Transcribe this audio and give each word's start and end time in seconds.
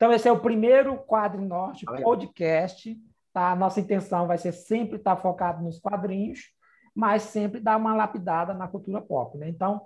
Então, 0.00 0.14
esse 0.14 0.26
é 0.26 0.32
o 0.32 0.40
primeiro 0.40 0.96
Quadro 0.96 1.42
Norte 1.42 1.84
podcast. 1.84 2.98
Tá? 3.34 3.52
A 3.52 3.54
nossa 3.54 3.80
intenção 3.80 4.26
vai 4.26 4.38
ser 4.38 4.52
sempre 4.52 4.96
estar 4.96 5.14
focado 5.14 5.62
nos 5.62 5.78
quadrinhos, 5.78 6.54
mas 6.94 7.24
sempre 7.24 7.60
dar 7.60 7.76
uma 7.76 7.94
lapidada 7.94 8.54
na 8.54 8.66
cultura 8.66 9.02
pop. 9.02 9.36
Né? 9.36 9.50
Então, 9.50 9.82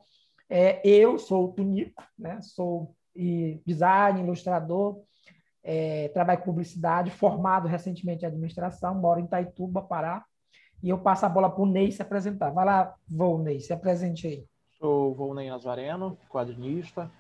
é, 0.49 0.81
eu 0.87 1.19
sou 1.19 1.47
o 1.47 1.53
Tunico, 1.53 2.01
né? 2.17 2.41
sou 2.43 2.95
e 3.13 3.61
design, 3.67 4.21
ilustrador, 4.21 5.03
é, 5.65 6.07
trabalho 6.15 6.39
com 6.39 6.45
publicidade, 6.45 7.11
formado 7.11 7.67
recentemente 7.67 8.25
em 8.25 8.29
administração, 8.29 8.95
moro 8.95 9.19
em 9.19 9.27
Taituba, 9.27 9.83
Pará, 9.83 10.25
e 10.81 10.91
eu 10.91 10.99
passo 10.99 11.27
a 11.27 11.29
bola 11.29 11.51
para 11.51 11.63
o 11.63 11.67
Ney 11.67 11.91
se 11.91 12.03
apresentar. 12.03 12.53
Vai 12.53 12.65
lá, 12.65 12.95
Volney, 13.09 13.59
se 13.59 13.73
apresente 13.73 14.29
aí. 14.29 14.47
Sou 14.79 15.13
Volney 15.13 15.51
Nazareno, 15.51 16.17
quadrinista, 16.29 17.11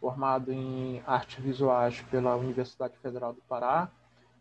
formado 0.00 0.52
em 0.52 1.02
artes 1.06 1.42
visuais 1.42 2.00
pela 2.10 2.36
Universidade 2.36 2.96
Federal 2.98 3.32
do 3.32 3.40
Pará 3.42 3.90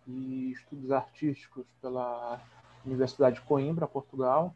e 0.07 0.51
estudos 0.51 0.91
artísticos 0.91 1.65
pela 1.81 2.39
Universidade 2.85 3.37
de 3.37 3.41
Coimbra, 3.41 3.87
Portugal. 3.87 4.53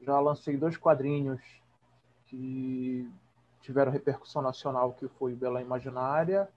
Já 0.00 0.18
lancei 0.20 0.56
dois 0.56 0.76
quadrinhos 0.76 1.40
que 2.26 3.10
tiveram 3.60 3.92
repercussão 3.92 4.42
nacional, 4.42 4.92
que 4.92 5.08
foi 5.08 5.32
o 5.32 5.36
Bela 5.36 5.60
Imaginária 5.60 6.48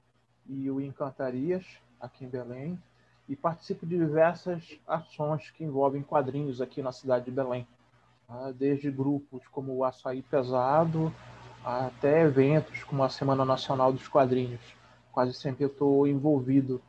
e 0.45 0.69
o 0.69 0.79
Encantarias, 0.79 1.65
aqui 1.99 2.25
em 2.25 2.29
Belém, 2.29 2.81
e 3.27 3.35
participo 3.35 3.85
de 3.85 3.97
diversas 3.97 4.79
ações 4.87 5.51
que 5.51 5.63
envolvem 5.63 6.01
quadrinhos 6.01 6.61
aqui 6.61 6.81
na 6.81 6.91
cidade 6.91 7.25
de 7.25 7.31
Belém, 7.31 7.67
tá? 8.27 8.51
desde 8.51 8.89
grupos 8.89 9.45
como 9.47 9.73
o 9.75 9.83
Açaí 9.83 10.21
Pesado, 10.21 11.13
até 11.67 12.21
eventos 12.21 12.83
como 12.85 13.03
a 13.03 13.09
Semana 13.09 13.43
Nacional 13.43 13.91
dos 13.91 14.07
Quadrinhos. 14.07 14.61
Quase 15.11 15.33
sempre 15.33 15.65
eu 15.65 15.67
estou 15.67 16.07
envolvido 16.07 16.81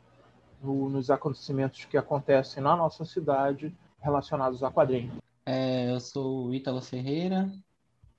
no, 0.61 0.89
nos 0.89 1.11
acontecimentos 1.11 1.83
que 1.83 1.97
acontecem 1.97 2.63
na 2.63 2.77
nossa 2.77 3.03
cidade 3.03 3.75
relacionados 3.99 4.63
a 4.63 4.71
quadrinhos. 4.71 5.17
É, 5.45 5.91
eu 5.91 5.99
sou 5.99 6.47
o 6.47 6.53
Ítalo 6.53 6.81
Ferreira, 6.81 7.51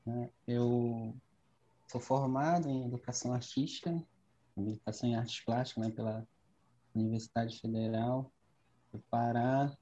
né? 0.04 0.28
eu 0.46 1.14
sou 1.88 2.00
formado 2.00 2.68
em 2.68 2.84
Educação 2.84 3.32
Artística, 3.32 3.96
Educação 4.54 5.08
em 5.08 5.16
Artes 5.16 5.40
Plásticas, 5.40 5.86
né, 5.86 5.90
pela 5.90 6.26
Universidade 6.94 7.58
Federal 7.58 8.30
do 8.92 8.98
Pará. 9.10 9.72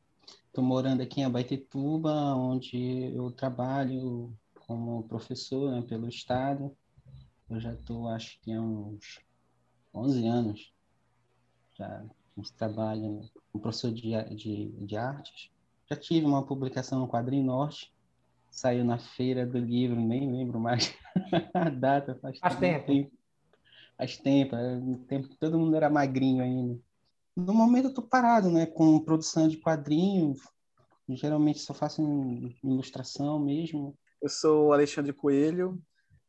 Estou 0.47 0.63
morando 0.63 1.03
aqui 1.03 1.23
em 1.23 1.25
Abaetetuba, 1.25 2.13
onde 2.37 3.13
eu 3.17 3.33
trabalho 3.33 4.33
como 4.69 5.03
professor 5.05 5.73
né, 5.73 5.83
pelo 5.83 6.07
Estado. 6.07 6.77
Eu 7.49 7.59
já 7.59 7.73
estou, 7.73 8.07
acho 8.09 8.39
que 8.43 8.53
há 8.53 8.61
uns 8.61 9.21
11 9.95 10.27
anos, 10.27 10.75
já 11.73 12.05
trabalho 12.57 13.23
como 13.51 13.63
professor 13.63 13.91
de, 13.91 14.13
de, 14.37 14.69
de 14.69 14.97
artes. 14.97 15.51
Já 15.91 15.97
tive 15.97 16.27
uma 16.27 16.45
publicação 16.45 17.01
no 17.01 17.09
Quadrinho 17.09 17.47
Norte, 17.47 17.93
saiu 18.51 18.85
na 18.85 18.99
feira 18.99 19.47
do 19.47 19.59
livro, 19.59 19.99
nem 19.99 20.31
lembro 20.31 20.61
mais 20.61 20.95
a 21.55 21.71
data. 21.71 22.15
Faz, 22.21 22.39
faz 22.39 22.57
tempo. 22.57 22.87
tempo. 22.87 23.11
Faz 23.97 24.17
tempo, 24.19 24.57
tempo, 25.09 25.35
todo 25.41 25.59
mundo 25.59 25.75
era 25.75 25.91
magrinho 25.91 26.43
ainda. 26.45 26.79
No 27.35 27.55
momento 27.55 27.89
eu 27.89 27.95
tô 27.95 28.03
parado, 28.03 28.51
né, 28.51 28.67
com 28.67 29.01
produção 29.01 29.49
de 29.49 29.57
quadrinhos, 29.57 30.39
geralmente 31.09 31.59
só 31.61 31.73
faço 31.73 32.03
ilustração 32.63 33.41
mesmo. 33.41 33.97
Eu 34.21 34.29
sou 34.29 34.73
Alexandre 34.73 35.13
Coelho, 35.13 35.81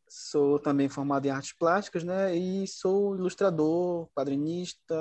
sou 0.08 0.60
também 0.60 0.88
formado 0.90 1.26
em 1.26 1.30
artes 1.30 1.54
plásticas, 1.54 2.04
né, 2.04 2.36
e 2.36 2.68
sou 2.68 3.16
ilustrador, 3.16 4.08
quadrinista, 4.16 4.96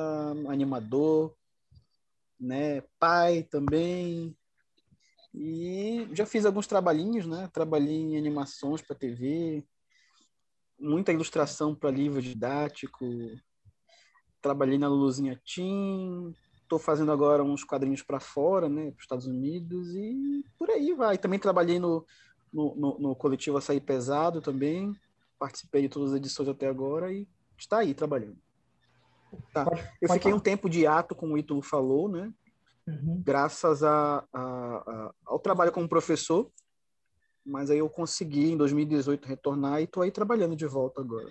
animador, 0.49 1.35
né, 2.41 2.83
pai 2.99 3.43
também, 3.43 4.37
e 5.35 6.09
já 6.13 6.27
fiz 6.27 6.47
alguns 6.47 6.67
trabalhinhos, 6.67 7.27
né? 7.27 7.49
Trabalhei 7.53 7.95
em 7.95 8.17
animações 8.17 8.83
para 8.83 8.97
TV, 8.97 9.65
muita 10.81 11.13
ilustração 11.13 11.75
para 11.75 11.91
livro 11.91 12.21
didático. 12.21 13.07
Trabalhei 14.41 14.79
na 14.79 14.89
Luluzinha 14.89 15.41
Team, 15.45 16.35
estou 16.63 16.79
fazendo 16.79 17.13
agora 17.13 17.45
uns 17.45 17.63
quadrinhos 17.63 18.03
para 18.03 18.21
fora, 18.21 18.69
né, 18.69 18.91
para 18.91 18.97
os 18.97 19.03
Estados 19.03 19.27
Unidos 19.27 19.95
e 19.95 20.45
por 20.59 20.71
aí 20.71 20.93
vai. 20.95 21.19
Também 21.19 21.39
trabalhei 21.39 21.79
no, 21.79 22.05
no, 22.53 22.75
no, 22.75 22.99
no 22.99 23.15
coletivo 23.15 23.59
Açaí 23.59 23.81
Pesado 23.81 24.41
também, 24.41 24.95
participei 25.39 25.83
de 25.83 25.89
todas 25.89 26.11
as 26.11 26.17
edições 26.17 26.49
até 26.49 26.67
agora 26.67 27.13
e 27.13 27.27
está 27.57 27.79
aí 27.79 27.95
trabalhando. 27.95 28.37
Tá. 29.53 29.67
Eu 30.01 30.09
fiquei 30.11 30.33
um 30.33 30.41
tempo 30.41 30.69
de 30.71 30.87
ato, 30.87 31.15
como 31.15 31.35
o 31.35 31.39
Ítalo 31.39 31.63
falou, 31.63 32.09
né? 32.09 32.33
uhum. 32.89 33.23
graças 33.25 33.83
a, 33.83 34.25
a, 34.33 34.41
a, 34.41 35.15
ao 35.27 35.39
trabalho 35.39 35.73
como 35.73 35.89
professor. 35.89 36.51
Mas 37.45 37.71
aí 37.71 37.79
eu 37.79 37.89
consegui, 37.89 38.53
em 38.53 38.57
2018, 38.57 39.27
retornar 39.27 39.81
e 39.81 39.85
estou 39.85 40.03
aí 40.03 40.11
trabalhando 40.11 40.55
de 40.55 40.67
volta 40.67 41.01
agora. 41.01 41.29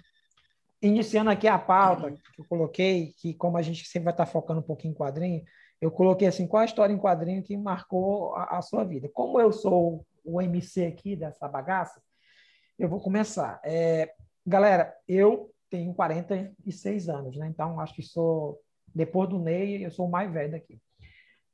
Iniciando 0.81 1.29
aqui 1.29 1.47
a 1.47 1.59
pauta 1.59 2.11
que 2.11 2.41
eu 2.41 2.45
coloquei, 2.45 3.13
que 3.17 3.33
como 3.33 3.57
a 3.57 3.61
gente 3.61 3.85
sempre 3.87 4.05
vai 4.05 4.13
estar 4.13 4.25
focando 4.25 4.59
um 4.59 4.63
pouquinho 4.63 4.93
em 4.93 4.95
quadrinho, 4.95 5.43
eu 5.79 5.91
coloquei 5.91 6.27
assim, 6.27 6.47
qual 6.47 6.61
a 6.61 6.65
história 6.65 6.93
em 6.93 6.97
quadrinho 6.97 7.43
que 7.43 7.55
marcou 7.55 8.33
a, 8.35 8.57
a 8.57 8.61
sua 8.63 8.83
vida? 8.83 9.09
Como 9.13 9.39
eu 9.39 9.51
sou 9.51 10.05
o 10.27 10.41
MC 10.41 10.85
aqui 10.85 11.15
dessa 11.15 11.47
bagaça, 11.47 12.01
eu 12.77 12.89
vou 12.89 12.99
começar. 12.99 13.59
É, 13.63 14.13
galera, 14.45 14.93
eu 15.07 15.49
tenho 15.69 15.93
46 15.93 17.09
anos, 17.09 17.37
né? 17.37 17.47
Então, 17.47 17.79
acho 17.79 17.93
que 17.93 18.03
sou, 18.03 18.61
depois 18.93 19.29
do 19.29 19.39
Ney, 19.39 19.85
eu 19.85 19.91
sou 19.91 20.07
o 20.07 20.11
mais 20.11 20.31
velho 20.31 20.51
daqui. 20.51 20.79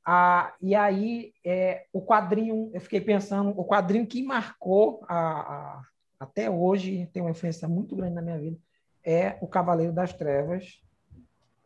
Ah, 0.04 0.52
e 0.60 0.74
aí, 0.74 1.32
é, 1.44 1.86
o 1.92 2.02
quadrinho, 2.02 2.70
eu 2.74 2.80
fiquei 2.80 3.00
pensando, 3.00 3.58
o 3.58 3.64
quadrinho 3.64 4.06
que 4.06 4.22
marcou 4.22 5.02
a, 5.08 5.16
a, 5.16 5.82
até 6.20 6.50
hoje, 6.50 7.08
tem 7.12 7.22
uma 7.22 7.30
influência 7.30 7.66
muito 7.66 7.96
grande 7.96 8.14
na 8.14 8.22
minha 8.22 8.38
vida, 8.38 8.58
é 9.02 9.38
O 9.40 9.46
Cavaleiro 9.46 9.92
das 9.92 10.12
Trevas, 10.12 10.82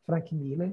Frank 0.05 0.35
Miller. 0.35 0.73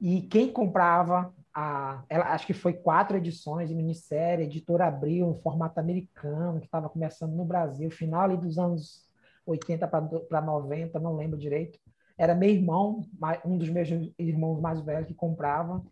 E 0.00 0.22
quem 0.22 0.50
comprava, 0.50 1.32
a, 1.54 2.04
ela, 2.08 2.32
acho 2.32 2.46
que 2.46 2.52
foi 2.52 2.72
quatro 2.72 3.16
edições 3.16 3.68
de 3.68 3.74
minissérie, 3.74 4.44
editora 4.44 4.86
Abril, 4.86 5.28
um 5.28 5.34
formato 5.34 5.78
americano, 5.78 6.58
que 6.58 6.66
estava 6.66 6.88
começando 6.88 7.32
no 7.34 7.44
Brasil, 7.44 7.90
final 7.90 8.22
ali 8.22 8.36
dos 8.36 8.58
anos 8.58 9.08
80 9.46 9.86
para 9.86 10.40
90, 10.40 10.98
não 10.98 11.16
lembro 11.16 11.38
direito. 11.38 11.78
Era 12.18 12.34
meu 12.34 12.48
irmão, 12.50 13.06
um 13.44 13.56
dos 13.56 13.68
meus 13.68 13.88
irmãos 14.18 14.60
mais 14.60 14.80
velhos 14.80 15.06
que 15.06 15.14
comprava 15.14 15.82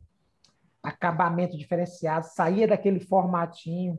acabamento 0.83 1.57
diferenciado, 1.57 2.27
saía 2.27 2.67
daquele 2.67 2.99
formatinho. 2.99 3.99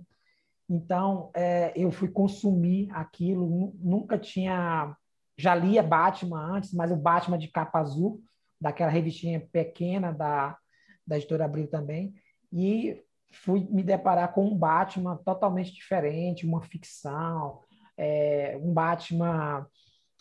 Então, 0.70 1.32
é, 1.34 1.72
eu 1.76 1.92
fui 1.92 2.10
consumir 2.10 2.90
aquilo, 2.92 3.74
nunca 3.80 4.18
tinha. 4.18 4.96
Já 5.38 5.56
lia 5.56 5.82
Batman 5.82 6.58
antes, 6.58 6.74
mas 6.74 6.92
o 6.92 6.96
Batman 6.96 7.38
de 7.38 7.48
capa 7.48 7.80
azul, 7.80 8.22
daquela 8.60 8.92
revistinha 8.92 9.40
pequena 9.52 10.12
da, 10.12 10.58
da 11.06 11.18
editora 11.18 11.46
Abril 11.46 11.68
também, 11.68 12.14
e 12.52 13.02
fui 13.32 13.68
me 13.70 13.84
deparar 13.84 14.34
com 14.34 14.46
um 14.46 14.56
Batman 14.56 15.18
totalmente 15.18 15.74
diferente, 15.74 16.46
uma 16.46 16.62
ficção, 16.62 17.62
é, 17.98 18.58
um 18.62 18.74
Batman 18.74 19.68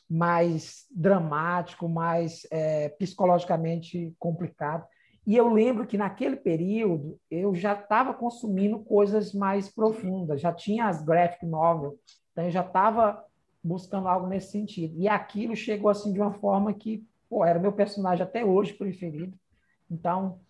mais 0.09 0.87
dramático, 0.95 1.89
mais 1.89 2.47
é, 2.51 2.89
psicologicamente 2.91 4.15
complicado. 4.19 4.87
E 5.27 5.37
eu 5.37 5.49
lembro 5.49 5.87
que 5.87 5.97
naquele 5.97 6.37
período 6.37 7.19
eu 7.31 7.55
já 7.55 7.75
estava 7.75 8.13
consumindo 8.13 8.81
coisas 8.81 9.33
mais 9.33 9.73
profundas, 9.73 10.41
já 10.41 10.53
tinha 10.53 10.87
as 10.87 11.03
graphic 11.03 11.47
novels, 11.47 11.95
então 12.33 12.45
eu 12.45 12.51
já 12.51 12.63
estava 12.63 13.25
buscando 13.63 14.09
algo 14.09 14.27
nesse 14.27 14.51
sentido. 14.51 14.95
E 14.99 15.09
aquilo 15.09 15.55
chegou 15.55 15.89
assim 15.89 16.13
de 16.13 16.21
uma 16.21 16.33
forma 16.33 16.75
que, 16.75 17.07
pô, 17.29 17.45
era 17.45 17.59
meu 17.59 17.73
personagem 17.73 18.25
até 18.25 18.45
hoje 18.45 18.75
preferido. 18.75 19.39
Então, 19.89 20.41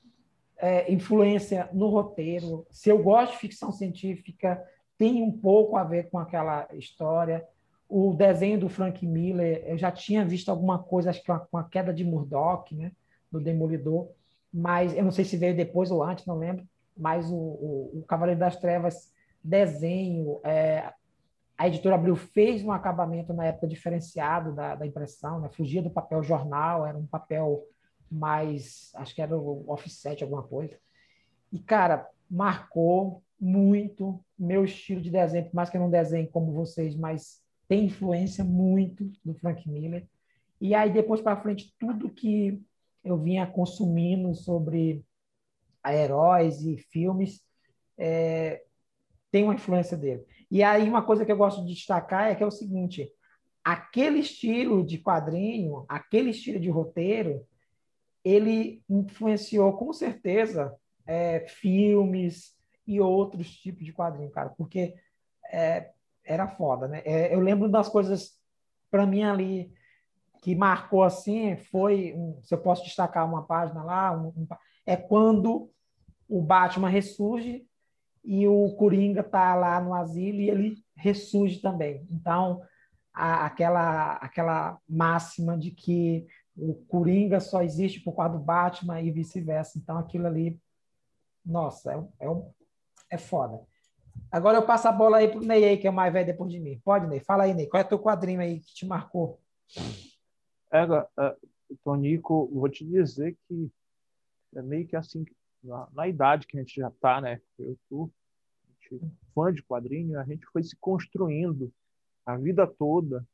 é, 0.63 0.91
influência 0.91 1.69
no 1.73 1.89
roteiro. 1.89 2.67
Se 2.71 2.89
eu 2.89 3.03
gosto 3.03 3.33
de 3.33 3.39
ficção 3.39 3.71
científica, 3.71 4.63
tem 4.97 5.23
um 5.23 5.31
pouco 5.31 5.77
a 5.77 5.85
ver 5.85 6.09
com 6.09 6.19
aquela 6.19 6.67
história. 6.73 7.47
O 7.87 8.15
desenho 8.15 8.59
do 8.59 8.71
Frank 8.71 9.07
Miller, 9.07 9.63
eu 9.67 9.77
já 9.77 9.91
tinha 9.91 10.25
visto 10.25 10.49
alguma 10.49 10.79
coisa, 10.79 11.11
acho 11.11 11.23
que 11.23 11.33
com 11.51 11.59
a 11.59 11.65
queda 11.65 11.93
de 11.93 12.05
Murdoch, 12.05 12.75
né, 12.75 12.93
do 13.31 13.39
Demolidor 13.39 14.09
mas 14.53 14.95
eu 14.95 15.03
não 15.03 15.11
sei 15.11 15.25
se 15.25 15.37
veio 15.37 15.57
depois 15.57 15.91
ou 15.91 16.03
antes, 16.03 16.27
não 16.27 16.37
lembro, 16.37 16.67
mas 16.97 17.31
o, 17.31 17.35
o, 17.35 17.91
o 18.01 18.05
Cavaleiro 18.07 18.39
das 18.39 18.57
Trevas 18.57 19.11
desenho, 19.43 20.41
é, 20.45 20.93
a 21.57 21.67
editora 21.67 21.95
Abril 21.95 22.15
fez 22.15 22.63
um 22.63 22.71
acabamento 22.71 23.33
na 23.33 23.47
época 23.47 23.67
diferenciado 23.67 24.53
da, 24.53 24.75
da 24.75 24.87
impressão, 24.87 25.41
né? 25.41 25.49
fugia 25.49 25.83
do 25.83 25.91
papel 25.91 26.23
jornal, 26.23 26.87
era 26.87 26.99
um 26.99 27.07
papel 27.07 27.65
mais, 28.13 28.91
acho 28.95 29.15
que 29.15 29.23
era 29.23 29.37
o 29.37 29.65
offset, 29.71 30.23
alguma 30.23 30.43
coisa. 30.43 30.79
E, 31.51 31.59
cara, 31.59 32.09
marcou 32.31 33.23
muito 33.41 34.25
meu 34.39 34.65
estilo 34.65 35.01
de 35.01 35.11
desenho, 35.11 35.47
por 35.47 35.55
mais 35.55 35.71
que 35.71 35.77
eu 35.77 35.81
não 35.81 35.91
desenhe 35.91 36.29
como 36.29 36.53
vocês, 36.53 36.95
mas 36.95 37.43
tem 37.69 37.87
influência 37.87 38.45
muito 38.45 39.11
do 39.25 39.35
Frank 39.35 39.69
Miller. 39.69 40.07
E 40.61 40.75
aí, 40.75 40.93
depois 40.93 41.21
para 41.21 41.41
frente, 41.41 41.75
tudo 41.79 42.11
que 42.11 42.63
eu 43.05 43.19
vinha 43.19 43.47
consumindo 43.47 44.35
sobre 44.35 45.05
heróis 45.85 46.65
e 46.65 46.77
filmes, 46.77 47.43
é, 47.99 48.63
tem 49.31 49.45
uma 49.45 49.55
influência 49.55 49.97
dele. 49.97 50.25
E 50.51 50.63
aí 50.63 50.89
uma 50.89 51.03
coisa 51.03 51.25
que 51.25 51.33
eu 51.33 51.37
gosto 51.37 51.65
de 51.65 51.75
destacar 51.75 52.31
é 52.31 52.35
que 52.35 52.43
é 52.43 52.47
o 52.47 52.51
seguinte, 52.51 53.11
aquele 53.65 54.19
estilo 54.19 54.85
de 54.85 54.99
quadrinho, 54.99 55.85
aquele 55.89 56.31
estilo 56.31 56.61
de 56.61 56.69
roteiro, 56.69 57.47
ele 58.25 58.83
influenciou 58.89 59.73
com 59.77 59.93
certeza 59.93 60.75
é, 61.07 61.41
filmes 61.49 62.55
e 62.87 63.01
outros 63.01 63.51
tipos 63.57 63.85
de 63.85 63.93
quadrinho, 63.93 64.31
cara, 64.31 64.51
porque 64.51 64.95
é, 65.51 65.91
era 66.25 66.49
foda, 66.49 66.89
né? 66.89 67.03
É, 67.05 67.35
eu 67.35 67.41
lembro 67.41 67.69
das 67.69 67.89
coisas 67.89 68.39
para 68.91 69.07
mim 69.07 69.23
ali 69.23 69.73
que 70.43 70.55
marcou 70.55 71.03
assim 71.03 71.57
foi, 71.57 72.13
um, 72.15 72.41
se 72.43 72.53
eu 72.55 72.59
posso 72.59 72.85
destacar 72.85 73.27
uma 73.27 73.47
página 73.47 73.83
lá, 73.83 74.13
um, 74.13 74.29
um, 74.29 74.47
é 74.85 74.97
quando 74.97 75.71
o 76.29 76.43
Batman 76.43 76.89
ressurge 76.89 77.65
e 78.25 78.47
o 78.47 78.75
Coringa 78.77 79.23
tá 79.23 79.55
lá 79.55 79.81
no 79.81 79.95
asilo 79.95 80.41
e 80.41 80.51
ele 80.51 80.77
ressurge 80.97 81.61
também. 81.61 82.07
Então, 82.11 82.61
a, 83.13 83.47
aquela 83.47 84.15
aquela 84.15 84.79
máxima 84.89 85.57
de 85.57 85.71
que 85.71 86.27
o 86.57 86.75
Coringa 86.87 87.41
só 87.41 87.63
existe 87.63 88.01
por 88.01 88.15
causa 88.15 88.37
do 88.37 88.45
Batman 88.45 89.01
e 89.01 89.11
vice-versa. 89.11 89.79
Então, 89.79 89.99
aquilo 89.99 90.27
ali, 90.27 90.61
nossa, 91.45 91.93
é, 91.93 92.27
é, 92.27 92.43
é 93.11 93.19
foda. 93.19 93.61
Agora 94.31 94.59
eu 94.59 94.67
passo 94.67 94.89
a 94.89 94.93
bola 94.93 95.19
aí 95.19 95.29
pro 95.29 95.41
Ney 95.41 95.77
que 95.77 95.87
é 95.87 95.91
o 95.91 95.93
mais 95.93 96.13
velho 96.13 96.27
depois 96.27 96.51
de 96.51 96.61
mim. 96.61 96.81
Pode, 96.85 97.07
Ney? 97.07 97.21
Fala 97.21 97.45
aí, 97.45 97.55
Ney. 97.55 97.67
Qual 97.67 97.83
é 97.83 97.85
o 97.85 97.89
teu 97.89 97.99
quadrinho 97.99 98.41
aí 98.41 98.61
que 98.61 98.75
te 98.75 98.87
marcou? 98.87 99.41
É, 100.71 100.83
é 100.83 101.37
Tonico, 101.83 102.51
vou 102.53 102.69
te 102.69 102.85
dizer 102.85 103.37
que 103.49 103.71
é 104.55 104.63
meio 104.63 104.87
que 104.87 104.97
assim, 104.97 105.25
na, 105.63 105.89
na 105.93 106.09
idade 106.09 106.47
que 106.47 106.57
a 106.57 106.61
gente 106.61 106.81
já 106.81 106.91
tá, 106.91 107.21
né? 107.21 107.41
Eu 107.59 107.79
tô 107.89 108.11
fã 109.35 109.53
de 109.53 109.63
quadrinho, 109.63 110.19
a 110.19 110.25
gente 110.25 110.45
foi 110.47 110.63
se 110.63 110.77
construindo 110.77 111.73
a 112.27 112.37
vida 112.37 112.67
toda, 112.67 113.27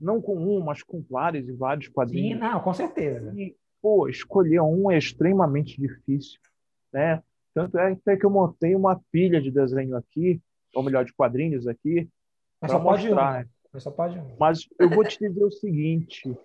não 0.00 0.20
com 0.20 0.36
um, 0.36 0.60
mas 0.60 0.82
com 0.82 1.02
vários 1.08 1.48
e 1.48 1.52
vários 1.52 1.88
quadrinhos. 1.88 2.38
Sim, 2.38 2.44
não, 2.44 2.60
com 2.60 2.72
certeza. 2.72 3.32
E, 3.36 3.56
pô, 3.82 4.08
escolher 4.08 4.60
um 4.60 4.90
é 4.90 4.98
extremamente 4.98 5.80
difícil, 5.80 6.40
né? 6.92 7.22
Tanto 7.54 7.78
é 7.78 7.92
até 7.92 8.16
que 8.16 8.24
eu 8.24 8.30
montei 8.30 8.74
uma 8.74 9.00
pilha 9.10 9.40
de 9.40 9.50
desenho 9.50 9.96
aqui, 9.96 10.40
ou 10.74 10.82
melhor, 10.82 11.04
de 11.04 11.12
quadrinhos 11.12 11.66
aqui, 11.66 12.08
para 12.60 12.78
mostrar. 12.78 13.44
Um. 13.44 13.48
Mas 13.72 13.82
só 13.82 13.90
pode 13.90 14.18
um. 14.18 14.36
Mas 14.38 14.68
eu 14.78 14.88
vou 14.88 15.04
te 15.04 15.18
dizer 15.18 15.44
o 15.44 15.50
seguinte: 15.50 16.36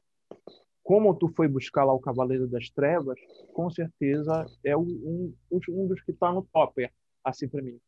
como 0.84 1.16
tu 1.16 1.30
foi 1.30 1.48
buscar 1.48 1.86
lá 1.86 1.94
o 1.94 2.00
Cavaleiro 2.00 2.48
das 2.48 2.70
Trevas, 2.70 3.20
com 3.54 3.70
certeza 3.70 4.46
é 4.64 4.76
um, 4.76 5.34
um 5.52 5.88
dos 5.88 6.02
que 6.02 6.12
está 6.12 6.32
no 6.32 6.44
top, 6.52 6.90
assim 7.24 7.48
para 7.48 7.62
mim. 7.62 7.80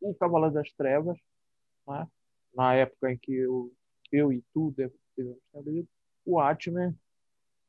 O 0.00 0.14
Cavaleiro 0.14 0.54
das 0.54 0.72
Trevas, 0.72 1.18
né? 1.86 2.06
na 2.54 2.74
época 2.74 3.12
em 3.12 3.18
que 3.18 3.34
eu, 3.34 3.70
eu 4.10 4.32
e 4.32 4.42
tu 4.54 4.72
o 6.24 6.40
Atman 6.40 6.94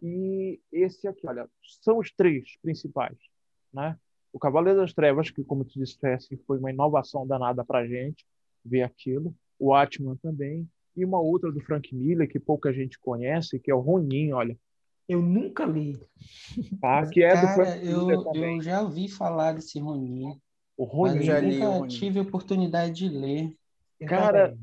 e 0.01 0.59
esse 0.71 1.07
aqui, 1.07 1.27
olha, 1.27 1.49
são 1.81 1.97
os 1.97 2.11
três 2.11 2.57
principais, 2.61 3.17
né? 3.73 3.97
O 4.31 4.39
Cavaleiro 4.39 4.79
das 4.79 4.93
Trevas, 4.93 5.31
que, 5.31 5.43
como 5.43 5.65
tu 5.65 5.73
disseste, 5.73 6.37
foi 6.45 6.59
uma 6.59 6.69
inovação 6.69 7.25
danada 7.25 7.65
para 7.65 7.79
a 7.79 7.87
gente 7.87 8.25
ver 8.63 8.83
aquilo. 8.83 9.35
O 9.57 9.73
Atman 9.73 10.15
também. 10.17 10.69
E 10.95 11.03
uma 11.03 11.19
outra 11.19 11.51
do 11.51 11.59
Frank 11.61 11.93
Miller, 11.95 12.29
que 12.29 12.39
pouca 12.39 12.71
gente 12.71 12.99
conhece, 12.99 13.59
que 13.59 13.71
é 13.71 13.75
o 13.75 13.79
Ronin, 13.79 14.31
olha. 14.31 14.57
Eu 15.07 15.21
nunca 15.21 15.65
li. 15.65 15.99
Tá? 16.79 17.07
Que 17.07 17.23
é 17.23 17.33
Cara, 17.33 17.47
do 17.47 17.53
Frank 17.55 17.85
eu, 17.85 18.05
Miller 18.05 18.23
também. 18.23 18.57
Eu 18.57 18.61
já 18.61 18.81
ouvi 18.81 19.07
falar 19.09 19.53
desse 19.53 19.79
Ronin. 19.79 20.39
O 20.77 20.83
Ronin. 20.83 21.17
Mas 21.17 21.25
já 21.25 21.41
eu 21.41 21.47
o 21.47 21.51
nunca 21.51 21.67
Ronin. 21.67 21.87
tive 21.87 22.19
a 22.19 22.21
oportunidade 22.21 22.93
de 22.93 23.09
ler. 23.09 23.57
Cara. 24.07 24.55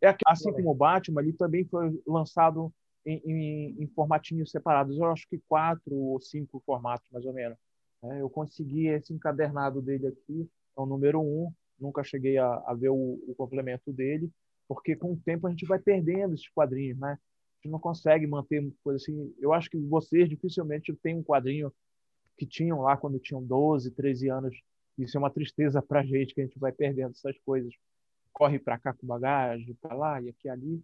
É 0.00 0.12
que, 0.12 0.24
assim 0.26 0.52
como 0.52 0.70
o 0.70 0.74
Batman, 0.74 1.20
ele 1.20 1.32
também 1.32 1.64
foi 1.64 2.00
lançado 2.06 2.72
em, 3.04 3.20
em, 3.24 3.82
em 3.82 3.86
formatinhos 3.88 4.50
separados. 4.50 4.98
Eu 4.98 5.06
acho 5.06 5.28
que 5.28 5.38
quatro 5.48 5.94
ou 5.94 6.20
cinco 6.20 6.62
formatos, 6.64 7.06
mais 7.10 7.24
ou 7.26 7.32
menos. 7.32 7.58
É, 8.02 8.22
eu 8.22 8.30
consegui 8.30 8.88
esse 8.88 9.12
encadernado 9.12 9.82
dele 9.82 10.06
aqui, 10.06 10.48
é 10.76 10.80
o 10.80 10.86
número 10.86 11.20
um. 11.20 11.52
Nunca 11.78 12.02
cheguei 12.02 12.38
a, 12.38 12.46
a 12.66 12.74
ver 12.74 12.90
o, 12.90 13.22
o 13.26 13.34
complemento 13.36 13.92
dele, 13.92 14.30
porque 14.68 14.94
com 14.96 15.12
o 15.12 15.16
tempo 15.16 15.46
a 15.46 15.50
gente 15.50 15.66
vai 15.66 15.78
perdendo 15.78 16.34
esses 16.34 16.48
quadrinhos, 16.48 16.98
né? 16.98 17.12
A 17.12 17.62
gente 17.62 17.72
não 17.72 17.78
consegue 17.78 18.26
manter 18.26 18.72
coisa 18.82 18.96
assim. 18.96 19.34
Eu 19.38 19.52
acho 19.52 19.68
que 19.68 19.78
vocês 19.78 20.28
dificilmente 20.28 20.94
têm 21.02 21.16
um 21.16 21.22
quadrinho 21.22 21.72
que 22.38 22.46
tinham 22.46 22.80
lá 22.80 22.96
quando 22.96 23.18
tinham 23.18 23.42
12, 23.42 23.90
13 23.90 24.30
anos. 24.30 24.62
Isso 24.96 25.16
é 25.16 25.20
uma 25.20 25.30
tristeza 25.30 25.82
para 25.82 26.00
a 26.00 26.04
gente, 26.04 26.34
que 26.34 26.40
a 26.40 26.44
gente 26.44 26.58
vai 26.58 26.72
perdendo 26.72 27.10
essas 27.10 27.38
coisas 27.40 27.74
corre 28.32 28.58
para 28.58 28.78
cá 28.78 28.92
com 28.92 29.06
bagagem, 29.06 29.74
para 29.74 29.94
lá 29.94 30.20
e 30.20 30.28
aqui 30.28 30.48
ali. 30.48 30.82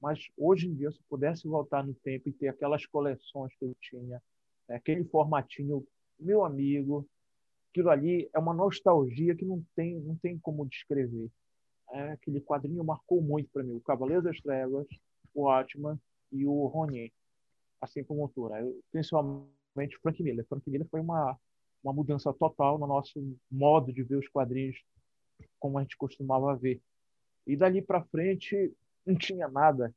Mas 0.00 0.28
hoje 0.36 0.66
em 0.66 0.74
dia, 0.74 0.90
se 0.90 0.98
eu 0.98 1.04
pudesse 1.08 1.46
voltar 1.46 1.86
no 1.86 1.94
tempo 1.94 2.28
e 2.28 2.32
ter 2.32 2.48
aquelas 2.48 2.86
coleções 2.86 3.54
que 3.56 3.64
eu 3.64 3.74
tinha, 3.80 4.22
né, 4.68 4.76
aquele 4.76 5.04
formatinho, 5.04 5.86
meu 6.18 6.44
amigo, 6.44 7.06
aquilo 7.70 7.90
ali 7.90 8.28
é 8.32 8.38
uma 8.38 8.54
nostalgia 8.54 9.34
que 9.34 9.44
não 9.44 9.64
tem, 9.74 10.00
não 10.00 10.16
tem 10.16 10.38
como 10.38 10.66
descrever. 10.66 11.30
É, 11.92 12.12
aquele 12.12 12.40
quadrinho 12.40 12.84
marcou 12.84 13.20
muito 13.20 13.50
para 13.52 13.62
mim. 13.62 13.74
O 13.74 13.80
Cavaleiro 13.80 14.22
das 14.22 14.40
Trevas, 14.40 14.86
o 15.34 15.48
Atman 15.48 15.98
e 16.32 16.46
o 16.46 16.66
Ronin, 16.66 17.10
assim 17.80 18.04
como 18.04 18.24
o 18.24 18.28
Tura. 18.28 18.56
Principalmente 18.92 19.98
Frank 20.02 20.22
Miller. 20.22 20.46
Frank 20.46 20.68
Miller 20.70 20.86
foi 20.88 21.00
uma, 21.00 21.36
uma 21.82 21.92
mudança 21.92 22.32
total 22.32 22.78
no 22.78 22.86
nosso 22.86 23.36
modo 23.50 23.92
de 23.92 24.02
ver 24.02 24.16
os 24.16 24.28
quadrinhos 24.28 24.80
como 25.58 25.78
a 25.78 25.82
gente 25.82 25.96
costumava 25.96 26.56
ver. 26.56 26.80
E 27.46 27.56
dali 27.56 27.82
para 27.82 28.04
frente 28.04 28.72
não 29.06 29.16
tinha 29.16 29.48
nada 29.48 29.94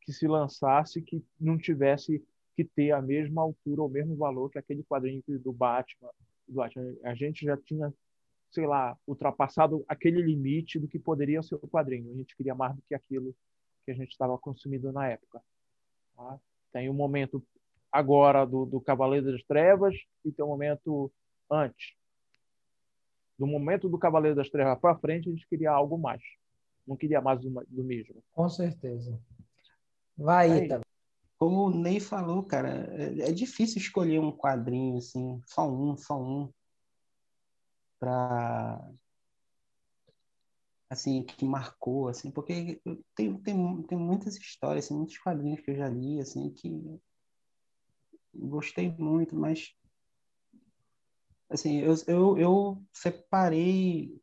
que 0.00 0.12
se 0.12 0.26
lançasse 0.26 1.02
que 1.02 1.24
não 1.38 1.58
tivesse 1.58 2.24
que 2.54 2.64
ter 2.64 2.92
a 2.92 3.02
mesma 3.02 3.42
altura, 3.42 3.82
o 3.82 3.88
mesmo 3.88 4.16
valor 4.16 4.50
que 4.50 4.58
aquele 4.58 4.82
quadrinho 4.82 5.22
do 5.26 5.52
Batman. 5.52 6.10
Do 6.48 6.54
Batman. 6.54 6.94
A 7.04 7.14
gente 7.14 7.44
já 7.44 7.56
tinha, 7.56 7.92
sei 8.50 8.66
lá, 8.66 8.96
ultrapassado 9.06 9.84
aquele 9.86 10.20
limite 10.20 10.78
do 10.78 10.88
que 10.88 10.98
poderia 10.98 11.42
ser 11.42 11.56
o 11.56 11.68
quadrinho. 11.68 12.12
A 12.12 12.16
gente 12.16 12.36
queria 12.36 12.54
mais 12.54 12.74
do 12.74 12.82
que 12.82 12.94
aquilo 12.94 13.34
que 13.84 13.90
a 13.90 13.94
gente 13.94 14.10
estava 14.10 14.36
consumindo 14.38 14.92
na 14.92 15.08
época. 15.08 15.42
Tá? 16.16 16.40
Tem 16.72 16.88
um 16.88 16.94
momento 16.94 17.42
agora 17.92 18.44
do, 18.44 18.64
do 18.64 18.80
Cavaleiro 18.80 19.32
das 19.32 19.42
Trevas 19.42 19.94
e 20.24 20.32
tem 20.32 20.44
um 20.44 20.48
momento 20.48 21.10
antes 21.50 21.99
do 23.40 23.46
momento 23.46 23.88
do 23.88 23.98
Cavaleiro 23.98 24.36
das 24.36 24.50
Trevas 24.50 24.78
para 24.78 24.98
frente, 24.98 25.30
a 25.30 25.32
gente 25.32 25.48
queria 25.48 25.70
algo 25.70 25.96
mais. 25.96 26.22
Não 26.86 26.94
queria 26.94 27.22
mais 27.22 27.40
do, 27.40 27.48
do 27.68 27.82
mesmo. 27.82 28.22
Com 28.32 28.50
certeza. 28.50 29.18
Vai, 30.14 30.52
Aí. 30.52 30.64
Ita. 30.66 30.82
Como 31.38 31.68
o 31.68 31.70
Ney 31.70 32.00
falou, 32.00 32.42
cara, 32.42 32.86
é, 32.92 33.30
é 33.30 33.32
difícil 33.32 33.78
escolher 33.78 34.20
um 34.20 34.30
quadrinho 34.30 34.98
assim, 34.98 35.40
só 35.46 35.66
um, 35.66 35.96
só 35.96 36.20
um, 36.20 36.52
para 37.98 38.86
assim 40.90 41.22
que 41.22 41.42
marcou, 41.46 42.08
assim, 42.08 42.30
porque 42.30 42.78
tem, 43.14 43.34
tem, 43.38 43.82
tem 43.84 43.98
muitas 43.98 44.36
histórias, 44.36 44.84
assim, 44.84 44.94
muitos 44.94 45.16
quadrinhos 45.16 45.60
que 45.60 45.70
eu 45.70 45.76
já 45.76 45.88
li, 45.88 46.20
assim, 46.20 46.50
que 46.50 47.00
gostei 48.34 48.90
muito, 48.98 49.34
mas 49.34 49.74
assim, 51.50 51.78
eu, 51.78 51.94
eu, 52.06 52.38
eu 52.38 52.82
separei 52.92 54.18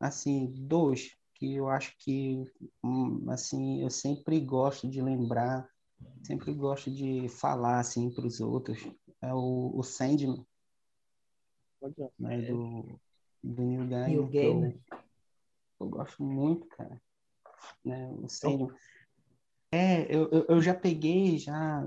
assim 0.00 0.52
dois 0.56 1.16
que 1.34 1.54
eu 1.54 1.68
acho 1.68 1.96
que 1.98 2.44
hum, 2.82 3.24
assim 3.30 3.82
eu 3.82 3.90
sempre 3.90 4.40
gosto 4.40 4.88
de 4.88 5.00
lembrar 5.00 5.70
sempre 6.22 6.52
gosto 6.52 6.90
de 6.90 7.28
falar 7.28 7.80
assim 7.80 8.10
para 8.10 8.26
os 8.26 8.40
outros. 8.40 8.78
É 9.20 9.32
o, 9.34 9.72
o 9.74 9.82
Sandman. 9.82 10.44
Né, 12.18 12.42
do, 12.42 13.00
do 13.42 13.62
Neil 13.62 13.86
Gaiman, 14.28 14.70
eu, 14.92 14.98
eu 15.80 15.88
gosto 15.88 16.22
muito 16.22 16.66
cara 16.68 17.00
né 17.84 18.10
o 18.22 18.28
Sandman. 18.28 18.74
É 19.72 20.14
eu, 20.14 20.28
eu, 20.30 20.46
eu 20.48 20.60
já 20.60 20.74
peguei 20.74 21.38
já 21.38 21.82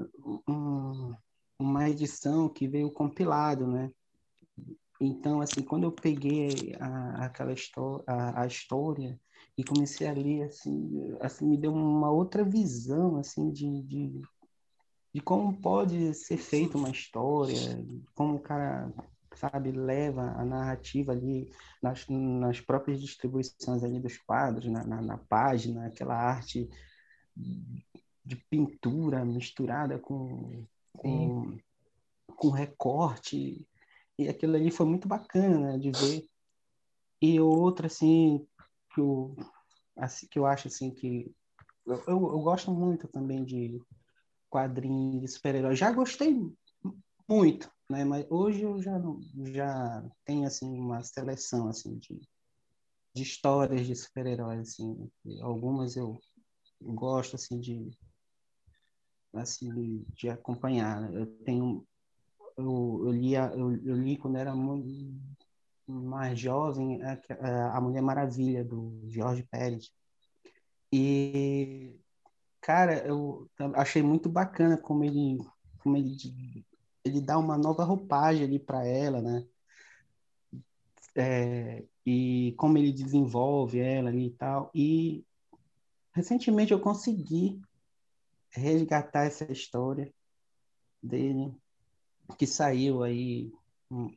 um, 0.47 1.13
uma 1.59 1.89
edição 1.89 2.49
que 2.49 2.67
veio 2.67 2.91
compilado 2.91 3.67
né 3.67 3.91
então, 5.05 5.41
assim, 5.41 5.61
quando 5.61 5.83
eu 5.83 5.91
peguei 5.91 6.75
a, 6.79 7.25
aquela 7.25 7.53
história, 7.53 8.03
a, 8.07 8.43
a, 8.43 8.47
história 8.47 9.19
e 9.57 9.63
comecei 9.63 10.07
a 10.07 10.13
ler, 10.13 10.43
assim, 10.43 11.15
assim, 11.21 11.47
me 11.47 11.57
deu 11.57 11.73
uma 11.73 12.11
outra 12.11 12.43
visão, 12.43 13.17
assim, 13.17 13.51
de, 13.51 13.81
de, 13.83 14.21
de 15.13 15.21
como 15.21 15.59
pode 15.61 16.13
ser 16.13 16.37
feita 16.37 16.77
uma 16.77 16.89
história, 16.89 17.55
como 18.13 18.35
o 18.35 18.39
cara, 18.39 18.91
sabe, 19.35 19.71
leva 19.71 20.21
a 20.37 20.45
narrativa 20.45 21.11
ali 21.11 21.49
nas, 21.81 22.05
nas 22.07 22.59
próprias 22.61 23.01
distribuições 23.01 23.83
ali 23.83 23.99
dos 23.99 24.17
quadros, 24.17 24.71
na, 24.71 24.83
na, 24.85 25.01
na 25.01 25.17
página, 25.17 25.87
aquela 25.87 26.15
arte 26.15 26.69
de 28.25 28.35
pintura 28.49 29.25
misturada 29.25 29.99
com, 29.99 30.65
com 30.97 31.57
com 32.43 32.49
recorte, 32.49 33.65
e 34.17 34.27
aquilo 34.27 34.55
ali 34.55 34.69
foi 34.71 34.85
muito 34.85 35.07
bacana 35.07 35.73
né, 35.73 35.77
de 35.77 35.91
ver. 35.91 36.27
E 37.21 37.39
outra, 37.39 37.87
assim, 37.87 38.45
que 38.93 38.99
eu, 38.99 39.35
assim, 39.95 40.27
que 40.27 40.37
eu 40.37 40.45
acho 40.45 40.67
assim 40.67 40.91
que. 40.91 41.33
Eu, 41.85 42.01
eu, 42.07 42.39
gosto 42.39 42.71
muito 42.71 43.07
também 43.07 43.43
de 43.43 43.81
quadrinhos 44.49 45.21
de 45.21 45.27
super-heróis. 45.27 45.77
Já 45.79 45.91
gostei 45.91 46.35
muito, 47.27 47.71
né? 47.89 48.05
Mas 48.05 48.25
hoje 48.29 48.61
eu 48.61 48.81
já, 48.81 49.01
já 49.51 50.03
tenho, 50.25 50.45
assim, 50.45 50.67
uma 50.79 51.03
seleção, 51.03 51.67
assim, 51.67 51.97
de, 51.97 52.21
de 53.13 53.23
histórias 53.23 53.85
de 53.85 53.95
super-heróis, 53.95 54.59
assim. 54.69 55.09
Algumas 55.41 55.95
eu 55.95 56.19
gosto, 56.81 57.35
assim, 57.35 57.59
de 57.59 57.89
assim 59.33 60.05
de 60.13 60.29
acompanhar. 60.29 61.11
Eu 61.13 61.25
tenho 61.43 61.85
eu, 62.57 63.03
eu 63.05 63.11
lia 63.11 63.51
eu, 63.55 63.75
eu 63.85 63.95
li 63.95 64.17
quando 64.17 64.37
era 64.37 64.55
muito 64.55 65.19
mais 65.87 66.39
jovem 66.39 66.99
a, 67.03 67.77
a 67.77 67.81
Mulher 67.81 68.01
Maravilha 68.01 68.63
do 68.63 69.01
Jorge 69.09 69.43
Pérez. 69.43 69.91
E 70.91 71.99
cara 72.61 73.05
eu 73.05 73.49
achei 73.75 74.01
muito 74.01 74.29
bacana 74.29 74.77
como 74.77 75.03
ele 75.03 75.37
como 75.79 75.97
ele 75.97 76.15
ele 77.03 77.19
dá 77.21 77.37
uma 77.37 77.57
nova 77.57 77.83
roupagem 77.83 78.45
ali 78.45 78.59
para 78.59 78.85
ela 78.85 79.21
né? 79.21 79.45
É, 81.15 81.83
e 82.05 82.53
como 82.57 82.77
ele 82.77 82.91
desenvolve 82.91 83.79
ela 83.79 84.09
ali 84.09 84.27
e 84.27 84.31
tal. 84.31 84.71
E 84.73 85.25
recentemente 86.13 86.71
eu 86.71 86.79
consegui 86.79 87.61
resgatar 88.51 89.25
essa 89.25 89.51
história 89.51 90.13
dele, 91.01 91.53
que 92.35 92.47
saiu 92.47 93.03
aí 93.03 93.51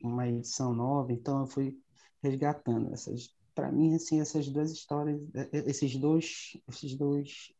uma 0.03 0.29
edição 0.29 0.75
nova, 0.75 1.13
então 1.13 1.41
eu 1.41 1.47
fui 1.47 1.79
resgatando 2.23 2.93
essas 2.93 3.35
para 3.55 3.73
mim 3.73 3.95
assim 3.95 4.21
essas 4.21 4.49
duas 4.49 4.71
histórias 4.71 5.21
é, 5.35 5.49
é, 5.53 5.71
esses 5.71 5.97
dois 5.97 6.59
esses 6.69 6.95
dois 6.95 7.53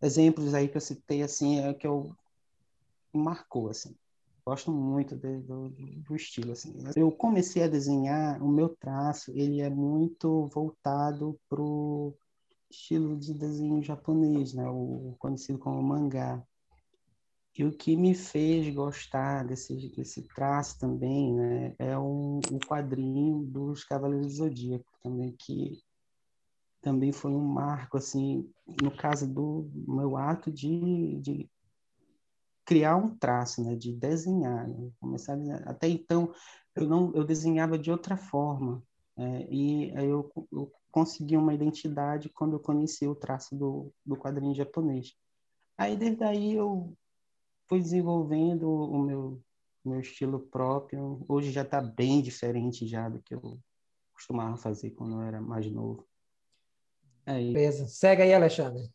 exemplos 0.00 0.54
aí 0.54 0.68
que 0.68 0.76
eu 0.76 0.80
citei 0.80 1.22
assim 1.22 1.60
é 1.60 1.74
que 1.74 1.86
eu 1.86 2.14
marcou 3.12 3.68
assim 3.68 3.96
gosto 4.44 4.70
muito 4.70 5.16
de, 5.16 5.38
do, 5.40 5.70
do 5.70 6.14
estilo 6.14 6.52
assim 6.52 6.74
eu 6.94 7.10
comecei 7.10 7.62
a 7.64 7.68
desenhar 7.68 8.42
o 8.42 8.48
meu 8.48 8.68
traço 8.68 9.32
ele 9.32 9.60
é 9.60 9.70
muito 9.70 10.46
voltado 10.46 11.38
pro 11.48 12.16
estilo 12.72 13.16
de 13.16 13.34
desenho 13.34 13.82
japonês, 13.82 14.54
né? 14.54 14.66
o 14.68 15.14
conhecido 15.18 15.58
como 15.58 15.82
mangá. 15.82 16.42
E 17.54 17.64
o 17.64 17.72
que 17.72 17.96
me 17.96 18.14
fez 18.14 18.74
gostar 18.74 19.44
desse, 19.44 19.90
desse 19.94 20.22
traço 20.22 20.78
também 20.78 21.34
né, 21.34 21.74
é 21.78 21.98
um, 21.98 22.38
um 22.50 22.58
quadrinho 22.58 23.44
dos 23.44 23.84
Cavaleiros 23.84 24.28
do 24.28 24.32
Zodíaco, 24.32 24.90
também, 25.02 25.36
que 25.38 25.82
também 26.80 27.12
foi 27.12 27.30
um 27.30 27.44
marco, 27.44 27.98
assim, 27.98 28.50
no 28.80 28.90
caso 28.90 29.26
do 29.26 29.70
meu 29.86 30.16
ato 30.16 30.50
de, 30.50 31.18
de 31.20 31.50
criar 32.64 32.96
um 32.96 33.14
traço, 33.16 33.62
né, 33.62 33.76
de 33.76 33.92
desenhar. 33.92 34.66
Né? 34.66 34.90
Começar 34.98 35.36
desenhar. 35.36 35.62
Até 35.68 35.88
então, 35.88 36.32
eu, 36.74 36.88
não, 36.88 37.12
eu 37.14 37.22
desenhava 37.22 37.78
de 37.78 37.90
outra 37.90 38.16
forma, 38.16 38.82
é, 39.16 39.46
e 39.50 39.92
eu, 39.94 40.30
eu 40.50 40.72
consegui 40.90 41.36
uma 41.36 41.52
identidade 41.52 42.30
quando 42.30 42.54
eu 42.54 42.60
conheci 42.60 43.06
o 43.06 43.14
traço 43.14 43.54
do, 43.54 43.92
do 44.06 44.16
quadrinho 44.16 44.54
japonês. 44.54 45.14
Aí, 45.76 45.96
desde 45.96 46.24
aí, 46.24 46.54
eu 46.54 46.96
fui 47.72 47.80
desenvolvendo 47.80 48.68
o 48.68 48.98
meu, 48.98 49.42
meu 49.82 49.98
estilo 49.98 50.38
próprio. 50.38 51.24
Hoje 51.26 51.50
já 51.50 51.62
está 51.62 51.80
bem 51.80 52.20
diferente 52.20 52.86
já 52.86 53.08
do 53.08 53.22
que 53.22 53.34
eu 53.34 53.58
costumava 54.12 54.58
fazer 54.58 54.90
quando 54.90 55.14
eu 55.14 55.22
era 55.22 55.40
mais 55.40 55.64
novo. 55.70 56.06
É 57.24 57.32
Beleza. 57.32 57.86
Segue 57.86 58.20
aí, 58.20 58.34
Alexandre. 58.34 58.92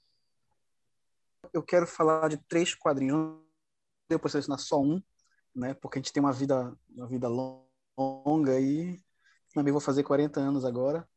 Eu 1.52 1.64
quero 1.64 1.88
falar 1.88 2.30
de 2.30 2.38
três 2.38 2.76
quadrinhos. 2.76 3.42
Depois 4.08 4.32
selecionar 4.32 4.60
só 4.60 4.80
um, 4.80 5.02
né? 5.56 5.74
Porque 5.74 5.98
a 5.98 6.02
gente 6.02 6.14
tem 6.14 6.22
uma 6.22 6.32
vida, 6.32 6.78
uma 6.96 7.08
vida 7.08 7.28
longa 7.28 8.60
e 8.60 9.02
também 9.56 9.72
vou 9.72 9.82
fazer 9.82 10.04
40 10.04 10.40
anos 10.40 10.64
agora 10.64 11.10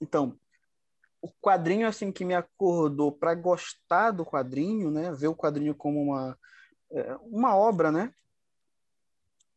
então, 0.00 0.38
o 1.20 1.30
quadrinho 1.40 1.86
assim 1.86 2.12
que 2.12 2.24
me 2.24 2.34
acordou 2.34 3.12
para 3.12 3.34
gostar 3.34 4.10
do 4.10 4.24
quadrinho, 4.24 4.90
né? 4.90 5.12
Ver 5.12 5.28
o 5.28 5.34
quadrinho 5.34 5.74
como 5.74 6.00
uma 6.00 6.38
é, 6.90 7.16
uma 7.22 7.56
obra, 7.56 7.90
né? 7.90 8.12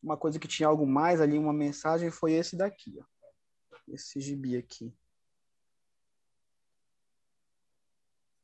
Uma 0.01 0.17
coisa 0.17 0.39
que 0.39 0.47
tinha 0.47 0.67
algo 0.67 0.85
mais 0.85 1.21
ali, 1.21 1.37
uma 1.37 1.53
mensagem, 1.53 2.09
foi 2.09 2.33
esse 2.33 2.55
daqui, 2.55 2.99
ó. 2.99 3.05
Esse 3.87 4.19
gibi 4.19 4.57
aqui. 4.57 4.93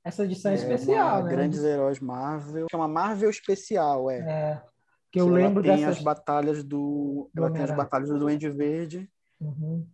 Essa 0.03 0.23
edição 0.23 0.51
é, 0.51 0.55
especial, 0.55 1.23
né? 1.23 1.29
Grandes 1.29 1.63
Heróis 1.63 1.99
Marvel. 1.99 2.67
Chama 2.71 2.87
Marvel 2.87 3.29
Especial, 3.29 4.09
é. 4.09 4.19
É. 4.19 4.63
Que 5.11 5.19
eu 5.19 5.25
que 5.25 5.31
lembro 5.31 5.65
ela 5.65 5.75
tem 5.75 5.85
dessas... 5.85 5.97
as 5.97 6.03
batalhas 6.03 6.63
do, 6.63 7.29
do 7.33 7.43
ela 7.43 7.51
tem 7.51 7.63
as 7.63 7.75
batalhas 7.75 8.09
do 8.09 8.19
Duende 8.19 8.49
Verde. 8.49 9.09
Uhum 9.39 9.87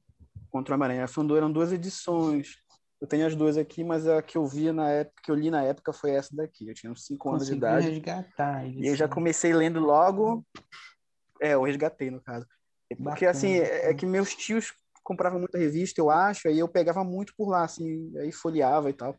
contra 0.54 0.76
o 0.76 0.76
Homem-Aranha. 0.76 1.08
Eram 1.36 1.52
duas 1.52 1.74
edições. 1.74 2.63
Eu 3.04 3.08
tenho 3.08 3.28
as 3.28 3.36
duas 3.36 3.58
aqui, 3.58 3.84
mas 3.84 4.08
a 4.08 4.22
que 4.22 4.38
eu 4.38 4.46
vi 4.46 4.72
na 4.72 4.90
época, 4.90 5.22
que 5.22 5.30
eu 5.30 5.36
li 5.36 5.52
na 5.52 5.62
época 5.62 5.92
foi 5.92 6.12
essa 6.12 6.34
daqui. 6.34 6.70
Eu 6.70 6.74
tinha 6.74 6.90
uns 6.90 7.06
5 7.06 7.32
anos 7.32 7.48
de 7.48 7.54
idade. 7.54 7.90
resgatar 7.90 8.66
E 8.66 8.88
eu 8.88 8.96
já 8.96 9.10
comecei 9.10 9.54
lendo 9.54 9.82
logo. 9.82 10.42
É, 11.42 11.54
eu 11.54 11.64
resgatei, 11.64 12.10
no 12.10 12.22
caso. 12.22 12.48
Porque, 12.88 13.26
Bacana. 13.26 13.32
assim, 13.32 13.56
é, 13.56 13.90
é 13.90 13.94
que 13.94 14.06
meus 14.06 14.34
tios 14.34 14.74
compravam 15.04 15.38
muita 15.38 15.58
revista, 15.58 16.00
eu 16.00 16.10
acho, 16.10 16.48
aí 16.48 16.58
eu 16.58 16.68
pegava 16.70 17.04
muito 17.04 17.34
por 17.36 17.50
lá, 17.50 17.66
assim, 17.66 18.18
aí 18.20 18.32
folheava 18.32 18.90
e 18.90 18.94
tal. 18.94 19.18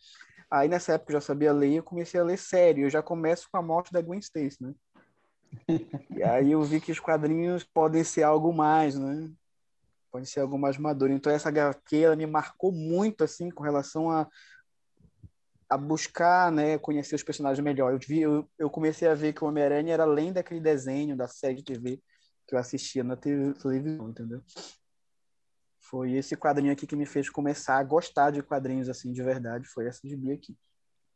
Aí 0.50 0.67
nessa 0.67 0.95
época 0.95 1.12
eu 1.12 1.21
já 1.21 1.26
sabia 1.26 1.53
ler, 1.53 1.75
eu 1.75 1.83
comecei 1.83 2.19
a 2.19 2.25
ler 2.25 2.38
sério. 2.38 2.87
Eu 2.87 2.91
já 2.91 3.03
começo 3.03 3.47
com 3.53 3.59
a 3.59 3.62
morte 3.62 3.93
da 3.93 4.00
Gwen 4.00 4.19
Stacy, 4.19 4.62
né? 4.62 4.75
e 6.17 6.23
aí 6.23 6.53
eu 6.53 6.62
vi 6.62 6.81
que 6.81 6.91
os 6.91 7.00
quadrinhos 7.00 7.64
podem 7.64 8.03
ser 8.03 8.23
algo 8.23 8.50
mais, 8.50 8.99
né? 8.99 9.31
Pode 10.14 10.28
ser 10.28 10.38
algo 10.38 10.56
mais 10.56 10.78
maduro. 10.78 11.12
Então 11.12 11.33
essa 11.33 11.49
HQ 11.49 11.97
ela 11.97 12.14
me 12.14 12.25
marcou 12.25 12.71
muito 12.71 13.25
assim 13.25 13.50
com 13.50 13.64
relação 13.64 14.09
a 14.09 14.30
a 15.68 15.76
buscar, 15.76 16.52
né, 16.52 16.78
conhecer 16.78 17.16
os 17.16 17.23
personagens 17.25 17.64
melhor. 17.64 17.92
Eu, 17.92 17.99
vi, 17.99 18.21
eu, 18.21 18.49
eu 18.56 18.71
comecei 18.71 19.09
a 19.09 19.14
ver 19.14 19.33
que 19.33 19.42
o 19.42 19.49
Homem-Aranha 19.49 19.92
era 19.92 20.04
além 20.04 20.33
daquele 20.33 20.61
desenho 20.61 21.16
da 21.16 21.26
série 21.26 21.56
de 21.56 21.64
TV 21.64 22.00
que 22.47 22.54
eu 22.54 22.59
assistia 22.59 23.02
na 23.02 23.16
televisão, 23.16 24.09
entendeu? 24.09 24.40
Foi 25.80 26.12
esse 26.12 26.37
quadrinho 26.37 26.71
aqui 26.71 26.87
que 26.87 26.94
me 26.94 27.06
fez 27.06 27.28
começar 27.28 27.78
a 27.78 27.83
gostar 27.83 28.30
de 28.30 28.40
quadrinhos 28.40 28.88
assim 28.88 29.11
de 29.11 29.23
verdade, 29.23 29.66
foi 29.66 29.88
essa 29.88 30.06
de 30.06 30.14
Bia 30.14 30.35
aqui, 30.35 30.56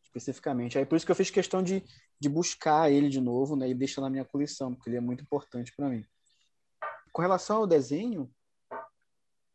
especificamente. 0.02 0.76
Aí 0.76 0.84
por 0.84 0.96
isso 0.96 1.06
que 1.06 1.12
eu 1.12 1.16
fiz 1.16 1.30
questão 1.30 1.62
de, 1.62 1.84
de 2.18 2.28
buscar 2.28 2.90
ele 2.90 3.08
de 3.08 3.20
novo, 3.20 3.54
né, 3.54 3.68
e 3.68 3.74
deixar 3.74 4.00
na 4.00 4.10
minha 4.10 4.24
coleção, 4.24 4.74
porque 4.74 4.90
ele 4.90 4.96
é 4.96 5.00
muito 5.00 5.22
importante 5.22 5.72
para 5.76 5.88
mim. 5.88 6.04
Com 7.12 7.22
relação 7.22 7.58
ao 7.58 7.66
desenho, 7.66 8.28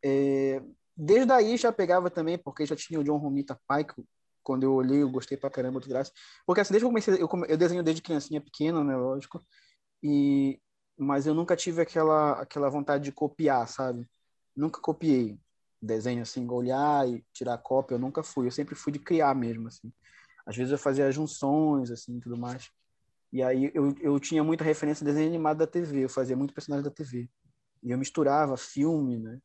é, 0.04 0.62
desde 0.94 1.32
aí 1.32 1.56
já 1.56 1.72
pegava 1.72 2.10
também, 2.10 2.36
porque 2.36 2.66
já 2.66 2.76
tinha 2.76 3.00
o 3.00 3.04
John 3.04 3.16
Romita 3.16 3.58
pai, 3.66 3.84
que 3.84 3.94
quando 4.42 4.64
eu 4.64 4.74
olhei 4.74 5.02
eu 5.02 5.10
gostei 5.10 5.38
pra 5.38 5.50
caramba 5.50 5.80
do 5.80 5.88
traço. 5.88 6.12
Porque 6.46 6.60
assim, 6.60 6.72
desde 6.72 6.84
que 6.84 6.86
eu 6.86 6.90
comecei, 6.90 7.14
eu, 7.14 7.44
eu 7.48 7.56
desenho 7.56 7.82
desde 7.82 8.02
criancinha 8.02 8.40
pequena, 8.40 8.84
né, 8.84 8.94
lógico, 8.94 9.42
e, 10.02 10.60
mas 10.98 11.26
eu 11.26 11.32
nunca 11.34 11.56
tive 11.56 11.80
aquela, 11.80 12.32
aquela 12.42 12.68
vontade 12.68 13.04
de 13.04 13.12
copiar, 13.12 13.66
sabe? 13.66 14.06
Nunca 14.54 14.80
copiei 14.80 15.38
desenho 15.80 16.22
assim, 16.22 16.46
olhar 16.48 17.08
e 17.08 17.24
tirar 17.32 17.58
cópia, 17.58 17.94
eu 17.94 17.98
nunca 17.98 18.22
fui, 18.22 18.46
eu 18.46 18.52
sempre 18.52 18.74
fui 18.74 18.92
de 18.92 18.98
criar 18.98 19.34
mesmo, 19.34 19.68
assim. 19.68 19.90
Às 20.46 20.56
vezes 20.56 20.72
eu 20.72 20.78
fazia 20.78 21.10
junções, 21.10 21.90
assim, 21.90 22.20
tudo 22.20 22.36
mais. 22.36 22.70
E 23.32 23.42
aí 23.42 23.70
eu, 23.74 23.94
eu 24.00 24.20
tinha 24.20 24.44
muita 24.44 24.64
referência 24.64 25.04
de 25.04 25.10
desenho 25.10 25.28
animado 25.28 25.58
da 25.58 25.66
TV, 25.66 26.04
eu 26.04 26.08
fazia 26.08 26.36
muito 26.36 26.54
personagem 26.54 26.84
da 26.84 26.90
TV. 26.90 27.28
E 27.82 27.90
eu 27.90 27.98
misturava 27.98 28.56
filme, 28.56 29.18
né? 29.18 29.38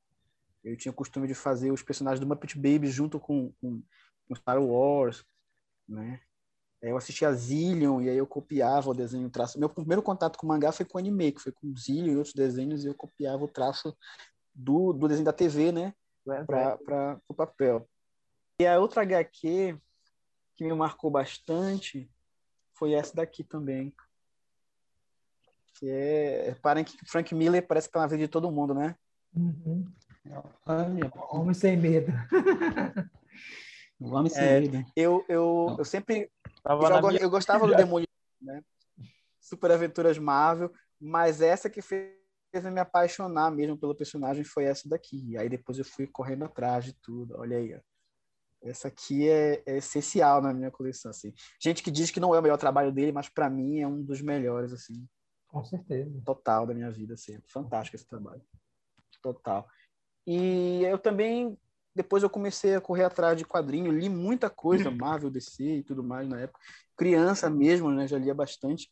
Eu 0.64 0.78
tinha 0.78 0.92
o 0.92 0.96
costume 0.96 1.28
de 1.28 1.34
fazer 1.34 1.72
os 1.72 1.82
personagens 1.82 2.20
do 2.20 2.28
Muppet 2.28 2.56
Babies 2.56 2.94
junto 2.94 3.20
com, 3.20 3.52
com, 3.62 3.82
com 4.28 4.36
Star 4.36 4.62
Wars, 4.62 5.26
né? 5.88 6.20
Eu 6.82 6.96
assistia 6.96 7.28
a 7.28 7.34
Zillion 7.34 8.02
e 8.02 8.10
aí 8.10 8.18
eu 8.18 8.26
copiava 8.26 8.90
o 8.90 8.94
desenho, 8.94 9.28
o 9.28 9.30
traço. 9.30 9.60
Meu 9.60 9.70
primeiro 9.70 10.02
contato 10.02 10.38
com 10.38 10.48
mangá 10.48 10.72
foi 10.72 10.86
com 10.86 10.98
anime, 10.98 11.34
que 11.34 11.42
foi 11.42 11.52
com 11.52 11.76
Zillion 11.76 12.14
e 12.14 12.18
outros 12.18 12.34
desenhos, 12.34 12.86
e 12.86 12.88
eu 12.88 12.96
copiava 12.96 13.44
o 13.44 13.50
traço 13.50 13.96
do, 14.54 14.94
do 14.94 15.08
desenho 15.08 15.26
da 15.26 15.34
TV, 15.34 15.72
né? 15.72 15.94
Para 16.46 17.20
o 17.28 17.34
papel. 17.34 17.88
E 18.60 18.66
a 18.66 18.80
outra 18.80 19.02
HQ 19.02 19.78
que 20.56 20.64
me 20.64 20.74
marcou 20.74 21.10
bastante 21.10 22.10
foi 22.74 22.94
essa 22.94 23.16
daqui 23.16 23.44
também. 23.44 23.94
Que 25.74 25.90
é. 25.90 26.50
Reparem 26.50 26.84
que 26.84 26.98
Frank 27.06 27.34
Miller 27.34 27.66
parece 27.66 27.88
que 27.88 27.94
tá 27.94 28.00
na 28.00 28.08
vida 28.08 28.24
de 28.24 28.28
todo 28.28 28.52
mundo, 28.52 28.74
né? 28.74 28.96
Uhum. 29.34 29.86
Homem 31.32 31.54
sem 31.54 31.78
medo. 31.78 32.12
Homem 34.00 34.30
sem 34.30 34.44
é, 34.44 34.60
medo. 34.62 34.86
Eu, 34.96 35.26
eu, 35.28 35.76
eu 35.78 35.86
sempre. 35.86 36.32
Eu, 36.66 37.18
eu, 37.20 37.30
gostava 37.30 37.68
do 37.68 37.76
Demolidor, 37.76 38.08
né? 38.42 38.62
Super 39.40 39.72
Aventuras 39.72 40.18
Marvel, 40.18 40.72
mas 41.00 41.42
essa 41.42 41.70
que 41.70 41.82
fez 41.82 42.20
eu 42.54 42.72
me 42.72 42.80
apaixonar 42.80 43.52
mesmo 43.52 43.78
pelo 43.78 43.96
personagem 43.96 44.44
foi 44.44 44.66
essa 44.66 44.88
daqui. 44.90 45.38
Aí 45.38 45.48
depois 45.48 45.78
eu 45.78 45.86
fui 45.86 46.08
correndo 46.08 46.46
atrás 46.46 46.86
de 46.86 46.94
tudo. 46.94 47.36
Olha 47.38 47.58
aí, 47.58 47.76
ó. 47.76 47.80
Essa 48.62 48.90
aqui 48.90 49.30
é, 49.30 49.64
é, 49.66 49.78
essencial 49.78 50.42
na 50.42 50.54
minha 50.54 50.70
coleção, 50.70 51.12
assim. 51.12 51.34
Gente 51.62 51.82
que 51.82 51.92
diz 51.92 52.12
que 52.12 52.20
não 52.20 52.36
é 52.36 52.40
o 52.40 52.42
melhor 52.42 52.58
trabalho 52.58 52.92
dele, 52.92 53.12
mas 53.12 53.30
para 53.30 53.50
mim 53.50 53.80
é 53.80 53.88
um 53.88 54.04
dos 54.04 54.22
melhores, 54.22 54.74
assim. 54.74 55.08
Com 55.48 55.64
certeza. 55.64 56.22
Total 56.26 56.68
da 56.68 56.74
minha 56.74 56.92
vida, 56.92 57.14
assim. 57.14 57.40
Fantástico 57.48 57.96
esse 57.96 58.06
trabalho. 58.06 58.42
Total. 59.22 59.68
E 60.30 60.84
eu 60.84 61.00
também 61.00 61.58
depois 61.96 62.24
eu 62.24 62.30
comecei 62.30 62.76
a 62.76 62.82
correr 62.82 63.04
atrás 63.04 63.38
de 63.38 63.44
quadrinho, 63.44 63.92
li 63.92 64.08
muita 64.08 64.50
coisa, 64.50 64.90
Marvel, 64.90 65.30
DC 65.30 65.64
e 65.64 65.84
tudo 65.84 66.04
mais 66.04 66.30
na 66.30 66.40
época. 66.40 66.60
Criança 66.96 67.50
mesmo, 67.50 67.92
né? 67.92 68.08
Já 68.08 68.18
lia 68.18 68.34
bastante. 68.34 68.90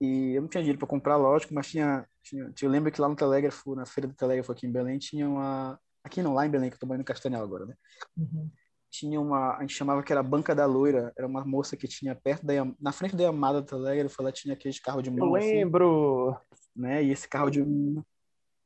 E 0.00 0.34
eu 0.34 0.42
não 0.42 0.48
tinha 0.48 0.62
dinheiro 0.62 0.78
para 0.78 0.86
comprar, 0.86 1.16
lógico, 1.16 1.54
mas 1.54 1.68
tinha, 1.68 2.06
tinha, 2.22 2.52
Eu 2.60 2.70
lembro 2.70 2.92
que 2.92 3.00
lá 3.00 3.08
no 3.08 3.16
Telégrafo, 3.16 3.74
na 3.74 3.86
feira 3.86 4.06
do 4.06 4.14
Telégrafo 4.14 4.52
aqui 4.52 4.66
em 4.66 4.70
Belém, 4.70 4.98
tinha 4.98 5.28
uma. 5.28 5.80
Aqui 6.04 6.22
não, 6.22 6.34
lá 6.34 6.46
em 6.46 6.50
Belém, 6.50 6.70
que 6.70 6.76
eu 6.76 6.80
tô 6.80 6.86
morando 6.86 7.00
no 7.00 7.04
Castanhal 7.04 7.42
agora, 7.42 7.66
né? 7.66 7.74
Uhum. 8.16 8.48
Tinha 8.90 9.20
uma. 9.20 9.56
A 9.56 9.60
gente 9.62 9.74
chamava 9.74 10.02
que 10.02 10.12
era 10.12 10.22
Banca 10.22 10.54
da 10.54 10.66
Loira. 10.66 11.12
Era 11.16 11.26
uma 11.26 11.44
moça 11.44 11.76
que 11.76 11.88
tinha 11.88 12.14
perto 12.14 12.46
da. 12.46 12.52
Na 12.80 12.92
frente 12.92 13.16
da 13.16 13.24
Yamada 13.24 13.60
do 13.60 13.66
Telégrafo, 13.66 14.20
ela 14.20 14.30
tinha 14.30 14.54
aqueles 14.54 14.78
carros 14.78 15.02
de 15.02 15.10
mão. 15.10 15.30
Eu 15.30 15.34
assim, 15.34 15.48
lembro! 15.48 16.36
Assim, 16.52 16.62
né? 16.76 17.02
E 17.02 17.10
esse 17.10 17.26
carro 17.26 17.50
de. 17.50 17.64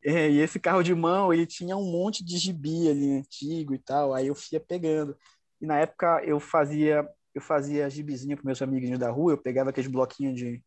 É, 0.02 0.30
e 0.30 0.38
esse 0.40 0.58
carro 0.58 0.82
de 0.82 0.94
mão, 0.94 1.32
ele 1.32 1.46
tinha 1.46 1.76
um 1.76 1.84
monte 1.90 2.24
de 2.24 2.38
gibi 2.38 2.88
ali 2.90 3.18
antigo 3.18 3.74
e 3.74 3.78
tal. 3.78 4.14
Aí 4.14 4.26
eu 4.28 4.36
ia 4.52 4.60
pegando. 4.60 5.16
E 5.60 5.66
na 5.66 5.78
época 5.78 6.22
eu 6.24 6.40
fazia. 6.40 7.08
Eu 7.34 7.40
fazia 7.40 7.88
gibizinho 7.88 8.36
com 8.36 8.44
meus 8.44 8.60
amiguinhos 8.60 8.98
da 8.98 9.08
rua, 9.08 9.32
eu 9.32 9.38
pegava 9.38 9.70
aqueles 9.70 9.88
bloquinhos 9.88 10.36
de, 10.36 10.60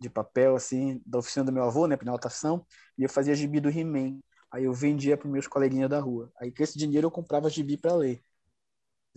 de 0.00 0.08
papel, 0.08 0.56
assim, 0.56 1.02
da 1.04 1.18
oficina 1.18 1.44
do 1.44 1.52
meu 1.52 1.64
avô, 1.64 1.86
né, 1.86 1.98
para 1.98 2.08
anotação, 2.08 2.64
e 2.96 3.02
eu 3.02 3.10
fazia 3.10 3.34
gibi 3.34 3.60
do 3.60 3.68
He-Man. 3.68 4.18
Aí 4.50 4.64
eu 4.64 4.72
vendia 4.72 5.18
para 5.18 5.28
meus 5.28 5.46
coleguinhas 5.46 5.90
da 5.90 6.00
rua. 6.00 6.32
Aí 6.40 6.50
com 6.50 6.62
esse 6.62 6.78
dinheiro 6.78 7.06
eu 7.08 7.10
comprava 7.10 7.50
gibi 7.50 7.76
para 7.76 7.94
ler. 7.94 8.22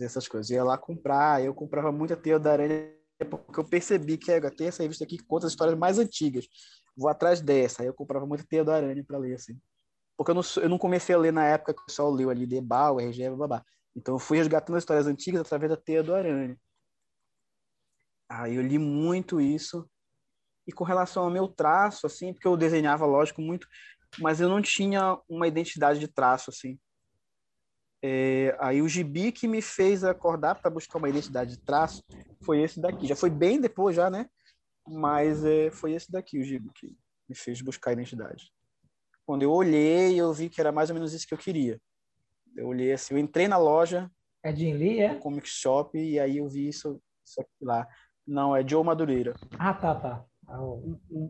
Essas 0.00 0.28
coisas. 0.28 0.50
Eu 0.50 0.56
ia 0.56 0.64
lá 0.64 0.76
comprar, 0.76 1.42
eu 1.42 1.54
comprava 1.54 1.92
muita 1.92 2.16
teia 2.16 2.38
da 2.38 2.52
aranha, 2.52 2.92
porque 3.24 3.58
eu 3.58 3.64
percebi 3.64 4.16
que 4.16 4.30
é, 4.30 4.40
tem 4.50 4.68
essa 4.68 4.82
revista 4.82 5.04
aqui 5.04 5.18
que 5.18 5.24
conta 5.24 5.46
as 5.46 5.52
histórias 5.52 5.78
mais 5.78 5.98
antigas. 5.98 6.46
Vou 6.96 7.08
atrás 7.08 7.40
dessa. 7.40 7.82
Aí 7.82 7.88
eu 7.88 7.94
comprava 7.94 8.26
muita 8.26 8.44
teia 8.44 8.64
da 8.64 8.76
aranha 8.76 9.04
para 9.04 9.18
ler, 9.18 9.34
assim. 9.34 9.58
Porque 10.16 10.30
eu 10.30 10.34
não, 10.34 10.42
eu 10.56 10.68
não 10.68 10.78
comecei 10.78 11.14
a 11.14 11.18
ler 11.18 11.32
na 11.32 11.44
época 11.44 11.74
que 11.74 11.82
o 11.82 11.86
pessoal 11.86 12.10
leu 12.10 12.30
ali 12.30 12.46
Debal, 12.46 13.00
RG, 13.00 13.30
babá. 13.30 13.64
Então 13.94 14.14
eu 14.14 14.18
fui 14.18 14.38
resgatando 14.38 14.76
as 14.76 14.82
histórias 14.82 15.06
antigas 15.06 15.40
através 15.40 15.70
da 15.70 15.76
teia 15.76 16.02
do 16.02 16.14
aranha. 16.14 16.56
Aí 18.28 18.56
eu 18.56 18.62
li 18.62 18.78
muito 18.78 19.40
isso 19.40 19.88
e 20.66 20.72
com 20.72 20.84
relação 20.84 21.24
ao 21.24 21.30
meu 21.30 21.48
traço, 21.48 22.06
assim, 22.06 22.32
porque 22.32 22.46
eu 22.46 22.56
desenhava, 22.56 23.04
lógico, 23.04 23.42
muito, 23.42 23.66
mas 24.18 24.40
eu 24.40 24.48
não 24.48 24.62
tinha 24.62 25.18
uma 25.28 25.46
identidade 25.46 25.98
de 25.98 26.08
traço, 26.08 26.50
assim. 26.50 26.78
É, 28.04 28.56
aí 28.58 28.82
o 28.82 28.88
gibi 28.88 29.30
que 29.30 29.46
me 29.46 29.62
fez 29.62 30.02
acordar 30.02 30.56
para 30.56 30.70
buscar 30.70 30.98
uma 30.98 31.08
identidade 31.08 31.52
de 31.52 31.64
traço 31.64 32.02
foi 32.42 32.60
esse 32.60 32.80
daqui. 32.80 33.06
Já 33.06 33.14
foi 33.14 33.30
bem 33.30 33.60
depois, 33.60 33.94
já, 33.94 34.10
né? 34.10 34.28
Mas 34.86 35.44
é, 35.44 35.70
foi 35.70 35.92
esse 35.92 36.10
daqui 36.10 36.40
o 36.40 36.44
gibi 36.44 36.70
que 36.74 36.96
me 37.28 37.36
fez 37.36 37.62
buscar 37.62 37.90
a 37.90 37.92
identidade. 37.92 38.50
Quando 39.24 39.42
eu 39.42 39.52
olhei, 39.52 40.20
eu 40.20 40.32
vi 40.32 40.48
que 40.48 40.60
era 40.60 40.72
mais 40.72 40.90
ou 40.90 40.94
menos 40.94 41.12
isso 41.12 41.26
que 41.26 41.32
eu 41.32 41.38
queria. 41.38 41.80
Eu 42.56 42.66
olhei 42.66 42.92
assim, 42.92 43.14
eu 43.14 43.18
entrei 43.18 43.46
na 43.46 43.56
loja. 43.56 44.10
É 44.42 44.52
de 44.52 44.72
Lee, 44.72 45.00
é? 45.00 45.14
Comic 45.14 45.48
Shop, 45.48 45.96
e 45.96 46.18
aí 46.18 46.38
eu 46.38 46.48
vi 46.48 46.66
isso, 46.66 47.00
isso 47.24 47.40
aqui 47.40 47.64
lá. 47.64 47.86
Não, 48.26 48.54
é 48.54 48.66
Joe 48.66 48.84
Madureira. 48.84 49.34
Ah, 49.58 49.72
tá, 49.72 49.94
tá. 49.94 50.24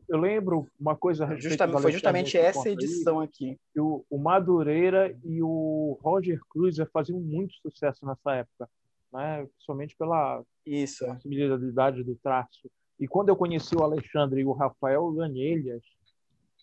Eu 0.08 0.18
lembro 0.18 0.66
uma 0.80 0.96
coisa 0.96 1.26
a 1.26 1.36
Justamente, 1.36 1.82
Foi 1.82 1.92
justamente 1.92 2.38
essa 2.38 2.68
edição 2.68 3.20
aqui. 3.20 3.58
O, 3.76 4.04
o 4.10 4.18
Madureira 4.18 5.16
e 5.24 5.42
o 5.42 5.98
Roger 6.02 6.40
Cruiser 6.48 6.88
faziam 6.90 7.20
muito 7.20 7.54
sucesso 7.56 8.04
nessa 8.06 8.34
época, 8.34 8.68
né? 9.12 9.46
principalmente 9.54 9.96
pela 9.96 10.42
Isso. 10.66 11.06
possibilidade 11.06 12.02
do 12.02 12.16
traço. 12.16 12.70
E 12.98 13.06
quando 13.06 13.28
eu 13.28 13.36
conheci 13.36 13.76
o 13.76 13.82
Alexandre 13.82 14.40
e 14.40 14.44
o 14.44 14.52
Rafael 14.52 15.10
Ganelhas, 15.12 15.82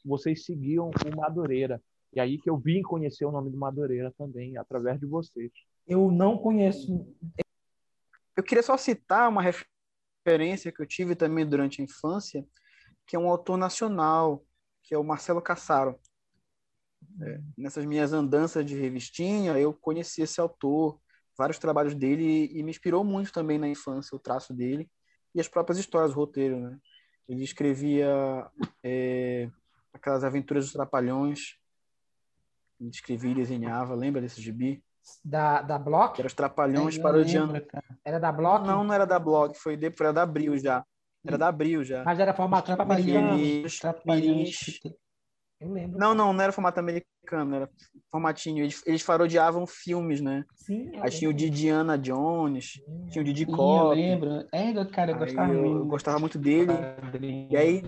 vocês 0.03 0.45
seguiam 0.45 0.89
o 0.89 1.17
Madureira. 1.17 1.81
E 2.13 2.19
aí 2.19 2.38
que 2.39 2.49
eu 2.49 2.57
vim 2.57 2.81
conhecer 2.81 3.25
o 3.25 3.31
nome 3.31 3.51
do 3.51 3.57
Madureira 3.57 4.12
também, 4.17 4.57
através 4.57 4.99
de 4.99 5.05
vocês. 5.05 5.51
Eu 5.88 6.12
não 6.12 6.38
conheço. 6.38 7.07
Eu 8.35 8.43
queria 8.43 8.63
só 8.63 8.75
citar 8.77 9.29
uma 9.29 9.41
referência 9.41 9.78
referência 10.23 10.71
que 10.71 10.82
eu 10.82 10.86
tive 10.86 11.15
também 11.15 11.45
durante 11.45 11.82
a 11.82 11.84
infância, 11.84 12.45
que 13.05 13.15
é 13.15 13.19
um 13.19 13.29
autor 13.29 13.58
nacional, 13.58 14.45
que 14.84 14.93
é 14.93 14.97
o 14.97 15.03
Marcelo 15.03 15.41
Cassaro. 15.41 15.99
É, 17.21 17.41
nessas 17.58 17.86
minhas 17.86 18.13
andanças 18.13 18.65
de 18.65 18.75
revistinha, 18.75 19.58
eu 19.58 19.73
conheci 19.73 20.21
esse 20.21 20.39
autor, 20.39 20.99
vários 21.38 21.58
trabalhos 21.58 21.95
dele, 21.95 22.49
e 22.53 22.62
me 22.63 22.71
inspirou 22.71 23.03
muito 23.03 23.32
também 23.32 23.58
na 23.58 23.67
infância 23.67 24.15
o 24.15 24.19
traço 24.19 24.53
dele 24.53 24.89
e 25.34 25.39
as 25.39 25.47
próprias 25.47 25.77
histórias, 25.77 26.12
o 26.12 26.15
roteiro. 26.15 26.60
Né? 26.60 26.77
Ele 27.27 27.43
escrevia 27.43 28.49
é, 28.84 29.49
aquelas 29.93 30.23
aventuras 30.23 30.65
dos 30.65 30.73
Trapalhões, 30.73 31.58
ele 32.79 32.89
escrevia 32.89 33.32
e 33.32 33.36
desenhava, 33.36 33.95
lembra 33.95 34.21
desse 34.21 34.41
gibi? 34.41 34.84
Da, 35.23 35.62
da 35.62 35.77
Block? 35.77 36.19
Era 36.19 36.27
os 36.27 36.33
Trapalhões 36.33 36.97
é, 36.97 37.01
parodiando. 37.01 37.62
Era 38.05 38.19
da 38.19 38.31
Block? 38.31 38.65
Não, 38.65 38.83
não 38.83 38.93
era 38.93 39.05
da 39.05 39.19
Block, 39.19 39.57
foi 39.57 39.75
depois, 39.75 40.01
era 40.01 40.13
da 40.13 40.23
Abril 40.23 40.57
já. 40.57 40.83
Era 41.25 41.38
da 41.38 41.47
Abril 41.47 41.83
já. 41.83 42.03
Mas 42.03 42.19
era 42.19 42.33
formato 42.33 42.71
americano. 42.71 43.38
Trapalhões. 43.79 44.79
Eu 45.59 45.73
lembro. 45.73 45.99
Não, 45.99 46.13
não, 46.13 46.31
não 46.31 46.41
era 46.41 46.53
formato 46.53 46.79
americano, 46.79 47.55
era 47.55 47.69
formatinho. 48.09 48.63
Eles, 48.63 48.81
eles 48.85 49.03
parodiavam 49.03 49.67
filmes, 49.67 50.21
né? 50.21 50.45
Sim. 50.55 50.89
Aí 51.01 51.12
tinha 51.12 51.29
o 51.29 51.33
de 51.33 51.49
Diana 51.49 51.97
Jones, 51.97 52.81
Sim. 52.85 53.07
tinha 53.09 53.21
o 53.21 53.25
de 53.25 53.33
Didi 53.33 53.51
Eu 53.51 53.89
lembro. 53.89 54.47
É, 54.53 54.85
cara, 54.85 55.12
eu 55.12 55.17
gostava 55.17 55.53
eu, 55.53 55.62
muito. 55.62 55.77
Eu 55.77 55.85
gostava 55.85 56.19
muito 56.19 56.39
dele. 56.39 56.71
E 57.49 57.57
aí, 57.57 57.83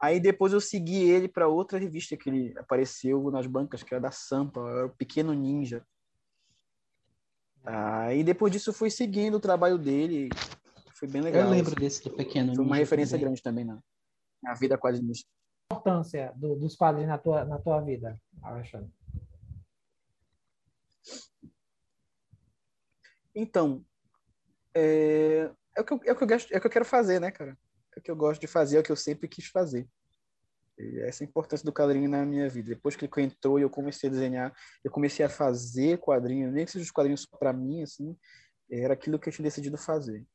aí 0.00 0.20
depois 0.20 0.52
eu 0.52 0.60
segui 0.60 1.08
ele 1.08 1.28
para 1.28 1.48
outra 1.48 1.78
revista 1.78 2.16
que 2.16 2.28
ele 2.28 2.54
apareceu 2.58 3.30
nas 3.30 3.46
bancas, 3.46 3.82
que 3.82 3.94
era 3.94 4.00
da 4.00 4.10
Sampa, 4.10 4.60
era 4.60 4.86
o 4.86 4.90
Pequeno 4.90 5.32
Ninja. 5.32 5.84
Aí 7.64 8.22
depois 8.22 8.52
disso 8.52 8.70
eu 8.70 8.74
fui 8.74 8.90
seguindo 8.90 9.36
o 9.36 9.40
trabalho 9.40 9.78
dele. 9.78 10.28
Foi 10.94 11.08
bem 11.08 11.22
legal. 11.22 11.44
Eu 11.44 11.50
lembro 11.50 11.74
desse 11.74 12.02
do 12.04 12.10
Pequeno 12.10 12.54
Foi 12.54 12.64
uma 12.64 12.76
referência 12.76 13.16
também. 13.16 13.24
grande 13.24 13.42
também 13.42 13.64
na, 13.64 13.78
na 14.42 14.54
vida 14.54 14.78
quadrinista. 14.78 15.28
A 15.70 15.74
importância 15.74 16.32
do, 16.36 16.54
dos 16.56 16.76
quadrinhos 16.76 17.08
na 17.08 17.18
tua, 17.18 17.44
na 17.44 17.58
tua 17.58 17.80
vida, 17.80 18.20
Alexandre? 18.42 18.90
Então, 23.34 23.84
é, 24.74 25.50
é, 25.76 25.80
o 25.80 25.84
que 25.84 25.92
eu, 25.92 26.00
é, 26.04 26.12
o 26.12 26.16
que 26.16 26.24
eu 26.24 26.28
é 26.30 26.58
o 26.58 26.60
que 26.60 26.66
eu 26.66 26.70
quero 26.70 26.84
fazer, 26.84 27.20
né, 27.20 27.30
cara? 27.30 27.58
É 27.96 28.00
o 28.00 28.02
que 28.02 28.10
eu 28.10 28.16
gosto 28.16 28.40
de 28.40 28.46
fazer, 28.46 28.76
é 28.76 28.80
o 28.80 28.82
que 28.82 28.92
eu 28.92 28.96
sempre 28.96 29.28
quis 29.28 29.46
fazer. 29.46 29.88
E 30.78 31.00
essa 31.00 31.22
é 31.22 31.26
a 31.26 31.28
importância 31.28 31.64
do 31.64 31.72
quadrinho 31.72 32.08
na 32.08 32.24
minha 32.26 32.48
vida. 32.48 32.70
Depois 32.70 32.96
que 32.96 33.04
ele 33.04 33.26
entrou 33.26 33.58
e 33.58 33.62
eu 33.62 33.70
comecei 33.70 34.08
a 34.08 34.12
desenhar, 34.12 34.52
eu 34.82 34.90
comecei 34.90 35.24
a 35.24 35.28
fazer 35.28 35.98
quadrinhos, 35.98 36.52
nem 36.52 36.64
que 36.64 36.72
seja 36.72 36.84
os 36.84 36.90
quadrinhos 36.90 37.26
para 37.26 37.52
mim, 37.52 37.82
assim, 37.82 38.16
era 38.70 38.94
aquilo 38.94 39.18
que 39.18 39.28
eu 39.28 39.32
tinha 39.32 39.44
decidido 39.44 39.78
fazer. 39.78 40.26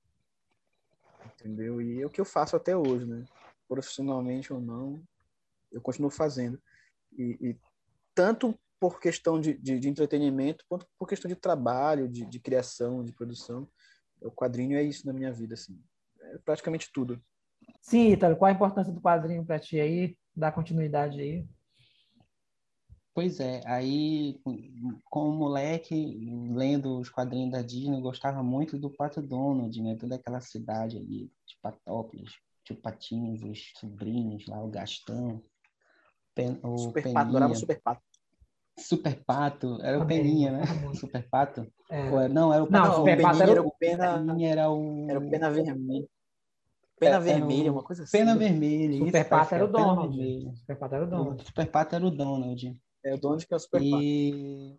Entendeu? 1.33 1.81
E 1.81 2.01
é 2.01 2.05
o 2.05 2.09
que 2.09 2.21
eu 2.21 2.25
faço 2.25 2.55
até 2.55 2.75
hoje, 2.75 3.05
né? 3.05 3.25
Profissionalmente 3.67 4.53
ou 4.53 4.61
não, 4.61 5.01
eu 5.71 5.81
continuo 5.81 6.09
fazendo. 6.09 6.61
E, 7.17 7.37
e 7.41 7.59
tanto 8.15 8.57
por 8.79 8.99
questão 8.99 9.39
de, 9.39 9.53
de, 9.57 9.77
de, 9.77 9.89
entretenimento, 9.89 10.65
quanto 10.69 10.87
por 10.97 11.07
questão 11.07 11.27
de 11.27 11.35
trabalho, 11.35 12.07
de, 12.07 12.25
de 12.25 12.39
criação, 12.39 13.03
de 13.03 13.11
produção. 13.11 13.69
O 14.21 14.31
quadrinho 14.31 14.77
é 14.77 14.83
isso 14.83 15.05
na 15.05 15.13
minha 15.13 15.33
vida, 15.33 15.53
assim. 15.53 15.77
É 16.21 16.37
praticamente 16.39 16.89
tudo. 16.93 17.21
Sim, 17.81 18.11
Ítalo, 18.11 18.35
qual 18.35 18.49
a 18.49 18.53
importância 18.53 18.93
do 18.93 19.01
quadrinho 19.01 19.45
para 19.45 19.59
ti 19.59 19.79
aí? 19.79 20.15
Dá 20.35 20.51
continuidade 20.51 21.19
aí. 21.19 21.45
Pois 23.13 23.39
é, 23.39 23.61
aí, 23.65 24.39
como 25.03 25.35
moleque, 25.35 26.19
lendo 26.51 26.99
os 26.99 27.09
quadrinhos 27.09 27.51
da 27.51 27.61
Disney, 27.61 27.97
eu 27.97 28.01
gostava 28.01 28.41
muito 28.41 28.77
do 28.77 28.89
Pato 28.89 29.21
Donald, 29.21 29.81
né? 29.81 29.97
Toda 29.99 30.15
aquela 30.15 30.39
cidade 30.39 30.97
ali, 30.97 31.29
de 31.45 31.57
Patópolis, 31.61 32.31
Tio 32.63 32.77
Patinhos, 32.77 33.43
os 33.43 33.73
sobrinhos 33.77 34.45
lá, 34.47 34.63
o 34.63 34.69
Gastão, 34.69 35.43
Pen, 36.33 36.59
o 36.63 36.77
Super 36.77 37.03
Peninha. 37.03 37.13
Pato, 37.15 37.29
adorava 37.29 37.55
Super 37.55 37.81
Pato. 37.81 38.01
Super 38.77 39.23
Pato, 39.25 39.79
era 39.81 39.99
o 39.99 40.07
Peninha, 40.07 40.51
né? 40.51 40.61
Super 40.93 41.27
Pato. 41.27 41.67
É. 41.89 42.29
Não, 42.29 42.53
era 42.53 42.63
o 42.63 42.67
Pato. 42.67 42.87
Não, 42.87 42.95
Super 42.95 43.21
Pato 43.21 43.41
era 43.41 43.61
o 43.61 43.71
Pena. 43.71 44.25
Era 44.41 44.71
o... 44.71 45.09
Era 45.09 45.19
o 45.19 45.29
Pena 45.29 45.51
Vermelho. 45.51 46.09
Pena 46.99 47.15
é, 47.15 47.19
vermelha, 47.19 47.71
uma 47.71 47.83
coisa 47.83 48.03
assim. 48.03 48.17
Pena 48.17 48.35
vermelha. 48.35 49.05
Super 49.05 49.29
Pato 49.29 49.55
era 49.55 49.65
o 49.65 49.67
Donald. 49.67 50.57
Super 50.57 50.77
Pato 50.77 50.95
era 50.95 51.05
o 51.05 51.09
Donald. 51.09 51.45
Super 51.45 51.71
Pato 51.71 51.95
era 51.95 52.05
o 52.05 52.11
Donald. 52.11 52.77
É 53.05 53.13
o 53.13 53.17
Donald 53.17 53.47
que 53.47 53.53
é 53.53 53.57
o 53.57 53.59
Super 53.59 53.81
e... 53.81 54.77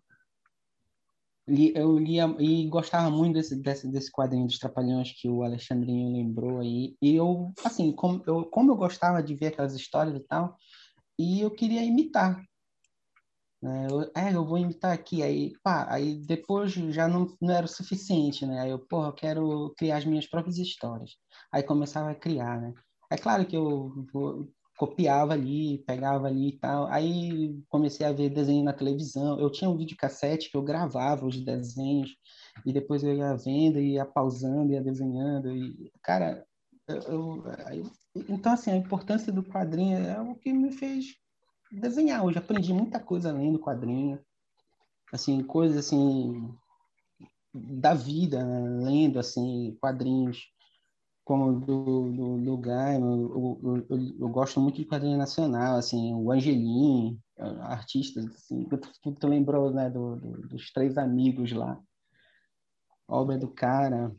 li, 1.48 1.72
eu 1.74 1.98
lia 1.98 2.35
e 2.38 2.66
gostava 2.68 3.11
muito 3.11 3.35
desse, 3.35 3.56
desse, 3.56 3.90
desse 3.90 4.12
quadrinho 4.12 4.46
dos 4.46 4.59
Trapalhões 4.59 5.12
que 5.12 5.28
o 5.28 5.42
Alexandrinho 5.42 6.12
lembrou 6.12 6.61
aí. 6.61 6.96
E 7.00 7.16
eu, 7.16 7.52
assim, 7.64 7.92
como 7.92 8.22
eu, 8.26 8.44
como 8.44 8.72
eu 8.72 8.76
gostava 8.76 9.22
de 9.22 9.35
ver 9.35 9.46
aquelas 9.46 9.74
histórias 9.74 10.14
e 10.14 10.20
tal, 10.20 10.56
e 11.18 11.40
eu 11.40 11.50
queria 11.50 11.83
imitar. 11.83 12.42
Né? 13.62 13.87
Eu, 13.90 14.11
é, 14.14 14.35
eu 14.35 14.44
vou 14.44 14.59
imitar 14.59 14.92
aqui. 14.92 15.23
Aí, 15.23 15.53
pá, 15.62 15.87
aí 15.90 16.14
depois 16.16 16.73
já 16.73 17.07
não, 17.09 17.27
não 17.40 17.55
era 17.55 17.66
o 17.66 17.68
suficiente, 17.68 18.46
né? 18.46 18.61
Aí 18.61 18.70
eu, 18.70 18.79
porra, 18.79 19.09
eu 19.09 19.12
quero 19.12 19.75
criar 19.77 19.99
as 19.99 20.05
minhas 20.05 20.27
próprias 20.27 20.59
histórias. 20.59 21.12
Aí 21.53 21.62
começava 21.62 22.11
a 22.11 22.14
criar, 22.14 22.61
né? 22.61 22.73
É 23.11 23.16
claro 23.16 23.46
que 23.46 23.57
eu 23.57 24.07
vou, 24.12 24.49
copiava 24.81 25.35
ali, 25.35 25.85
pegava 25.87 26.27
ali 26.27 26.49
e 26.49 26.59
tal. 26.59 26.87
Aí 26.87 27.55
comecei 27.68 28.07
a 28.07 28.12
ver 28.12 28.31
desenho 28.31 28.64
na 28.64 28.73
televisão. 28.73 29.38
Eu 29.38 29.51
tinha 29.51 29.68
um 29.68 29.77
videocassete 29.77 30.51
que 30.51 30.57
eu 30.57 30.62
gravava 30.62 31.27
os 31.27 31.38
desenhos 31.44 32.16
e 32.64 32.73
depois 32.73 33.03
eu 33.03 33.14
ia 33.14 33.37
vendo, 33.37 33.79
ia 33.79 34.07
pausando, 34.07 34.73
ia 34.73 34.83
desenhando. 34.83 35.55
E, 35.55 35.92
cara, 36.03 36.46
eu, 36.88 36.96
eu, 37.03 37.44
eu, 37.73 37.90
então, 38.29 38.53
assim, 38.53 38.70
a 38.70 38.77
importância 38.77 39.31
do 39.31 39.44
quadrinho 39.44 39.99
é 39.99 40.18
o 40.20 40.35
que 40.35 40.53
me 40.53 40.73
fez 40.73 41.14
desenhar. 41.70 42.24
Hoje 42.24 42.38
aprendi 42.38 42.72
muita 42.72 42.98
coisa 43.00 43.33
lendo 43.33 43.59
quadrinho. 43.59 44.18
Assim, 45.12 45.42
coisas 45.42 45.78
assim 45.78 46.54
da 47.52 47.94
vida, 47.94 48.44
né? 48.44 48.85
lendo 48.85 49.18
assim 49.18 49.76
quadrinhos 49.80 50.50
como 51.30 51.61
do, 51.61 52.11
do, 52.11 52.38
do 52.38 52.56
Gaiman, 52.59 53.20
eu, 53.20 53.61
eu, 53.62 53.87
eu, 53.88 54.14
eu, 54.18 54.28
gosto 54.28 54.61
muito 54.61 54.78
de 54.78 54.85
quadrinho 54.85 55.16
nacional, 55.16 55.76
assim, 55.76 56.12
o 56.12 56.33
Angelim, 56.33 57.20
artistas, 57.61 58.26
assim, 58.26 58.64
tu, 59.00 59.12
tu 59.12 59.28
lembrou, 59.28 59.70
né, 59.70 59.88
do, 59.88 60.16
do, 60.16 60.48
dos 60.48 60.72
Três 60.72 60.98
Amigos 60.98 61.52
lá, 61.52 61.80
obra 63.06 63.38
do 63.38 63.46
cara, 63.46 64.12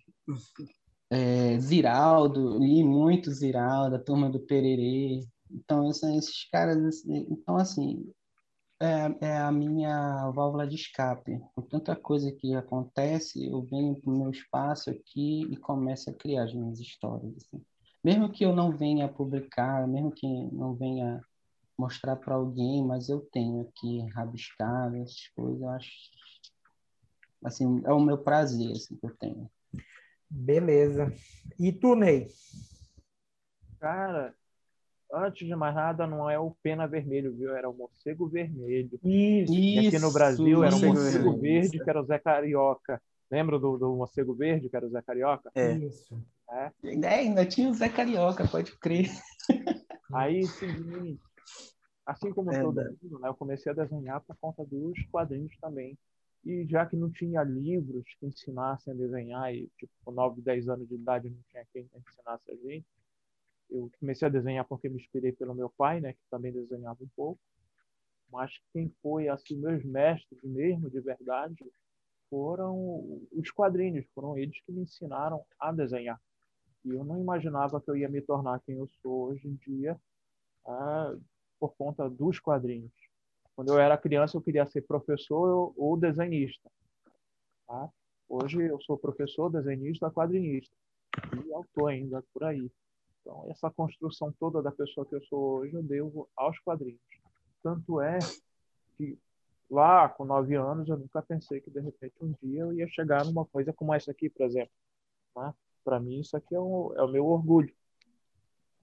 é, 1.09 1.59
Ziraldo, 1.59 2.57
li 2.57 2.81
muito 2.81 3.29
Ziraldo, 3.29 3.97
a 3.97 3.99
Turma 3.99 4.29
do 4.29 4.39
Pererê, 4.39 5.19
então, 5.53 5.91
são 5.93 6.17
esses 6.17 6.49
caras, 6.49 6.77
assim, 6.83 7.27
então, 7.29 7.57
assim, 7.57 8.11
é, 8.81 9.27
é, 9.27 9.37
a 9.37 9.51
minha 9.51 10.31
válvula 10.31 10.67
de 10.67 10.75
escape. 10.75 11.39
Com 11.53 11.61
tanta 11.61 11.95
coisa 11.95 12.31
que 12.31 12.55
acontece, 12.55 13.45
eu 13.45 13.61
venho 13.63 13.95
para 13.95 14.11
o 14.11 14.17
meu 14.17 14.31
espaço 14.31 14.89
aqui 14.89 15.43
e 15.51 15.55
começo 15.55 16.09
a 16.09 16.13
criar 16.13 16.45
as 16.45 16.53
minhas 16.53 16.79
histórias. 16.79 17.35
Assim. 17.37 17.63
Mesmo 18.03 18.31
que 18.31 18.43
eu 18.43 18.55
não 18.55 18.75
venha 18.75 19.07
publicar, 19.07 19.87
mesmo 19.87 20.11
que 20.11 20.27
não 20.51 20.73
venha 20.73 21.21
mostrar 21.77 22.15
para 22.15 22.35
alguém, 22.35 22.83
mas 22.83 23.09
eu 23.09 23.21
tenho 23.31 23.61
aqui 23.61 24.01
rabiscado 24.13 24.97
essas 24.97 25.27
coisas, 25.35 25.61
eu 25.61 25.69
acho 25.69 25.91
assim, 27.43 27.81
é 27.85 27.91
o 27.91 27.99
meu 27.99 28.17
prazer 28.17 28.71
assim, 28.71 28.95
que 28.95 29.05
eu 29.05 29.15
tenho. 29.17 29.49
Beleza. 30.29 31.13
E 31.59 31.71
tu, 31.71 31.95
Ney? 31.95 32.27
Cara, 33.79 34.35
antes 35.13 35.47
de 35.47 35.56
mais 35.56 35.76
nada, 35.76 36.08
não 36.08 36.30
é 36.30 36.39
o 36.39 36.56
pena 36.63 36.88
vermelho, 36.88 37.34
viu? 37.34 37.56
Era 37.56 37.69
o 37.69 37.74
morcego 37.74 38.28
vermelho. 38.28 39.00
Isso. 39.04 39.54
E 39.54 39.88
aqui 39.88 40.00
no 40.00 40.12
Brasil 40.12 40.63
era 40.63 40.76
o 40.76 40.80
morcego 40.80 41.38
verde, 41.38 41.84
que 41.84 41.89
era 41.89 42.02
o 42.02 42.06
Zé 42.06 42.19
Carioca. 42.19 43.02
Lembra 43.30 43.58
do, 43.58 43.78
do 43.78 43.95
morcego 43.95 44.34
verde, 44.34 44.69
que 44.69 44.76
era 44.76 44.86
o 44.86 44.89
Zé 44.89 45.02
Carioca? 45.02 45.52
É. 45.56 45.74
Isso. 45.74 46.21
É. 46.50 46.71
é 46.84 47.08
ainda 47.08 47.45
tinha 47.45 47.69
o 47.69 47.74
Zé 47.74 47.89
Carioca, 47.89 48.47
pode 48.47 48.78
crer. 48.78 49.10
Aí, 50.13 50.45
seguinte, 50.45 51.21
assim 52.06 52.34
como 52.34 52.52
é, 52.52 52.62
todo 52.62 52.76
mundo, 52.76 53.19
né, 53.19 53.30
eu 53.30 53.34
comecei 53.34 53.71
a 53.71 53.76
desenhar 53.76 54.19
por 54.21 54.36
conta 54.36 54.65
dos 54.65 55.02
quadrinhos 55.10 55.56
também. 55.62 55.97
E 56.43 56.65
já 56.65 56.86
que 56.86 56.97
não 56.97 57.10
tinha 57.10 57.43
livros 57.43 58.04
que 58.19 58.26
ensinassem 58.26 58.93
a 58.93 58.97
desenhar, 58.97 59.54
e 59.54 59.69
tipo, 59.78 59.93
com 60.04 60.12
9, 60.12 60.41
10 60.41 60.69
anos 60.69 60.89
de 60.89 60.95
idade 60.95 61.30
não 61.30 61.38
tinha 61.50 61.65
quem 61.71 61.88
ensinasse 61.95 62.52
a 62.52 62.56
gente, 62.56 62.86
eu 63.71 63.89
comecei 63.99 64.27
a 64.27 64.31
desenhar 64.31 64.65
porque 64.65 64.89
me 64.89 64.97
inspirei 64.97 65.31
pelo 65.31 65.55
meu 65.55 65.69
pai, 65.69 66.01
né, 66.01 66.13
que 66.13 66.19
também 66.29 66.51
desenhava 66.51 67.01
um 67.03 67.10
pouco. 67.15 67.39
Mas 68.29 68.51
quem 68.71 68.93
foi 69.01 69.27
assim 69.27 69.55
meus 69.57 69.84
mestres 69.84 70.41
mesmo, 70.43 70.89
de 70.89 70.99
verdade, 71.01 71.65
foram 72.29 73.21
os 73.31 73.51
quadrinhos, 73.51 74.05
foram 74.13 74.38
eles 74.38 74.60
que 74.65 74.71
me 74.71 74.81
ensinaram 74.81 75.43
a 75.60 75.71
desenhar. 75.71 76.19
E 76.86 76.89
eu 76.89 77.03
não 77.03 77.19
imaginava 77.19 77.79
que 77.79 77.89
eu 77.89 77.95
ia 77.95 78.10
me 78.10 78.21
tornar 78.21 78.62
quem 78.62 78.77
eu 78.77 78.88
sou 79.01 79.29
hoje 79.29 79.47
em 79.47 79.55
dia 79.55 79.99
ah, 80.65 81.15
por 81.60 81.75
conta 81.75 82.10
dos 82.10 82.39
quadrinhos. 82.39 82.91
Quando 83.55 83.69
eu 83.73 83.79
era 83.79 83.97
criança, 83.97 84.38
eu 84.38 84.41
queria 84.41 84.65
ser 84.65 84.81
professor 84.81 85.73
ou 85.75 85.97
desenhista. 85.97 86.71
Tá? 87.67 87.89
Hoje 88.27 88.63
eu 88.63 88.79
sou 88.81 88.97
professor, 88.97 89.49
desenhista, 89.49 90.10
quadrinista 90.10 90.73
e 91.36 91.53
autor 91.53 91.89
ainda 91.91 92.23
por 92.34 92.45
aí. 92.45 92.71
Então, 93.21 93.45
essa 93.49 93.69
construção 93.69 94.34
toda 94.39 94.62
da 94.62 94.71
pessoa 94.71 95.05
que 95.05 95.15
eu 95.15 95.23
sou 95.25 95.60
hoje, 95.60 95.75
eu 95.75 95.84
devo 95.84 96.27
aos 96.36 96.57
quadrinhos. 96.60 96.99
Tanto 97.63 98.01
é 98.01 98.17
que 98.97 99.17
lá, 99.69 100.10
com 100.10 100.25
nove 100.25 100.55
anos, 100.55 100.89
eu 100.89 100.97
nunca 100.97 101.21
pensei 101.21 101.62
que, 101.62 101.69
de 101.69 101.79
repente, 101.79 102.15
um 102.19 102.34
dia 102.41 102.62
eu 102.62 102.73
ia 102.73 102.88
chegar 102.88 103.23
numa 103.23 103.45
coisa 103.45 103.71
como 103.71 103.93
essa 103.93 104.12
aqui, 104.12 104.29
por 104.29 104.45
exemplo. 104.45 104.71
Né? 105.36 105.53
Para 105.84 105.99
mim, 105.99 106.19
isso 106.19 106.36
aqui 106.36 106.55
é 106.55 106.60
o, 106.60 106.93
é 106.95 107.03
o 107.03 107.07
meu 107.07 107.25
orgulho. 107.25 107.73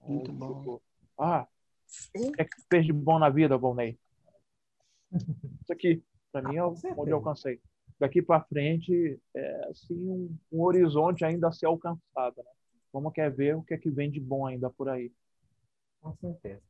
Muito 0.01 0.31
é, 0.31 0.33
bom. 0.33 0.59
Tipo, 0.59 0.81
ah, 1.17 1.47
o 2.15 2.31
que 2.31 2.41
é 2.41 2.45
que 2.45 2.61
fez 2.69 2.85
de 2.85 2.93
bom 2.93 3.19
na 3.19 3.29
vida, 3.29 3.57
Volney? 3.57 3.99
Isso 5.61 5.73
aqui, 5.73 6.03
para 6.31 6.47
mim, 6.47 6.55
é 6.55 6.63
onde 6.63 7.11
eu 7.11 7.17
alcancei. 7.17 7.59
Daqui 7.99 8.21
para 8.21 8.43
frente, 8.43 9.19
é 9.35 9.67
assim, 9.69 10.09
um, 10.09 10.37
um 10.51 10.61
horizonte 10.61 11.25
ainda 11.25 11.49
a 11.49 11.51
ser 11.51 11.65
alcançado, 11.65 12.37
né? 12.37 12.51
Vamos 12.91 13.13
quer 13.13 13.31
ver 13.31 13.55
o 13.55 13.63
que 13.63 13.73
é 13.73 13.77
que 13.77 13.89
vem 13.89 14.09
de 14.09 14.19
bom 14.19 14.45
ainda 14.45 14.69
por 14.69 14.89
aí. 14.89 15.11
Com 16.01 16.13
certeza. 16.15 16.61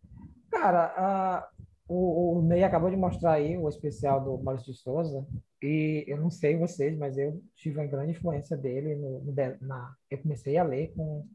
Cara, 0.51 1.49
o, 1.87 2.37
o 2.37 2.41
Ney 2.41 2.63
acabou 2.63 2.89
de 2.89 2.97
mostrar 2.97 3.33
aí 3.33 3.57
o 3.57 3.67
especial 3.69 4.23
do 4.23 4.37
Maurício 4.43 4.73
de 4.73 4.79
Souza, 4.79 5.25
e 5.61 6.05
eu 6.07 6.17
não 6.17 6.29
sei 6.29 6.57
vocês, 6.57 6.97
mas 6.97 7.17
eu 7.17 7.41
tive 7.55 7.79
uma 7.79 7.87
grande 7.87 8.11
influência 8.11 8.55
dele. 8.55 8.95
No, 8.95 9.21
no, 9.21 9.33
na, 9.61 9.95
eu 10.09 10.17
comecei 10.19 10.57
a 10.57 10.63
ler 10.63 10.93
com 10.95 11.27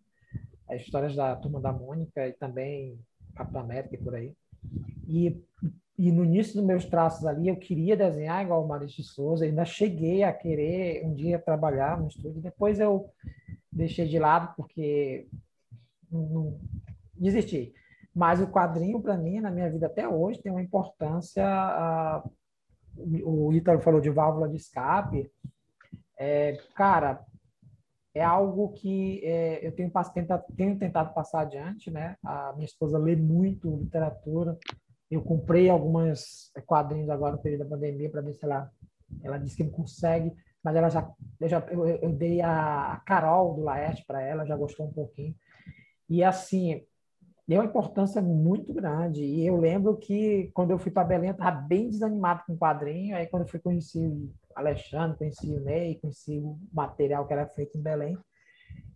as 0.69 0.81
histórias 0.81 1.15
da 1.15 1.37
Turma 1.37 1.61
da 1.61 1.73
Mônica 1.73 2.27
e 2.27 2.33
também 2.33 2.99
Capitão 3.35 3.61
América 3.61 3.95
e 3.95 3.99
por 3.99 4.15
aí. 4.15 4.35
E, 5.07 5.43
e 5.97 6.11
no 6.11 6.25
início 6.25 6.55
dos 6.55 6.65
meus 6.65 6.85
traços 6.85 7.25
ali, 7.25 7.49
eu 7.49 7.57
queria 7.57 7.97
desenhar 7.97 8.43
igual 8.43 8.65
o 8.65 8.69
Maurício 8.69 9.03
de 9.03 9.09
Souza, 9.09 9.45
ainda 9.45 9.65
cheguei 9.65 10.25
a 10.25 10.33
querer 10.33 11.05
um 11.05 11.15
dia 11.15 11.39
trabalhar 11.39 12.01
no 12.01 12.09
estúdio. 12.09 12.43
Depois 12.43 12.81
eu 12.81 13.09
deixei 13.71 14.09
de 14.09 14.19
lado 14.19 14.55
porque 14.57 15.29
não, 16.11 16.59
desisti. 17.15 17.73
Mas 18.15 18.41
o 18.41 18.47
quadrinho, 18.47 19.01
para 19.01 19.17
mim, 19.17 19.41
na 19.41 19.51
minha 19.51 19.71
vida 19.71 19.87
até 19.87 20.09
hoje, 20.09 20.41
tem 20.41 20.53
uma 20.53 20.63
importância. 20.63 21.45
A, 21.45 22.25
o 23.25 23.53
Ítalo 23.53 23.81
falou 23.81 24.01
de 24.01 24.11
válvula 24.11 24.49
de 24.49 24.57
escape. 24.57 25.31
É, 26.17 26.57
cara, 26.75 27.25
é 28.15 28.23
algo 28.23 28.73
que 28.73 29.21
é, 29.25 29.67
eu 29.67 29.73
tenho, 29.73 29.91
tentado, 30.13 30.45
tenho 30.57 30.79
tentado 30.79 31.13
passar 31.13 31.41
adiante, 31.41 31.91
né? 31.91 32.17
A 32.23 32.53
minha 32.53 32.67
esposa 32.67 32.97
lê 32.99 33.17
muito 33.17 33.77
literatura. 33.77 34.57
Eu 35.11 35.23
comprei 35.23 35.69
alguns 35.69 36.51
quadrinhos 36.67 37.11
agora 37.11 37.37
no 37.37 37.43
período 37.43 37.65
da 37.65 37.71
pandemia 37.71 38.11
para 38.11 38.23
ver 38.23 38.35
se 38.35 38.45
ela, 38.45 38.71
ela 39.23 39.39
disse 39.39 39.57
que 39.57 39.65
não 39.65 39.71
consegue 39.71 40.33
mas 40.65 40.75
ela 40.77 40.89
já, 40.89 41.07
eu, 41.39 41.49
já, 41.49 41.59
eu, 41.71 41.87
eu 41.87 42.11
dei 42.11 42.41
a 42.41 43.03
Carol 43.05 43.55
do 43.55 43.63
Laerte 43.63 44.03
para 44.07 44.23
ela, 44.23 44.47
já 44.47 44.57
gostou 44.57 44.87
um 44.87 44.93
pouquinho. 44.93 45.35
E 46.09 46.25
assim, 46.25 46.83
deu 47.47 47.61
uma 47.61 47.67
importância 47.67 48.23
muito 48.23 48.73
grande. 48.73 49.23
E 49.23 49.47
eu 49.47 49.59
lembro 49.59 49.95
que 49.99 50.51
quando 50.55 50.71
eu 50.71 50.79
fui 50.79 50.91
para 50.91 51.05
Belém, 51.05 51.29
eu 51.29 51.35
estava 51.35 51.61
bem 51.61 51.91
desanimado 51.91 52.45
com 52.47 52.55
o 52.55 52.59
quadrinho. 52.59 53.15
Aí 53.15 53.27
quando 53.27 53.43
eu 53.43 53.49
fui 53.49 53.61
conhecer 53.61 54.09
o 54.09 54.33
Alexandre, 54.57 55.19
conheci 55.19 55.53
o 55.53 55.61
Ney, 55.61 55.97
conheci 56.01 56.39
o 56.39 56.59
material 56.73 57.27
que 57.27 57.35
era 57.35 57.47
feito 57.47 57.77
em 57.77 57.83
Belém, 57.83 58.17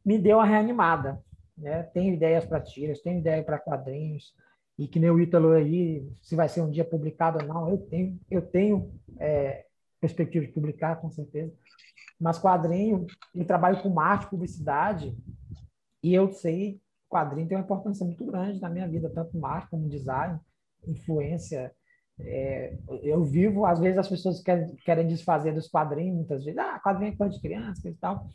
me 0.02 0.18
deu 0.18 0.38
uma 0.38 0.46
reanimada. 0.46 1.20
Né? 1.54 1.82
Tenho 1.82 2.14
ideias 2.14 2.46
para 2.46 2.62
tiras, 2.62 3.02
tenho 3.02 3.18
ideia 3.18 3.44
para 3.44 3.58
quadrinhos. 3.58 4.32
E 4.78 4.86
que 4.86 5.00
nem 5.00 5.10
o 5.10 5.20
Ítalo 5.20 5.52
aí, 5.52 6.08
se 6.22 6.36
vai 6.36 6.48
ser 6.48 6.60
um 6.60 6.70
dia 6.70 6.84
publicado 6.84 7.38
ou 7.42 7.46
não, 7.46 7.68
eu 7.68 7.78
tenho, 7.78 8.20
eu 8.30 8.42
tenho 8.42 8.92
é, 9.18 9.66
perspectiva 10.00 10.46
de 10.46 10.52
publicar, 10.52 10.96
com 10.96 11.10
certeza. 11.10 11.52
Mas 12.20 12.38
quadrinho, 12.38 13.06
eu 13.34 13.44
trabalho 13.44 13.82
com 13.82 13.88
marketing, 13.88 14.30
publicidade, 14.30 15.16
e 16.02 16.14
eu 16.14 16.32
sei 16.32 16.80
quadrinho 17.08 17.48
tem 17.48 17.56
uma 17.56 17.64
importância 17.64 18.04
muito 18.04 18.24
grande 18.24 18.60
na 18.60 18.68
minha 18.68 18.86
vida, 18.86 19.10
tanto 19.10 19.38
marketing 19.38 19.70
como 19.70 19.88
design, 19.88 20.38
influência. 20.86 21.72
É, 22.20 22.76
eu 23.02 23.24
vivo, 23.24 23.64
às 23.64 23.80
vezes 23.80 23.98
as 23.98 24.08
pessoas 24.08 24.42
querem, 24.42 24.76
querem 24.84 25.06
desfazer 25.06 25.54
dos 25.54 25.68
quadrinhos, 25.68 26.16
muitas 26.16 26.44
vezes, 26.44 26.58
ah, 26.58 26.80
quadrinho 26.80 27.12
é 27.12 27.16
coisa 27.16 27.34
de 27.34 27.40
criança 27.40 27.88
e 27.88 27.94
tal. 27.94 28.26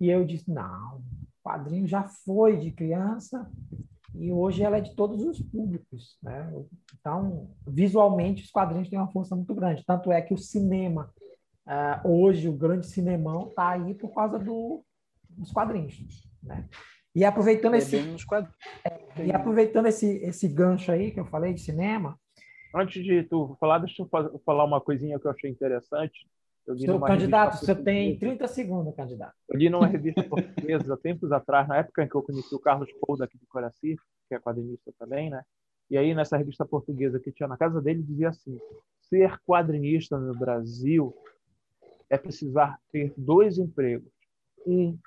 E 0.00 0.08
eu 0.08 0.24
disse, 0.24 0.50
não, 0.50 1.02
quadrinho 1.42 1.86
já 1.86 2.04
foi 2.04 2.56
de 2.56 2.70
criança, 2.70 3.50
e 4.14 4.32
hoje 4.32 4.62
ela 4.62 4.78
é 4.78 4.80
de 4.80 4.94
todos 4.94 5.22
os 5.22 5.40
públicos, 5.40 6.18
né? 6.22 6.52
Então, 6.98 7.50
visualmente, 7.66 8.44
os 8.44 8.50
quadrinhos 8.50 8.88
têm 8.88 8.98
uma 8.98 9.12
força 9.12 9.36
muito 9.36 9.54
grande. 9.54 9.84
Tanto 9.84 10.10
é 10.10 10.20
que 10.22 10.34
o 10.34 10.38
cinema 10.38 11.12
uh, 11.66 12.08
hoje 12.08 12.48
o 12.48 12.52
grande 12.52 12.86
cinemão 12.86 13.48
está 13.48 13.70
aí 13.70 13.94
por 13.94 14.14
causa 14.14 14.38
do, 14.38 14.84
dos 15.28 15.52
quadrinhos. 15.52 16.26
Né? 16.42 16.68
E 17.14 17.24
aproveitando 17.24 17.74
esse 17.74 17.96
é, 18.84 19.26
e 19.26 19.32
aproveitando 19.32 19.86
esse, 19.86 20.06
esse 20.24 20.48
gancho 20.48 20.90
aí 20.90 21.10
que 21.10 21.20
eu 21.20 21.26
falei 21.26 21.52
de 21.52 21.60
cinema. 21.60 22.18
Antes 22.74 23.02
de 23.02 23.22
tu 23.24 23.56
falar, 23.58 23.78
deixa 23.78 24.02
eu 24.02 24.40
falar 24.44 24.64
uma 24.64 24.80
coisinha 24.80 25.18
que 25.18 25.26
eu 25.26 25.30
achei 25.30 25.50
interessante. 25.50 26.28
Seu 26.76 27.00
candidato, 27.00 27.58
você 27.58 27.74
tem 27.74 28.18
30 28.18 28.46
segundos, 28.48 28.94
candidato. 28.94 29.34
Eu 29.48 29.58
li 29.58 29.70
numa 29.70 29.86
revista 29.86 30.22
portuguesa, 30.22 30.96
tempos 30.96 31.32
atrás, 31.32 31.66
na 31.66 31.78
época 31.78 32.02
em 32.02 32.08
que 32.08 32.14
eu 32.14 32.22
conheci 32.22 32.54
o 32.54 32.58
Carlos 32.58 32.90
Pou 33.00 33.16
daqui 33.16 33.38
de 33.38 33.46
Coraci, 33.46 33.96
que 34.28 34.34
é 34.34 34.38
quadrinista 34.38 34.92
também, 34.98 35.30
né? 35.30 35.42
E 35.90 35.96
aí, 35.96 36.14
nessa 36.14 36.36
revista 36.36 36.66
portuguesa 36.66 37.18
que 37.18 37.32
tinha 37.32 37.48
na 37.48 37.56
casa 37.56 37.80
dele, 37.80 38.02
dizia 38.02 38.28
assim: 38.28 38.58
ser 39.00 39.38
quadrinista 39.46 40.18
no 40.18 40.34
Brasil 40.34 41.14
é 42.10 42.18
precisar 42.18 42.78
ter 42.92 43.14
dois 43.16 43.58
empregos. 43.58 44.12
Um 44.66 44.98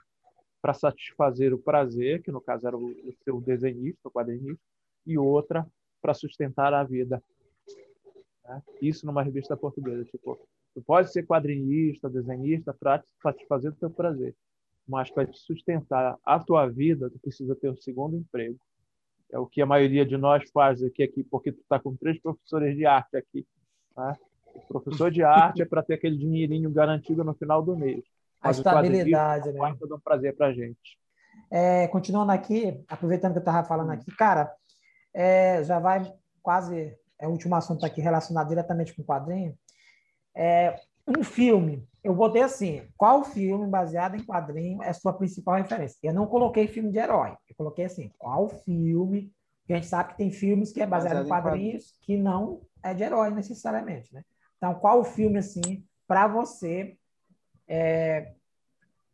para 0.62 0.74
satisfazer 0.74 1.54
o 1.54 1.58
prazer, 1.58 2.22
que 2.22 2.32
no 2.32 2.40
caso 2.40 2.68
era 2.68 2.78
o 2.78 3.14
seu 3.24 3.42
desenhista, 3.42 4.08
o 4.08 4.12
quadrinista, 4.12 4.62
e 5.06 5.18
outra 5.18 5.68
para 6.02 6.14
sustentar 6.14 6.74
a 6.74 6.84
vida. 6.84 7.22
Né? 8.46 8.62
Isso 8.82 9.06
numa 9.06 9.24
revista 9.24 9.56
portuguesa. 9.56 10.04
Tipo, 10.06 10.40
tu 10.74 10.82
pode 10.82 11.12
ser 11.12 11.26
quadrinista, 11.26 12.10
desenhista 12.10 12.74
para 12.74 13.04
satisfazer 13.22 13.72
o 13.72 13.76
teu 13.76 13.90
prazer, 13.90 14.36
mas 14.88 15.10
para 15.10 15.26
te 15.26 15.38
sustentar 15.40 16.18
a 16.26 16.40
tua 16.40 16.68
vida, 16.68 17.10
tu 17.10 17.20
precisa 17.20 17.56
ter 17.56 17.70
um 17.70 17.78
segundo 17.78 18.16
emprego. 18.16 18.60
É 19.32 19.40
o 19.40 19.46
que 19.46 19.62
a 19.62 19.66
maioria 19.66 20.06
de 20.06 20.18
nós 20.18 20.50
faz 20.52 20.84
aqui, 20.84 21.04
aqui 21.04 21.24
porque 21.24 21.52
tu 21.52 21.62
está 21.62 21.80
com 21.80 21.96
três 21.96 22.20
professores 22.20 22.76
de 22.76 22.86
arte 22.86 23.16
aqui. 23.16 23.48
Tá? 23.96 24.18
O 24.54 24.68
professor 24.68 25.10
de 25.10 25.24
arte 25.24 25.62
é 25.62 25.66
para 25.66 25.82
ter 25.82 25.94
aquele 25.94 26.18
dinheirinho 26.18 26.70
garantido 26.70 27.24
no 27.24 27.34
final 27.34 27.64
do 27.64 27.76
mês. 27.76 28.04
A 28.42 28.52
estabilidade, 28.52 29.52
né? 29.52 29.60
Dar 29.60 29.96
um 29.96 30.00
prazer 30.00 30.36
para 30.36 30.52
gente. 30.52 31.00
É, 31.50 31.88
continuando 31.90 32.32
aqui, 32.32 32.84
aproveitando 32.88 33.34
que 33.34 33.38
eu 33.38 33.42
estava 33.42 33.66
falando 33.66 33.92
aqui, 33.92 34.10
cara, 34.16 34.54
é, 35.14 35.64
já 35.64 35.80
vai 35.80 36.12
quase, 36.42 36.98
é 37.22 37.28
o 37.28 37.32
último 37.32 37.56
assunto 37.56 37.86
aqui 37.86 38.02
relacionado 38.02 38.50
diretamente 38.50 38.94
com 38.94 39.04
o 39.04 39.06
quadrinho. 39.06 39.58
É, 40.36 40.76
um 41.08 41.24
filme, 41.24 41.88
eu 42.04 42.16
botei 42.16 42.42
assim, 42.42 42.88
qual 42.98 43.24
filme 43.24 43.68
baseado 43.68 44.16
em 44.16 44.24
quadrinho 44.24 44.82
é 44.82 44.92
sua 44.92 45.14
principal 45.14 45.56
referência? 45.56 45.98
Eu 46.02 46.14
não 46.14 46.26
coloquei 46.26 46.68
filme 46.68 46.92
de 46.92 46.98
herói, 46.98 47.38
eu 47.48 47.56
coloquei 47.56 47.86
assim, 47.86 48.12
qual 48.18 48.50
filme, 48.50 49.32
porque 49.60 49.74
a 49.74 49.76
gente 49.76 49.88
sabe 49.88 50.12
que 50.12 50.18
tem 50.18 50.32
filmes 50.32 50.72
que 50.72 50.82
é 50.82 50.86
baseado, 50.88 51.18
baseado 51.18 51.26
em 51.26 51.30
quadrinhos 51.30 51.92
em 51.92 52.06
que 52.06 52.18
não 52.18 52.62
é 52.84 52.94
de 52.94 53.04
herói 53.04 53.30
necessariamente, 53.30 54.14
né? 54.14 54.26
Então, 54.58 54.74
qual 54.76 55.04
filme, 55.04 55.40
assim, 55.40 55.86
para 56.08 56.28
você, 56.28 56.98
é, 57.68 58.34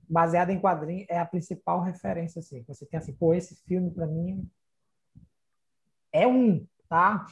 baseado 0.09 0.49
em 0.49 0.59
quadrinho, 0.59 1.05
é 1.09 1.19
a 1.19 1.25
principal 1.25 1.81
referência, 1.81 2.39
assim? 2.39 2.63
Você 2.67 2.85
tem 2.85 2.97
assim, 2.97 3.13
pô, 3.13 3.33
esse 3.33 3.55
filme, 3.63 3.91
para 3.91 4.07
mim, 4.07 4.49
é 6.11 6.27
um, 6.27 6.65
tá? 6.89 7.25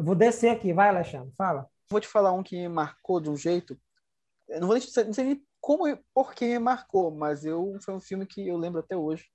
Eu 0.00 0.04
vou 0.04 0.14
descer 0.14 0.48
aqui, 0.48 0.72
vai, 0.72 0.88
Alexandre, 0.88 1.30
fala. 1.36 1.68
Vou 1.90 2.00
te 2.00 2.08
falar 2.08 2.32
um 2.32 2.42
que 2.42 2.56
me 2.56 2.70
marcou 2.70 3.20
de 3.20 3.28
um 3.28 3.36
jeito. 3.36 3.78
Eu 4.48 4.58
não 4.58 4.66
vou 4.66 4.74
nem, 4.74 4.82
não 5.04 5.12
sei 5.12 5.24
nem 5.24 5.46
como, 5.60 5.84
por 6.14 6.34
que 6.34 6.46
me 6.46 6.58
marcou, 6.58 7.10
mas 7.10 7.44
eu, 7.44 7.76
foi 7.82 7.92
um 7.92 8.00
filme 8.00 8.24
que 8.24 8.48
eu 8.48 8.56
lembro 8.56 8.80
até 8.80 8.96
hoje. 8.96 9.26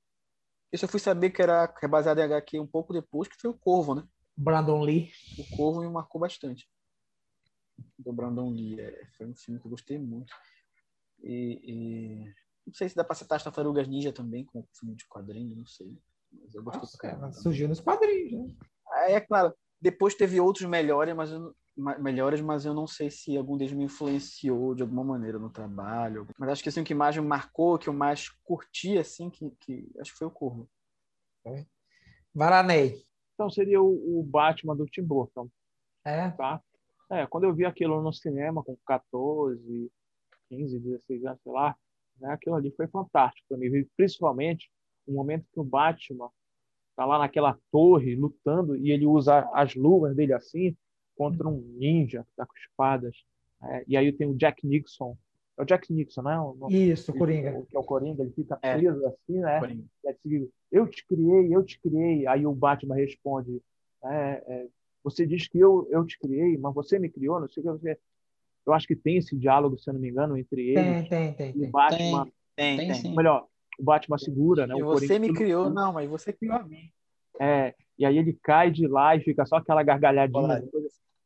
Eu 0.71 0.87
fui 0.87 0.99
saber 0.99 1.29
que 1.29 1.39
era 1.39 1.71
baseado 1.87 2.17
em 2.17 2.23
HQ 2.23 2.59
um 2.59 2.65
pouco 2.65 2.93
depois, 2.93 3.27
que 3.27 3.39
foi 3.39 3.51
o 3.51 3.53
Corvo, 3.53 3.93
né? 3.93 4.07
Brandon 4.35 4.81
Lee. 4.81 5.11
O 5.37 5.55
Corvo 5.55 5.81
me 5.81 5.87
marcou 5.87 6.19
bastante. 6.19 6.67
Do 7.99 8.11
Brandon 8.11 8.49
Lee. 8.49 8.81
É, 8.81 9.05
foi 9.15 9.27
um 9.27 9.35
filme 9.35 9.59
que 9.59 9.67
eu 9.67 9.69
gostei 9.69 9.99
muito. 9.99 10.33
E, 11.21 11.61
e... 11.63 12.33
não 12.65 12.73
sei 12.73 12.89
se 12.89 12.95
dá 12.95 13.03
pra 13.03 13.13
citar 13.13 13.35
as 13.35 13.43
Tartarugas 13.43 13.87
Ninja 13.87 14.11
também, 14.11 14.43
com 14.43 14.65
filme 14.73 14.95
de 14.95 15.05
quadrinho, 15.05 15.55
não 15.55 15.67
sei. 15.67 15.95
Mas 16.31 16.55
eu 16.55 16.63
gostei 16.63 16.81
Nossa, 16.81 16.97
pra 16.97 17.11
caramba. 17.11 17.31
Surgiu 17.33 17.67
nos 17.67 17.79
quadrinhos, 17.79 18.31
né? 18.31 18.55
É, 18.93 19.13
é 19.13 19.21
claro. 19.21 19.55
Depois 19.81 20.15
teve 20.15 20.39
outros 20.39 20.67
melhores, 20.67 21.15
mas 21.15 21.31
eu, 21.31 21.53
melhores, 21.75 22.41
mas 22.41 22.65
eu 22.65 22.73
não 22.73 22.87
sei 22.87 23.11
se 23.11 23.35
algum 23.37 23.57
deles 23.57 23.73
me 23.73 23.83
influenciou 23.83 24.73
de 24.73 24.81
alguma 24.81 25.03
maneira 25.03 25.37
no 25.37 25.49
trabalho. 25.49 26.27
Mas 26.37 26.49
acho 26.49 26.63
que 26.63 26.69
assim, 26.69 26.81
o 26.81 26.85
que 26.85 26.93
mais 26.93 27.17
me 27.17 27.25
marcou, 27.25 27.77
que 27.77 27.89
eu 27.89 27.93
mais 27.93 28.29
curti, 28.43 28.97
assim, 28.97 29.29
que, 29.29 29.51
que 29.59 29.91
acho 29.99 30.13
que 30.13 30.17
foi 30.17 30.27
o 30.27 30.31
Corvo. 30.31 30.69
É. 31.45 31.65
Varanei. 32.33 33.05
Então 33.33 33.49
seria 33.49 33.81
o, 33.81 34.19
o, 34.19 34.23
Batman 34.23 34.75
do 34.75 34.85
Tim 34.85 35.03
Burton. 35.03 35.49
É? 36.05 36.29
Tá? 36.31 36.61
É, 37.11 37.27
quando 37.27 37.43
eu 37.43 37.53
vi 37.53 37.65
aquilo 37.65 38.01
no 38.01 38.13
cinema 38.13 38.63
com 38.63 38.77
14, 38.85 39.91
15, 40.49 40.79
16 40.79 41.25
anos, 41.25 41.41
sei 41.43 41.51
lá, 41.51 41.75
né, 42.19 42.31
aquilo 42.31 42.55
ali 42.55 42.71
foi 42.71 42.87
fantástico 42.87 43.45
para 43.49 43.57
mim. 43.57 43.69
Principalmente 43.97 44.71
o 45.05 45.13
momento 45.13 45.45
que 45.51 45.59
o 45.59 45.63
Batman 45.63 46.29
tá 46.95 47.05
lá 47.05 47.19
naquela 47.19 47.57
torre 47.71 48.15
lutando 48.15 48.75
e 48.75 48.91
ele 48.91 49.05
usa 49.05 49.49
as 49.53 49.75
luvas 49.75 50.15
dele 50.15 50.33
assim 50.33 50.75
contra 51.15 51.47
um 51.47 51.59
ninja 51.77 52.23
que 52.23 52.35
tá 52.35 52.45
com 52.45 52.55
espadas. 52.57 53.15
É, 53.63 53.83
e 53.87 53.97
aí 53.97 54.11
tem 54.11 54.27
o 54.27 54.35
Jack 54.35 54.65
Nixon. 54.65 55.17
É 55.57 55.61
o 55.61 55.65
Jack 55.65 55.91
Nixon, 55.91 56.21
né? 56.21 56.39
O, 56.39 56.67
Isso, 56.69 57.11
o 57.11 57.17
Coringa. 57.17 57.57
O, 57.57 57.65
que 57.65 57.75
é 57.75 57.79
o 57.79 57.83
Coringa, 57.83 58.21
ele 58.21 58.31
fica 58.31 58.59
é. 58.61 58.77
preso 58.77 59.03
é. 59.03 59.07
assim, 59.07 59.39
né? 59.39 59.85
Assim, 60.07 60.49
eu 60.71 60.87
te 60.87 61.05
criei, 61.05 61.55
eu 61.55 61.63
te 61.63 61.79
criei. 61.79 62.27
Aí 62.27 62.45
o 62.45 62.53
Batman 62.53 62.95
responde: 62.95 63.61
é, 64.03 64.43
é, 64.47 64.67
Você 65.03 65.25
diz 65.25 65.47
que 65.47 65.57
eu, 65.57 65.87
eu 65.89 66.05
te 66.05 66.19
criei, 66.19 66.57
mas 66.57 66.73
você 66.73 66.99
me 66.99 67.09
criou, 67.09 67.39
não 67.39 67.47
sei 67.47 67.63
o 67.63 67.65
que 67.65 67.71
você. 67.71 67.97
Eu 68.65 68.73
acho 68.73 68.87
que 68.87 68.95
tem 68.95 69.17
esse 69.17 69.35
diálogo, 69.35 69.77
se 69.77 69.89
eu 69.89 69.93
não 69.93 70.01
me 70.01 70.09
engano, 70.09 70.37
entre 70.37 70.69
eles. 70.69 71.07
Tem, 71.07 71.33
tem, 71.33 71.53
tem. 71.53 71.63
E 71.63 71.67
o 71.67 71.71
Batman. 71.71 72.27
Tem, 72.55 72.77
tem. 72.77 73.01
tem. 73.01 73.15
Melhor, 73.15 73.47
o 73.79 73.83
Batman 73.83 74.17
segura, 74.17 74.67
né? 74.67 74.75
E 74.77 74.83
o 74.83 74.85
você 74.85 75.19
me 75.19 75.33
criou, 75.33 75.69
não, 75.69 75.93
mas 75.93 76.09
você 76.09 76.31
criou 76.31 76.55
a 76.55 76.63
mim. 76.63 76.89
É, 77.39 77.73
e 77.97 78.05
aí 78.05 78.17
ele 78.17 78.37
cai 78.41 78.71
de 78.71 78.87
lá 78.87 79.15
e 79.15 79.21
fica 79.21 79.45
só 79.45 79.57
aquela 79.57 79.83
gargalhadinha. 79.83 80.63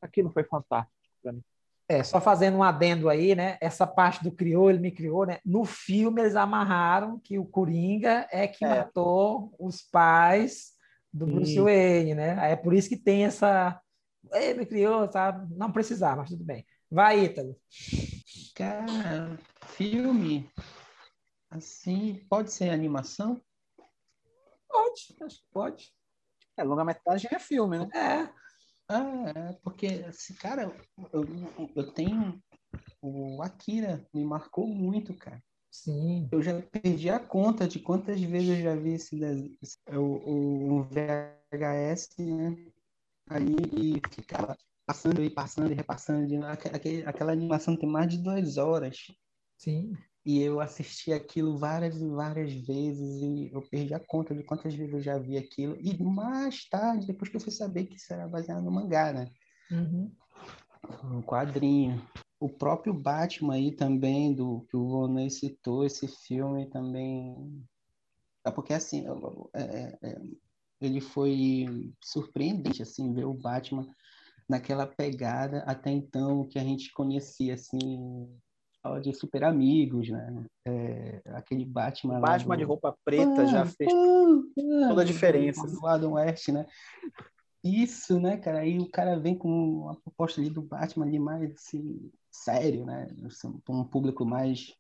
Aquilo 0.01 0.29
foi 0.29 0.43
fantástico 0.43 0.93
para 1.21 1.33
mim. 1.33 1.43
É, 1.88 2.03
só 2.03 2.21
fazendo 2.21 2.57
um 2.57 2.63
adendo 2.63 3.09
aí, 3.09 3.33
né? 3.33 3.57
Essa 3.59 3.88
parte 3.88 4.23
do 4.23 4.31
criou, 4.31 4.69
ele 4.69 4.77
me 4.77 4.91
criou, 4.91 5.25
né? 5.25 5.39
No 5.43 5.65
filme 5.65 6.21
eles 6.21 6.35
amarraram 6.35 7.19
que 7.19 7.39
o 7.39 7.45
Coringa 7.45 8.27
é 8.31 8.47
que 8.47 8.63
é. 8.63 8.69
matou 8.69 9.51
os 9.59 9.81
pais 9.81 10.73
do 11.12 11.25
Bruce 11.25 11.53
Sim. 11.53 11.63
Wayne, 11.63 12.13
né? 12.13 12.51
É 12.51 12.55
por 12.55 12.75
isso 12.75 12.88
que 12.88 12.95
tem 12.95 13.25
essa. 13.25 13.81
Ele 14.31 14.59
me 14.59 14.65
criou, 14.67 15.12
sabe? 15.12 15.51
Não 15.55 15.71
precisava, 15.71 16.17
mas 16.17 16.29
tudo 16.29 16.43
bem. 16.43 16.63
Vai, 16.91 17.25
Ítalo. 17.25 17.55
Cara, 18.53 19.38
filme. 19.65 20.47
Assim, 21.49 22.25
pode 22.29 22.51
ser 22.51 22.69
animação? 22.69 23.41
Pode, 24.67 25.15
acho 25.21 25.38
que 25.38 25.47
pode. 25.51 25.93
É, 26.55 26.63
longa-metragem 26.63 27.29
é 27.33 27.39
filme, 27.39 27.79
né? 27.79 27.89
É. 27.93 28.33
Ah, 28.88 29.31
é, 29.35 29.53
porque, 29.63 29.88
assim, 30.07 30.33
cara, 30.35 30.73
eu, 31.13 31.23
eu 31.75 31.91
tenho. 31.91 32.41
O 33.01 33.41
Akira 33.41 34.05
me 34.13 34.23
marcou 34.23 34.67
muito, 34.67 35.13
cara. 35.15 35.41
Sim. 35.71 36.27
Eu 36.31 36.41
já 36.41 36.62
perdi 36.62 37.09
a 37.09 37.19
conta 37.19 37.67
de 37.67 37.79
quantas 37.79 38.19
vezes 38.19 38.57
eu 38.57 38.63
já 38.63 38.75
vi 38.75 38.93
esse 38.93 39.15
o, 39.91 40.79
o 40.79 40.83
VHS, 40.83 42.17
né? 42.17 42.71
Ali 43.29 43.55
e 43.73 44.01
ficava 44.13 44.57
passando 44.85 45.23
e 45.23 45.29
passando 45.29 45.71
e 45.71 45.75
repassando. 45.75 46.27
De, 46.27 46.38
aquele, 46.38 47.05
aquela 47.05 47.31
animação 47.31 47.77
tem 47.77 47.88
mais 47.88 48.09
de 48.09 48.17
duas 48.17 48.57
horas. 48.57 48.97
Sim. 49.57 49.93
E 50.30 50.44
eu 50.44 50.62
assisti 50.62 51.12
aquilo 51.12 51.58
várias 51.58 52.00
e 52.00 52.08
várias 52.08 52.54
vezes 52.54 53.20
e 53.20 53.50
eu 53.52 53.63
perdi 53.63 53.96
a 53.96 54.00
conta 54.00 54.36
de 54.36 54.44
quantas 54.44 54.76
vezes 54.76 54.94
eu 54.94 55.02
já 55.02 55.18
vi 55.18 55.36
aquilo. 55.36 55.76
E 55.82 55.98
mais 56.04 56.70
tarde, 56.70 57.08
depois 57.08 57.32
que 57.32 57.38
eu 57.38 57.42
fui 57.42 57.52
saber 57.52 57.86
que 57.86 57.96
isso 57.96 58.13
era 58.13 58.28
baseado 58.28 58.62
no 58.62 58.70
mangá, 58.70 59.12
né? 59.12 59.32
Uhum. 59.72 60.15
Um 61.04 61.24
quadrinho. 61.24 62.00
O 62.39 62.48
próprio 62.48 62.94
Batman 62.94 63.56
aí 63.56 63.72
também, 63.72 64.32
do 64.32 64.68
que 64.70 64.78
o 64.78 64.88
Vonei 64.88 65.32
citou, 65.32 65.84
esse 65.84 66.08
filme 66.08 66.70
também. 66.70 67.65
É 68.46 68.52
porque 68.52 68.76
assim, 68.76 69.08
é, 69.56 69.62
é, 69.63 69.98
é, 70.04 70.22
ele 70.80 71.02
foi 71.02 71.92
surpreendente, 72.04 72.84
assim, 72.84 73.15
ver 73.15 73.26
o 73.26 73.34
Batman 73.34 73.88
naquela 74.48 74.86
pegada 74.86 75.63
até 75.65 75.89
então 75.89 76.48
que 76.48 76.60
a 76.60 76.63
gente 76.63 76.94
conhecia, 76.94 77.56
assim, 77.56 78.30
de 79.02 79.13
super 79.13 79.44
amigos, 79.44 80.10
né? 80.10 80.46
É, 80.65 81.22
aquele 81.34 81.65
Batman. 81.65 82.20
Batman 82.20 82.56
do... 82.56 82.60
de 82.60 82.63
roupa 82.63 82.98
preta 83.04 83.42
ah, 83.42 83.46
já 83.46 83.65
fez 83.65 83.92
ah, 83.92 84.88
toda 84.88 85.02
a 85.02 85.06
diferença. 85.06 85.68
Do 85.68 85.86
Adam 85.86 86.13
West, 86.13 86.48
né? 86.50 86.65
Isso, 87.63 88.20
né, 88.20 88.38
cara? 88.38 88.60
Aí 88.60 88.80
o 88.80 88.89
cara 88.89 89.20
vem 89.20 89.38
com 89.38 89.50
uma 89.50 89.96
proposta 89.96 90.39
ali 90.39 90.50
do 90.50 90.62
Batman 90.62 91.06
ali 91.06 91.20
mais 91.20 91.52
assim, 91.52 92.10
sério, 92.32 92.86
né? 92.86 93.08
Assim, 93.26 93.60
um 93.68 93.84
público 93.84 94.26
mais 94.26 94.74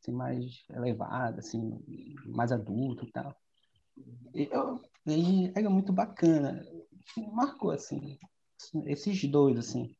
assim, 0.00 0.12
mais 0.12 0.64
elevado, 0.70 1.40
assim, 1.40 1.78
mais 2.24 2.52
adulto 2.52 3.04
e 3.04 3.10
tal. 3.10 3.34
E, 4.32 4.48
eu, 4.50 4.80
e 5.06 5.52
é 5.54 5.68
muito 5.68 5.92
bacana. 5.92 6.64
Marcou, 7.32 7.72
assim, 7.72 8.16
esses 8.86 9.24
dois, 9.24 9.58
assim. 9.58 9.92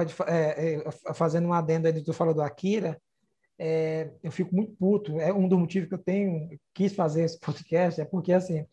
Pode 0.00 0.14
é, 0.26 0.76
é, 0.76 1.14
fazendo 1.14 1.48
um 1.48 1.52
adendo 1.52 1.86
aí 1.86 1.92
do 1.92 2.00
que 2.00 2.06
tu 2.06 2.12
falou 2.12 2.32
do 2.32 2.42
Akira, 2.42 3.00
é, 3.58 4.10
eu 4.22 4.32
fico 4.32 4.54
muito 4.54 4.72
puto. 4.72 5.20
É 5.20 5.32
um 5.32 5.46
dos 5.46 5.58
motivos 5.58 5.88
que 5.88 5.94
eu 5.94 5.98
tenho 5.98 6.58
quis 6.72 6.94
fazer 6.94 7.24
esse 7.24 7.38
podcast 7.38 8.00
é 8.00 8.04
porque 8.04 8.32
assim 8.32 8.64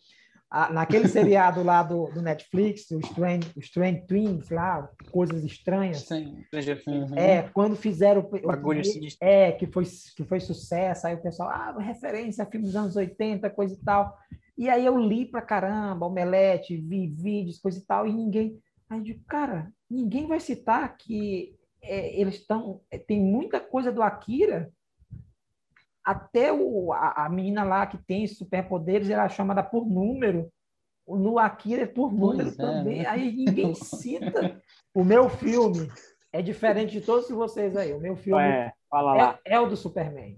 a, 0.50 0.72
naquele 0.72 1.10
seriado 1.10 1.62
lá 1.62 1.84
do, 1.84 2.06
do 2.08 2.22
Netflix, 2.22 2.90
o 2.92 3.00
Strange, 3.00 3.52
o 3.54 3.60
Strange 3.60 4.06
Twins, 4.08 4.50
lá, 4.50 4.90
coisas 5.12 5.44
estranhas. 5.44 6.04
Sim, 6.04 6.42
uhum. 6.88 7.18
É, 7.18 7.50
quando 7.54 7.76
fizeram 7.76 8.22
o, 8.22 8.48
Bagulho 8.48 8.82
É, 9.20 9.52
que 9.52 9.68
foi, 9.68 9.84
que 10.16 10.24
foi 10.24 10.40
sucesso, 10.40 11.06
aí 11.06 11.16
o 11.16 11.22
pessoal, 11.22 11.50
ah, 11.50 11.76
referência 11.80 12.46
a 12.46 12.48
filme 12.48 12.66
dos 12.66 12.78
anos 12.78 12.96
80, 12.96 13.50
coisa 13.50 13.74
e 13.74 13.84
tal. 13.84 14.18
E 14.58 14.70
aí 14.70 14.86
eu 14.86 14.98
li 14.98 15.26
pra 15.26 15.42
caramba, 15.42 16.06
Omelete, 16.06 16.78
vi 16.78 17.08
vídeos, 17.08 17.60
coisa 17.60 17.78
e 17.78 17.82
tal, 17.82 18.08
e 18.08 18.14
ninguém. 18.14 18.58
Aí 18.90 19.00
eu 19.00 19.04
digo, 19.04 19.24
cara, 19.26 19.72
ninguém 19.90 20.28
vai 20.28 20.40
citar 20.40 20.96
que 20.98 21.56
é, 21.82 22.20
eles 22.20 22.36
estão. 22.36 22.82
É, 22.90 22.98
tem 22.98 23.20
muita 23.20 23.60
coisa 23.60 23.92
do 23.92 24.02
Akira 24.02 24.72
até 26.04 26.54
o, 26.54 26.94
a, 26.94 27.26
a 27.26 27.30
menina 27.30 27.66
lá 27.66 27.86
que 27.86 27.98
tem 27.98 28.26
superpoderes, 28.28 29.10
ela 29.10 29.26
é 29.26 29.30
chamada 29.30 29.62
por 29.62 29.86
número. 29.86 30.50
No 31.06 31.38
Akira 31.38 31.84
é 31.84 31.86
por 31.86 32.14
número 32.14 32.50
pois 32.56 32.60
é, 32.60 32.62
também. 32.62 33.02
É, 33.02 33.08
Aí 33.08 33.32
ninguém 33.32 33.76
cita. 33.76 34.62
O 34.94 35.04
meu 35.04 35.30
filme 35.30 35.90
é 36.32 36.42
diferente 36.42 36.92
de 36.92 37.02
todos 37.02 37.30
vocês 37.30 37.76
aí. 37.76 37.94
O 37.94 38.00
meu 38.00 38.16
filme 38.16 38.42
é, 38.42 38.74
é, 38.94 39.40
é 39.56 39.60
o 39.60 39.68
do 39.68 39.76
Superman. 39.76 40.38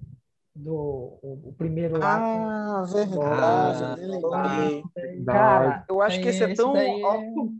Do, 0.62 1.20
o, 1.22 1.50
o 1.50 1.54
primeiro 1.58 1.98
lá. 1.98 2.18
Ah, 2.18 2.84
verdade. 2.84 3.96
Ah, 4.34 5.26
cara, 5.26 5.86
eu 5.88 6.02
acho 6.02 6.20
que 6.20 6.28
esse 6.28 6.44
é 6.44 6.54
tão 6.54 6.76
é... 6.76 6.86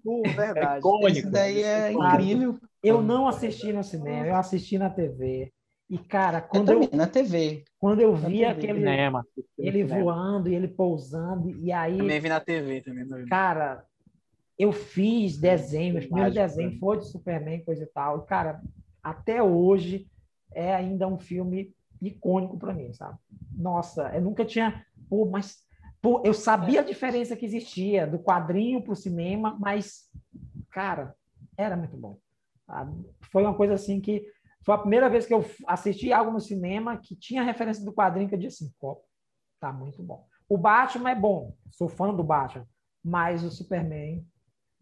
cool, 0.04 0.24
verdade. 0.36 0.76
É 0.76 0.80
icônico. 0.80 1.20
Esse 1.20 1.30
daí 1.30 1.64
é 1.64 1.92
incrível. 1.94 2.60
Eu 2.84 3.02
não 3.02 3.28
assisti 3.28 3.72
no 3.72 3.84
cinema, 3.84 4.28
eu 4.28 4.36
assisti 4.36 4.78
na 4.78 4.90
TV. 4.90 5.52
E, 5.90 5.98
cara, 5.98 6.42
quando 6.42 6.72
eu, 6.74 6.84
eu 6.84 6.90
na 6.94 7.08
TV. 7.08 7.64
Quando 7.80 8.02
eu 8.02 8.14
vi 8.14 8.44
aquele 8.44 8.80
cinema, 8.80 9.26
ele 9.58 9.84
cinema. 9.88 10.04
voando 10.04 10.50
e 10.50 10.56
ele 10.56 10.68
pousando, 10.68 11.50
e 11.50 11.72
aí. 11.72 11.98
Também 11.98 12.20
vi 12.20 12.30
na 12.30 12.40
TV 12.40 12.82
também. 12.82 13.26
Cara, 13.28 13.86
eu 14.58 14.74
fiz 14.74 15.38
desenho, 15.38 15.94
meu 15.94 16.04
primeiro 16.04 16.34
desenho 16.34 16.72
né? 16.72 16.78
foi 16.80 16.98
de 16.98 17.08
Superman, 17.08 17.64
coisa 17.64 17.84
e 17.84 17.88
tal. 17.88 18.20
E, 18.20 18.26
cara, 18.28 18.62
até 19.02 19.42
hoje 19.42 20.06
é 20.54 20.76
ainda 20.76 21.08
um 21.08 21.18
filme 21.18 21.74
icônico 22.02 22.58
para 22.58 22.74
mim, 22.74 22.94
sabe? 22.94 23.18
Nossa, 23.52 24.10
eu 24.16 24.22
nunca 24.22 24.46
tinha. 24.46 24.86
Pô, 25.10 25.26
mas. 25.26 25.68
Pô, 26.02 26.22
eu 26.26 26.34
sabia 26.34 26.80
a 26.80 26.84
diferença 26.84 27.36
que 27.36 27.46
existia 27.46 28.08
do 28.08 28.20
quadrinho 28.20 28.82
para 28.82 28.94
o 28.94 28.96
cinema, 28.96 29.58
mas, 29.60 30.10
cara, 30.72 31.14
era 31.58 31.76
muito 31.76 31.98
bom. 31.98 32.18
Foi 33.32 33.44
uma 33.44 33.54
coisa 33.54 33.74
assim 33.74 34.00
que 34.00 34.26
foi 34.64 34.76
a 34.76 34.80
primeira 34.80 35.10
vez 35.10 35.26
que 35.26 35.34
eu 35.34 35.44
assisti 35.68 36.14
algo 36.14 36.32
no 36.32 36.40
cinema 36.40 36.98
que 36.98 37.16
tinha 37.16 37.44
referência 37.44 37.84
do 37.84 37.94
quadrinho 37.94 38.30
que 38.30 38.36
eu 38.36 38.40
disse 38.40 38.64
assim, 38.64 38.74
pô, 38.80 39.04
tá 39.60 39.74
muito 39.74 40.02
bom. 40.02 40.26
O 40.48 40.58
Batman 40.58 41.12
é 41.12 41.16
bom, 41.16 41.56
sou 41.72 41.90
fã 41.90 42.14
do 42.14 42.24
Batman, 42.24 42.68
mas 43.04 43.44
o 43.44 43.52
Superman 43.52 44.26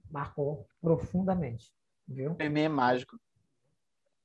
marcou 0.09 0.67
profundamente, 0.81 1.71
viu? 2.07 2.31
Superman 2.31 2.63
é 2.63 2.69
mágico. 2.69 3.19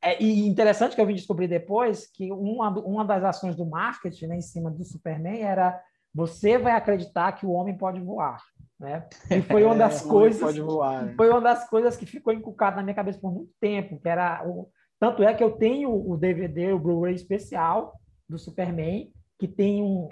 É, 0.02 0.20
e 0.20 0.46
interessante 0.46 0.96
que 0.96 1.00
eu 1.00 1.06
vim 1.06 1.14
descobrir 1.14 1.46
depois 1.46 2.10
que 2.12 2.32
uma, 2.32 2.70
uma 2.80 3.04
das 3.04 3.22
ações 3.22 3.54
do 3.54 3.64
marketing 3.64 4.26
né, 4.26 4.36
em 4.36 4.42
cima 4.42 4.70
do 4.70 4.84
Superman 4.84 5.40
era 5.42 5.80
você 6.14 6.58
vai 6.58 6.72
acreditar 6.72 7.32
que 7.32 7.46
o 7.46 7.52
homem 7.52 7.76
pode 7.76 8.00
voar. 8.00 8.42
Né? 8.78 9.06
E 9.30 9.40
foi 9.42 9.62
uma 9.64 9.76
das 9.78 10.04
é, 10.04 10.08
coisas. 10.08 10.58
Voar, 10.58 11.06
né? 11.06 11.14
Foi 11.16 11.30
uma 11.30 11.40
das 11.40 11.68
coisas 11.68 11.96
que 11.96 12.04
ficou 12.04 12.32
encucada 12.32 12.76
na 12.76 12.82
minha 12.82 12.94
cabeça 12.94 13.20
por 13.20 13.32
muito 13.32 13.52
tempo, 13.60 14.00
que 14.00 14.08
era 14.08 14.42
o, 14.46 14.68
tanto 14.98 15.22
é 15.22 15.32
que 15.32 15.42
eu 15.42 15.52
tenho 15.52 15.90
o 15.90 16.16
DVD, 16.16 16.72
o 16.72 16.78
Blu-ray 16.78 17.14
especial 17.14 17.94
do 18.28 18.38
Superman, 18.38 19.10
que 19.38 19.48
tem 19.48 19.82
um 19.82 20.08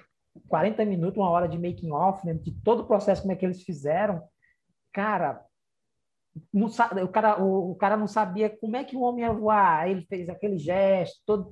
40 0.48 0.85
minutos, 0.85 1.18
uma 1.18 1.31
hora 1.31 1.48
de 1.48 1.59
making 1.59 1.90
off, 1.90 2.24
né, 2.24 2.35
de 2.35 2.53
todo 2.62 2.81
o 2.81 2.87
processo 2.87 3.22
como 3.22 3.33
é 3.33 3.37
que 3.37 3.44
eles 3.44 3.62
fizeram. 3.62 4.22
Cara, 4.92 5.44
não, 6.53 6.68
o, 7.05 7.09
cara 7.09 7.42
o, 7.42 7.72
o, 7.72 7.74
cara 7.74 7.96
não 7.96 8.07
sabia 8.07 8.50
como 8.50 8.76
é 8.76 8.85
que 8.85 8.96
o 8.96 9.03
homem 9.03 9.24
ia 9.24 9.33
voar. 9.33 9.81
Aí 9.81 9.92
ele 9.92 10.07
fez 10.07 10.29
aquele 10.29 10.59
gesto, 10.59 11.20
todo 11.26 11.50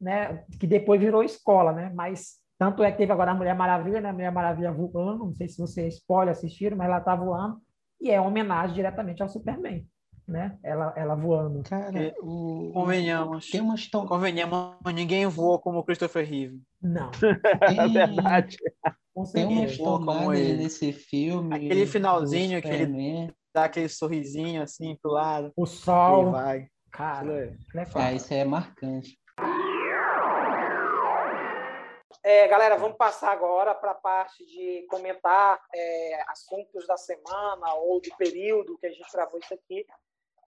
né, 0.00 0.44
que 0.58 0.66
depois 0.66 1.00
virou 1.00 1.22
escola, 1.22 1.72
né? 1.72 1.92
Mas 1.94 2.40
tanto 2.58 2.82
é 2.82 2.90
que 2.90 2.98
teve 2.98 3.12
agora 3.12 3.32
a 3.32 3.34
Mulher 3.34 3.54
Maravilha, 3.54 4.00
né? 4.00 4.10
A 4.10 4.12
Mulher 4.12 4.32
Maravilha 4.32 4.72
voando, 4.72 5.26
não 5.26 5.34
sei 5.34 5.48
se 5.48 5.58
vocês 5.58 5.94
spoiler 5.94 6.32
assistiram, 6.32 6.76
mas 6.76 6.88
ela 6.88 7.00
tá 7.00 7.14
voando 7.14 7.60
e 8.00 8.10
é 8.10 8.20
uma 8.20 8.28
homenagem 8.28 8.74
diretamente 8.74 9.22
ao 9.22 9.28
Superman 9.28 9.86
né? 10.26 10.56
Ela, 10.62 10.92
ela 10.96 11.14
voando. 11.14 11.62
Cara, 11.62 12.14
o... 12.20 12.70
convenhamos. 12.72 13.50
Tem 13.50 13.60
uma 13.60 13.74
história. 13.74 14.08
Convenhamos, 14.08 14.76
ninguém 14.94 15.26
voa 15.26 15.58
como 15.58 15.78
o 15.78 15.84
Christopher 15.84 16.26
Reeve. 16.28 16.60
Não. 16.80 17.10
é 17.62 17.88
verdade. 17.88 18.56
Tem 19.32 19.44
uma 19.44 19.64
história 19.64 20.56
nesse 20.56 20.92
filme. 20.92 21.54
Aquele 21.54 21.86
finalzinho 21.86 22.60
que 22.62 22.68
ele 22.68 23.34
dá 23.54 23.64
aquele 23.64 23.88
sorrisinho 23.88 24.62
assim 24.62 24.96
pro 25.00 25.12
lado. 25.12 25.52
O 25.56 25.66
sol. 25.66 26.30
vai. 26.30 26.68
Cara, 26.90 27.56
é, 27.96 28.14
isso 28.14 28.34
é 28.34 28.44
marcante. 28.44 29.18
É, 32.24 32.46
galera, 32.46 32.76
vamos 32.76 32.96
passar 32.96 33.32
agora 33.32 33.74
para 33.74 33.90
a 33.90 33.96
parte 33.96 34.44
de 34.46 34.86
comentar 34.88 35.60
é, 35.74 36.22
assuntos 36.28 36.86
da 36.86 36.96
semana 36.96 37.74
ou 37.74 38.00
do 38.00 38.14
período 38.16 38.78
que 38.78 38.86
a 38.86 38.92
gente 38.92 39.10
gravou 39.10 39.40
isso 39.40 39.52
aqui 39.52 39.84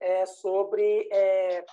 é, 0.00 0.24
sobre 0.24 1.06
é, 1.12 1.64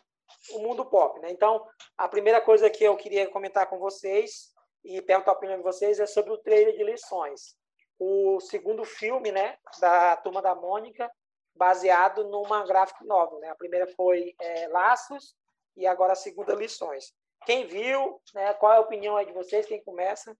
o 0.52 0.60
mundo 0.60 0.84
pop. 0.86 1.19
Né? 1.22 1.32
Então, 1.32 1.65
a 1.98 2.08
primeira 2.10 2.41
coisa 2.41 2.69
que 2.69 2.84
eu 2.84 2.98
queria 2.98 3.30
comentar 3.30 3.69
com 3.69 3.78
vocês 3.80 4.54
e 4.84 5.02
perguntar 5.02 5.32
a 5.32 5.36
opinião 5.36 5.58
de 5.58 5.63
vocês 5.63 6.00
é 6.00 6.06
sobre 6.06 6.34
o 6.34 6.38
trailer 6.38 6.76
de 6.76 6.84
lições. 6.84 7.56
O 7.98 8.41
segundo 8.41 8.84
filme 8.84 9.32
né, 9.32 9.58
da 9.80 10.17
Turma 10.17 10.41
da 10.41 10.54
Mônica, 10.54 11.10
baseado 11.56 12.24
numa 12.26 12.66
graphic 12.66 13.06
novel. 13.06 13.39
Né? 13.39 13.50
A 13.50 13.56
primeira 13.56 13.88
foi 13.96 14.36
é, 14.39 14.68
Laços 14.68 15.36
e 15.76 15.86
agora 15.86 16.13
a 16.13 16.16
segunda 16.16 16.54
Lições. 16.54 17.13
Quem 17.46 17.68
viu, 17.68 18.22
né, 18.34 18.54
qual 18.54 18.74
é 18.74 18.78
a 18.78 18.82
opinião 18.82 19.18
aí 19.18 19.26
de 19.26 19.34
vocês? 19.34 19.66
Quem 19.66 19.84
começa? 19.84 20.36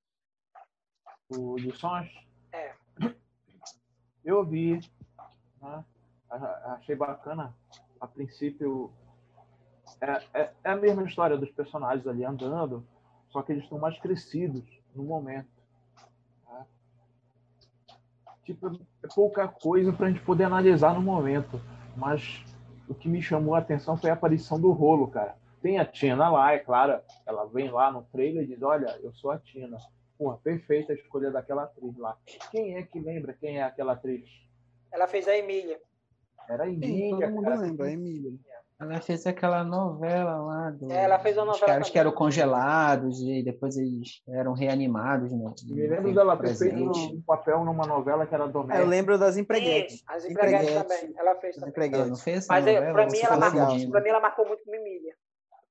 O 1.30 1.58
Lições? 1.58 2.10
É. 2.52 2.74
Eu 4.24 4.46
vi, 4.46 4.80
né? 5.62 5.84
achei 6.76 6.96
bacana. 6.96 7.56
A 8.00 8.08
princípio, 8.08 8.94
é, 10.02 10.42
é, 10.42 10.54
é, 10.64 10.70
a 10.70 10.76
mesma 10.76 11.04
história 11.04 11.38
dos 11.38 11.52
personagens 11.52 12.06
ali 12.06 12.26
andando, 12.26 12.86
só 13.30 13.42
que 13.42 13.52
eles 13.52 13.64
estão 13.64 13.80
mais 13.80 13.98
crescidos 14.00 14.64
no 14.94 15.04
momento. 15.04 15.50
Tipo, 18.44 18.68
é 19.02 19.08
pouca 19.14 19.48
coisa 19.48 19.94
para 19.94 20.08
a 20.08 20.10
gente 20.10 20.22
poder 20.22 20.44
analisar 20.44 20.94
no 20.94 21.02
momento, 21.02 21.62
mas 21.96 22.44
o 22.88 22.94
que 22.94 23.08
me 23.08 23.22
chamou 23.22 23.56
a 23.56 23.60
atenção 23.60 23.98
foi 23.98 24.10
a 24.10 24.14
aparição 24.14 24.60
do 24.60 24.72
rolo, 24.72 25.08
cara. 25.08 25.36
Tem 25.62 25.80
a 25.80 25.86
Tina 25.86 26.30
lá, 26.30 26.54
é 26.54 26.60
claro, 26.60 27.00
ela 27.26 27.46
vem 27.46 27.72
lá 27.72 27.90
no 27.90 28.04
trailer 28.04 28.44
e 28.44 28.48
diz: 28.48 28.62
Olha, 28.62 29.00
eu 29.02 29.14
sou 29.14 29.32
a 29.32 29.40
Tina. 29.40 29.78
Porra, 30.18 30.38
perfeita 30.38 30.92
a 30.92 30.96
escolha 30.96 31.32
daquela 31.32 31.64
atriz 31.64 31.98
lá. 31.98 32.18
Quem 32.52 32.76
é 32.76 32.84
que 32.84 33.00
lembra 33.00 33.34
quem 33.34 33.60
é 33.60 33.64
aquela 33.64 33.94
atriz? 33.94 34.30
Ela 34.92 35.08
fez 35.08 35.28
a 35.28 35.38
Emília. 35.38 35.80
Era 36.50 36.68
Emília. 36.68 37.28
todo 37.28 37.32
mundo 37.32 37.62
lembra, 37.62 37.92
Emília. 37.92 38.32
Ela 38.92 39.02
fez 39.02 39.26
aquela 39.26 39.64
novela 39.64 40.38
lá 40.38 40.70
do. 40.72 40.92
É, 40.92 41.04
ela 41.04 41.20
fez 41.20 41.36
uma 41.38 41.46
novela. 41.46 41.64
Os 41.64 41.72
caras 41.72 41.90
que 41.90 42.00
eram 42.00 42.12
congelados 42.12 43.22
e 43.22 43.44
depois 43.44 43.78
eles 43.78 44.22
eram 44.28 44.54
reanimados. 44.54 45.32
Né? 45.32 45.54
Me 45.64 45.88
lembro 45.88 46.14
dela 46.14 46.38
ter 46.38 46.56
feito 46.56 46.92
um 46.92 47.22
papel 47.22 47.64
numa 47.64 47.86
novela 47.86 48.26
que 48.26 48.34
era 48.36 48.48
doméstica. 48.48 48.84
eu 48.84 48.88
lembro 48.88 49.18
das 49.18 49.38
empreguetes. 49.38 50.04
as 50.08 50.26
empreguetes, 50.26 50.74
também. 50.74 51.14
Ela 51.18 51.36
fez 51.36 51.56
também. 51.56 51.94
Ela 51.94 52.06
não 52.06 52.16
fez 52.16 52.48
Mas 52.48 52.66
novela, 52.66 52.94
pra, 52.94 53.06
mim, 53.08 53.20
ela 53.20 53.38
marcou, 53.38 53.90
pra 53.90 54.02
mim 54.02 54.10
ela 54.10 54.20
marcou 54.20 54.48
muito 54.48 54.64
com 54.64 54.76
Emília. 54.76 55.16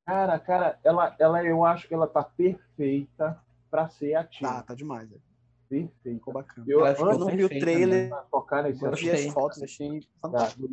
Cara, 0.05 0.39
cara, 0.39 0.79
ela, 0.83 1.15
ela, 1.19 1.45
eu 1.45 1.65
acho 1.65 1.87
que 1.87 1.95
ela 1.95 2.07
tá 2.07 2.25
perfeita 2.25 3.41
pra 3.71 3.89
ser 3.89 4.15
a 4.15 4.25
tia. 4.25 4.49
Tá, 4.49 4.63
tá 4.63 4.75
demais. 4.75 5.11
É. 5.13 5.33
Perfeito. 5.69 5.93
Ficou 6.03 6.35
bacana. 6.35 6.67
Eu, 6.69 6.85
eu 6.85 7.19
não 7.19 7.29
vi 7.29 7.45
o 7.45 7.49
trailer, 7.49 8.11
tocar 8.31 8.63
nesse 8.63 8.85
eu 8.85 8.93
vi 8.93 9.11
as 9.11 9.27
fotos, 9.27 9.63
achei 9.63 10.01
fantástico. 10.21 10.69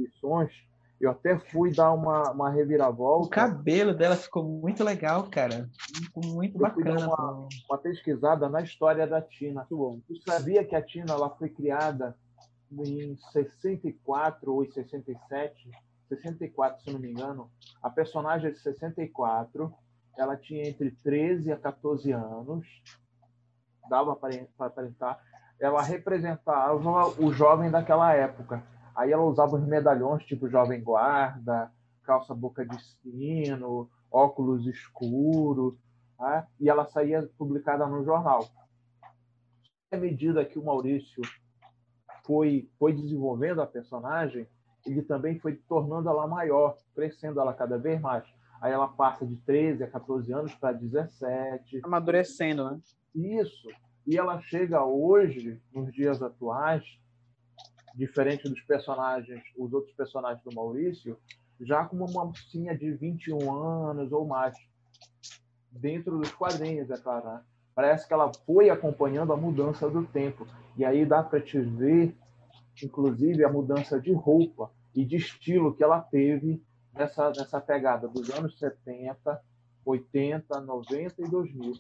Eu 1.00 1.12
até 1.12 1.38
fui 1.38 1.74
dar 1.74 1.94
uma, 1.94 2.32
uma 2.32 2.50
reviravolta. 2.50 3.28
O 3.28 3.30
cabelo 3.30 3.94
dela 3.94 4.16
ficou 4.16 4.44
muito 4.44 4.84
legal, 4.84 5.30
cara. 5.30 5.70
Ficou 5.96 6.26
muito 6.26 6.56
eu 6.56 6.62
bacana. 6.62 7.08
Uma, 7.08 7.48
uma, 7.70 7.78
pesquisada 7.78 8.50
na 8.50 8.62
história 8.62 9.08
da 9.08 9.22
Tina. 9.22 9.66
Você 9.70 10.22
sabia 10.28 10.66
que 10.66 10.76
a 10.76 10.82
Tina 10.82 11.14
ela 11.14 11.30
foi 11.30 11.50
criada 11.50 12.18
em 12.72 13.16
64 13.32 14.54
ou 14.54 14.64
em 14.64 14.72
67? 14.72 15.72
64, 16.10 16.84
se 16.84 16.92
não 16.92 17.00
me 17.00 17.12
engano. 17.12 17.50
A 17.82 17.90
personagem 17.90 18.50
é 18.50 18.52
de 18.52 18.60
64. 18.60 19.74
Ela 20.18 20.36
tinha 20.36 20.68
entre 20.68 20.92
13 20.92 21.52
a 21.52 21.58
14 21.58 22.12
anos 22.12 22.66
dava 23.90 24.16
para 24.16 24.36
aparentar, 24.60 25.20
ela 25.60 25.82
representava 25.82 27.10
o 27.20 27.34
jovem 27.34 27.70
daquela 27.70 28.14
época. 28.14 28.64
Aí 29.00 29.14
ela 29.14 29.24
usava 29.24 29.56
os 29.56 29.66
medalhões 29.66 30.26
tipo 30.26 30.50
Jovem 30.50 30.84
Guarda, 30.84 31.72
calça 32.04 32.36
boca 32.36 32.66
de 32.66 32.78
sino, 32.84 33.90
óculos 34.12 34.68
escuros, 34.68 35.74
né? 36.20 36.46
e 36.60 36.70
ela 36.70 36.86
saía 36.86 37.26
publicada 37.38 37.88
no 37.88 38.04
jornal. 38.04 38.46
À 39.90 39.96
medida 39.96 40.44
que 40.44 40.60
o 40.60 40.66
Maurício 40.66 41.22
foi, 42.26 42.70
foi 42.78 42.92
desenvolvendo 42.92 43.62
a 43.62 43.66
personagem, 43.66 44.46
ele 44.86 45.02
também 45.02 45.40
foi 45.40 45.56
tornando 45.56 46.10
ela 46.10 46.28
maior, 46.28 46.76
crescendo 46.94 47.40
ela 47.40 47.54
cada 47.54 47.78
vez 47.78 48.02
mais. 48.02 48.26
Aí 48.60 48.74
ela 48.74 48.90
passa 48.90 49.26
de 49.26 49.38
13 49.38 49.82
a 49.82 49.90
14 49.90 50.34
anos 50.34 50.54
para 50.56 50.74
17. 50.74 51.80
Amadurecendo, 51.86 52.70
né? 52.70 52.82
Isso. 53.16 53.70
E 54.06 54.18
ela 54.18 54.42
chega 54.42 54.84
hoje, 54.84 55.62
nos 55.74 55.90
dias 55.94 56.22
atuais, 56.22 56.84
diferente 58.00 58.48
dos 58.48 58.62
personagens, 58.62 59.44
os 59.58 59.74
outros 59.74 59.94
personagens 59.94 60.42
do 60.42 60.56
Maurício, 60.56 61.18
já 61.60 61.84
como 61.84 62.10
uma 62.10 62.24
mocinha 62.24 62.76
de 62.76 62.94
21 62.94 63.54
anos 63.54 64.14
ou 64.14 64.26
mais. 64.26 64.56
Dentro 65.70 66.18
dos 66.18 66.32
quadrinhos, 66.32 66.90
é 66.90 66.98
claro. 66.98 67.26
Né? 67.26 67.42
Parece 67.76 68.08
que 68.08 68.14
ela 68.14 68.32
foi 68.46 68.70
acompanhando 68.70 69.34
a 69.34 69.38
mudança 69.38 69.90
do 69.90 70.06
tempo. 70.06 70.48
E 70.78 70.86
aí 70.86 71.06
dá 71.06 71.22
para 71.22 71.42
te 71.42 71.60
ver, 71.60 72.16
inclusive, 72.82 73.44
a 73.44 73.52
mudança 73.52 74.00
de 74.00 74.14
roupa 74.14 74.72
e 74.96 75.04
de 75.04 75.18
estilo 75.18 75.76
que 75.76 75.84
ela 75.84 76.00
teve 76.00 76.64
nessa, 76.94 77.30
nessa 77.32 77.60
pegada 77.60 78.08
dos 78.08 78.30
anos 78.30 78.58
70, 78.58 79.42
80, 79.86 80.62
90 80.62 81.22
e 81.22 81.30
2000. 81.30 81.74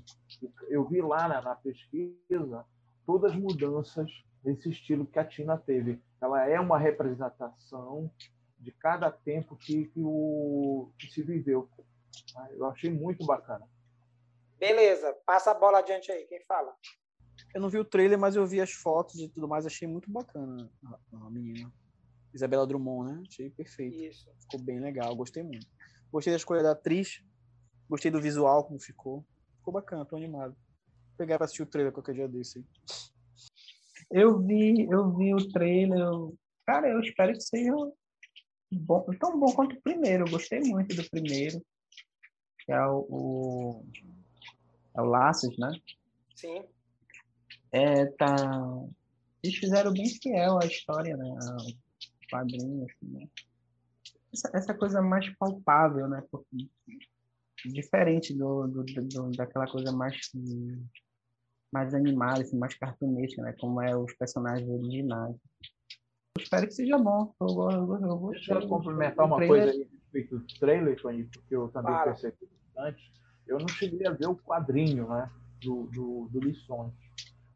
Eu 0.68 0.84
vi 0.84 1.02
lá 1.02 1.30
na, 1.30 1.42
na 1.42 1.56
pesquisa 1.56 2.66
todas 3.06 3.32
as 3.32 3.38
mudanças 3.38 4.12
nesse 4.44 4.70
estilo 4.70 5.06
que 5.06 5.20
a 5.20 5.26
Tina 5.26 5.58
teve. 5.58 6.02
Ela 6.22 6.48
é 6.48 6.60
uma 6.60 6.78
representação 6.78 8.12
de 8.58 8.72
cada 8.72 9.12
tempo 9.12 9.56
que, 9.56 9.86
que, 9.88 10.02
o, 10.04 10.92
que 10.98 11.08
se 11.08 11.22
viveu. 11.24 11.70
Eu 12.52 12.66
achei 12.66 12.92
muito 12.92 13.26
bacana. 13.26 13.68
Beleza, 14.60 15.14
passa 15.26 15.52
a 15.52 15.54
bola 15.54 15.80
adiante 15.80 16.12
aí, 16.12 16.26
quem 16.26 16.42
fala? 16.42 16.76
Eu 17.54 17.62
não 17.62 17.70
vi 17.70 17.80
o 17.80 17.86
trailer, 17.86 18.20
mas 18.20 18.36
eu 18.36 18.46
vi 18.46 18.60
as 18.60 18.74
fotos 18.74 19.20
e 19.20 19.30
tudo 19.30 19.48
mais, 19.48 19.66
achei 19.66 19.88
muito 19.88 20.12
bacana 20.12 20.70
a, 20.86 21.00
a 21.26 21.30
menina. 21.30 21.72
Isabela 22.34 22.68
Drummond, 22.68 23.12
né? 23.12 23.24
Achei 23.28 23.50
perfeito. 23.50 23.98
Isso. 24.04 24.30
Ficou 24.42 24.60
bem 24.60 24.80
legal, 24.80 25.16
gostei 25.16 25.42
muito. 25.42 25.66
Gostei 26.12 26.34
da 26.34 26.38
escolha 26.38 26.62
da 26.62 26.72
atriz, 26.72 27.24
gostei 27.90 28.12
do 28.12 28.22
visual, 28.22 28.66
como 28.66 28.80
ficou. 28.80 29.26
Ficou 29.58 29.74
bacana, 29.74 30.06
tô 30.06 30.16
animado. 30.16 30.54
Vou 30.54 31.18
pegar 31.18 31.38
pra 31.38 31.46
assistir 31.46 31.64
o 31.64 31.66
trailer 31.66 31.92
qualquer 31.94 32.14
dia 32.14 32.28
desse 32.28 32.60
aí. 32.60 32.66
Eu 34.12 34.40
vi, 34.40 34.88
eu 34.90 35.16
vi 35.16 35.34
o 35.34 35.50
trailer. 35.50 36.00
Eu... 36.00 36.36
Cara, 36.66 36.90
eu 36.90 37.00
espero 37.00 37.34
que 37.34 37.42
seja 37.42 37.72
bom, 38.72 39.06
tão 39.20 39.40
bom 39.40 39.54
quanto 39.54 39.76
o 39.76 39.82
primeiro. 39.82 40.26
Eu 40.26 40.32
gostei 40.32 40.60
muito 40.62 40.96
do 40.96 41.10
primeiro. 41.10 41.62
Que 42.60 42.72
é 42.72 42.86
o, 42.86 43.06
o, 43.10 43.86
é 44.96 45.02
o 45.02 45.06
Laços, 45.06 45.58
né? 45.58 45.72
Sim. 46.36 46.64
É, 47.72 48.06
tá. 48.06 48.36
Eles 49.44 49.58
fizeram 49.58 49.94
bem 49.94 50.08
fiel 50.08 50.60
à 50.62 50.66
história, 50.66 51.16
né? 51.16 51.38
quadrinho, 52.30 52.86
assim, 52.86 53.12
né? 53.12 53.28
essa, 54.34 54.52
essa, 54.54 54.74
coisa 54.74 55.02
mais 55.02 55.28
palpável, 55.38 56.08
né? 56.08 56.24
Porque, 56.30 56.70
diferente 57.66 58.34
do, 58.34 58.68
do, 58.68 58.84
do, 58.84 59.32
daquela 59.32 59.68
coisa 59.68 59.92
mais 59.92 60.16
mais 61.72 61.94
animada, 61.94 62.42
assim, 62.42 62.58
mais 62.58 62.76
cartunesca, 62.76 63.42
né? 63.42 63.54
Como 63.60 63.82
é 63.82 63.96
os 63.96 64.14
personagens 64.14 64.68
originais. 64.70 65.36
Eu 66.38 66.44
espero 66.44 66.68
que 66.68 66.74
seja 66.74 66.98
bom. 66.98 67.34
Eu, 67.40 67.48
eu, 67.48 67.94
eu, 67.94 68.02
eu 68.02 68.30
Deixa 68.32 68.54
eu 68.54 68.68
complementar 68.68 69.26
uma 69.26 69.38
trailer... 69.38 69.66
coisa 69.66 69.78
aí 69.78 69.84
a 69.84 69.96
respeito 69.96 70.40
do 70.40 70.60
trailer, 70.60 71.02
Tony, 71.02 71.24
porque 71.26 71.56
eu 71.56 71.68
também 71.70 71.92
claro. 71.92 72.12
percebi 72.12 72.50
antes. 72.78 73.12
Eu 73.48 73.60
não 73.60 73.68
cheguei 73.68 74.08
a 74.08 74.12
ver 74.12 74.28
o 74.28 74.36
quadrinho, 74.36 75.08
né? 75.10 75.30
Do, 75.62 75.88
do, 75.88 76.30
do 76.32 76.40
Lições. 76.40 76.94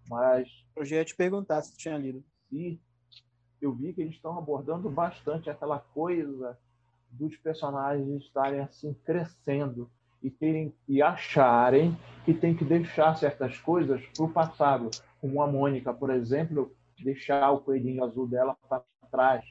Mas. 0.09 0.49
Eu 0.76 0.86
já 0.86 0.97
ia 0.97 1.05
te 1.05 1.16
perguntar 1.16 1.61
se 1.61 1.72
tu 1.72 1.78
tinha 1.78 1.97
lido. 1.97 2.24
Se 2.49 2.80
eu 3.61 3.74
vi 3.74 3.93
que 3.93 4.01
eles 4.01 4.16
estão 4.16 4.38
abordando 4.38 4.89
bastante 4.89 5.49
aquela 5.49 5.80
coisa 5.80 6.57
dos 7.09 7.38
personagens 7.38 8.24
estarem 8.24 8.59
assim 8.59 8.93
crescendo 9.05 9.89
e 10.24 10.32
terem 10.32 10.74
e 10.88 11.02
acharem 11.02 11.98
que 12.24 12.34
tem 12.34 12.56
que 12.56 12.64
deixar 12.64 13.16
certas 13.16 13.58
coisas 13.60 14.02
para 14.16 14.26
o 14.26 14.32
passado, 14.32 14.90
como 15.20 15.42
a 15.42 15.48
Mônica, 15.48 15.94
por 15.94 16.10
exemplo, 16.10 16.74
deixar 17.04 17.52
o 17.52 17.60
coelhinho 17.60 18.04
azul 18.04 18.26
dela 18.26 18.56
para 18.68 18.84
trás, 19.12 19.46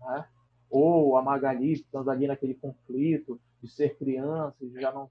né? 0.00 0.26
ou 0.70 1.16
a 1.16 1.22
Magali 1.22 1.72
estando 1.72 2.10
ali 2.10 2.26
naquele 2.26 2.54
conflito 2.54 3.40
de 3.62 3.70
ser 3.70 3.96
criança 3.96 4.56
e 4.60 4.70
já 4.80 4.92
não 4.92 5.10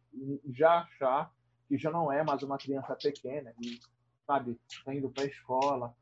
já 0.49 0.79
achar 0.79 1.31
que 1.67 1.77
já 1.77 1.89
não 1.89 2.11
é 2.11 2.23
mais 2.23 2.43
uma 2.43 2.57
criança 2.57 2.95
pequena 2.95 3.53
e 3.61 3.79
sabe 4.25 4.57
está 4.69 4.93
indo 4.93 5.09
para 5.09 5.23
a 5.23 5.27
escola 5.27 5.95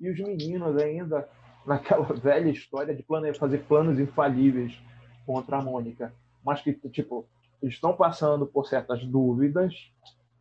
e 0.00 0.10
os 0.10 0.18
meninos 0.18 0.76
ainda 0.76 1.28
naquela 1.66 2.12
velha 2.14 2.50
história 2.50 2.94
de 2.94 3.02
plane... 3.02 3.34
fazer 3.34 3.64
planos 3.64 3.98
infalíveis 3.98 4.80
contra 5.26 5.58
a 5.58 5.62
Mônica, 5.62 6.14
mas 6.42 6.62
que, 6.62 6.72
tipo, 6.72 7.28
estão 7.62 7.94
passando 7.94 8.46
por 8.46 8.66
certas 8.66 9.04
dúvidas 9.04 9.74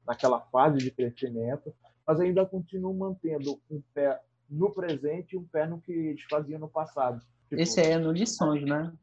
naquela 0.06 0.40
fase 0.40 0.78
de 0.78 0.92
crescimento, 0.92 1.74
mas 2.06 2.20
ainda 2.20 2.46
continuam 2.46 2.94
mantendo 2.94 3.60
um 3.70 3.82
pé 3.94 4.20
no 4.50 4.72
presente 4.72 5.34
e 5.34 5.38
um 5.38 5.44
pé 5.44 5.66
no 5.66 5.82
que 5.82 5.92
eles 5.92 6.24
faziam 6.30 6.60
no 6.60 6.70
passado. 6.70 7.22
Tipo, 7.50 7.62
Esse 7.62 7.82
é 7.82 7.98
no 7.98 8.12
Lições, 8.12 8.64
né? 8.64 8.94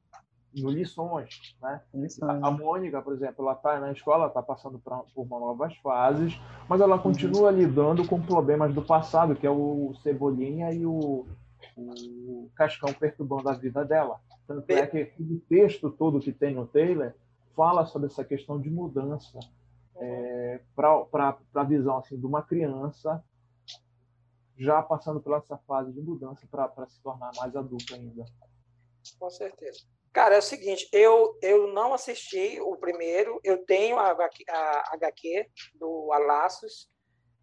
No 0.57 0.71
Lições, 0.71 1.55
né? 1.61 1.83
Lições. 1.93 2.43
A, 2.43 2.51
Mônica, 2.51 3.03
por 3.03 3.13
exemplo, 3.13 3.45
ela 3.45 3.53
está 3.55 3.79
na 3.81 3.93
escola, 3.93 4.29
está 4.29 4.43
passando 4.43 4.79
pra, 4.79 4.99
por 5.15 5.29
novas 5.29 5.77
fases, 5.79 6.41
mas 6.69 6.81
ela 6.81 6.99
continua 6.99 7.51
uhum. 7.51 7.59
lidando 7.59 8.07
com 8.07 8.21
problemas 8.23 8.73
do 8.73 8.81
passado, 8.81 9.37
que 9.37 9.47
é 9.47 9.51
o 9.51 9.93
Cebolinha 10.03 10.73
e 10.73 10.87
o 10.87 11.27
o 11.77 12.51
Cascão 12.55 12.93
perturbando 12.93 13.49
a 13.49 13.55
vida 13.55 13.85
dela. 13.85 14.21
Tanto 14.47 14.71
é 14.71 14.87
que 14.87 15.13
o 15.19 15.41
texto 15.49 15.91
todo 15.91 16.21
que 16.21 16.33
tem 16.33 16.55
no 16.55 16.67
Taylor 16.67 17.13
fala 17.55 17.87
sobre 17.87 18.09
essa 18.09 18.25
questão 18.25 18.61
de 18.61 18.71
mudança 18.71 19.39
é, 19.97 20.61
para 20.75 21.39
a 21.55 21.65
visão 21.65 21.99
assim, 21.99 22.19
de 22.19 22.27
uma 22.27 22.43
criança 22.43 23.25
já 24.57 24.83
passando 24.83 25.21
por 25.21 25.37
essa 25.37 25.59
fase 25.59 25.93
de 25.93 26.01
mudança 26.01 26.47
para 26.49 26.87
se 26.87 27.01
tornar 27.03 27.33
mais 27.37 27.57
adulta 27.57 27.95
ainda. 27.95 28.25
Com 29.19 29.29
certeza. 29.29 29.81
Cara, 30.13 30.37
é 30.37 30.39
o 30.39 30.43
seguinte, 30.43 30.89
eu, 30.93 31.37
eu 31.43 31.73
não 31.73 31.93
assisti 31.93 32.61
o 32.61 32.77
primeiro, 32.77 33.41
eu 33.43 33.65
tenho 33.65 33.99
a, 33.99 34.13
a 34.13 34.95
HQ 34.95 35.51
do 35.75 36.13
Alaços, 36.13 36.89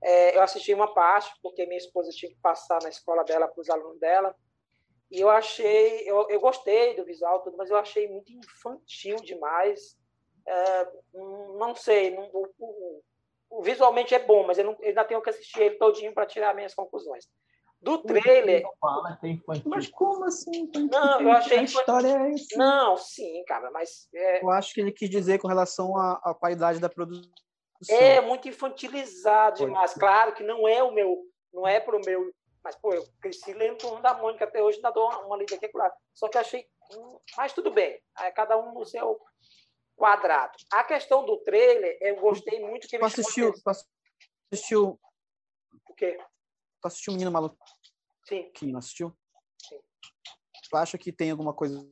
é, 0.01 0.35
eu 0.35 0.41
assisti 0.41 0.73
uma 0.73 0.93
parte, 0.93 1.31
porque 1.43 1.65
minha 1.65 1.77
esposa 1.77 2.09
tinha 2.11 2.31
que 2.31 2.39
passar 2.41 2.79
na 2.81 2.89
escola 2.89 3.23
dela 3.23 3.47
para 3.47 3.61
os 3.61 3.69
alunos 3.69 3.99
dela. 3.99 4.35
E 5.11 5.19
eu 5.19 5.29
achei, 5.29 6.09
eu, 6.09 6.27
eu 6.29 6.39
gostei 6.39 6.95
do 6.95 7.05
visual, 7.05 7.43
tudo, 7.43 7.57
mas 7.57 7.69
eu 7.69 7.77
achei 7.77 8.07
muito 8.07 8.31
infantil 8.31 9.17
demais. 9.17 9.97
É, 10.45 10.87
não 11.57 11.75
sei, 11.75 12.11
não, 12.11 12.23
o, 12.33 12.47
o, 12.59 13.01
o, 13.49 13.61
visualmente 13.61 14.15
é 14.15 14.19
bom, 14.19 14.45
mas 14.45 14.57
eu, 14.57 14.65
não, 14.65 14.77
eu, 14.79 14.89
ainda 14.89 15.03
tenho 15.05 15.21
que 15.21 15.29
assistir 15.29 15.61
ele 15.61 15.75
todinho 15.75 16.13
para 16.13 16.25
tirar 16.25 16.55
minhas 16.55 16.73
conclusões. 16.73 17.27
Do 17.81 17.97
trailer. 17.97 18.63
Fala, 18.79 19.19
mas 19.65 19.87
como 19.89 20.25
assim? 20.25 20.69
Não, 20.91 21.21
eu 21.21 21.31
achei. 21.31 21.57
A 21.57 21.63
história 21.63 22.09
é 22.09 22.31
assim. 22.31 22.55
Não, 22.55 22.95
sim, 22.95 23.43
cara, 23.45 23.71
mas. 23.71 24.07
É... 24.13 24.43
Eu 24.43 24.51
acho 24.51 24.71
que 24.71 24.81
ele 24.81 24.91
quis 24.91 25.09
dizer 25.09 25.39
com 25.39 25.47
relação 25.47 25.97
à, 25.97 26.21
à 26.23 26.33
qualidade 26.35 26.79
da 26.79 26.87
produção 26.87 27.31
é 27.89 28.21
muito 28.21 28.47
infantilizado 28.47 29.65
demais. 29.65 29.93
Claro 29.93 30.33
que 30.33 30.43
não 30.43 30.67
é 30.67 30.83
o 30.83 30.91
meu, 30.91 31.23
não 31.53 31.67
é 31.67 31.79
para 31.79 31.97
o 31.97 32.01
meu. 32.05 32.31
Mas, 32.63 32.75
pô, 32.75 32.93
eu 32.93 33.03
cresci 33.19 33.53
lendo 33.53 33.77
Turno 33.77 34.01
da 34.01 34.13
Mônica 34.13 34.45
até 34.45 34.61
hoje, 34.61 34.77
ainda 34.77 34.91
dou 34.91 35.07
uma, 35.07 35.19
uma 35.25 35.37
lida 35.37 35.55
aqui, 35.55 35.67
claro. 35.67 35.91
Só 36.13 36.27
que 36.27 36.37
achei. 36.37 36.67
Hum, 36.93 37.17
mas 37.35 37.53
tudo 37.53 37.71
bem, 37.71 37.99
é 38.19 38.31
cada 38.31 38.57
um 38.57 38.73
no 38.73 38.85
seu 38.85 39.19
quadrado. 40.01 40.57
A 40.73 40.83
questão 40.83 41.23
do 41.23 41.37
trailer, 41.37 41.95
eu 42.01 42.15
gostei 42.19 42.59
muito 42.59 42.87
que 42.87 42.95
ele. 42.95 43.05
assistiu, 43.05 43.53
assistiu. 44.51 44.99
O 45.87 45.93
quê? 45.93 46.17
Tu 46.81 46.87
assistiu 46.87 47.11
o 47.11 47.13
Menino 47.13 47.31
Maluco? 47.31 47.55
Sim. 48.27 48.51
Que 48.51 48.65
não 48.65 48.79
assistiu? 48.79 49.15
Sim. 49.59 49.79
Tu 50.67 50.75
acha 50.75 50.97
que 50.97 51.11
tem 51.11 51.29
alguma 51.29 51.53
coisa 51.53 51.87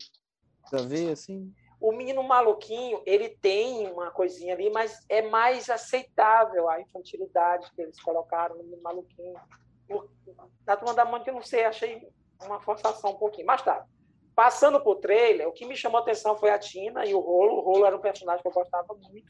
a 0.73 0.81
ver, 0.81 1.11
assim? 1.11 1.53
O 1.79 1.91
menino 1.91 2.23
maluquinho, 2.23 3.01
ele 3.05 3.29
tem 3.29 3.87
uma 3.91 4.09
coisinha 4.09 4.55
ali, 4.55 4.71
mas 4.71 5.05
é 5.07 5.21
mais 5.21 5.69
aceitável 5.69 6.67
a 6.67 6.81
infantilidade 6.81 7.71
que 7.71 7.81
eles 7.81 8.01
colocaram 8.01 8.57
no 8.57 8.63
menino 8.63 8.81
maluquinho. 8.81 9.39
Na 10.65 10.75
turma 10.75 10.95
da 10.95 11.05
Mônica, 11.05 11.29
eu 11.29 11.35
não 11.35 11.43
sei, 11.43 11.63
achei 11.63 12.11
uma 12.43 12.59
forçação 12.59 13.11
um 13.11 13.17
pouquinho. 13.17 13.45
Mas 13.45 13.61
tá. 13.61 13.85
Passando 14.39 14.79
pro 14.79 14.95
trailer, 14.95 15.49
o 15.49 15.51
que 15.51 15.65
me 15.65 15.75
chamou 15.75 15.97
a 15.97 16.01
atenção 16.01 16.37
foi 16.37 16.49
a 16.49 16.57
Tina 16.57 17.05
e 17.05 17.13
o 17.13 17.19
Rolo. 17.19 17.57
O 17.57 17.59
Rolo 17.59 17.85
era 17.85 17.97
um 17.97 17.99
personagem 17.99 18.41
que 18.41 18.47
eu 18.47 18.53
gostava 18.53 18.93
muito. 18.93 19.29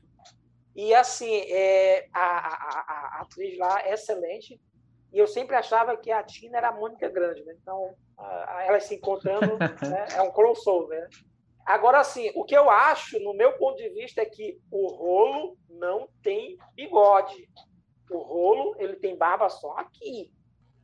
E, 0.76 0.94
assim, 0.94 1.34
é, 1.48 2.08
a, 2.14 2.20
a, 2.20 2.54
a, 2.54 3.18
a 3.18 3.22
atriz 3.24 3.58
lá 3.58 3.82
é 3.82 3.94
excelente. 3.96 4.62
E 5.12 5.18
eu 5.18 5.26
sempre 5.26 5.56
achava 5.56 5.98
que 5.98 6.12
a 6.12 6.22
Tina 6.22 6.60
era 6.60 6.70
a 6.70 6.72
Mônica 6.74 7.10
Grande, 7.10 7.44
né? 7.44 7.56
Então, 7.60 7.96
elas 8.68 8.84
se 8.84 8.98
encontrando 8.98 9.58
né? 9.90 10.06
é 10.16 10.22
um 10.22 10.32
crossover, 10.32 11.02
né? 11.02 11.10
Agora, 11.66 12.02
assim, 12.02 12.32
o 12.36 12.44
que 12.44 12.56
eu 12.56 12.70
acho, 12.70 13.20
no 13.20 13.34
meu 13.34 13.54
ponto 13.54 13.78
de 13.78 13.90
vista, 13.90 14.22
é 14.22 14.26
que 14.26 14.62
o 14.70 14.90
rolo 14.90 15.58
não 15.68 16.08
tem 16.22 16.56
bigode. 16.76 17.50
O 18.12 18.20
rolo, 18.20 18.76
ele 18.78 18.96
tem 18.98 19.18
barba 19.18 19.50
só 19.50 19.72
aqui, 19.72 20.32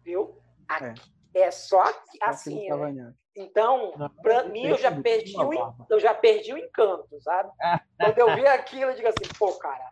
viu? 0.01 0.41
Aqui. 0.67 0.99
É, 1.35 1.41
é 1.41 1.51
só 1.51 1.83
aqui, 1.83 2.17
assim. 2.23 2.67
Né? 2.91 3.13
Então, 3.35 3.91
para 4.21 4.45
mim, 4.45 4.65
eu 4.65 4.77
já 4.77 4.91
perdi 5.01 5.35
o, 5.37 5.73
eu 5.89 5.99
já 5.99 6.13
perdi 6.13 6.53
o 6.53 6.57
encanto, 6.57 7.19
sabe? 7.21 7.51
Quando 7.99 8.17
eu 8.17 8.35
vi 8.35 8.47
aquilo, 8.47 8.91
eu 8.91 8.95
digo 8.95 9.07
assim, 9.09 9.27
pô, 9.37 9.51
cara, 9.53 9.91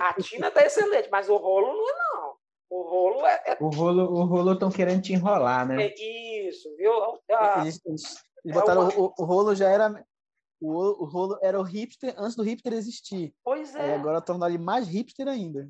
a 0.00 0.14
Tina 0.14 0.50
tá 0.50 0.64
excelente, 0.64 1.08
mas 1.10 1.28
o 1.28 1.36
rolo 1.36 1.66
não 1.66 1.90
é 1.90 1.98
não. 1.98 2.34
O 2.70 2.82
rolo 2.82 3.26
é. 3.26 3.42
é... 3.46 3.56
O 3.60 3.68
rolo, 3.68 4.02
o 4.04 4.24
rolo 4.24 4.52
estão 4.52 4.70
querendo 4.70 5.02
te 5.02 5.12
enrolar, 5.12 5.66
né? 5.66 5.86
É 5.86 6.48
isso, 6.48 6.74
viu? 6.76 6.92
Ah, 7.30 7.62
eles, 7.62 7.80
eles, 7.84 8.24
eles 8.44 8.56
é 8.56 8.60
botaram 8.60 8.82
uma... 8.82 8.94
o, 8.94 9.14
o, 9.18 9.24
rolo 9.24 9.54
já 9.54 9.68
era. 9.68 10.04
O, 10.60 11.04
o 11.04 11.04
rolo 11.06 11.38
era 11.42 11.58
o 11.58 11.62
hipster 11.62 12.14
antes 12.18 12.36
do 12.36 12.42
hipster 12.42 12.74
existir. 12.74 13.34
Pois 13.42 13.74
é. 13.74 13.80
Aí 13.80 13.94
agora 13.94 14.20
tornaram 14.20 14.54
ele 14.54 14.62
mais 14.62 14.86
hipster 14.86 15.26
ainda. 15.26 15.68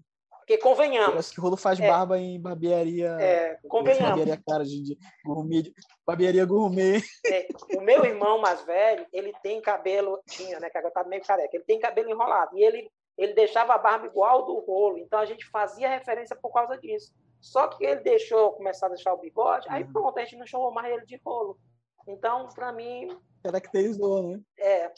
Porque 0.48 0.62
convenhamos. 0.62 1.10
Parece 1.10 1.34
que 1.34 1.40
o 1.40 1.42
rolo 1.42 1.58
faz 1.58 1.78
é. 1.78 1.86
barba 1.86 2.18
em 2.18 2.40
barbearia. 2.40 3.10
É, 3.20 3.58
convenhamos. 3.68 4.16
Barbearia 4.16 4.42
cara 4.48 4.64
de, 4.64 4.98
gourmet. 5.22 5.74
Barbearia 6.06 6.46
gourmet. 6.46 7.02
É, 7.26 7.48
o 7.76 7.82
meu 7.82 8.02
irmão 8.06 8.40
mais 8.40 8.62
velho, 8.64 9.06
ele 9.12 9.30
tem 9.42 9.60
cabelo, 9.60 10.18
tinha, 10.26 10.58
né? 10.58 10.70
Que 10.70 10.78
agora 10.78 10.94
tá 10.94 11.04
meio 11.04 11.22
careca. 11.22 11.54
Ele 11.54 11.64
tem 11.64 11.78
cabelo 11.78 12.08
enrolado. 12.08 12.56
E 12.56 12.64
ele 12.64 12.90
ele 13.18 13.34
deixava 13.34 13.74
a 13.74 13.78
barba 13.78 14.06
igual 14.06 14.46
do 14.46 14.60
rolo. 14.60 14.96
Então 14.96 15.18
a 15.18 15.26
gente 15.26 15.44
fazia 15.50 15.88
referência 15.88 16.34
por 16.34 16.50
causa 16.50 16.78
disso. 16.78 17.12
Só 17.42 17.68
que 17.68 17.84
ele 17.84 18.00
deixou 18.00 18.52
começar 18.52 18.86
a 18.86 18.90
deixar 18.90 19.12
o 19.12 19.18
bigode, 19.18 19.66
aí 19.68 19.82
uhum. 19.82 19.92
pronto, 19.92 20.18
a 20.18 20.24
gente 20.24 20.38
não 20.38 20.46
chamou 20.46 20.72
mais 20.72 20.90
ele 20.94 21.04
de 21.04 21.20
rolo. 21.22 21.58
Então, 22.06 22.48
para 22.54 22.72
mim. 22.72 23.08
Caracterizou, 23.42 24.22
né? 24.22 24.40
É. 24.58 24.92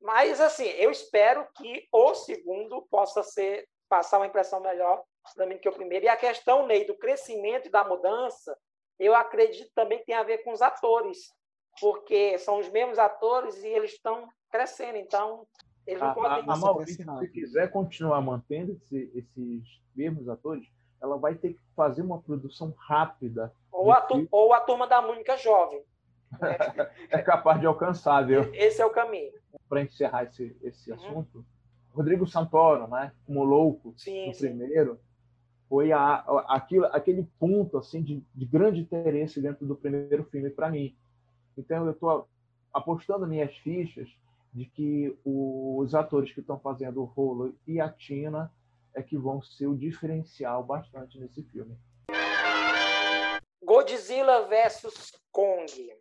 Mas, 0.00 0.40
assim, 0.40 0.66
eu 0.66 0.90
espero 0.90 1.48
que 1.56 1.88
o 1.90 2.14
segundo 2.14 2.82
possa 2.90 3.22
ser 3.22 3.66
passar 3.88 4.18
uma 4.18 4.26
impressão 4.26 4.60
melhor 4.60 5.02
para 5.34 5.46
mim 5.46 5.58
que 5.58 5.68
o 5.68 5.72
primeiro. 5.72 6.04
E 6.04 6.08
a 6.08 6.16
questão, 6.16 6.66
Ney, 6.66 6.84
do 6.84 6.94
crescimento 6.96 7.68
e 7.68 7.70
da 7.70 7.84
mudança, 7.84 8.56
eu 8.98 9.14
acredito 9.14 9.70
também 9.74 9.98
que 9.98 10.06
tem 10.06 10.14
a 10.14 10.22
ver 10.22 10.38
com 10.38 10.52
os 10.52 10.60
atores, 10.60 11.32
porque 11.80 12.38
são 12.38 12.58
os 12.58 12.68
mesmos 12.68 12.98
atores 12.98 13.62
e 13.62 13.68
eles 13.68 13.92
estão 13.92 14.28
crescendo. 14.50 14.98
Então, 14.98 15.46
eles 15.86 16.00
não 16.00 16.10
a, 16.10 16.14
podem... 16.14 16.50
A, 16.50 16.52
a 16.52 16.56
Maurício, 16.56 17.18
se 17.18 17.28
quiser 17.28 17.70
continuar 17.70 18.20
mantendo 18.20 18.72
esse, 18.72 19.10
esses 19.14 19.82
mesmos 19.94 20.28
atores, 20.28 20.66
ela 21.00 21.16
vai 21.18 21.34
ter 21.34 21.54
que 21.54 21.60
fazer 21.74 22.02
uma 22.02 22.20
produção 22.20 22.74
rápida. 22.76 23.52
Ou, 23.70 23.92
a, 23.92 24.00
tu, 24.00 24.26
ou 24.30 24.52
a 24.52 24.60
turma 24.60 24.86
da 24.86 25.02
Mônica 25.02 25.36
jovem. 25.36 25.82
é 27.10 27.22
capaz 27.22 27.60
de 27.60 27.66
alcançar, 27.66 28.26
viu? 28.26 28.52
Esse 28.54 28.80
é 28.80 28.86
o 28.86 28.90
caminho. 28.90 29.32
Para 29.68 29.82
encerrar 29.82 30.24
esse, 30.24 30.56
esse 30.62 30.90
uhum. 30.90 30.96
assunto, 30.96 31.46
Rodrigo 31.94 32.26
Santoro, 32.26 32.88
né, 32.88 33.12
como 33.24 33.44
louco 33.44 33.94
sim, 33.96 34.26
no 34.26 34.34
sim. 34.34 34.48
primeiro, 34.48 34.98
foi 35.68 35.92
a, 35.92 36.16
aquilo, 36.48 36.86
aquele 36.86 37.26
ponto 37.38 37.78
assim 37.78 38.02
de, 38.02 38.22
de 38.34 38.44
grande 38.44 38.80
interesse 38.80 39.40
dentro 39.40 39.64
do 39.64 39.76
primeiro 39.76 40.24
filme 40.24 40.50
para 40.50 40.70
mim. 40.70 40.94
Então 41.56 41.86
eu 41.86 41.92
estou 41.92 42.28
apostando 42.72 43.26
minhas 43.26 43.56
fichas 43.58 44.08
de 44.52 44.66
que 44.66 45.16
os 45.24 45.94
atores 45.94 46.32
que 46.32 46.40
estão 46.40 46.58
fazendo 46.58 47.00
o 47.00 47.04
rolo 47.04 47.54
e 47.66 47.80
a 47.80 47.88
Tina 47.88 48.52
é 48.92 49.02
que 49.02 49.16
vão 49.16 49.42
ser 49.42 49.66
o 49.66 49.76
diferencial 49.76 50.62
bastante 50.62 51.18
nesse 51.18 51.42
filme. 51.44 51.76
Godzilla 53.62 54.46
versus 54.46 55.12
Kong. 55.32 55.92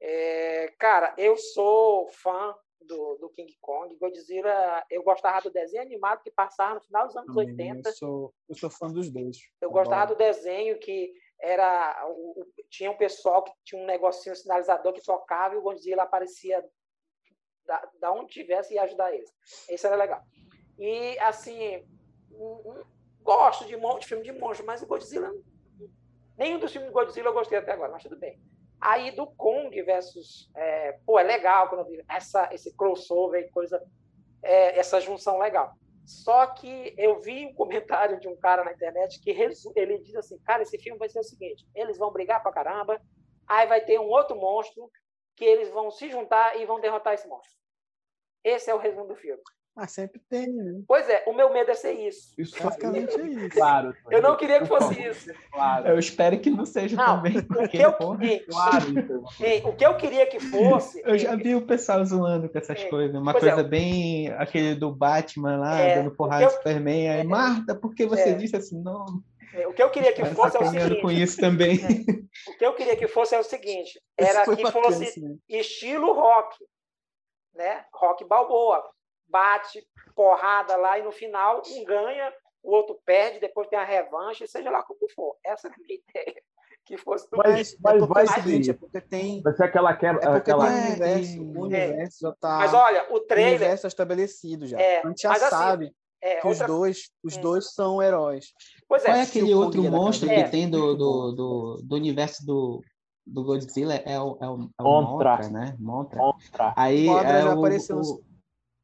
É, 0.00 0.72
cara, 0.78 1.14
eu 1.18 1.36
sou 1.36 2.08
fã 2.08 2.54
do, 2.80 3.16
do, 3.16 3.30
King 3.30 3.56
Kong. 3.60 3.94
Godzilla, 3.96 4.84
eu 4.90 5.02
gostava 5.02 5.42
do 5.42 5.50
desenho 5.50 5.82
animado 5.82 6.22
que 6.22 6.30
passava 6.30 6.74
no 6.74 6.80
final 6.80 7.06
dos 7.06 7.16
anos 7.16 7.34
Também, 7.34 7.48
80. 7.48 7.88
Eu 7.88 7.92
sou, 7.94 8.34
eu 8.48 8.54
sou 8.54 8.70
fã 8.70 8.88
dos 8.88 9.10
dois. 9.10 9.38
Eu 9.60 9.70
gostava 9.70 10.14
do 10.14 10.18
desenho 10.18 10.78
que 10.78 11.12
era. 11.40 12.06
O, 12.08 12.46
tinha 12.70 12.90
um 12.90 12.96
pessoal 12.96 13.42
que 13.44 13.52
tinha 13.64 13.82
um 13.82 13.86
negocinho 13.86 14.32
um 14.32 14.36
sinalizador 14.36 14.92
que 14.92 15.02
tocava 15.02 15.54
e 15.54 15.58
o 15.58 15.62
Godzilla 15.62 16.02
aparecia 16.02 16.64
da, 17.64 17.90
da 18.00 18.12
onde 18.12 18.32
tivesse 18.32 18.74
e 18.74 18.78
ajudar 18.78 19.12
eles. 19.12 19.30
Isso 19.70 19.86
era 19.86 19.96
legal. 19.96 20.22
E, 20.78 21.18
assim, 21.18 21.84
gosto 23.22 23.66
de, 23.66 23.76
de 23.76 24.06
filme 24.06 24.24
de 24.24 24.32
monstro, 24.32 24.66
mas 24.66 24.82
o 24.82 24.86
Godzilla. 24.86 25.30
Nenhum 26.36 26.58
dos 26.58 26.72
filmes 26.72 26.90
do 26.90 26.94
Godzilla 26.94 27.28
eu 27.28 27.34
gostei 27.34 27.58
até 27.58 27.72
agora, 27.72 27.90
mas 27.90 28.02
tudo 28.02 28.16
bem. 28.16 28.40
Aí 28.80 29.10
do 29.10 29.26
Kong 29.26 29.82
versus. 29.82 30.50
É, 30.54 30.92
pô, 31.04 31.18
é 31.18 31.22
legal 31.22 31.68
quando 31.68 31.80
eu 31.82 31.86
vi 31.86 32.04
essa, 32.08 32.48
esse 32.52 32.74
crossover 32.76 33.44
e 33.44 33.50
coisa. 33.50 33.82
É, 34.42 34.78
essa 34.78 35.00
junção 35.00 35.38
legal. 35.38 35.74
Só 36.06 36.46
que 36.46 36.94
eu 36.96 37.20
vi 37.20 37.44
um 37.44 37.52
comentário 37.52 38.18
de 38.18 38.28
um 38.28 38.36
cara 38.36 38.64
na 38.64 38.72
internet 38.72 39.20
que 39.20 39.30
ele 39.76 39.98
diz 39.98 40.16
assim: 40.16 40.38
cara, 40.38 40.62
esse 40.62 40.78
filme 40.78 40.98
vai 40.98 41.08
ser 41.08 41.18
o 41.18 41.24
seguinte: 41.24 41.66
eles 41.74 41.98
vão 41.98 42.12
brigar 42.12 42.42
pra 42.42 42.52
caramba, 42.52 43.00
aí 43.46 43.66
vai 43.66 43.80
ter 43.80 43.98
um 44.00 44.08
outro 44.08 44.34
monstro 44.34 44.90
que 45.36 45.44
eles 45.44 45.68
vão 45.70 45.90
se 45.90 46.08
juntar 46.08 46.58
e 46.58 46.64
vão 46.64 46.80
derrotar 46.80 47.14
esse 47.14 47.28
monstro. 47.28 47.58
Esse 48.42 48.70
é 48.70 48.74
o 48.74 48.78
resumo 48.78 49.08
do 49.08 49.16
filme. 49.16 49.42
Ah, 49.80 49.86
sempre 49.86 50.20
tem, 50.28 50.48
né? 50.48 50.82
Pois 50.88 51.08
é, 51.08 51.22
o 51.28 51.32
meu 51.32 51.52
medo 51.52 51.70
é 51.70 51.74
ser 51.74 51.92
isso. 51.92 52.34
Isso 52.36 52.60
basicamente 52.60 53.14
é 53.14 53.26
isso. 53.28 53.50
Claro. 53.50 53.94
Eu 54.10 54.20
não 54.20 54.36
queria 54.36 54.58
que 54.58 54.66
fosse 54.66 55.00
isso. 55.00 55.30
Claro. 55.52 55.86
Eu 55.86 55.98
espero 56.00 56.40
que 56.40 56.50
não 56.50 56.66
seja 56.66 56.96
não, 56.96 57.22
também. 57.22 57.38
O 57.38 57.68
que, 57.68 57.78
eu, 57.78 57.94
ei, 58.20 58.40
claro, 58.40 58.86
ei, 59.38 59.62
o 59.64 59.72
que 59.72 59.86
eu 59.86 59.96
queria 59.96 60.26
que 60.26 60.40
fosse. 60.40 61.00
Eu 61.04 61.16
já 61.16 61.36
vi 61.36 61.54
o 61.54 61.64
pessoal 61.64 62.04
zoando 62.04 62.48
com 62.48 62.58
essas 62.58 62.82
coisas. 62.84 63.14
Uma 63.14 63.30
é, 63.30 63.38
coisa 63.38 63.60
é, 63.60 63.62
bem. 63.62 64.32
aquele 64.32 64.74
do 64.74 64.90
Batman 64.90 65.58
lá, 65.58 65.78
é, 65.78 66.02
dando 66.02 66.10
porrada 66.10 66.46
no 66.46 66.50
Superman. 66.50 67.10
Aí, 67.10 67.20
é. 67.20 67.24
Marta, 67.24 67.72
por 67.72 67.94
que 67.94 68.04
você 68.04 68.30
é. 68.30 68.32
disse 68.32 68.56
assim? 68.56 68.82
Não. 68.82 69.06
O 69.68 69.72
que 69.72 69.82
eu 69.82 69.90
queria 69.90 70.12
que 70.12 70.24
fosse 70.24 70.56
é 70.56 70.60
o 70.60 70.66
seguinte. 70.66 71.00
com 71.00 71.10
isso 71.12 71.36
também. 71.36 71.78
O 72.48 72.58
que 72.58 72.66
eu 72.66 72.74
queria 72.74 72.96
que 72.96 73.06
fosse 73.06 73.36
é 73.36 73.38
o 73.38 73.44
seguinte: 73.44 74.00
era 74.16 74.44
que 74.44 74.70
fosse 74.72 75.38
estilo 75.48 76.12
rock 76.14 76.56
né? 77.58 77.84
Rock 77.92 78.24
Balboa. 78.24 78.82
Bate, 79.28 79.86
porrada 80.14 80.76
lá, 80.76 80.98
e 80.98 81.02
no 81.02 81.12
final 81.12 81.62
um 81.66 81.84
ganha, 81.84 82.32
o 82.62 82.72
outro 82.72 82.98
perde, 83.04 83.40
depois 83.40 83.68
tem 83.68 83.78
a 83.78 83.84
revanche, 83.84 84.46
seja 84.46 84.70
lá 84.70 84.82
como 84.82 85.00
for. 85.14 85.36
Essa 85.44 85.68
é 85.68 85.70
a 85.70 85.74
minha 85.78 86.00
ideia. 86.08 86.42
Que 86.84 86.96
fosse 86.96 87.28
tudo 87.28 87.42
mas, 87.44 87.76
mas 87.82 88.02
é 88.02 88.06
vai 88.06 88.26
seguinte, 88.26 88.70
é 88.70 88.72
porque 88.72 88.98
tem. 88.98 89.42
Vai 89.42 89.52
ser 89.52 89.64
aquela 89.64 89.94
quebra. 89.94 90.22
É 90.22 90.32
porque 90.32 90.50
aquela... 90.50 90.66
tem 90.66 90.74
o 90.74 90.86
universo, 90.86 91.42
o 91.42 91.60
universo 91.64 92.18
já 92.22 92.32
tá. 92.32 92.58
Mas 92.58 92.72
olha, 92.72 93.06
o 93.12 93.20
trailer. 93.20 93.52
O 93.52 93.56
universo 93.56 93.86
é 93.86 93.88
estabelecido 93.88 94.66
já. 94.66 94.80
É, 94.80 95.02
a 95.02 95.08
gente 95.08 95.20
já 95.20 95.32
assim, 95.32 95.48
sabe. 95.50 95.84
Assim, 95.84 95.94
é, 96.22 96.40
que 96.40 96.46
outra... 96.46 96.64
os 96.64 96.66
dois, 96.66 97.10
os 97.22 97.36
hum. 97.36 97.40
dois 97.42 97.72
são 97.74 98.02
heróis. 98.02 98.52
Pois 98.88 99.04
é. 99.04 99.08
Qual 99.08 99.16
é 99.18 99.22
aquele 99.22 99.54
outro 99.54 99.82
monstro 99.84 100.28
que 100.28 100.44
tem 100.44 100.68
do, 100.68 100.94
do, 100.96 101.32
do, 101.32 101.80
do 101.84 101.94
universo 101.94 102.44
do, 102.46 102.82
do 103.26 103.44
Godzilla 103.44 103.94
é 103.94 104.18
o, 104.18 104.38
é 104.40 104.48
o, 104.48 104.70
é 104.78 104.82
o 104.82 105.02
Montra, 105.02 105.48
né? 105.50 105.76
Montra. 105.78 106.18
Montra. 106.18 106.74
Aí 106.74 107.06
Montra 107.06 107.28
é 107.28 107.42
já 107.42 107.54
o, 107.54 107.58
apareceu 107.58 107.96
o, 107.98 108.22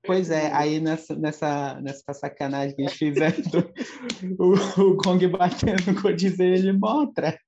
Pois 0.06 0.30
é, 0.30 0.52
aí 0.52 0.80
nessa, 0.80 1.14
nessa, 1.14 1.80
nessa 1.80 2.12
sacanagem 2.12 2.76
que 2.76 2.82
eles 2.82 2.92
fizeram, 2.92 3.34
o, 4.38 4.82
o 4.82 4.96
Kong 4.98 5.26
batendo 5.28 5.92
no 5.92 6.00
Godzilla, 6.00 6.44
ele 6.44 6.72
Montra. 6.72 7.38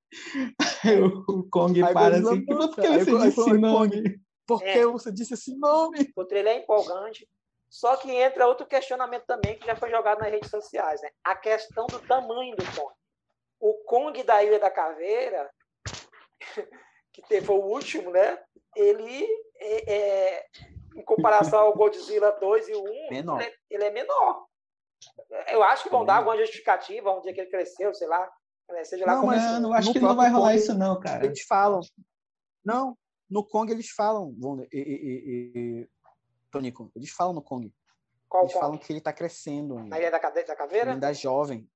Aí 0.84 1.00
o, 1.00 1.24
o 1.28 1.48
Kong 1.50 1.82
aí 1.82 1.92
para 1.92 2.16
assim, 2.16 2.44
por 2.44 2.74
que 2.74 2.82
você 2.82 2.86
aí, 2.86 3.04
disse 3.04 3.40
esse 3.40 3.58
nome? 3.58 4.20
Por 4.46 4.62
que 4.62 4.68
é. 4.68 4.86
você 4.86 5.12
disse 5.12 5.34
esse 5.34 5.56
nome? 5.56 6.12
O 6.16 6.24
trailer 6.24 6.54
é 6.54 6.58
empolgante. 6.62 7.28
Só 7.68 7.96
que 7.96 8.10
entra 8.10 8.46
outro 8.46 8.66
questionamento 8.66 9.24
também 9.26 9.58
que 9.58 9.66
já 9.66 9.74
foi 9.74 9.90
jogado 9.90 10.20
nas 10.20 10.30
redes 10.30 10.48
sociais, 10.48 11.02
né? 11.02 11.10
A 11.24 11.34
questão 11.34 11.86
do 11.86 11.98
tamanho 11.98 12.54
do 12.56 12.64
Kong. 12.64 12.94
O 13.58 13.74
Kong 13.84 14.22
da 14.22 14.42
Ilha 14.44 14.60
da 14.60 14.70
Caveira 14.70 15.50
que 17.12 17.40
foi 17.40 17.56
o 17.56 17.64
último, 17.64 18.10
né? 18.10 18.38
Ele 18.74 19.26
é, 19.58 19.94
é, 19.94 20.46
em 20.96 21.04
comparação 21.04 21.60
ao 21.60 21.76
Godzilla 21.76 22.32
2 22.32 22.68
e 22.68 22.72
o 22.72 22.82
1, 22.82 23.10
menor. 23.10 23.40
Ele, 23.40 23.50
é, 23.50 23.54
ele, 23.70 23.84
é 23.84 23.90
menor. 23.90 24.46
Eu 25.48 25.62
acho 25.62 25.84
que 25.84 25.90
vão 25.90 26.04
dar 26.04 26.16
alguma 26.16 26.36
justificativa, 26.38 27.12
um 27.12 27.20
dia 27.20 27.34
que 27.34 27.40
ele 27.40 27.50
cresceu, 27.50 27.94
sei 27.94 28.08
lá. 28.08 28.28
Né? 28.70 28.82
Seja 28.84 29.06
lá 29.06 29.16
não, 29.16 29.26
mas 29.26 29.44
eu 29.44 29.60
não 29.60 29.72
acho 29.72 29.92
que 29.92 30.00
não 30.00 30.16
vai 30.16 30.30
rolar 30.30 30.48
Kong, 30.48 30.58
isso, 30.58 30.74
não, 30.74 30.98
cara. 30.98 31.24
Eles 31.24 31.42
falam. 31.42 31.80
Não, 32.64 32.96
no 33.30 33.44
Kong 33.44 33.70
eles 33.70 33.90
falam. 33.90 34.34
E, 34.72 34.78
e, 34.78 35.50
e, 35.84 35.88
Tonico, 36.50 36.90
eles 36.96 37.10
falam 37.10 37.34
no 37.34 37.42
Kong. 37.42 37.72
Qual 38.28 38.44
eles 38.44 38.54
Kong? 38.54 38.64
falam 38.64 38.78
que 38.78 38.90
ele 38.90 38.98
está 38.98 39.12
crescendo. 39.12 39.78
Na 39.84 39.98
Ilha 39.98 40.10
da, 40.10 40.18
da 40.18 40.56
Caveira? 40.56 40.92
Ainda 40.92 41.12
jovem. 41.12 41.68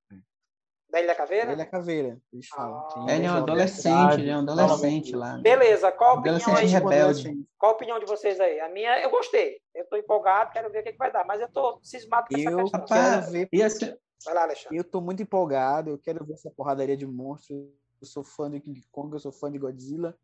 Da 0.91 1.01
Ilha 1.01 1.15
Caveira? 1.15 1.45
Da 1.47 1.53
Ilha 1.53 1.65
Caveira, 1.65 2.21
eles 2.33 2.47
falam. 2.49 3.07
Ah, 3.07 3.15
ele 3.15 3.25
é 3.25 3.31
um 3.31 3.35
adolescente, 3.35 4.19
ele 4.19 4.29
é 4.29 4.35
um 4.35 4.39
adolescente 4.41 5.15
lá. 5.15 5.37
Beleza, 5.37 5.89
qual 5.89 6.17
a 6.17 6.19
opinião 6.19 6.55
aí? 6.55 6.65
rebelde. 6.67 7.45
Qual 7.57 7.71
a 7.71 7.75
opinião 7.75 7.97
de 7.97 8.05
vocês 8.05 8.37
aí? 8.41 8.59
A 8.59 8.67
minha, 8.67 9.01
eu 9.01 9.09
gostei. 9.09 9.61
Eu 9.73 9.83
estou 9.83 9.97
empolgado, 9.97 10.51
quero 10.51 10.69
ver 10.69 10.81
o 10.81 10.83
que, 10.83 10.91
que 10.91 10.97
vai 10.97 11.09
dar. 11.09 11.25
Mas 11.25 11.39
eu 11.39 11.47
estou 11.47 11.79
cismado 11.81 12.27
com 12.27 12.37
eu 12.37 12.59
essa 12.59 12.79
questão. 12.79 12.97
Quero 12.97 13.31
ver... 13.31 13.49
E 13.53 13.63
assim... 13.63 13.93
Vai 14.25 14.35
lá, 14.35 14.43
Alexandre. 14.43 14.77
Eu 14.77 14.81
estou 14.81 15.01
muito 15.01 15.23
empolgado, 15.23 15.91
eu 15.91 15.97
quero 15.97 16.25
ver 16.25 16.33
essa 16.33 16.51
porradaria 16.51 16.97
de 16.97 17.07
monstros. 17.07 17.57
Eu 18.01 18.07
sou 18.07 18.23
fã 18.23 18.51
de 18.51 18.59
King 18.59 18.83
Kong, 18.91 19.13
eu 19.13 19.19
sou 19.19 19.31
fã 19.31 19.49
de 19.49 19.57
Godzilla. 19.57 20.17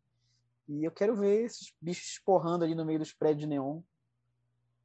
E 0.68 0.84
eu 0.84 0.90
quero 0.90 1.16
ver 1.16 1.44
esses 1.44 1.72
bichos 1.80 2.10
esporrando 2.10 2.62
ali 2.62 2.74
no 2.74 2.84
meio 2.84 2.98
dos 2.98 3.14
prédios 3.14 3.40
de 3.40 3.46
neon. 3.46 3.80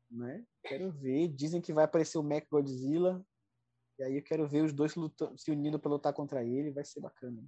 Né? 0.09 0.43
Quero 0.63 0.91
ver. 0.91 1.27
Dizem 1.27 1.59
que 1.59 1.73
vai 1.73 1.83
aparecer 1.83 2.17
o 2.17 2.23
Mac 2.23 2.45
Godzilla. 2.49 3.21
E 3.99 4.03
aí 4.03 4.15
eu 4.17 4.23
quero 4.23 4.47
ver 4.47 4.63
os 4.63 4.73
dois 4.73 4.95
lutando, 4.95 5.37
se 5.37 5.51
unindo 5.51 5.79
para 5.79 5.91
lutar 5.91 6.13
contra 6.13 6.43
ele. 6.43 6.71
Vai 6.71 6.83
ser 6.83 6.99
bacana. 6.99 7.43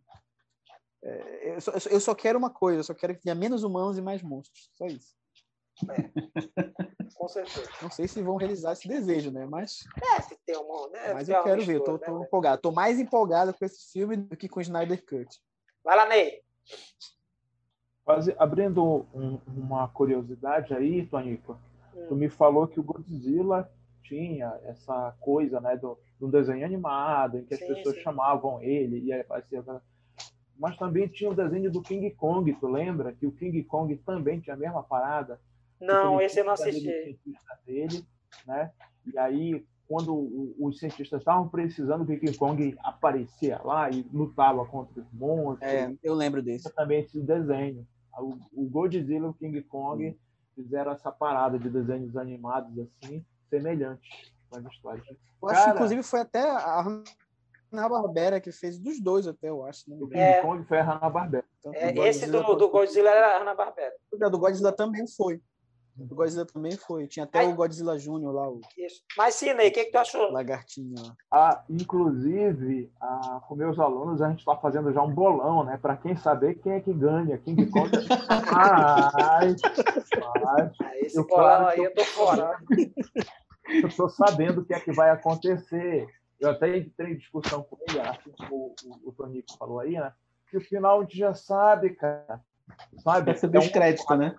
É, 1.03 1.55
eu, 1.55 1.61
só, 1.61 1.71
eu 1.89 1.99
só 1.99 2.15
quero 2.15 2.37
uma 2.37 2.49
coisa. 2.49 2.79
Eu 2.79 2.83
só 2.83 2.93
quero 2.93 3.15
que 3.15 3.21
tenha 3.21 3.35
menos 3.35 3.63
humanos 3.63 3.97
e 3.97 4.01
mais 4.01 4.21
monstros. 4.21 4.69
Só 4.73 4.85
isso. 4.85 5.15
É. 5.89 7.11
Com 7.15 7.27
certeza. 7.27 7.69
Não 7.81 7.91
sei 7.91 8.07
se 8.07 8.21
vão 8.21 8.37
realizar 8.37 8.73
esse 8.73 8.87
desejo, 8.87 9.31
né? 9.31 9.45
Mas, 9.45 9.79
É, 10.15 10.21
se 10.21 10.37
tem 10.45 10.57
um. 10.57 10.89
Né, 10.89 11.13
mas 11.13 11.27
eu 11.27 11.43
quero 11.43 11.65
ver. 11.65 11.75
Eu 11.77 11.83
tô, 11.83 11.97
tô 11.99 12.19
né? 12.19 12.25
empolgado. 12.25 12.61
Tô 12.61 12.71
mais 12.71 12.99
empolgado 12.99 13.53
com 13.53 13.65
esse 13.65 13.91
filme 13.91 14.15
do 14.15 14.37
que 14.37 14.47
com 14.47 14.59
o 14.59 14.61
Snyder 14.61 15.03
Cut. 15.05 15.27
Vai 15.83 15.97
lá, 15.97 16.05
Ney. 16.07 16.41
Quase 18.03 18.35
abrindo 18.37 19.05
um- 19.13 19.39
uma 19.47 19.87
curiosidade 19.89 20.73
aí, 20.73 21.05
Tonico, 21.07 21.59
Hum. 21.95 22.05
tu 22.07 22.15
me 22.15 22.29
falou 22.29 22.67
que 22.67 22.79
o 22.79 22.83
Godzilla 22.83 23.69
tinha 24.07 24.57
essa 24.63 25.15
coisa, 25.19 25.59
né, 25.59 25.75
do, 25.77 25.97
do 26.19 26.27
desenho 26.27 26.65
animado, 26.65 27.37
em 27.37 27.45
que 27.45 27.53
as 27.53 27.59
Sim, 27.59 27.67
pessoas 27.67 27.95
sim. 27.95 28.01
chamavam 28.01 28.61
ele 28.61 28.99
e 28.99 29.13
aí 29.13 29.21
aparecia. 29.21 29.63
Mas 30.57 30.77
também 30.77 31.07
tinha 31.07 31.29
o 31.29 31.35
desenho 31.35 31.71
do 31.71 31.81
King 31.81 32.09
Kong, 32.11 32.51
tu 32.53 32.67
lembra? 32.67 33.13
Que 33.13 33.27
o 33.27 33.31
King 33.31 33.61
Kong 33.63 33.95
também 33.97 34.39
tinha 34.39 34.55
a 34.55 34.59
mesma 34.59 34.83
parada. 34.83 35.39
Não, 35.79 36.21
esse 36.21 36.39
eu 36.39 36.45
não 36.45 36.53
assisti. 36.53 37.19
dele, 37.65 38.05
né? 38.47 38.71
E 39.05 39.17
aí, 39.17 39.65
quando 39.87 40.55
os 40.57 40.79
cientistas 40.79 41.19
estavam 41.19 41.49
precisando, 41.49 42.03
o 42.03 42.05
King 42.07 42.37
Kong 42.37 42.75
aparecia 42.79 43.59
lá 43.63 43.89
e 43.89 44.05
lutava 44.13 44.65
contra 44.65 45.01
os 45.01 45.11
monstros. 45.11 45.69
É, 45.69 45.93
eu 46.01 46.13
lembro 46.13 46.41
desse. 46.41 46.73
também 46.73 47.01
esse 47.01 47.19
desenho. 47.21 47.85
O, 48.17 48.37
o 48.53 48.69
Godzilla 48.69 49.27
e 49.27 49.29
o 49.29 49.33
King 49.33 49.61
Kong 49.63 50.17
fizeram 50.55 50.93
essa 50.93 51.11
parada 51.11 51.59
de 51.59 51.69
desenhos 51.69 52.15
animados 52.15 52.71
assim, 52.79 53.23
semelhantes 53.49 54.09
com 54.49 54.57
as 54.59 54.65
histórias. 54.65 55.05
Eu 55.07 55.49
acho 55.49 55.59
que, 55.59 55.65
Cara- 55.65 55.75
inclusive, 55.75 56.03
foi 56.03 56.19
até 56.21 56.41
a 56.49 56.81
Hanna-Barbera 57.71 58.39
que 58.39 58.51
fez 58.51 58.77
dos 58.79 58.99
dois 58.99 59.27
até, 59.27 59.49
eu 59.49 59.63
acho. 59.65 59.89
Né? 59.89 59.97
O 59.99 60.07
King 60.07 60.19
É. 60.19 60.41
Kong 60.41 60.63
foi 60.65 60.79
a 60.79 60.83
Hanna-Barbera. 60.83 61.45
Tanto 61.61 61.75
É, 61.77 61.93
esse 62.07 62.27
do, 62.29 62.55
do 62.55 62.69
Godzilla 62.69 63.09
era 63.09 63.39
Hanna-Barbera. 63.39 63.93
O 64.11 64.29
do 64.29 64.39
Godzilla 64.39 64.71
também 64.71 65.05
foi. 65.07 65.41
O 65.97 66.03
do 66.05 66.13
Godzilla 66.15 66.45
também 66.45 66.73
foi. 66.75 67.07
Tinha 67.07 67.23
até 67.23 67.39
Ai. 67.39 67.47
o 67.47 67.55
Godzilla 67.55 67.97
Júnior 67.97 68.33
lá, 68.33 68.49
o 68.49 68.59
Isso. 68.77 69.01
Mas 69.17 69.35
sim, 69.35 69.53
Ney, 69.53 69.69
o 69.69 69.71
que, 69.71 69.85
que 69.85 69.91
tu 69.91 69.97
achou? 69.97 70.29
lagartinho 70.31 70.93
lá. 71.01 71.15
Ah, 71.31 71.63
inclusive, 71.69 72.91
ah, 72.99 73.41
com 73.47 73.55
meus 73.55 73.79
alunos, 73.79 74.21
a 74.21 74.29
gente 74.29 74.39
está 74.39 74.57
fazendo 74.57 74.91
já 74.91 75.01
um 75.01 75.13
bolão, 75.13 75.63
né? 75.63 75.77
Para 75.77 75.95
quem 75.95 76.15
saber 76.17 76.55
quem 76.55 76.73
é 76.73 76.81
que 76.81 76.93
ganha. 76.93 77.37
King 77.37 77.65
Kong. 77.71 77.89
Ai, 78.29 79.55
ai, 80.57 80.71
Ah, 80.81 80.97
esse 80.97 81.17
Eu 81.17 81.25
bolão 81.25 81.45
claro 81.45 81.67
aí 81.67 81.75
que 81.75 81.81
eu- 81.81 81.85
eu 81.85 81.95
tô 81.95 82.03
fora. 82.05 82.59
eu 83.81 83.87
estou 83.87 84.09
sabendo 84.09 84.61
o 84.61 84.65
que 84.65 84.73
é 84.73 84.79
que 84.79 84.91
vai 84.91 85.09
acontecer. 85.09 86.07
Eu 86.39 86.49
até 86.51 86.77
entrei 86.77 87.13
em 87.13 87.17
discussão 87.17 87.63
com 87.63 87.77
ele, 87.87 87.99
acho 88.01 88.19
que 88.29 88.43
o, 88.51 88.75
o, 88.85 89.09
o 89.09 89.11
Tonico 89.13 89.55
falou 89.57 89.79
aí, 89.79 89.93
né? 89.93 90.11
Que 90.51 90.57
o 90.57 90.61
final 90.61 90.99
a 90.99 91.03
gente 91.03 91.17
já 91.17 91.33
sabe, 91.33 91.91
cara. 91.91 92.41
Sabe? 92.97 93.35
Subir 93.37 93.57
É 93.57 93.59
os 93.59 93.67
um 93.67 93.71
créditos, 93.71 94.17
né? 94.17 94.35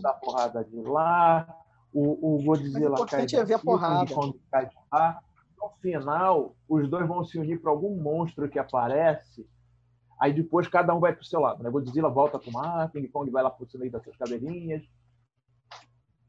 dá 0.00 0.12
porrada 0.14 0.64
de 0.64 0.76
lá, 0.82 1.46
o, 1.92 2.36
o 2.36 2.42
Godzilla 2.42 2.90
Mas 2.90 3.00
o 3.00 3.06
cai 3.06 3.26
é 3.34 3.44
ver 3.44 3.54
a 3.54 3.56
o 3.58 3.60
porrada. 3.62 4.14
Kong 4.14 4.40
cai 4.50 4.66
de 4.66 4.76
lá. 4.92 5.20
No 5.60 5.70
final, 5.80 6.56
os 6.68 6.88
dois 6.88 7.06
vão 7.06 7.24
se 7.24 7.38
unir 7.38 7.60
para 7.60 7.70
algum 7.70 8.00
monstro 8.00 8.48
que 8.48 8.58
aparece. 8.58 9.46
Aí 10.20 10.32
depois 10.32 10.66
cada 10.68 10.94
um 10.94 11.00
vai 11.00 11.14
pro 11.14 11.24
seu 11.24 11.40
lado, 11.40 11.62
né? 11.62 11.70
Godzilla 11.70 12.08
volta 12.08 12.38
pro 12.38 12.50
mar, 12.52 12.90
King 12.90 13.08
Kong 13.08 13.30
vai 13.30 13.42
lá 13.42 13.50
pro 13.50 13.66
meio 13.78 13.90
das 13.92 14.02
suas 14.02 14.16
caveirinhas. 14.16 14.82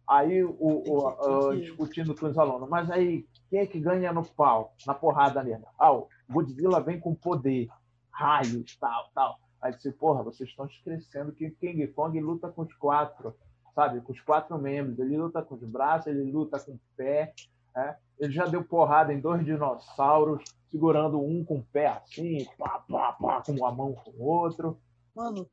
Aí 0.08 0.44
o, 0.44 0.56
o- 0.60 1.50
tem 1.50 1.60
que- 1.62 1.66
discutindo 1.68 2.16
com 2.16 2.26
os 2.26 2.38
alunos, 2.38 2.68
mas 2.68 2.90
aí 2.90 3.28
quem 3.50 3.60
é 3.60 3.68
que 3.68 3.80
ganha 3.80 4.12
no 4.12 4.26
pau, 4.26 4.74
na 4.86 4.94
porrada 4.94 5.44
mesmo? 5.44 5.68
Ah, 5.78 5.94
o 5.94 6.08
Godzilla 6.30 6.82
vem 6.82 7.00
com 7.00 7.14
poder, 7.16 7.68
raios, 8.12 8.76
tal, 8.78 9.10
tal. 9.14 9.40
Aí 9.62 9.74
disse, 9.76 9.92
porra, 9.92 10.24
vocês 10.24 10.50
estão 10.50 10.66
esquecendo 10.66 11.32
que 11.32 11.50
King 11.52 11.86
Kong 11.88 12.20
luta 12.20 12.50
com 12.50 12.62
os 12.62 12.74
quatro, 12.76 13.36
sabe? 13.76 14.02
Com 14.02 14.14
os 14.14 14.22
quatro 14.22 14.58
membros. 14.58 15.00
Ele 15.00 15.18
luta 15.18 15.42
com 15.42 15.56
os 15.56 15.64
braços, 15.64 16.08
ele 16.08 16.32
luta 16.32 16.60
com 16.60 16.72
o 16.74 16.80
pé. 16.96 17.34
né? 17.76 17.98
Ele 18.20 18.32
já 18.32 18.46
deu 18.46 18.64
porrada 18.64 19.14
em 19.14 19.20
dois 19.20 19.44
dinossauros, 19.46 20.44
segurando 20.72 21.20
um 21.22 21.44
com 21.44 21.58
o 21.58 21.64
pé 21.64 21.88
assim, 21.88 22.46
pá, 22.58 22.84
pá, 22.90 23.14
pá, 23.14 23.42
com 23.42 23.54
uma 23.54 23.72
mão 23.72 23.94
com 23.94 24.12
o 24.12 24.24
outro. 24.24 24.80
Mano, 25.16 25.50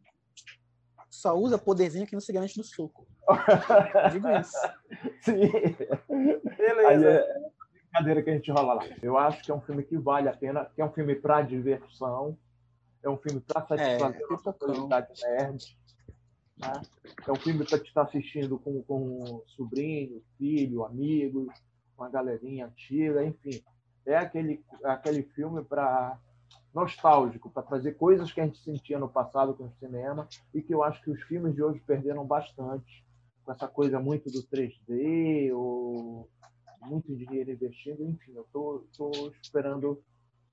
só 1.10 1.34
usa 1.34 1.58
poderzinho 1.58 2.06
que 2.06 2.12
não 2.14 2.20
se 2.20 2.32
garante 2.32 2.58
no 2.58 2.64
soco. 2.64 3.06
Digo 4.12 4.28
isso. 4.28 4.56
Sim. 5.22 5.50
Aí 6.08 6.40
Beleza. 6.56 7.08
é 7.08 7.50
brincadeira 7.82 8.22
que 8.22 8.30
a 8.30 8.34
gente 8.34 8.50
rola 8.52 8.74
lá. 8.74 8.84
Eu 9.02 9.16
acho 9.16 9.42
que 9.42 9.50
é 9.50 9.54
um 9.54 9.60
filme 9.60 9.82
que 9.82 9.96
vale 9.96 10.28
a 10.28 10.36
pena, 10.36 10.64
que 10.74 10.80
é 10.80 10.84
um 10.84 10.92
filme 10.92 11.14
para 11.14 11.42
diversão, 11.42 12.36
é 13.06 13.10
um 13.10 13.16
filme 13.16 13.40
para 13.40 13.66
satisfazer 13.66 14.24
a 14.24 14.32
nossa 14.32 14.52
curiosidade 14.52 15.22
nerd. 15.22 15.78
Né? 16.58 16.82
É 17.26 17.32
um 17.32 17.36
filme 17.36 17.64
para 17.64 17.78
te 17.78 17.86
estar 17.86 18.02
assistindo 18.02 18.58
com, 18.58 18.82
com 18.82 19.42
sobrinho, 19.46 20.22
filho, 20.38 20.84
amigos, 20.84 21.48
uma 21.96 22.08
galerinha 22.08 22.66
antiga, 22.66 23.24
enfim. 23.24 23.62
É 24.04 24.16
aquele, 24.16 24.64
aquele 24.84 25.22
filme 25.22 25.64
para 25.64 26.18
nostálgico, 26.74 27.50
para 27.50 27.62
trazer 27.62 27.94
coisas 27.94 28.30
que 28.32 28.40
a 28.40 28.44
gente 28.44 28.58
sentia 28.58 28.98
no 28.98 29.08
passado 29.08 29.54
com 29.54 29.64
o 29.64 29.72
cinema 29.80 30.28
e 30.52 30.60
que 30.60 30.74
eu 30.74 30.82
acho 30.82 31.02
que 31.02 31.10
os 31.10 31.22
filmes 31.22 31.54
de 31.54 31.62
hoje 31.62 31.80
perderam 31.80 32.24
bastante 32.26 33.04
com 33.44 33.52
essa 33.52 33.66
coisa 33.66 33.98
muito 33.98 34.30
do 34.30 34.42
3D 34.42 35.56
ou 35.56 36.28
muito 36.82 37.16
dinheiro 37.16 37.50
investindo, 37.50 38.04
enfim, 38.04 38.32
eu 38.34 38.46
tô 38.52 38.84
esperando 39.42 40.02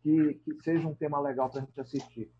que, 0.01 0.35
que 0.35 0.63
seja 0.63 0.87
um 0.87 0.95
tema 0.95 1.19
legal 1.19 1.49
para 1.49 1.61
a 1.61 1.65
gente 1.65 1.79
assistir, 1.79 2.31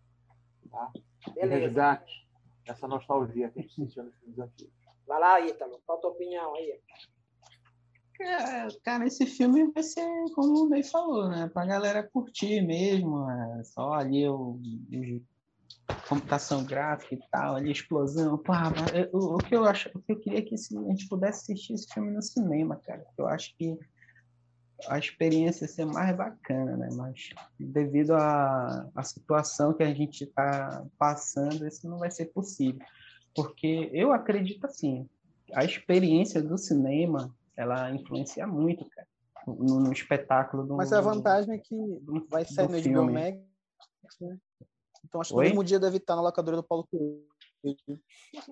tá? 0.70 0.90
Beleza. 1.34 1.66
resgate 1.66 2.28
essa 2.66 2.88
nostalgia 2.88 3.50
que 3.50 3.58
a 3.58 3.62
gente 3.62 3.74
sentia 3.74 4.02
nos 4.02 4.14
filmes 4.18 4.38
antigos. 4.38 4.72
Vai 5.06 5.20
lá, 5.20 5.40
Ítalo. 5.40 5.80
Qual 5.84 5.98
a 5.98 6.00
tua 6.00 6.10
opinião 6.10 6.54
aí? 6.54 6.80
Cara, 8.16 8.68
cara, 8.82 9.06
esse 9.06 9.26
filme 9.26 9.70
vai 9.72 9.82
ser 9.82 10.06
como 10.34 10.64
o 10.64 10.68
Ney 10.68 10.82
falou, 10.84 11.28
né? 11.28 11.50
Pra 11.52 11.66
galera 11.66 12.02
curtir 12.02 12.62
mesmo, 12.62 13.28
é 13.28 13.64
só 13.64 13.92
ali 13.94 14.26
o, 14.28 14.52
o- 14.60 15.22
computação 16.08 16.64
gráfica 16.64 17.14
e 17.14 17.20
tal, 17.30 17.56
ali 17.56 17.72
explosão, 17.72 18.38
pá. 18.38 18.72
Eu- 18.94 19.10
o, 19.12 19.38
que 19.38 19.54
eu 19.54 19.64
acho, 19.64 19.90
o 19.94 20.00
que 20.00 20.12
eu 20.12 20.20
queria 20.20 20.38
é 20.38 20.42
que 20.42 20.54
a 20.54 20.58
gente 20.90 21.08
pudesse 21.08 21.52
assistir 21.52 21.74
esse 21.74 21.92
filme 21.92 22.10
no 22.12 22.22
cinema, 22.22 22.76
cara. 22.76 23.04
Eu 23.18 23.26
acho 23.26 23.54
que 23.56 23.76
a 24.88 24.98
experiência 24.98 25.64
ia 25.64 25.68
ser 25.68 25.84
mais 25.84 26.16
bacana, 26.16 26.76
né? 26.76 26.88
Mas 26.94 27.30
devido 27.58 28.14
à, 28.14 28.88
à 28.94 29.02
situação 29.02 29.72
que 29.72 29.82
a 29.82 29.92
gente 29.92 30.24
está 30.24 30.86
passando, 30.98 31.66
isso 31.66 31.88
não 31.88 31.98
vai 31.98 32.10
ser 32.10 32.26
possível. 32.26 32.84
Porque 33.34 33.90
eu 33.92 34.12
acredito 34.12 34.64
assim, 34.64 35.08
a 35.52 35.64
experiência 35.64 36.42
do 36.42 36.56
cinema, 36.56 37.34
ela 37.56 37.90
influencia 37.90 38.46
muito, 38.46 38.88
cara, 38.90 39.08
no, 39.46 39.80
no 39.80 39.92
espetáculo 39.92 40.66
do 40.66 40.76
Mas 40.76 40.92
a 40.92 41.00
vantagem 41.00 41.54
é 41.54 41.58
que 41.58 41.76
vai 42.28 42.44
sair 42.44 42.68
no 42.68 43.04
HBO. 43.04 43.12
Max, 43.12 43.38
né? 44.20 44.38
Então 45.04 45.20
acho 45.20 45.30
que 45.30 45.36
Oi? 45.36 45.44
no 45.44 45.50
mesmo 45.50 45.64
dia 45.64 45.78
deve 45.78 45.98
estar 45.98 46.16
na 46.16 46.22
locadora 46.22 46.56
do 46.56 46.62
Paulo 46.62 46.86
Coelho. 46.86 48.00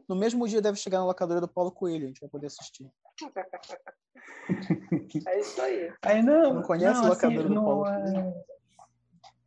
No 0.09 0.17
mesmo 0.17 0.47
dia 0.47 0.61
deve 0.61 0.79
chegar 0.79 0.99
na 0.99 1.07
locadora 1.07 1.41
do 1.41 1.49
Paulo 1.49 1.71
Coelho, 1.71 2.05
a 2.05 2.09
gente 2.09 2.21
vai 2.21 2.29
poder 2.29 2.47
assistir. 2.47 2.91
É 5.27 5.41
isso 5.41 5.61
aí. 5.61 5.93
Aí 6.03 6.23
não, 6.23 6.55
Não 6.55 6.63
conhece 6.63 7.01
o 7.01 7.13
assim, 7.13 7.17
locador 7.27 7.43
do 7.45 7.55
não 7.55 7.65
Paulo 7.65 7.87
é, 7.87 8.45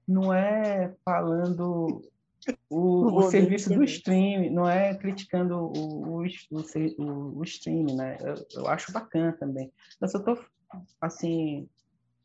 não 0.07 0.33
é 0.33 0.95
falando 1.03 2.01
o, 2.69 3.05
Não 3.05 3.15
o 3.15 3.23
serviço 3.23 3.69
do 3.69 3.83
entender. 3.83 3.91
stream, 3.91 4.51
não 4.51 4.69
é 4.69 4.95
criticando 4.95 5.55
o, 5.55 5.71
o, 5.71 6.21
o, 6.21 6.23
o, 6.23 7.39
o 7.39 7.43
stream, 7.43 7.95
né? 7.95 8.17
Eu, 8.21 8.61
eu 8.61 8.67
acho 8.67 8.91
bacana 8.91 9.33
também. 9.33 9.71
Eu 10.01 10.07
só 10.07 10.19
tô, 10.19 10.37
assim, 11.01 11.67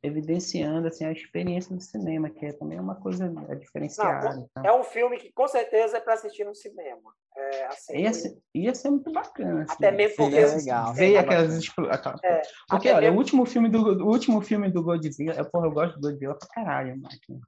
evidenciando, 0.03 0.89
assim, 0.89 1.05
a 1.05 1.13
experiência 1.13 1.75
do 1.75 1.83
cinema, 1.83 2.31
que 2.31 2.47
é 2.47 2.53
também 2.53 2.81
uma 2.81 2.95
coisa 2.95 3.33
é 3.49 3.55
diferenciada. 3.55 4.47
então. 4.51 4.65
É 4.65 4.73
um 4.73 4.85
filme 4.85 5.19
que 5.19 5.31
com 5.33 5.47
certeza 5.47 5.99
é 5.99 6.01
para 6.01 6.15
assistir 6.15 6.45
no 6.45 6.55
cinema. 6.55 7.15
É, 7.43 7.67
assim, 7.67 7.97
Ia 7.99 8.13
ser, 8.13 8.39
ia 8.55 8.75
ser 8.75 8.91
muito 8.91 9.11
bacana. 9.13 9.63
assim, 9.63 9.73
Até 9.73 9.91
mesmo 9.91 10.17
porque- 10.17 10.47
seria 10.47 10.57
legal, 10.57 10.93
Ver 10.93 10.99
seria 10.99 11.21
aquelas 11.21 11.59
aquela- 11.91 12.21
É, 12.23 12.43
Porque, 12.69 12.89
olha, 12.91 13.01
mesmo- 13.03 13.17
o 13.17 13.19
último 13.19 13.47
filme 13.47 13.69
do, 13.69 13.79
o 14.05 14.09
último 14.09 14.41
filme 14.43 14.71
do 14.71 14.83
Godzilla, 14.83 15.35
eu, 15.35 15.45
porra, 15.47 15.67
eu 15.67 15.73
gosto 15.73 15.99
do 15.99 16.11
Godzilla 16.11 16.35
pra 16.39 16.49
caralho, 16.49 16.99
máquina. 17.01 17.41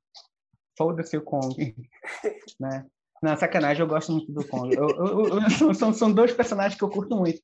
Foda-se 0.79 1.17
o 1.17 1.23
Kong, 1.23 1.55
né? 2.61 2.87
Não, 3.23 3.37
sacanagem, 3.37 3.83
eu 3.83 3.87
gosto 3.89 4.11
muito 4.13 4.33
do 4.33 4.47
Kong. 4.49 4.75
Eu- 4.75 4.89
eu- 4.89 5.29
eu- 5.41 5.51
são- 5.51 5.75
são, 5.75 5.93
são 5.93 6.13
dois 6.13 6.33
personagens 6.33 6.77
que 6.77 6.83
eu 6.85 6.91
curto 6.91 7.15
muito. 7.17 7.41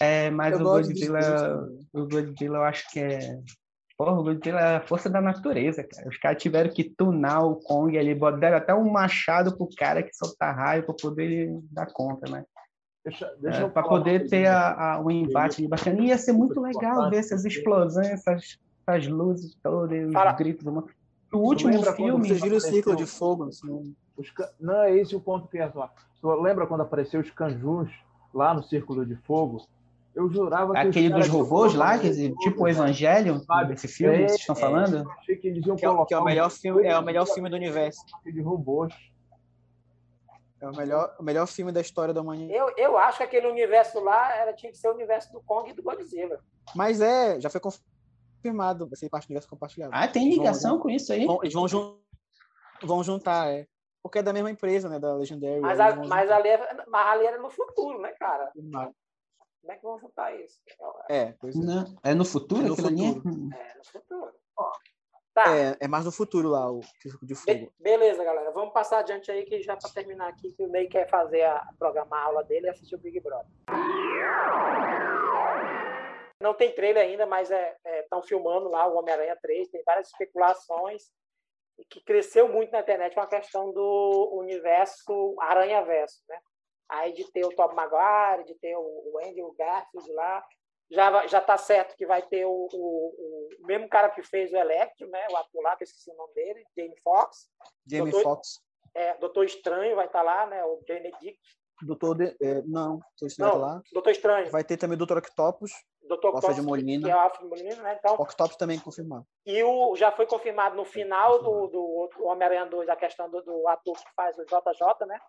É, 0.00 0.30
mas 0.30 0.54
Eu 0.54 0.60
o 0.60 0.64
Godzilla, 0.64 1.68
o 1.92 2.06
Godzilla 2.06 2.58
eu 2.58 2.64
acho 2.64 2.88
que 2.90 3.00
é 3.00 3.38
Porra, 4.00 4.18
o 4.18 4.22
Godzilla 4.22 4.60
é 4.60 4.76
a 4.76 4.80
força 4.80 5.10
da 5.10 5.20
natureza, 5.20 5.84
cara. 5.84 6.08
Os 6.08 6.16
caras 6.16 6.42
tiveram 6.42 6.70
que 6.70 6.84
tunar 6.84 7.44
o 7.44 7.56
Kong 7.56 7.98
ali, 7.98 8.14
deram 8.14 8.56
até 8.56 8.74
um 8.74 8.90
machado 8.90 9.54
pro 9.54 9.68
cara 9.76 10.02
que 10.02 10.16
solta 10.16 10.50
raio 10.50 10.84
pra 10.84 10.94
poder 10.94 11.54
dar 11.70 11.84
conta, 11.92 12.30
né? 12.30 12.46
Deixa, 13.04 13.30
deixa 13.42 13.64
é, 13.64 13.68
para 13.68 13.86
poder 13.86 14.26
ter 14.26 14.46
a, 14.46 14.94
a, 14.94 15.00
um 15.02 15.10
embate 15.10 15.68
bacana. 15.68 16.00
Ia 16.00 16.16
ser 16.16 16.32
muito 16.32 16.58
legal 16.62 17.10
ver 17.10 17.18
essas 17.18 17.44
explosões, 17.44 18.06
essas, 18.06 18.58
essas 18.88 19.06
luzes 19.06 19.54
todas, 19.62 20.08
os 20.08 20.36
gritos. 20.38 20.66
O 21.30 21.36
último 21.36 21.82
filme. 21.92 22.26
Vocês 22.26 22.40
viram 22.40 22.56
o 22.56 22.60
ciclo 22.60 22.96
de 22.96 23.04
fogo? 23.04 23.48
Assim. 23.48 23.94
Os, 24.16 24.32
não 24.58 24.82
é 24.82 24.96
esse 24.96 25.14
o 25.14 25.20
ponto 25.20 25.46
que 25.46 25.58
ia 25.58 25.70
falar. 25.70 25.92
Lembra 26.40 26.66
quando 26.66 26.80
apareceu 26.80 27.20
os 27.20 27.30
canjus 27.30 27.90
lá 28.32 28.54
no 28.54 28.62
Círculo 28.62 29.04
de 29.04 29.16
Fogo? 29.16 29.62
Eu 30.14 30.28
jurava 30.28 30.72
que. 30.72 30.78
Aquele 30.78 31.10
dos 31.10 31.28
robôs 31.28 31.74
lá, 31.74 31.98
que, 31.98 32.10
tipo 32.38 32.64
o 32.64 32.68
Evangelho, 32.68 33.40
esse 33.72 33.88
filme 33.88 34.18
que 34.18 34.28
vocês 34.28 34.40
estão 34.40 34.56
é, 34.56 34.58
falando? 34.58 35.10
Achei 35.18 35.36
que 35.36 35.48
eles 35.48 35.64
iam 35.64 35.76
que, 35.76 35.86
é, 35.86 36.04
que 36.06 36.14
é 36.14 36.18
o 36.18 36.24
melhor 36.24 36.50
filme, 36.50 36.84
é 36.84 36.98
o 36.98 37.02
melhor 37.02 37.26
filme 37.26 37.48
do 37.48 37.56
universo. 37.56 38.04
De 38.24 38.40
robôs. 38.40 38.92
É 40.60 40.68
o 40.68 40.76
melhor, 40.76 41.16
o 41.18 41.22
melhor 41.22 41.46
filme 41.46 41.72
da 41.72 41.80
história 41.80 42.12
da 42.12 42.20
humanidade. 42.20 42.52
Eu, 42.52 42.74
eu 42.76 42.98
acho 42.98 43.18
que 43.18 43.24
aquele 43.24 43.46
universo 43.46 43.98
lá 44.00 44.36
era, 44.36 44.52
tinha 44.52 44.70
que 44.70 44.76
ser 44.76 44.88
o 44.88 44.94
universo 44.94 45.32
do 45.32 45.40
Kong 45.40 45.70
e 45.70 45.72
do 45.72 45.82
Godzilla. 45.82 46.38
Mas 46.74 47.00
é, 47.00 47.40
já 47.40 47.48
foi 47.48 47.60
confirmado, 47.60 48.86
vai 48.86 48.96
ser 48.96 49.08
parte 49.08 49.26
do 49.26 49.30
universo 49.30 49.48
compartilhado. 49.48 49.92
Ah, 49.94 50.06
tem 50.06 50.28
ligação 50.28 50.72
vão, 50.72 50.80
com 50.80 50.90
isso 50.90 51.12
aí? 51.12 51.24
Vão, 51.24 51.38
eles 51.42 51.54
vão, 51.54 51.66
jun, 51.66 51.98
vão 52.82 53.02
juntar, 53.02 53.48
é. 53.50 53.66
Porque 54.02 54.18
é 54.18 54.22
da 54.22 54.34
mesma 54.34 54.50
empresa, 54.50 54.88
né? 54.88 54.98
Da 54.98 55.14
Legendary. 55.14 55.60
Mas, 55.60 55.80
a, 55.80 55.96
mas, 55.96 56.30
ali, 56.30 56.48
é, 56.48 56.84
mas 56.88 57.06
ali 57.06 57.26
era 57.26 57.38
no 57.38 57.48
futuro, 57.48 57.98
né, 58.00 58.12
cara? 58.18 58.50
Não. 58.54 58.94
Como 59.60 59.72
é 59.72 59.76
que 59.76 59.82
vão 59.82 59.98
juntar 59.98 60.34
isso? 60.40 60.58
É, 61.08 61.32
pois 61.40 61.54
é. 61.56 61.58
Não, 61.58 61.96
é 62.02 62.14
no 62.14 62.24
futuro? 62.24 62.64
É 62.64 62.68
no 62.68 62.76
futuro. 62.76 63.50
É, 63.54 63.76
no 63.76 63.84
futuro. 63.84 64.32
Ó, 64.56 64.72
Tá. 65.32 65.56
É, 65.56 65.76
é 65.80 65.88
mais 65.88 66.04
no 66.04 66.10
futuro 66.10 66.48
lá, 66.48 66.70
o 66.70 66.82
Círculo 67.00 67.26
de 67.26 67.34
Fogo. 67.34 67.46
Be 67.46 67.72
beleza, 67.78 68.24
galera. 68.24 68.50
Vamos 68.50 68.72
passar 68.72 68.98
adiante 68.98 69.30
aí, 69.30 69.44
que 69.44 69.62
já 69.62 69.76
para 69.76 69.88
terminar 69.90 70.28
aqui, 70.28 70.52
que 70.52 70.62
o 70.62 70.68
Ney 70.68 70.88
quer 70.88 71.08
fazer 71.08 71.42
a, 71.42 71.66
programar 71.78 72.22
a 72.22 72.26
aula 72.26 72.44
dele 72.44 72.66
e 72.66 72.70
assistir 72.70 72.96
o 72.96 72.98
Big 72.98 73.20
Brother. 73.20 73.46
Não 76.42 76.54
tem 76.54 76.74
trailer 76.74 77.04
ainda, 77.04 77.26
mas 77.26 77.50
estão 77.50 78.18
é, 78.18 78.22
é, 78.22 78.26
filmando 78.26 78.68
lá 78.70 78.88
o 78.88 78.96
Homem-Aranha 78.96 79.38
3, 79.40 79.68
tem 79.68 79.82
várias 79.84 80.08
especulações 80.08 81.04
que 81.88 82.00
cresceu 82.02 82.48
muito 82.48 82.72
na 82.72 82.80
internet 82.80 83.14
com 83.14 83.20
a 83.20 83.26
questão 83.26 83.72
do 83.72 84.30
universo 84.34 85.36
Aranha-Verso, 85.38 86.22
né? 86.28 86.38
Aí 86.90 87.12
de 87.12 87.24
ter 87.30 87.44
o 87.44 87.54
Tom 87.54 87.72
Maguire, 87.72 88.44
de 88.44 88.54
ter 88.56 88.76
o 88.76 89.18
Andrew 89.24 89.54
Garfield 89.56 90.12
lá, 90.12 90.44
já 90.90 91.26
já 91.28 91.38
está 91.38 91.56
certo 91.56 91.96
que 91.96 92.04
vai 92.04 92.20
ter 92.20 92.44
o, 92.44 92.50
o, 92.50 92.68
o, 92.72 93.48
mesmo 93.66 93.88
cara 93.88 94.10
que 94.10 94.22
fez 94.22 94.52
o 94.52 94.56
Electro, 94.56 95.08
né? 95.08 95.26
O 95.30 95.36
ator 95.36 95.62
lá, 95.62 95.76
que 95.76 95.84
eu 95.84 95.86
esqueci 95.86 96.10
o 96.10 96.16
nome 96.16 96.34
dele, 96.34 96.64
Jamie 96.76 97.00
Foxx. 97.00 97.48
Jamie 97.86 98.22
Foxx. 98.22 98.60
É, 98.92 99.16
Doutor 99.18 99.44
Estranho 99.44 99.94
vai 99.94 100.06
estar 100.06 100.18
tá 100.18 100.24
lá, 100.24 100.46
né? 100.46 100.64
O 100.64 100.80
Benedict. 100.86 101.38
Doutor 101.82 102.16
de, 102.16 102.36
é, 102.42 102.60
não, 102.66 102.98
Doutor 102.98 103.26
Estranho 103.26 103.52
não, 103.52 103.60
tá 103.60 103.66
lá. 103.66 103.82
Doutor 103.92 104.10
Estranho. 104.10 104.50
Vai 104.50 104.64
ter 104.64 104.76
também 104.76 104.96
o 104.96 104.98
Doutor 104.98 105.18
Octopus. 105.18 105.70
Doutor 106.02 106.34
Octopus, 106.34 106.56
de 106.56 106.62
Molina. 106.62 107.06
Que 107.06 107.12
é 107.12 107.16
o 107.16 107.20
Alfred 107.20 107.48
Molina, 107.48 107.82
né? 107.82 107.96
Então, 107.98 108.14
Octopus 108.14 108.56
também 108.56 108.80
confirmado. 108.80 109.24
E 109.46 109.62
o, 109.62 109.94
já 109.94 110.10
foi 110.10 110.26
confirmado 110.26 110.74
no 110.74 110.84
final 110.84 111.40
do, 111.40 111.68
do, 111.68 112.10
do 112.16 112.24
Homem-Aranha 112.24 112.66
2 112.66 112.88
a 112.88 112.96
questão 112.96 113.30
do, 113.30 113.40
do 113.42 113.68
ator 113.68 113.96
que 113.96 114.12
faz 114.16 114.36
o 114.36 114.44
JJ, 114.44 115.06
né? 115.06 115.20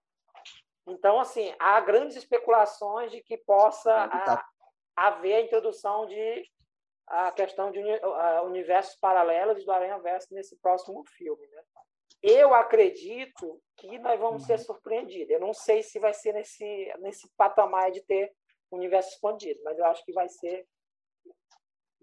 Então, 0.87 1.19
assim, 1.19 1.53
há 1.59 1.79
grandes 1.79 2.17
especulações 2.17 3.11
de 3.11 3.21
que 3.21 3.37
possa 3.37 3.93
a, 3.93 4.45
haver 4.95 5.35
a 5.35 5.41
introdução 5.41 6.07
de 6.07 6.49
a 7.07 7.31
questão 7.31 7.71
de 7.71 7.79
universos 8.45 8.95
paralelos 8.95 9.65
do 9.65 9.71
Aranha 9.71 9.99
Verso 9.99 10.33
nesse 10.33 10.55
próximo 10.57 11.03
filme. 11.09 11.45
Né? 11.45 11.63
Eu 12.23 12.53
acredito 12.53 13.61
que 13.75 13.99
nós 13.99 14.19
vamos 14.19 14.45
ser 14.45 14.53
uhum. 14.53 14.65
surpreendidos. 14.65 15.29
Eu 15.29 15.39
não 15.39 15.53
sei 15.53 15.83
se 15.83 15.99
vai 15.99 16.13
ser 16.13 16.33
nesse, 16.33 16.93
nesse 16.99 17.29
patamar 17.35 17.91
de 17.91 18.01
ter 18.05 18.31
universo 18.71 19.09
expandido, 19.09 19.59
mas 19.63 19.77
eu 19.77 19.85
acho 19.85 20.03
que 20.05 20.13
vai 20.13 20.29
ser 20.29 20.65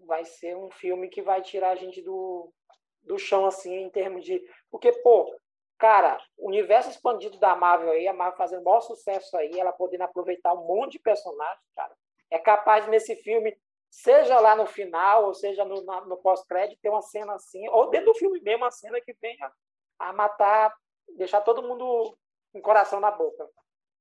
vai 0.05 0.23
ser 0.23 0.55
um 0.55 0.71
filme 0.71 1.09
que 1.09 1.21
vai 1.21 1.41
tirar 1.41 1.71
a 1.71 1.75
gente 1.75 2.01
do, 2.01 2.53
do 3.01 3.17
chão 3.17 3.45
assim 3.45 3.73
em 3.73 3.89
termos 3.89 4.23
de 4.23 4.41
porque 4.71 4.93
pô 5.01 5.35
cara 5.79 6.21
o 6.37 6.47
universo 6.47 6.89
expandido 6.89 7.39
da 7.39 7.55
Marvel 7.55 7.91
aí 7.91 8.07
a 8.07 8.13
Marvel 8.13 8.37
fazendo 8.37 8.61
o 8.61 8.65
maior 8.65 8.81
sucesso 8.81 9.35
aí 9.37 9.57
ela 9.57 9.71
podendo 9.71 10.03
aproveitar 10.03 10.53
um 10.53 10.67
monte 10.67 10.93
de 10.93 10.99
personagens 10.99 11.63
cara 11.75 11.95
é 12.31 12.37
capaz 12.37 12.87
nesse 12.87 13.15
filme, 13.15 13.57
seja 13.89 14.39
lá 14.39 14.55
no 14.55 14.65
final, 14.65 15.25
ou 15.25 15.33
seja 15.33 15.65
no, 15.65 15.81
no 16.05 16.17
pós-crédito, 16.17 16.79
ter 16.81 16.89
uma 16.89 17.01
cena 17.01 17.33
assim, 17.33 17.67
ou 17.69 17.89
dentro 17.89 18.13
do 18.13 18.19
filme 18.19 18.39
mesmo, 18.41 18.63
uma 18.63 18.71
cena 18.71 19.01
que 19.01 19.15
venha 19.19 19.51
a 19.97 20.13
matar, 20.13 20.73
deixar 21.17 21.41
todo 21.41 21.63
mundo 21.63 22.15
com 22.51 22.59
o 22.59 22.61
coração 22.61 22.99
na 22.99 23.11
boca. 23.11 23.47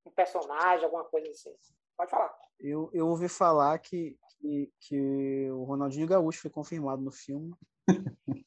Um 0.04 0.10
personagem, 0.10 0.84
alguma 0.84 1.04
coisa 1.04 1.30
assim. 1.30 1.54
Pode 1.96 2.10
falar. 2.10 2.34
Eu, 2.60 2.90
eu 2.92 3.08
ouvi 3.08 3.28
falar 3.28 3.78
que, 3.78 4.16
que, 4.38 4.72
que 4.80 5.50
o 5.50 5.64
Ronaldinho 5.64 6.06
Gaúcho 6.06 6.42
foi 6.42 6.50
confirmado 6.50 7.02
no 7.02 7.10
filme. 7.10 7.54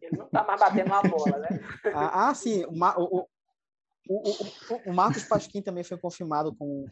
Ele 0.00 0.16
não 0.16 0.26
está 0.26 0.44
mais 0.44 0.60
batendo 0.60 0.86
uma 0.86 1.02
bola, 1.02 1.38
né? 1.38 1.48
ah, 1.94 2.28
ah, 2.28 2.34
sim. 2.34 2.64
O, 2.64 2.70
o, 2.70 3.26
o, 4.08 4.30
o, 4.30 4.90
o 4.90 4.94
Marcos 4.94 5.24
Pasquim 5.24 5.60
também 5.60 5.84
foi 5.84 5.98
confirmado 5.98 6.54
com, 6.54 6.86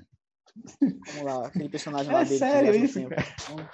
Vamos 0.80 1.22
lá, 1.22 1.46
aquele 1.46 1.68
personagem 1.68 2.12
lá 2.12 2.22
é 2.22 2.24
dele. 2.24 2.38
Sério 2.38 2.74
isso, 2.74 3.08
cara? 3.08 3.70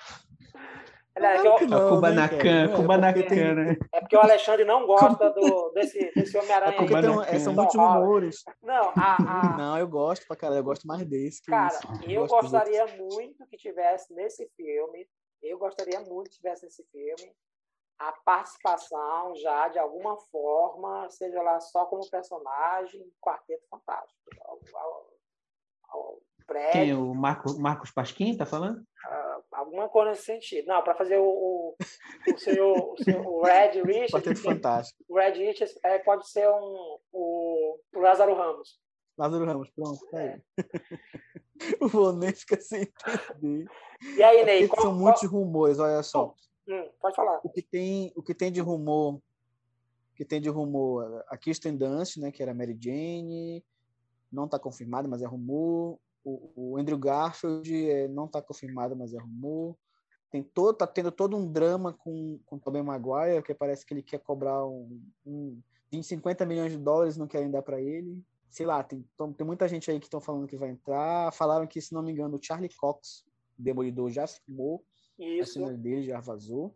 É, 1.15 1.43
não, 1.43 1.59
não, 1.61 1.89
Kubanacan, 1.91 2.69
né, 2.69 2.75
Kubanacan, 2.75 3.55
né? 3.55 3.77
É 3.93 4.01
porque 4.01 4.17
o 4.17 4.21
Alexandre 4.21 4.65
não 4.65 4.87
gosta 4.87 5.31
do, 5.31 5.71
desse, 5.75 6.11
desse 6.15 6.37
Homem-Aranha. 6.39 6.73
É 6.73 6.77
porque 6.77 6.95
tem, 6.95 7.37
é, 7.37 7.39
são 7.39 7.53
muitos 7.53 7.75
rumores. 7.75 8.43
Não, 8.63 8.93
a, 8.97 9.17
a... 9.17 9.57
não, 9.59 9.79
eu 9.79 9.87
gosto 9.87 10.27
pra 10.27 10.37
caralho, 10.37 10.61
eu 10.61 10.65
gosto 10.65 10.87
mais 10.87 11.05
desse. 11.05 11.45
Cara, 11.45 11.79
eu, 12.05 12.23
eu 12.23 12.27
gostaria 12.27 12.87
muito 12.97 13.47
que 13.47 13.59
tivesse 13.59 14.13
nesse 14.15 14.49
filme, 14.57 15.07
eu 15.43 15.59
gostaria 15.59 16.01
muito 16.01 16.31
que 16.31 16.37
tivesse 16.37 16.65
nesse 16.65 16.83
filme 16.91 17.33
a 18.09 18.13
participação 18.25 19.35
já 19.37 19.69
de 19.69 19.79
alguma 19.79 20.17
forma, 20.17 21.09
seja 21.11 21.41
lá 21.43 21.61
só 21.61 21.87
como 21.87 22.09
personagem, 22.09 23.13
Quarteto 23.21 23.67
Fantástico 23.69 24.23
prédio. 26.53 26.73
Quem? 26.73 26.95
O 26.95 27.15
Marco, 27.15 27.59
Marcos 27.59 27.91
Pasquim 27.91 28.33
está 28.33 28.45
falando? 28.45 28.79
Uh, 28.79 29.43
alguma 29.53 29.89
coisa 29.89 30.11
nesse 30.11 30.25
sentido. 30.25 30.67
Não, 30.67 30.83
para 30.83 30.95
fazer 30.95 31.19
o, 31.19 31.25
o, 31.25 31.77
o, 32.35 32.39
senhor, 32.39 32.93
o, 32.93 33.03
senhor, 33.03 33.27
o 33.27 33.43
Red 33.43 33.83
Richards. 33.83 34.41
fantástico. 34.41 35.03
O 35.09 35.17
Red 35.17 35.33
Richards 35.33 35.79
é, 35.83 35.99
pode 35.99 36.29
ser 36.29 36.49
um, 36.49 36.99
o, 37.13 37.79
o 37.95 38.01
Lázaro 38.01 38.35
Ramos. 38.35 38.79
Lázaro 39.17 39.45
Ramos, 39.45 39.71
pronto. 39.71 40.07
Tá 40.11 40.19
aí. 40.19 40.41
o 41.81 41.89
Vonê 41.89 42.33
fica 42.33 42.61
sem 42.61 42.83
entender. 42.83 43.67
E 44.17 44.23
aí, 44.23 44.45
Ney? 44.45 44.69
Qual, 44.69 44.83
são 44.83 44.91
qual... 44.93 45.01
muitos 45.01 45.23
rumores, 45.25 45.79
olha 45.79 46.03
só. 46.03 46.35
Hum, 46.69 46.89
pode 47.01 47.17
falar. 47.17 47.41
O 47.43 47.51
que 47.51 47.63
tem, 47.63 48.13
o 48.15 48.23
que 48.23 48.35
tem 48.35 48.53
de 48.53 48.61
rumor, 48.61 49.21
que 50.15 50.25
tem 50.25 50.41
de 50.41 50.49
rumor, 50.49 51.25
a 51.29 51.37
Kirsten 51.37 51.77
Dunst, 51.77 52.19
né, 52.19 52.31
que 52.31 52.43
era 52.43 52.55
Mary 52.55 52.77
Jane, 52.81 53.65
não 54.31 54.45
está 54.45 54.59
confirmado, 54.59 55.09
mas 55.09 55.23
é 55.23 55.27
rumor 55.27 55.99
o, 56.25 56.53
o 56.55 56.77
Andrew 56.79 56.99
Garfield 56.99 57.91
é, 57.91 58.09
não 58.09 58.27
está 58.27 58.41
confirmado, 58.41 58.97
mas 58.97 59.13
é 59.13 59.19
rumor. 59.19 59.77
Tem 60.31 60.43
todo, 60.43 60.77
tá 60.77 60.87
tendo 60.87 61.13
todo 61.13 61.37
um 61.37 61.51
drama 61.51 61.93
com 61.93 62.41
com 62.47 62.59
Tobey 62.59 62.83
Maguire, 62.83 63.43
que 63.43 63.55
parece 63.55 63.85
que 63.85 63.93
ele 63.93 64.03
quer 64.03 64.19
cobrar 64.19 64.67
um, 64.67 65.03
um 65.27 65.61
20, 65.91 66.05
50 66.05 66.47
milhões 66.47 66.73
de 66.73 66.79
dólares, 66.79 67.17
não 67.17 67.27
querem 67.27 67.51
dar 67.51 67.63
para 67.63 67.81
ele. 67.81 68.23
Sei 68.49 68.65
lá, 68.65 68.83
tem, 68.83 69.05
tem 69.37 69.47
muita 69.47 69.69
gente 69.69 69.91
aí 69.91 69.99
que 69.99 70.07
estão 70.07 70.21
falando 70.21 70.47
que 70.47 70.57
vai 70.57 70.71
entrar. 70.71 71.33
Falaram 71.33 71.67
que, 71.67 71.81
se 71.81 71.93
não 71.93 72.03
me 72.03 72.13
engano, 72.13 72.37
o 72.37 72.43
Charlie 72.43 72.75
Cox, 72.75 73.25
Demolidor, 73.59 74.11
já 74.11 74.27
filmou. 74.27 74.85
Isso. 75.23 75.59
A 75.59 75.67
cena 75.67 75.77
dele 75.77 76.03
já 76.03 76.21
vazou. 76.21 76.75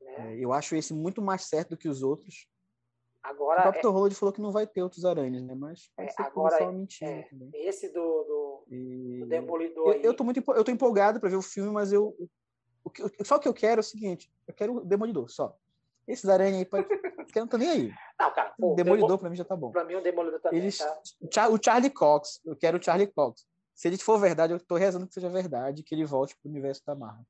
É. 0.00 0.32
É, 0.32 0.36
eu 0.36 0.52
acho 0.52 0.76
esse 0.76 0.92
muito 0.92 1.22
mais 1.22 1.44
certo 1.44 1.70
do 1.70 1.76
que 1.76 1.88
os 1.88 2.02
outros. 2.02 2.46
Agora, 3.22 3.60
o 3.60 3.64
Capitão 3.64 3.90
é... 3.90 3.94
Holland 3.94 4.14
falou 4.16 4.32
que 4.32 4.40
não 4.40 4.50
vai 4.50 4.66
ter 4.66 4.82
outros 4.82 5.04
aranhas, 5.04 5.42
né? 5.42 5.54
Mas 5.54 5.88
pode 5.96 6.10
é, 6.10 6.22
agora, 6.22 6.58
só 6.58 6.72
mentira 6.72 7.10
é, 7.10 7.22
também. 7.22 7.50
Esse 7.54 7.88
do, 7.88 7.94
do, 7.94 8.64
e... 8.68 9.20
do 9.20 9.26
Demolidor 9.26 9.88
eu, 9.88 9.92
aí... 9.92 10.04
eu, 10.04 10.14
tô 10.14 10.24
muito 10.24 10.42
eu 10.54 10.64
tô 10.64 10.70
empolgado 10.72 11.20
para 11.20 11.28
ver 11.28 11.36
o 11.36 11.42
filme, 11.42 11.70
mas 11.70 11.92
eu 11.92 12.16
o 12.84 12.90
que, 12.90 13.02
só 13.24 13.38
que 13.38 13.46
eu 13.46 13.54
quero 13.54 13.78
é 13.78 13.80
o 13.80 13.84
seguinte, 13.84 14.30
eu 14.46 14.54
quero 14.54 14.76
o 14.78 14.84
Demolidor, 14.84 15.28
só. 15.28 15.56
Esses 16.06 16.28
aranhas 16.28 16.58
aí, 16.58 16.64
pode... 16.64 16.86
eu 16.92 17.40
não 17.40 17.46
tô 17.46 17.56
nem 17.56 17.70
aí. 17.70 17.94
Não, 18.18 18.34
cara, 18.34 18.52
pô, 18.58 18.72
o 18.72 18.74
Demolidor 18.74 19.06
Demol... 19.06 19.18
para 19.18 19.30
mim 19.30 19.36
já 19.36 19.44
tá 19.44 19.54
bom. 19.54 19.70
Para 19.70 19.84
mim 19.84 19.94
o 19.94 20.02
Demolidor 20.02 20.40
também 20.40 20.60
Eles... 20.60 20.78
tá... 20.78 21.48
O 21.48 21.58
Charlie 21.62 21.90
Cox, 21.90 22.40
eu 22.44 22.56
quero 22.56 22.78
o 22.78 22.82
Charlie 22.82 23.06
Cox. 23.06 23.46
Se 23.74 23.88
ele 23.88 23.98
for 23.98 24.18
verdade, 24.18 24.52
eu 24.52 24.60
tô 24.60 24.76
rezando 24.76 25.06
que 25.06 25.14
seja 25.14 25.28
verdade, 25.28 25.82
que 25.82 25.94
ele 25.94 26.04
volte 26.04 26.36
pro 26.36 26.50
universo 26.50 26.82
da 26.86 26.94
Marvel. 26.94 27.24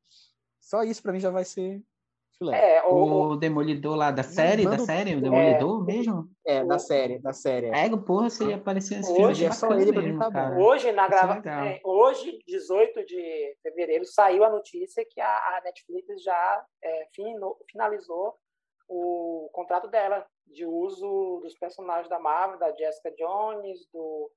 Só 0.61 0.83
isso 0.83 1.03
para 1.03 1.13
mim 1.13 1.21
já 1.21 1.31
vai 1.31 1.45
ser 1.45 1.83
filé. 2.39 2.77
É, 2.79 2.83
o, 2.87 3.31
O 3.33 3.37
Demolidor 3.37 3.95
lá 3.97 4.11
da 4.11 4.23
série, 4.23 4.65
da 4.65 4.71
Manda 4.71 4.83
o- 4.83 4.87
série, 4.87 5.15
o 5.17 5.21
Demolidor 5.21 5.85
mesmo? 5.85 6.31
É, 6.45 6.65
da 6.65 6.79
série, 6.79 7.19
da 7.19 7.33
série. 7.33 7.67
é. 7.69 7.87
É, 7.87 7.97
porra, 7.97 8.29
você 8.31 8.47
ia 8.49 8.57
aparecer 8.57 8.97
nesse 8.99 9.13
Hoje 9.13 9.41
filme. 9.41 9.45
é 9.45 9.51
só 9.53 9.73
ele, 9.75 9.93
pra 9.93 10.03
mim 10.03 10.09
mesmo, 10.09 10.19
tá 10.19 10.31
bom. 10.31 10.61
Hoje, 10.63 10.93
na 10.93 11.07
é 11.07 11.09
grava... 11.09 11.49
é, 11.69 11.81
hoje, 11.85 12.39
18 12.47 13.05
de 13.07 13.57
fevereiro, 13.63 14.05
saiu 14.05 14.45
a 14.45 14.51
notícia 14.51 15.05
que 15.09 15.21
a, 15.21 15.29
a 15.57 15.61
Netflix 15.65 16.23
já 16.23 16.67
é, 16.83 17.09
fino- 17.15 17.57
finalizou 17.71 18.37
o 18.89 19.49
contrato 19.53 19.89
dela 19.89 20.27
de 20.47 20.67
uso 20.67 21.41
dos 21.43 21.55
personagens 21.59 22.09
da 22.09 22.19
Marvel, 22.19 22.59
da 22.59 22.73
Jessica 22.77 23.11
Jones, 23.17 23.87
do 23.93 24.31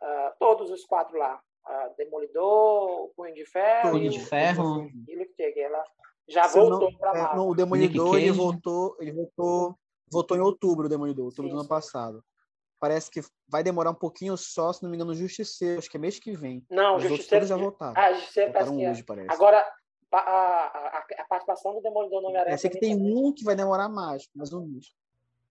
ah, 0.00 0.34
todos 0.38 0.70
os 0.70 0.84
quatro 0.84 1.18
lá, 1.18 1.40
Ah, 1.70 1.90
Demolidor, 1.98 3.04
o 3.04 3.12
Punho 3.14 3.34
de 3.34 3.44
Ferro, 3.44 3.90
Punho 3.90 4.10
de 4.10 4.18
o- 4.18 4.24
Ferro. 4.24 4.90
e 5.06 5.14
o 5.14 5.18
Luke 5.18 5.34
Cage. 5.36 5.60
Ela 5.60 5.84
já 6.26 6.44
Se 6.44 6.58
voltou 6.58 6.90
não- 6.90 6.98
para 6.98 7.10
é, 7.10 7.22
Marvel. 7.22 7.36
no, 7.44 7.50
o 7.50 7.54
Demolidor, 7.54 8.16
ele 8.18 8.32
voltou, 8.32 8.96
ele 8.98 9.12
voltou, 9.12 9.78
voltou 10.10 10.36
em 10.36 10.40
outubro, 10.40 10.86
o 10.86 10.88
Demolidor, 10.88 11.26
outubro 11.26 11.48
Sim, 11.50 11.54
do 11.54 11.58
ano 11.58 11.64
sim. 11.64 11.68
passado. 11.68 12.24
Parece 12.80 13.10
que 13.10 13.20
vai 13.46 13.62
demorar 13.62 13.90
um 13.90 13.94
pouquinho 13.94 14.34
só, 14.36 14.72
se 14.72 14.82
não 14.82 14.88
me 14.88 14.96
engano, 14.96 15.10
o 15.10 15.14
Justiceiro, 15.14 15.78
acho 15.78 15.90
que 15.90 15.96
é 15.96 16.00
mês 16.00 16.18
que 16.18 16.32
vem. 16.32 16.64
Não, 16.70 16.94
o 16.94 16.96
Os 16.96 17.02
outros 17.02 17.08
Justiceiro. 17.18 17.46
já 17.46 17.56
voltaram. 17.56 17.94
Ah, 18.00 18.12
Justiceiro 18.14 18.52
parece 18.52 18.82
é. 18.84 18.90
hoje, 18.90 19.02
parece. 19.02 19.30
Agora, 19.32 19.72
a, 20.10 20.18
a, 20.18 20.98
a 21.18 21.24
participação 21.28 21.74
do 21.74 21.82
Demolidor 21.82 22.22
no 22.22 22.28
Homem-Aranha. 22.28 22.54
Eu 22.54 22.58
sei 22.58 22.70
que 22.70 22.78
tem 22.78 22.94
um 22.96 23.30
que 23.32 23.44
vai 23.44 23.54
demorar 23.54 23.90
mais, 23.90 24.26
mais 24.34 24.52
um 24.54 24.64
mês. 24.64 24.86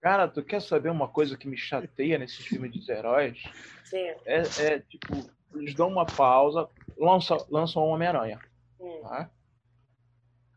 Cara, 0.02 0.28
tu 0.28 0.44
quer 0.44 0.62
saber 0.62 0.90
uma 0.90 1.08
coisa 1.10 1.38
que 1.38 1.48
me 1.48 1.58
chateia 1.58 2.18
nesses 2.18 2.46
filmes 2.46 2.72
dos 2.72 2.88
heróis? 2.88 3.44
Sim. 3.84 3.98
É, 4.26 4.42
é, 4.60 4.80
tipo, 4.80 5.16
eles 5.54 5.74
dão 5.74 5.88
uma 5.88 6.06
pausa, 6.06 6.68
lançam, 6.98 7.46
lançam 7.50 7.84
o 7.84 7.90
Homem-Aranha. 7.90 8.40
Hum. 8.80 9.02
Tá? 9.02 9.30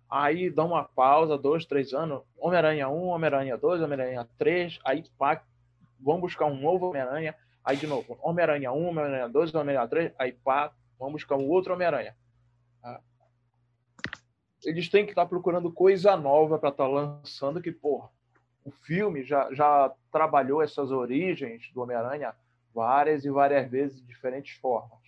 Aí 0.09 0.51
dão 0.51 0.68
uma 0.68 0.84
pausa, 0.84 1.38
dois, 1.38 1.64
três 1.64 1.93
anos, 1.93 2.22
Homem-Aranha 2.36 2.88
1, 2.88 3.07
Homem-Aranha 3.07 3.57
2, 3.57 3.80
Homem-Aranha 3.80 4.28
3, 4.38 4.80
aí 4.84 5.05
pá, 5.16 5.43
vão 6.01 6.20
buscar 6.20 6.47
um 6.47 6.61
novo 6.61 6.88
Homem-Aranha, 6.88 7.34
aí 7.64 7.76
de 7.76 7.86
novo, 7.86 8.18
Homem-Aranha 8.20 8.72
1, 8.72 8.88
Homem-Aranha 8.88 9.28
2, 9.28 9.55
Homem-Aranha 9.55 9.88
3, 9.88 10.12
aí 10.18 10.32
pá, 10.32 10.72
vão 10.99 11.12
buscar 11.12 11.36
um 11.36 11.49
outro 11.49 11.72
Homem-Aranha. 11.74 12.16
tá? 12.82 13.01
Eles 14.64 14.88
têm 14.88 15.05
que 15.05 15.12
estar 15.12 15.26
procurando 15.26 15.72
coisa 15.72 16.16
nova 16.16 16.59
para 16.59 16.70
estar 16.70 16.88
lançando, 16.88 17.62
que, 17.62 17.70
porra, 17.70 18.09
o 18.64 18.70
filme 18.70 19.22
já, 19.22 19.53
já 19.55 19.93
trabalhou 20.11 20.61
essas 20.61 20.91
origens 20.91 21.70
do 21.72 21.82
Homem-Aranha 21.82 22.34
várias 22.75 23.25
e 23.25 23.31
várias 23.31 23.68
vezes 23.71 24.01
de 24.01 24.07
diferentes 24.07 24.57
formas. 24.57 24.99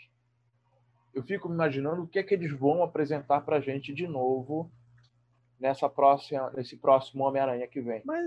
Eu 1.14 1.22
fico 1.22 1.48
me 1.48 1.54
imaginando 1.54 2.02
o 2.02 2.06
que 2.06 2.18
é 2.18 2.22
que 2.22 2.34
eles 2.34 2.50
vão 2.52 2.82
apresentar 2.82 3.42
para 3.42 3.56
a 3.56 3.60
gente 3.60 3.92
de 3.92 4.06
novo 4.06 4.70
nessa 5.60 5.88
próxima, 5.88 6.50
nesse 6.50 6.76
próximo 6.76 7.24
Homem-Aranha 7.24 7.66
que 7.68 7.80
vem. 7.80 8.02
Mas 8.04 8.24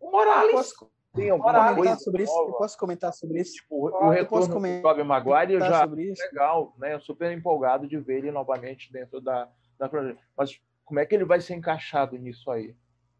O 0.00 0.10
Morales. 0.10 0.52
posso 0.52 0.90
Tem 1.14 1.30
alguma 1.30 1.52
Morales. 1.52 1.76
coisa 1.76 1.90
comentar 1.90 2.04
sobre 2.04 2.22
isso? 2.22 2.38
Eu 2.38 2.52
posso 2.52 2.78
comentar 2.78 3.12
sobre 3.12 3.40
isso? 3.40 3.54
Tipo, 3.54 3.88
Eu 3.88 3.94
o 3.94 4.10
retorno 4.10 4.46
do 4.46 4.82
Tobey 4.82 5.04
Maguire 5.04 5.54
eu 5.54 5.60
já 5.60 5.84
legal, 5.84 6.74
né? 6.78 6.94
Eu 6.94 7.00
super 7.00 7.32
empolgado 7.32 7.86
de 7.88 7.98
ver 7.98 8.18
ele 8.18 8.30
novamente 8.30 8.92
dentro 8.92 9.20
da, 9.20 9.48
da. 9.78 9.90
Mas 10.36 10.60
como 10.84 11.00
é 11.00 11.06
que 11.06 11.14
ele 11.14 11.24
vai 11.24 11.40
ser 11.40 11.54
encaixado 11.54 12.16
nisso 12.16 12.50
aí? 12.50 12.74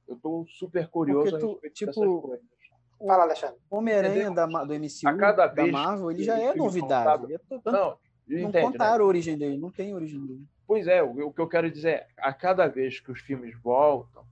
Eu 0.07 0.17
tô 0.17 0.47
super 0.49 0.89
curioso 0.89 1.39
Porque 1.39 1.69
tu, 1.69 1.71
tipo. 1.73 2.39
Fala, 3.07 3.23
Alexandre. 3.25 3.57
O 3.71 3.77
Homem-Aranha 3.77 4.31
do 4.31 4.75
MCU, 4.75 5.17
da 5.37 5.47
vez 5.47 5.73
Marvel, 5.73 6.11
ele 6.11 6.25
já 6.25 6.39
é 6.39 6.55
novidade. 6.55 7.25
Ele 7.25 7.35
é 7.35 7.39
tanto- 7.49 7.71
Não, 7.71 7.97
não 8.27 8.39
entende, 8.39 8.53
né? 8.53 8.63
contaram 8.63 9.05
a 9.05 9.09
origem 9.09 9.39
dele, 9.39 9.57
não 9.57 9.71
tem 9.71 9.95
origem 9.95 10.21
dele. 10.27 10.45
Pois 10.67 10.87
é, 10.87 11.03
o, 11.03 11.29
o 11.29 11.33
que 11.33 11.41
eu 11.41 11.49
quero 11.49 11.71
dizer 11.71 11.89
é, 11.89 12.07
a 12.19 12.33
cada 12.33 12.67
vez 12.67 13.01
que 13.01 13.11
os 13.13 13.21
filmes 13.21 13.57
voltam, 13.63 14.25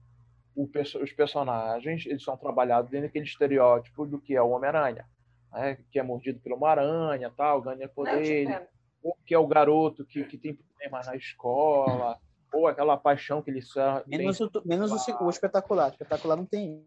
perso- 0.71 0.99
os 0.99 1.11
personagens 1.13 2.05
eles 2.05 2.23
são 2.23 2.35
trabalhados 2.37 2.89
dentro 2.91 3.07
daquele 3.07 3.25
estereótipo 3.25 4.05
do 4.05 4.19
que 4.19 4.35
é 4.35 4.41
o 4.41 4.49
Homem-Aranha, 4.49 5.05
né? 5.53 5.77
que 5.91 5.97
é 5.99 6.03
mordido 6.03 6.39
por 6.39 6.51
uma 6.53 6.69
aranha, 6.69 7.31
tal, 7.35 7.61
ganha 7.61 7.87
poder, 7.87 8.43
entendo. 8.43 8.67
ou 9.03 9.15
que 9.25 9.33
é 9.33 9.37
o 9.39 9.47
garoto 9.47 10.05
que, 10.05 10.23
que 10.25 10.37
tem 10.37 10.53
problemas 10.55 11.07
na 11.07 11.15
escola, 11.15 12.17
ou 12.53 12.67
aquela 12.67 12.97
paixão 12.97 13.41
que 13.41 13.49
ele 13.49 13.61
só 13.61 13.99
tem. 14.01 14.19
Menos, 14.19 14.39
o, 14.39 14.49
menos 14.65 14.91
o, 14.91 15.23
o 15.25 15.29
espetacular. 15.29 15.89
O 15.89 15.91
espetacular 15.93 16.35
não 16.35 16.45
tem. 16.45 16.85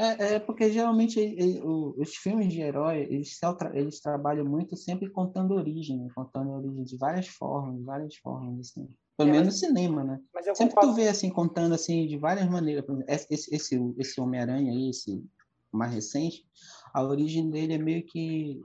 É, 0.00 0.34
é 0.36 0.38
porque 0.40 0.72
geralmente 0.72 1.20
e- 1.20 1.56
e- 1.56 1.60
o- 1.60 1.94
os 1.98 2.16
filmes 2.16 2.50
de 2.52 2.60
herói, 2.62 3.06
eles, 3.10 3.38
eles 3.74 4.00
trabalham 4.00 4.46
muito 4.46 4.74
sempre 4.76 5.10
contando 5.10 5.52
origem, 5.54 5.98
né? 5.98 6.08
contando 6.14 6.50
origem 6.52 6.84
de 6.84 6.96
várias 6.96 7.28
formas, 7.28 7.76
de 7.78 7.84
várias 7.84 8.16
formas, 8.16 8.60
assim. 8.70 8.88
Pelo 9.18 9.28
É, 9.28 9.32
menos 9.32 9.48
no 9.48 9.52
cinema, 9.68 10.02
né? 10.02 10.18
Sempre 10.54 10.68
tu 10.74 10.76
concordo. 10.76 10.94
vê, 10.94 11.08
assim, 11.08 11.28
contando, 11.28 11.74
assim, 11.74 12.06
de 12.06 12.16
várias 12.16 12.48
maneiras. 12.48 12.84
Esse, 13.06 13.54
esse, 13.54 13.94
esse 13.98 14.20
Homem-Aranha 14.20 14.72
aí, 14.72 14.88
esse 14.88 15.22
mais 15.70 15.92
recente, 15.92 16.46
a 16.94 17.02
origem 17.04 17.50
dele 17.50 17.74
é 17.74 17.78
meio 17.78 18.02
que 18.06 18.58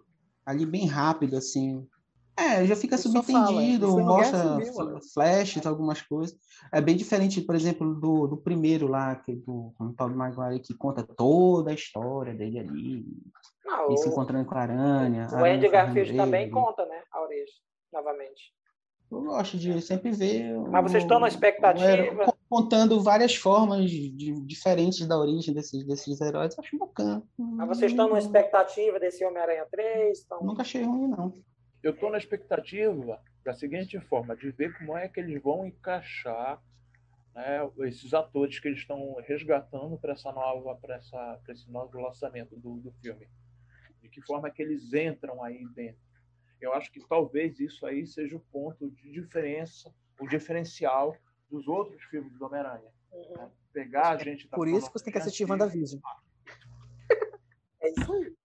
ali 0.46 0.66
bem 0.66 0.86
rápido, 0.88 1.36
assim. 1.36 1.86
É, 2.38 2.66
já 2.66 2.76
fica 2.76 2.98
fala, 2.98 3.24
subentendido, 3.24 3.88
no 3.88 3.96
Guerra 3.96 4.08
mostra 4.08 4.66
Civil, 4.66 4.86
né? 4.94 5.00
flashes, 5.14 5.66
algumas 5.66 6.02
coisas. 6.02 6.38
É 6.72 6.82
bem 6.82 6.96
diferente, 6.96 7.42
por 7.42 7.56
exemplo, 7.56 7.96
do, 7.96 8.28
do 8.28 8.38
primeiro 8.38 8.88
lá, 8.88 9.16
que, 9.16 9.34
do 9.36 9.74
o 9.80 9.94
Tobey 9.94 10.16
Maguire, 10.18 10.60
que 10.62 10.74
conta 10.74 11.02
toda 11.04 11.72
a 11.72 11.74
história 11.74 12.34
dele 12.34 12.60
ali, 12.60 13.06
Não, 13.66 13.88
ele 13.88 13.98
se 13.98 14.08
o, 14.08 14.12
encontrando 14.12 14.46
com 14.46 14.56
a 14.56 14.62
aranha. 14.62 15.28
o 15.32 15.46
Andy 15.46 15.70
Garfield 15.70 16.16
também 16.16 16.50
conta, 16.52 16.86
né? 16.86 17.02
A 17.12 17.22
origem, 17.22 17.56
novamente. 17.94 18.54
Eu 19.12 19.22
gosto 19.22 19.58
de 19.58 19.82
sempre 19.82 20.12
ver. 20.12 20.58
Mas 20.70 20.92
vocês 20.92 21.04
estão 21.04 21.20
na 21.20 21.26
o- 21.26 21.30
expectativa? 21.30 21.86
o 21.86 21.90
herói 21.90 22.28
contando 22.50 23.02
várias 23.02 23.36
formas 23.36 23.90
de, 23.90 24.10
diferentes 24.46 25.06
da 25.08 25.18
origem 25.18 25.54
desses, 25.54 25.86
desses 25.86 26.20
heróis. 26.22 26.58
Acho 26.58 26.78
bacana. 26.78 27.24
Mas 27.38 27.68
vocês 27.68 27.92
estão 27.92 28.10
na 28.10 28.20
expectativa 28.20 29.00
desse 29.00 29.24
Homem-Aranha 29.24 29.66
3? 29.72 30.18
Estão... 30.20 30.42
Nunca 30.42 30.62
achei 30.64 30.84
ruim, 30.84 31.08
não. 31.08 31.34
Eu 31.86 31.92
estou 31.92 32.10
na 32.10 32.18
expectativa 32.18 33.22
da 33.44 33.54
seguinte 33.54 34.00
forma, 34.00 34.36
de 34.36 34.50
ver 34.50 34.76
como 34.76 34.98
é 34.98 35.08
que 35.08 35.20
eles 35.20 35.40
vão 35.40 35.68
encaixar 35.68 36.60
né, 37.36 37.60
esses 37.82 38.12
atores 38.12 38.60
que 38.60 38.68
eles 38.68 38.80
estão 38.80 39.14
resgatando 39.22 39.96
para 39.96 40.14
essa 40.14 40.32
nova, 40.32 40.76
para 40.78 40.96
essa, 40.96 41.40
para 41.44 41.54
esse 41.54 41.70
novo 41.70 42.02
lançamento 42.02 42.56
do, 42.56 42.78
do 42.78 42.92
filme. 42.94 43.30
De 44.02 44.10
que 44.10 44.20
forma 44.24 44.50
que 44.50 44.64
eles 44.64 44.96
entram 44.96 45.44
aí 45.44 45.64
dentro. 45.76 46.02
Eu 46.60 46.74
acho 46.74 46.92
que 46.92 47.08
talvez 47.08 47.60
isso 47.60 47.86
aí 47.86 48.08
seja 48.08 48.36
o 48.36 48.40
ponto 48.40 48.90
de 48.90 49.12
diferença, 49.12 49.94
o 50.20 50.28
diferencial 50.28 51.16
dos 51.52 51.68
outros 51.68 52.04
filmes 52.06 52.34
do 52.34 52.46
Homem-Aranha. 52.48 52.90
Uhum. 53.12 53.52
Pegar 53.72 54.10
a 54.10 54.18
gente 54.18 54.48
da 54.48 54.58
Por 54.58 54.68
isso 54.68 54.88
que 54.88 54.98
você 54.98 55.06
tem 55.06 55.14
que 55.14 55.20
assistir 55.20 55.46
WandaVision. 55.48 56.02
É 57.80 57.92
isso 57.92 58.12
aí. 58.12 58.36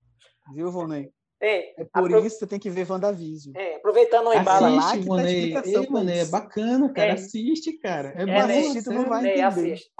Viu, 0.52 0.70
Volney? 0.70 1.10
Ei, 1.40 1.72
É 1.78 1.84
por 1.84 2.04
apro- 2.04 2.18
isso 2.26 2.34
que 2.36 2.40
você 2.40 2.46
tem 2.46 2.58
que 2.58 2.68
ver 2.68 2.86
WandaVision. 2.90 3.54
é, 3.56 3.76
aproveitando 3.76 4.26
o 4.28 4.34
embalo, 4.34 4.76
lá 4.76 4.92
que 4.92 4.98
tá 5.06 5.12
a 5.12 5.16
Manei. 5.16 5.36
explicação 5.38 5.82
Ei, 5.82 5.88
Manei, 5.90 6.18
é 6.20 6.24
bacana, 6.26 6.92
cara. 6.92 7.08
É. 7.08 7.12
Assiste, 7.12 7.72
cara. 7.78 8.08
É, 8.14 8.22
É, 8.22 8.26
bom, 8.26 8.32
né? 8.46 8.58
Assiste, 8.58 8.84
tu 8.84 8.92
não 8.92 9.04
vai 9.08 9.22
Ney, 9.22 9.30
entender. 9.40 9.44
assiste. 9.46 9.90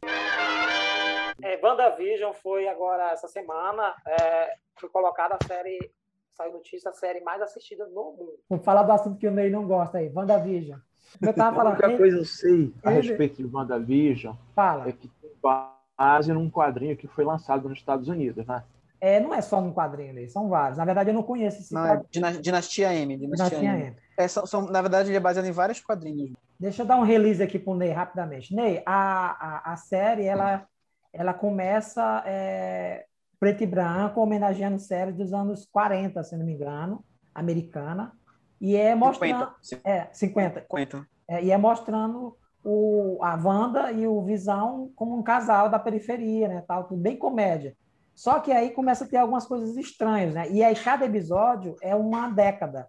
É, 1.43 1.59
WandaVision 1.65 2.33
foi 2.35 2.69
agora, 2.69 3.11
essa 3.13 3.27
semana, 3.27 3.95
é, 4.07 4.55
foi 4.79 4.91
colocada 4.91 5.37
a 5.37 5.47
série, 5.47 5.91
saiu 6.37 6.53
notícia, 6.53 6.91
a 6.91 6.93
série 6.93 7.21
mais 7.23 7.41
assistida 7.41 7.87
no 7.87 7.95
mundo. 8.13 8.35
Vou 8.49 8.59
falar 8.59 8.83
do 8.83 8.93
assunto 8.93 9.19
que 9.19 9.27
o 9.27 9.31
Ney 9.31 9.49
não 9.49 9.67
gosta 9.67 9.99
aí, 9.99 10.11
WandaVision. 10.15 10.79
Eu 11.23 11.33
tava 11.35 11.51
A 11.51 11.55
falando, 11.55 11.73
única 11.73 11.87
ele- 11.89 11.97
coisa 11.97 12.17
que 12.17 12.23
eu 12.23 12.27
sei 12.27 12.75
a 12.85 12.93
ele- 12.93 13.09
respeito 13.09 13.37
de 13.43 13.47
WandaVision 13.57 14.35
fala, 14.55 14.89
é 14.89 14.93
que 14.93 15.09
tem 15.09 15.31
base 15.43 16.33
num 16.33 16.51
quadrinho 16.51 16.97
que 16.97 17.09
foi 17.09 17.25
lançado 17.25 17.67
nos 17.69 17.79
Estados 17.79 18.09
Unidos, 18.09 18.47
né? 18.47 18.63
É, 19.01 19.19
não 19.21 19.35
é 19.35 19.41
só 19.41 19.61
num 19.61 19.73
quadrinho, 19.73 20.13
Ney, 20.13 20.29
são 20.29 20.49
vários. 20.49 20.77
Na 20.77 20.85
verdade, 20.85 21.11
eu 21.11 21.15
não 21.15 21.23
conheço 21.23 21.61
esse 21.61 21.73
Não, 21.73 21.85
é 21.85 21.97
quadrinho. 21.97 22.43
Dinastia 22.43 22.95
M. 22.95 23.17
Dinastia, 23.17 23.59
Dinastia 23.59 23.75
M. 23.75 23.83
M. 23.87 23.97
É, 24.19 24.29
são, 24.29 24.47
são- 24.47 24.67
na 24.67 24.83
verdade, 24.83 25.09
ele 25.09 25.17
é 25.17 25.21
baseado 25.21 25.47
em 25.47 25.53
vários 25.53 25.81
quadrinhos. 25.81 26.33
Deixa 26.59 26.83
eu 26.83 26.87
dar 26.87 26.97
um 26.99 27.05
release 27.05 27.43
aqui 27.43 27.59
pro 27.59 27.75
Ney 27.75 27.91
rapidamente. 27.91 28.55
Ney, 28.55 28.83
a, 28.85 29.71
a, 29.71 29.73
a 29.73 29.77
série 29.77 30.27
ela, 30.27 30.67
ela 31.13 31.33
começa 31.33 32.23
é, 32.27 33.07
preto 33.39 33.63
e 33.63 33.67
branco, 33.67 34.21
homenageando 34.21 34.79
séries 34.79 35.17
dos 35.17 35.33
anos 35.33 35.67
40, 35.73 36.23
se 36.23 36.37
não 36.37 36.45
me 36.45 36.53
engano, 36.53 37.03
americana, 37.35 38.13
e 38.61 38.77
é 38.77 38.95
mostrando 38.95 39.49
50. 39.63 39.89
é 39.89 40.09
50, 40.13 40.61
50. 40.61 41.07
é, 41.27 41.43
e 41.43 41.51
é 41.51 41.57
mostrando 41.57 42.37
o, 42.63 43.19
a 43.23 43.35
Wanda 43.37 43.91
e 43.91 44.07
o 44.07 44.23
Visão 44.23 44.93
como 44.95 45.17
um 45.17 45.23
casal 45.23 45.71
da 45.71 45.79
periferia, 45.79 46.47
né, 46.49 46.63
tal, 46.69 46.85
tudo 46.85 47.01
bem 47.01 47.17
comédia. 47.17 47.75
Só 48.21 48.39
que 48.39 48.53
aí 48.53 48.69
começa 48.73 49.05
a 49.05 49.09
ter 49.09 49.17
algumas 49.17 49.47
coisas 49.47 49.75
estranhas, 49.79 50.35
né? 50.35 50.51
E 50.51 50.63
aí 50.63 50.75
cada 50.75 51.07
episódio 51.07 51.75
é 51.81 51.95
uma 51.95 52.29
década. 52.29 52.87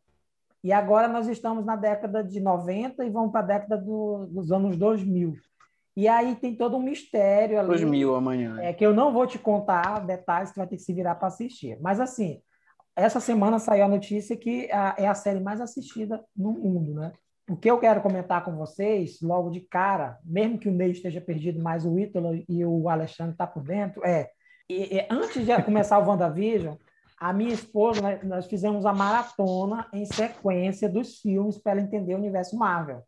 E 0.62 0.74
agora 0.74 1.08
nós 1.08 1.26
estamos 1.30 1.66
na 1.66 1.78
década 1.78 2.22
de 2.22 2.42
90 2.42 3.06
e 3.06 3.10
vamos 3.10 3.32
para 3.32 3.40
a 3.40 3.44
década 3.44 3.78
do- 3.78 4.28
dos 4.30 4.52
anos 4.52 4.76
2000. 4.76 5.34
E 5.96 6.06
aí 6.06 6.36
tem 6.36 6.54
todo 6.54 6.76
um 6.76 6.82
mistério 6.84 7.58
ali. 7.58 7.70
2000 7.70 8.14
amanhã. 8.14 8.60
É 8.62 8.74
que 8.74 8.86
eu 8.86 8.94
não 8.94 9.14
vou 9.14 9.26
te 9.26 9.40
contar 9.40 10.06
detalhes, 10.06 10.52
tu 10.52 10.58
vai 10.58 10.68
ter 10.68 10.76
que 10.76 10.82
se 10.82 10.94
virar 10.94 11.16
para 11.16 11.30
assistir. 11.30 11.78
Mas 11.80 12.02
assim, 12.02 12.42
essa 12.94 13.22
semana 13.22 13.58
saiu 13.58 13.86
a 13.86 13.88
notícia 13.88 14.36
que 14.36 14.70
a- 14.70 14.96
é 14.98 15.08
a 15.08 15.16
série 15.16 15.40
mais 15.40 15.62
assistida 15.62 16.22
no 16.36 16.52
mundo, 16.52 16.94
né? 16.94 17.14
o 17.50 17.56
que 17.56 17.72
eu 17.72 17.78
quero 17.80 18.02
comentar 18.02 18.44
com 18.46 18.56
vocês, 18.56 19.20
logo 19.22 19.50
de 19.50 19.62
cara, 19.62 20.18
mesmo 20.26 20.58
que 20.58 20.70
o 20.70 20.72
Ney 20.74 20.92
esteja 20.92 21.20
perdido, 21.20 21.62
mas 21.62 21.86
o 21.86 21.98
Ítalo 22.00 22.42
e 22.48 22.66
o 22.66 22.88
Alexandre 22.88 23.32
estão 23.34 23.46
tá 23.48 23.52
por 23.52 23.64
dentro, 23.64 24.06
é, 24.06 24.30
e, 24.72 24.98
e, 24.98 25.08
antes 25.10 25.46
de 25.46 25.64
começar 25.64 26.00
o 26.00 26.08
WandaVision, 26.08 26.76
a 27.20 27.34
minha 27.34 27.54
esposa, 27.54 28.02
nós, 28.02 28.24
nós 28.24 28.46
fizemos 28.48 28.86
a 28.86 28.94
maratona 28.94 29.88
em 29.94 30.06
sequência 30.06 30.90
dos 30.90 31.20
filmes 31.20 31.58
para 31.58 31.74
ela 31.74 31.82
entender 31.82 32.16
o 32.16 32.18
universo 32.18 32.58
Marvel. 32.58 33.04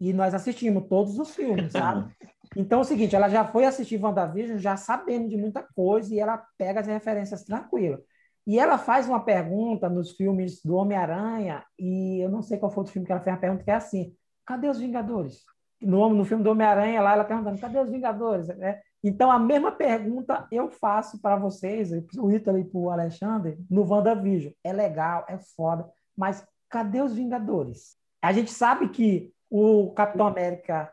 E 0.00 0.12
nós 0.12 0.34
assistimos 0.34 0.86
todos 0.88 1.18
os 1.18 1.34
filmes, 1.34 1.72
sabe? 1.72 2.10
Então 2.54 2.78
é 2.78 2.82
o 2.82 2.84
seguinte, 2.84 3.14
ela 3.14 3.28
já 3.28 3.44
foi 3.44 3.66
assistir 3.66 4.02
WandaVision 4.02 4.56
já 4.56 4.76
sabendo 4.76 5.28
de 5.28 5.36
muita 5.36 5.62
coisa 5.74 6.14
e 6.14 6.20
ela 6.20 6.42
pega 6.56 6.80
as 6.80 6.86
referências 6.86 7.42
tranquilo. 7.42 7.98
E 8.46 8.58
ela 8.58 8.78
faz 8.78 9.08
uma 9.08 9.20
pergunta 9.20 9.88
nos 9.88 10.12
filmes 10.12 10.62
do 10.62 10.76
Homem-Aranha, 10.76 11.64
e 11.76 12.20
eu 12.20 12.30
não 12.30 12.42
sei 12.42 12.56
qual 12.56 12.70
foi 12.70 12.84
o 12.84 12.86
filme 12.86 13.04
que 13.04 13.12
ela 13.12 13.20
fez 13.20 13.34
a 13.34 13.38
pergunta, 13.38 13.64
que 13.64 13.70
é 13.70 13.74
assim: 13.74 14.14
cadê 14.46 14.68
os 14.68 14.78
Vingadores? 14.78 15.44
No, 15.82 16.08
no 16.10 16.24
filme 16.24 16.44
do 16.44 16.50
Homem-Aranha, 16.50 17.02
lá 17.02 17.14
ela 17.14 17.24
perguntando: 17.24 17.60
cadê 17.60 17.78
os 17.80 17.90
Vingadores? 17.90 18.48
É, 18.48 18.80
então, 19.08 19.30
a 19.30 19.38
mesma 19.38 19.70
pergunta 19.70 20.46
eu 20.50 20.68
faço 20.68 21.20
para 21.20 21.36
vocês, 21.36 21.90
o 22.18 22.30
Ítalo 22.30 22.58
e 22.58 22.64
para 22.64 22.78
o 22.78 22.90
Alexandre, 22.90 23.56
no 23.70 23.88
WandaVision. 23.88 24.52
É 24.64 24.72
legal, 24.72 25.24
é 25.28 25.38
foda, 25.38 25.88
mas 26.16 26.46
cadê 26.68 27.00
os 27.00 27.14
Vingadores? 27.14 27.96
A 28.20 28.32
gente 28.32 28.50
sabe 28.50 28.88
que 28.88 29.32
o 29.48 29.92
Capitão 29.92 30.26
América 30.26 30.92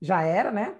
já 0.00 0.22
era, 0.22 0.52
né? 0.52 0.76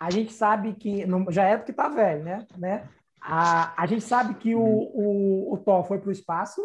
A 0.00 0.10
gente 0.10 0.32
sabe 0.32 0.74
que. 0.74 1.06
Não, 1.06 1.30
já 1.30 1.44
era 1.44 1.58
porque 1.58 1.72
tá 1.72 1.88
velho, 1.88 2.24
né? 2.24 2.46
né? 2.56 2.88
A, 3.20 3.82
a 3.82 3.86
gente 3.86 4.02
sabe 4.02 4.34
que 4.34 4.54
o, 4.54 4.60
o, 4.60 5.54
o 5.54 5.58
Thor 5.58 5.84
foi 5.84 5.98
para 5.98 6.08
o 6.08 6.12
espaço, 6.12 6.60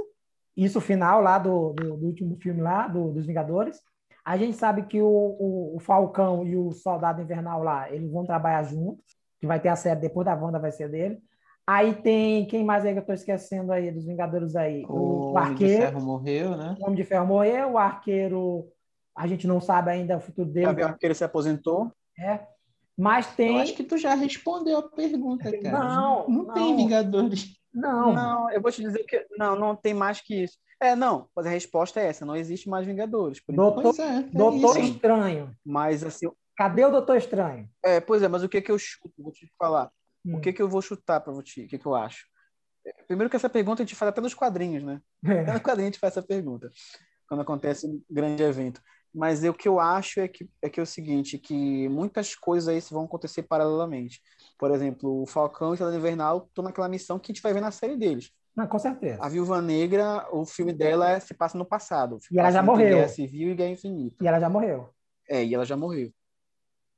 isso 0.56 0.82
final 0.82 1.22
lá 1.22 1.38
do, 1.38 1.74
do, 1.74 1.98
do, 1.98 2.06
último 2.06 2.36
filme 2.38 2.62
lá, 2.62 2.88
do, 2.88 3.12
dos 3.12 3.26
Vingadores. 3.26 3.80
A 4.24 4.38
gente 4.38 4.56
sabe 4.56 4.84
que 4.84 5.02
o, 5.02 5.08
o, 5.08 5.76
o, 5.76 5.80
Falcão 5.80 6.46
e 6.46 6.56
o 6.56 6.72
Soldado 6.72 7.22
Invernal 7.22 7.64
lá, 7.64 7.92
eles 7.92 8.12
vão 8.12 8.24
trabalhar 8.24 8.64
juntos, 8.64 9.04
que 9.40 9.48
vai 9.48 9.60
ter 9.60 9.70
a 9.70 9.76
série 9.76 10.00
depois 10.00 10.26
da 10.26 10.36
Wanda, 10.36 10.60
vai 10.60 10.72
ser 10.72 10.90
dele. 10.90 11.20
Aí 11.66 11.94
tem, 11.96 12.46
quem 12.46 12.64
mais 12.64 12.86
aí 12.86 12.92
que 12.92 13.00
eu 13.00 13.02
estou 13.02 13.16
esquecendo 13.16 13.72
aí, 13.72 13.92
dos 13.92 14.06
Vingadores 14.06 14.56
aí? 14.56 14.84
O, 14.88 15.32
o 15.32 15.38
Arqueiro. 15.38 15.64
Homem 15.64 15.80
de 15.80 15.86
Ferro 15.86 16.02
morreu, 16.02 16.58
né? 16.58 16.76
O 16.80 16.84
Homem 16.84 16.96
de 16.96 17.04
Ferro 17.04 17.26
morreu, 17.26 17.72
o 17.72 17.78
Arqueiro, 17.78 18.68
a 19.16 19.28
gente 19.28 19.48
não 19.48 19.60
sabe 19.60 19.92
ainda 19.92 20.18
o 20.18 20.22
futuro 20.22 20.50
dele. 20.50 20.82
O 20.82 20.86
Arqueiro 20.86 21.16
se 21.16 21.24
aposentou. 21.24 21.92
É. 22.20 22.42
Mas 22.98 23.28
tem. 23.36 23.56
Eu 23.56 23.62
acho 23.62 23.74
que 23.74 23.84
tu 23.84 23.98
já 23.98 24.14
respondeu 24.14 24.78
a 24.78 24.90
pergunta, 24.90 25.52
cara. 25.60 25.80
Não, 25.80 26.28
não, 26.28 26.46
não 26.46 26.54
tem 26.54 26.76
Vingadores. 26.76 27.56
Não. 27.74 28.14
Não, 28.14 28.52
eu 28.52 28.62
vou 28.62 28.72
te 28.72 28.82
dizer 28.82 29.04
que 29.06 29.26
não, 29.38 29.56
não 29.56 29.76
tem 29.76 29.94
mais 29.94 30.20
que 30.22 30.44
isso. 30.44 30.58
É, 30.82 30.96
não, 30.96 31.30
mas 31.36 31.46
a 31.46 31.50
resposta 31.50 32.00
é 32.00 32.08
essa, 32.08 32.26
não 32.26 32.36
existe 32.36 32.68
mais 32.68 32.88
Vingadores. 32.88 33.40
Por 33.40 33.54
Doutor, 33.54 33.94
é, 34.00 34.18
é 34.18 34.22
Doutor 34.24 34.80
Estranho. 34.80 35.56
Mas 35.64 36.04
assim. 36.04 36.28
Cadê 36.58 36.84
o 36.84 36.92
Doutor 36.92 37.18
Estranho? 37.18 37.70
É, 37.84 38.00
pois 38.00 38.24
é, 38.24 38.28
mas 38.28 38.42
o 38.42 38.50
que 38.50 38.62
que 38.62 38.72
eu 38.72 38.80
chuto? 38.80 39.14
Vou 39.18 39.32
te 39.32 39.52
falar. 39.60 39.92
Hum. 40.26 40.38
O 40.38 40.42
que 40.42 40.52
que 40.52 40.62
eu 40.62 40.68
vou 40.68 40.82
chutar 40.82 41.22
para 41.22 41.32
você? 41.32 41.66
O 41.66 41.68
que 41.68 41.78
que 41.78 41.86
eu 41.86 41.94
acho? 41.94 42.26
Primeiro 43.08 43.30
que 43.30 43.36
essa 43.36 43.50
pergunta 43.50 43.84
a 43.84 43.86
gente 43.86 43.96
faz 43.96 44.10
até 44.10 44.22
nos 44.22 44.34
quadrinhos, 44.34 44.84
né? 44.84 45.00
É. 45.24 45.42
Até 45.42 45.54
no 45.54 45.62
quadrinho 45.62 45.88
a 45.88 45.92
gente 45.92 46.00
faz 46.00 46.14
essa 46.14 46.26
pergunta. 46.26 46.72
Quando 47.28 47.42
acontece 47.42 47.86
um 47.86 48.02
grande 48.10 48.42
evento. 48.42 48.82
Mas 49.14 49.44
o 49.44 49.54
que 49.54 49.68
eu 49.68 49.80
acho 49.80 50.20
é 50.20 50.28
que, 50.28 50.50
é 50.62 50.70
que 50.70 50.80
é 50.80 50.84
o 50.84 50.86
seguinte, 50.86 51.38
que 51.38 51.88
muitas 51.90 52.34
coisas 52.34 52.68
aí 52.68 52.80
vão 52.90 53.04
acontecer 53.04 53.44
paralelamente. 53.44 54.22
Por 54.58 54.72
exemplo, 54.72 55.22
o 55.22 55.28
Falcão 55.28 55.76
e 55.76 55.84
o 55.84 55.96
Invernal 55.96 56.48
estão 56.48 56.64
naquela 56.64 56.90
missão 56.90 57.20
que 57.20 57.32
a 57.32 57.34
gente 57.34 57.44
vai 57.44 57.54
ver 57.54 57.62
na 57.62 57.72
série 57.72 57.98
deles. 57.98 58.32
Não, 58.56 58.68
com 58.68 58.78
certeza. 58.78 59.24
A 59.24 59.30
Viúva 59.30 59.62
Negra, 59.62 60.28
o 60.32 60.46
filme 60.46 60.74
dela 60.74 61.10
é, 61.12 61.20
se 61.20 61.34
passa 61.34 61.58
no 61.58 61.66
passado. 61.66 62.20
E 62.30 62.40
ela 62.40 62.52
já 62.52 62.62
morreu. 62.62 62.98
Guerra 62.98 63.08
Civil 63.08 63.52
e 63.52 63.56
Guerra 63.56 63.72
Infinita. 63.72 64.24
E 64.24 64.28
ela 64.28 64.40
já 64.40 64.50
morreu. 64.50 64.90
É, 65.30 65.44
e 65.44 65.54
ela 65.56 65.66
já 65.66 65.78
morreu. 65.78 66.12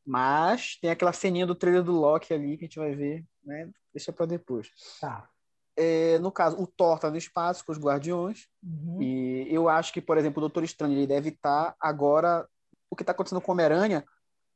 Mas 0.05 0.77
tem 0.81 0.89
aquela 0.89 1.13
ceninha 1.13 1.45
do 1.45 1.55
trailer 1.55 1.83
do 1.83 1.93
Loki 1.93 2.33
ali 2.33 2.57
que 2.57 2.65
a 2.65 2.67
gente 2.67 2.79
vai 2.79 2.93
ver, 2.95 3.23
né? 3.43 3.69
Deixa 3.93 4.11
para 4.11 4.25
depois. 4.25 4.69
Tá. 4.99 5.29
É, 5.77 6.19
no 6.19 6.31
caso, 6.31 6.61
o 6.61 6.67
Thor 6.67 6.99
tá 6.99 7.09
no 7.09 7.17
espaço 7.17 7.65
com 7.65 7.71
os 7.71 7.79
Guardiões. 7.79 8.47
Uhum. 8.61 9.01
E 9.01 9.47
eu 9.53 9.69
acho 9.69 9.93
que, 9.93 10.01
por 10.01 10.17
exemplo, 10.17 10.39
o 10.39 10.41
Doutor 10.41 10.63
Estranho 10.63 10.93
ele 10.93 11.07
deve 11.07 11.29
estar 11.29 11.71
tá 11.71 11.75
agora. 11.79 12.47
O 12.89 12.95
que 12.95 13.03
está 13.03 13.11
acontecendo 13.11 13.41
com 13.41 13.51
o 13.51 13.53
Homem-Aranha 13.53 14.03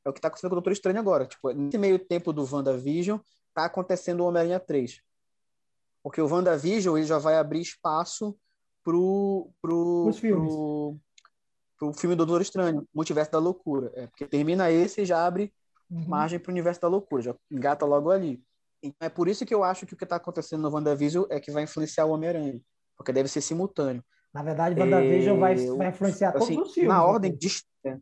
é 0.06 0.10
o 0.10 0.14
que 0.14 0.20
está 0.20 0.28
acontecendo 0.28 0.50
com 0.50 0.56
o 0.56 0.58
Doutor 0.58 0.74
Estranho 0.74 1.00
agora. 1.00 1.26
Tipo, 1.26 1.52
nesse 1.52 1.78
meio 1.78 1.98
tempo 1.98 2.34
do 2.34 2.48
WandaVision, 2.52 3.20
tá 3.54 3.66
acontecendo 3.66 4.22
o 4.22 4.28
Homem-Aranha 4.28 4.60
3. 4.60 5.02
Porque 6.08 6.22
o 6.22 6.26
WandaVision 6.26 6.98
ele 6.98 7.06
já 7.06 7.18
vai 7.18 7.36
abrir 7.36 7.60
espaço 7.60 8.34
pro, 8.82 9.50
pro, 9.62 10.10
pro, 10.22 10.98
pro 11.78 11.94
filme 11.94 12.16
do 12.16 12.26
Doutor 12.26 12.42
Estranho, 12.42 12.88
Multiverso 12.96 13.30
da 13.30 13.40
Loucura. 13.40 13.92
É, 13.94 14.08
porque 14.08 14.26
termina 14.26 14.72
esse 14.72 15.02
e 15.02 15.06
já 15.06 15.28
abre 15.28 15.54
uhum. 15.92 16.08
margem 16.08 16.40
para 16.40 16.50
o 16.50 16.54
Universo 16.54 16.80
da 16.80 16.88
Loucura, 16.88 17.24
já 17.24 17.36
engata 17.52 17.86
logo 17.86 18.10
ali. 18.10 18.42
Então, 18.82 19.06
é 19.06 19.10
por 19.10 19.28
isso 19.28 19.46
que 19.46 19.54
eu 19.54 19.66
acho 19.66 19.86
que 19.86 19.96
o 19.96 19.98
que 19.98 20.06
está 20.06 20.16
acontecendo 20.16 20.62
no 20.62 20.74
WandaVision 20.74 21.26
é 21.30 21.42
que 21.42 21.52
vai 21.52 21.64
influenciar 21.64 22.06
o 22.06 22.12
Homem-Aranha, 22.12 22.58
porque 22.96 23.12
deve 23.12 23.28
ser 23.28 23.42
simultâneo. 23.42 24.02
Na 24.34 24.42
verdade, 24.42 24.80
o 24.80 24.84
WandaVision 24.84 25.36
é, 25.36 25.40
vai, 25.42 25.56
vai 25.58 25.90
influenciar 25.90 26.30
assim, 26.38 26.56
todos 26.56 26.70
os 26.70 26.74
filmes. 26.74 26.90
Na 26.90 27.04
ordem 27.04 27.36
de... 27.36 27.50
É, 27.86 27.98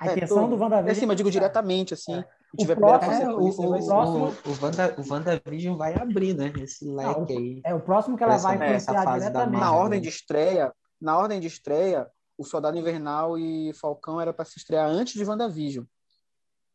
a 0.00 0.06
intenção 0.10 0.46
é, 0.46 0.48
do 0.48 0.56
WandaVision... 0.56 0.90
É 0.90 0.94
sim, 0.94 1.06
mas 1.06 1.16
digo 1.16 1.30
diretamente, 1.30 1.94
assim. 1.94 2.16
É. 2.16 2.28
O, 2.56 2.76
próximo, 2.76 3.12
é, 3.12 3.34
o, 3.34 3.38
o, 3.38 3.48
o, 3.48 3.86
próximo... 3.86 4.26
o, 4.46 4.64
Wanda, 4.64 4.94
o 4.96 5.12
WandaVision 5.12 5.76
vai 5.76 5.94
abrir, 5.94 6.34
né? 6.34 6.52
Esse 6.60 6.84
leque 6.84 7.34
Não, 7.34 7.38
aí. 7.38 7.60
É 7.64 7.74
o 7.74 7.80
próximo 7.80 8.16
que 8.16 8.22
ela 8.22 8.36
vai 8.36 8.54
influenciar 8.54 9.18
diretamente. 9.18 9.60
Na 9.60 9.72
ordem 9.72 10.00
de 10.00 10.08
estreia, 10.08 10.72
na 11.00 11.18
ordem 11.18 11.40
de 11.40 11.48
estreia, 11.48 12.08
o 12.38 12.44
Soldado 12.44 12.78
Invernal 12.78 13.36
e 13.36 13.72
Falcão 13.74 14.20
era 14.20 14.32
para 14.32 14.44
se 14.44 14.58
estrear 14.58 14.88
antes 14.88 15.14
de 15.14 15.24
WandaVision. 15.24 15.84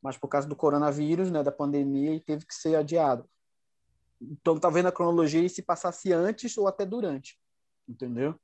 Mas 0.01 0.17
por 0.17 0.27
causa 0.27 0.47
do 0.47 0.55
coronavírus, 0.55 1.31
né, 1.31 1.43
da 1.43 1.51
pandemia, 1.51 2.13
e 2.13 2.19
teve 2.19 2.45
que 2.45 2.53
ser 2.53 2.75
adiado. 2.75 3.29
Então, 4.21 4.57
tá 4.57 4.69
vendo 4.69 4.87
a 4.87 4.91
cronologia 4.91 5.43
e 5.43 5.49
se 5.49 5.61
passasse 5.61 6.11
antes 6.11 6.57
ou 6.57 6.67
até 6.67 6.85
durante, 6.85 7.39
entendeu? 7.87 8.35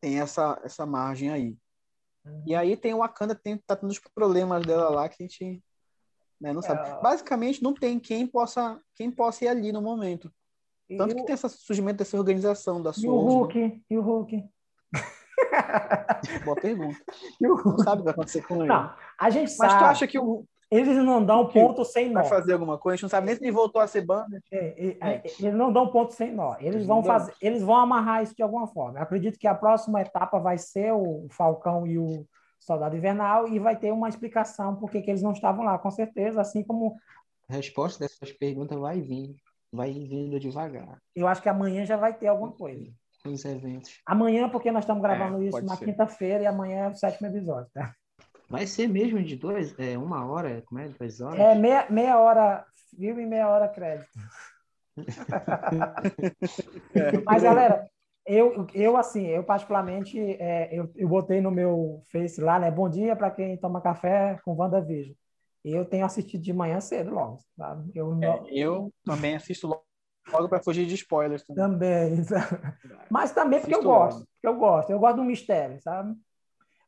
Tem 0.00 0.20
essa, 0.20 0.58
essa 0.64 0.86
margem 0.86 1.30
aí. 1.30 1.58
Uhum. 2.24 2.42
E 2.46 2.54
aí 2.54 2.76
tem 2.76 2.94
o 2.94 2.98
Wakanda, 2.98 3.34
tem, 3.34 3.58
tá 3.58 3.76
tendo 3.76 3.90
os 3.90 3.98
problemas 3.98 4.64
dela 4.64 4.88
lá 4.88 5.08
que 5.08 5.22
a 5.22 5.26
gente 5.26 5.62
né, 6.40 6.52
não 6.52 6.62
sabe. 6.62 6.88
É... 6.88 7.00
Basicamente, 7.00 7.62
não 7.62 7.74
tem 7.74 7.98
quem 7.98 8.26
possa, 8.26 8.80
quem 8.94 9.10
possa 9.10 9.44
ir 9.44 9.48
ali 9.48 9.72
no 9.72 9.82
momento. 9.82 10.32
Tanto 10.96 11.12
e 11.12 11.14
que 11.16 11.22
o... 11.22 11.24
tem 11.24 11.34
esse 11.34 11.48
surgimento 11.48 11.98
dessa 11.98 12.16
organização 12.16 12.80
da 12.80 12.92
sua. 12.92 13.04
E 13.04 13.08
o 13.08 13.18
Hulk? 13.18 13.58
Né? 13.58 13.80
E 13.90 13.98
o 13.98 14.02
Hulk? 14.02 14.44
Boa 16.44 16.56
pergunta. 16.56 16.98
Não 17.40 17.78
sabe 17.78 17.96
o 17.96 17.98
que 17.98 18.04
vai 18.04 18.12
acontecer 18.12 18.42
com 18.46 18.56
ele. 18.56 18.66
Não, 18.66 18.92
a 19.18 19.30
gente 19.30 19.54
Mas 19.58 19.72
sabe. 19.72 19.78
tu 19.78 19.84
acha 19.84 20.06
que 20.06 20.18
o, 20.18 20.44
eles 20.70 20.96
não 20.96 21.24
dão 21.24 21.46
ponto 21.46 21.84
sem 21.84 22.10
nó. 22.10 22.20
Vai 22.20 22.28
fazer 22.28 22.52
alguma 22.52 22.76
coisa, 22.76 22.94
a 22.94 22.96
gente 22.96 23.02
não 23.02 23.08
sabe 23.08 23.26
nem 23.26 23.36
se 23.36 23.42
ele 23.42 23.52
voltou 23.52 23.80
a 23.80 23.86
ser 23.86 24.04
banda. 24.04 24.42
É, 24.52 24.96
é, 25.00 25.10
é. 25.10 25.22
Eles 25.38 25.54
não 25.54 25.72
dão 25.72 25.88
ponto 25.88 26.12
sem 26.12 26.32
nó. 26.32 26.54
Eles, 26.58 26.74
eles 26.74 26.86
vão 26.86 27.02
fazer, 27.02 27.34
eles 27.40 27.62
vão 27.62 27.76
amarrar 27.76 28.22
isso 28.22 28.34
de 28.34 28.42
alguma 28.42 28.66
forma. 28.66 28.98
Eu 28.98 29.02
acredito 29.02 29.38
que 29.38 29.46
a 29.46 29.54
próxima 29.54 30.02
etapa 30.02 30.38
vai 30.38 30.58
ser 30.58 30.92
o 30.92 31.26
Falcão 31.30 31.86
e 31.86 31.98
o 31.98 32.26
Soldado 32.68 32.96
Invernal 32.96 33.48
e 33.48 33.58
vai 33.58 33.76
ter 33.76 33.90
uma 33.90 34.08
explicação 34.08 34.76
por 34.76 34.90
que 34.90 34.98
eles 34.98 35.22
não 35.22 35.32
estavam 35.32 35.64
lá, 35.64 35.78
com 35.78 35.90
certeza, 35.90 36.40
assim 36.40 36.62
como 36.62 36.96
a 37.48 37.54
resposta 37.54 38.04
dessas 38.04 38.30
perguntas 38.30 38.78
vai 38.78 39.00
vir, 39.00 39.34
vai 39.72 39.90
vindo 39.90 40.38
devagar. 40.38 40.98
Eu 41.16 41.26
acho 41.26 41.40
que 41.40 41.48
amanhã 41.48 41.86
já 41.86 41.96
vai 41.96 42.12
ter 42.12 42.26
alguma 42.26 42.52
coisa. 42.52 42.86
Os 43.24 43.44
eventos. 43.44 44.00
Amanhã, 44.06 44.48
porque 44.50 44.70
nós 44.70 44.84
estamos 44.84 45.02
gravando 45.02 45.42
é, 45.42 45.46
isso 45.46 45.62
na 45.62 45.76
quinta-feira 45.76 46.44
e 46.44 46.46
amanhã 46.46 46.84
é 46.84 46.88
o 46.88 46.94
sétimo 46.94 47.28
episódio, 47.28 47.70
tá? 47.72 47.94
Vai 48.50 48.66
ser 48.66 48.86
mesmo 48.86 49.22
de 49.22 49.36
dois? 49.36 49.74
É 49.78 49.96
uma 49.96 50.26
hora? 50.26 50.62
Como 50.66 50.80
é? 50.80 50.88
Duas 50.88 51.20
horas? 51.20 51.40
É 51.40 51.54
meia, 51.54 51.86
meia 51.90 52.18
hora 52.18 52.64
filme 52.96 53.22
e 53.22 53.26
meia 53.26 53.48
hora 53.48 53.68
crédito. 53.68 54.08
Mas, 57.24 57.42
galera, 57.42 57.88
eu, 58.28 58.66
eu 58.74 58.96
assim, 58.96 59.26
eu 59.26 59.42
particularmente, 59.42 60.18
é, 60.18 60.68
eu, 60.70 60.90
eu 60.94 61.08
botei 61.08 61.40
no 61.40 61.50
meu 61.50 62.02
Face 62.12 62.40
lá, 62.40 62.58
né? 62.58 62.70
Bom 62.70 62.88
dia 62.88 63.16
para 63.16 63.30
quem 63.30 63.56
toma 63.56 63.80
café 63.80 64.38
com 64.44 64.54
WandaVision. 64.54 65.14
Eu 65.64 65.84
tenho 65.84 66.04
assistido 66.04 66.42
de 66.42 66.52
manhã 66.52 66.80
cedo 66.80 67.10
logo. 67.10 67.38
Tá? 67.56 67.82
Eu, 67.94 68.14
não... 68.14 68.22
é, 68.22 68.42
eu 68.50 68.92
também 69.04 69.34
assisto 69.34 69.66
logo, 69.66 69.82
logo 70.30 70.48
para 70.48 70.62
fugir 70.62 70.86
de 70.86 70.94
spoilers. 70.94 71.42
Também. 71.44 72.22
também 72.24 72.44
Mas 73.10 73.32
também 73.32 73.60
porque 73.60 73.74
eu 73.74 73.82
gosto. 73.82 74.20
Porque 74.20 74.46
eu 74.46 74.56
gosto. 74.56 74.90
Eu 74.90 74.98
gosto 74.98 75.16
do 75.16 75.24
mistério, 75.24 75.80
sabe? 75.80 76.14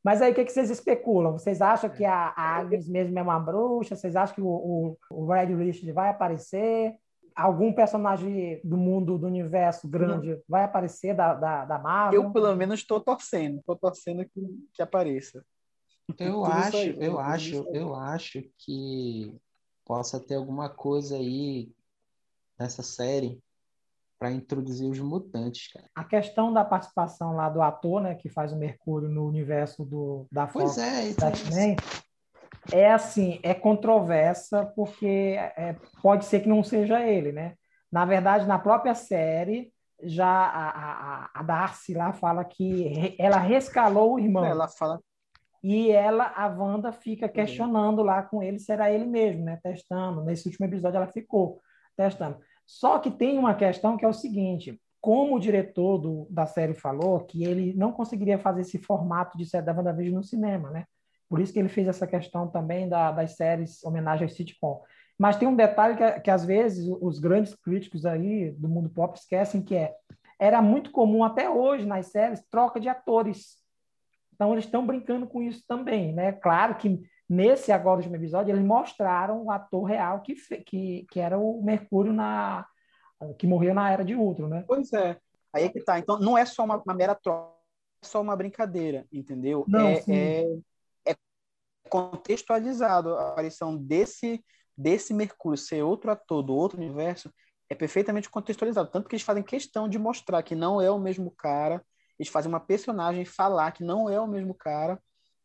Mas 0.02 0.22
aí, 0.22 0.32
o 0.32 0.34
que, 0.34 0.44
que 0.44 0.52
vocês 0.52 0.70
especulam? 0.70 1.32
Vocês 1.32 1.60
acham 1.60 1.90
que 1.90 2.04
a, 2.04 2.32
a 2.36 2.56
Agnes 2.56 2.88
mesmo 2.88 3.18
é 3.18 3.22
uma 3.22 3.38
bruxa? 3.38 3.96
Vocês 3.96 4.16
acham 4.16 4.34
que 4.34 4.40
o, 4.40 4.46
o, 4.46 4.98
o 5.10 5.26
Red 5.26 5.54
Richard 5.54 5.92
vai 5.92 6.08
aparecer? 6.08 6.94
Algum 7.34 7.72
personagem 7.72 8.60
do 8.64 8.76
mundo, 8.76 9.18
do 9.18 9.26
universo 9.26 9.88
grande 9.88 10.30
Não. 10.30 10.42
vai 10.48 10.64
aparecer 10.64 11.14
da, 11.14 11.34
da, 11.34 11.64
da 11.64 11.78
Marvel? 11.78 12.22
Eu, 12.22 12.30
pelo 12.30 12.54
menos, 12.54 12.80
estou 12.80 13.00
torcendo. 13.00 13.58
Estou 13.58 13.76
torcendo 13.76 14.24
que, 14.24 14.40
que 14.72 14.82
apareça. 14.82 15.44
Eu 16.18 16.44
acho, 16.44 16.76
aí, 16.76 16.96
eu 16.98 17.18
acho, 17.20 17.54
eu 17.72 17.94
acho 17.94 18.42
que 18.58 19.34
possa 19.84 20.18
ter 20.18 20.34
alguma 20.34 20.68
coisa 20.68 21.16
aí 21.16 21.72
nessa 22.58 22.82
série 22.82 23.40
para 24.18 24.30
introduzir 24.30 24.86
os 24.86 24.98
mutantes, 24.98 25.72
cara. 25.72 25.86
A 25.94 26.04
questão 26.04 26.52
da 26.52 26.62
participação 26.62 27.34
lá 27.34 27.48
do 27.48 27.62
ator, 27.62 28.02
né, 28.02 28.14
que 28.14 28.28
faz 28.28 28.52
o 28.52 28.56
Mercúrio 28.56 29.08
no 29.08 29.26
universo 29.26 29.82
do, 29.82 30.26
da 30.30 30.46
Fox, 30.46 30.74
pois 30.74 30.78
é, 30.78 31.14
da 31.14 31.28
X-Men, 31.28 31.76
é 32.72 32.92
assim, 32.92 33.40
é 33.42 33.54
controversa 33.54 34.66
porque 34.76 35.36
é, 35.38 35.76
pode 36.02 36.24
ser 36.24 36.40
que 36.40 36.48
não 36.48 36.62
seja 36.62 37.00
ele, 37.06 37.32
né? 37.32 37.54
Na 37.90 38.04
verdade, 38.04 38.46
na 38.46 38.58
própria 38.58 38.94
série, 38.94 39.72
já 40.02 40.26
a, 40.26 40.68
a, 40.70 41.30
a 41.34 41.42
Darcy 41.42 41.94
lá 41.94 42.12
fala 42.12 42.44
que 42.44 43.16
ela 43.18 43.38
rescalou 43.38 44.14
o 44.14 44.18
irmão. 44.18 44.44
Ela 44.44 44.68
fala. 44.68 45.00
E 45.62 45.90
ela, 45.90 46.32
a 46.34 46.46
Wanda, 46.46 46.90
fica 46.92 47.28
questionando 47.28 48.02
lá 48.02 48.22
com 48.22 48.42
ele 48.42 48.58
se 48.58 48.72
era 48.72 48.90
ele 48.90 49.04
mesmo, 49.04 49.44
né? 49.44 49.58
Testando. 49.62 50.22
Nesse 50.24 50.46
último 50.48 50.66
episódio 50.66 50.96
ela 50.96 51.06
ficou 51.06 51.60
testando. 51.96 52.38
Só 52.66 52.98
que 52.98 53.10
tem 53.10 53.38
uma 53.38 53.54
questão 53.54 53.96
que 53.96 54.04
é 54.04 54.08
o 54.08 54.12
seguinte: 54.12 54.80
como 55.00 55.36
o 55.36 55.40
diretor 55.40 55.98
do, 55.98 56.26
da 56.30 56.46
série 56.46 56.74
falou, 56.74 57.20
que 57.20 57.44
ele 57.44 57.74
não 57.74 57.92
conseguiria 57.92 58.38
fazer 58.38 58.62
esse 58.62 58.78
formato 58.78 59.36
de 59.36 59.44
série 59.44 59.66
da 59.66 59.74
WandaVision 59.74 60.16
no 60.16 60.24
cinema, 60.24 60.70
né? 60.70 60.84
Por 61.30 61.40
isso 61.40 61.52
que 61.52 61.60
ele 61.60 61.68
fez 61.68 61.86
essa 61.86 62.08
questão 62.08 62.48
também 62.48 62.88
da, 62.88 63.12
das 63.12 63.36
séries 63.36 63.82
homenagem 63.84 64.24
ao 64.26 64.28
sitcom. 64.28 64.82
Mas 65.16 65.36
tem 65.36 65.46
um 65.46 65.54
detalhe 65.54 65.96
que, 65.96 66.20
que, 66.22 66.30
às 66.30 66.44
vezes, 66.44 66.84
os 67.00 67.20
grandes 67.20 67.54
críticos 67.54 68.04
aí 68.04 68.50
do 68.50 68.68
mundo 68.68 68.90
pop 68.90 69.16
esquecem, 69.16 69.62
que 69.62 69.76
é 69.76 69.94
era 70.40 70.60
muito 70.62 70.90
comum 70.90 71.22
até 71.22 71.48
hoje 71.48 71.86
nas 71.86 72.06
séries 72.06 72.42
troca 72.50 72.80
de 72.80 72.88
atores. 72.88 73.58
Então, 74.34 74.52
eles 74.52 74.64
estão 74.64 74.86
brincando 74.86 75.26
com 75.26 75.42
isso 75.42 75.62
também, 75.68 76.14
né? 76.14 76.32
Claro 76.32 76.76
que 76.76 76.98
nesse 77.28 77.70
agora 77.70 77.98
último 77.98 78.16
episódio, 78.16 78.50
eles 78.50 78.64
mostraram 78.64 79.44
o 79.44 79.50
ator 79.50 79.84
real 79.84 80.22
que, 80.22 80.34
que, 80.64 81.06
que 81.10 81.20
era 81.20 81.38
o 81.38 81.62
Mercúrio 81.62 82.12
na 82.12 82.66
que 83.38 83.46
morreu 83.46 83.74
na 83.74 83.90
Era 83.90 84.02
de 84.02 84.14
Ultron, 84.14 84.48
né? 84.48 84.64
Pois 84.66 84.90
é. 84.94 85.18
Aí 85.52 85.64
é 85.64 85.68
que 85.68 85.80
tá. 85.84 85.98
Então, 85.98 86.18
não 86.18 86.38
é 86.38 86.46
só 86.46 86.64
uma, 86.64 86.82
uma 86.82 86.94
mera 86.94 87.14
troca, 87.14 87.52
é 88.02 88.06
só 88.06 88.22
uma 88.22 88.34
brincadeira, 88.34 89.06
entendeu? 89.12 89.66
Não, 89.68 89.88
é, 89.88 90.02
é, 90.08 90.42
é 90.44 90.58
contextualizado 91.90 93.14
a 93.14 93.30
aparição 93.30 93.76
desse 93.76 94.42
desse 94.76 95.12
Mercúrio 95.12 95.58
ser 95.58 95.82
outro 95.82 96.10
ator 96.10 96.42
do 96.42 96.54
outro 96.54 96.78
universo 96.78 97.30
é 97.68 97.74
perfeitamente 97.74 98.30
contextualizado. 98.30 98.90
Tanto 98.90 99.08
que 99.08 99.14
eles 99.14 99.24
fazem 99.24 99.42
questão 99.42 99.86
de 99.86 99.98
mostrar 99.98 100.42
que 100.42 100.54
não 100.54 100.80
é 100.80 100.90
o 100.90 100.98
mesmo 100.98 101.30
cara, 101.32 101.84
eles 102.18 102.32
fazem 102.32 102.48
uma 102.48 102.60
personagem 102.60 103.24
falar 103.26 103.72
que 103.72 103.84
não 103.84 104.08
é 104.08 104.18
o 104.18 104.26
mesmo 104.26 104.54
cara, 104.54 104.98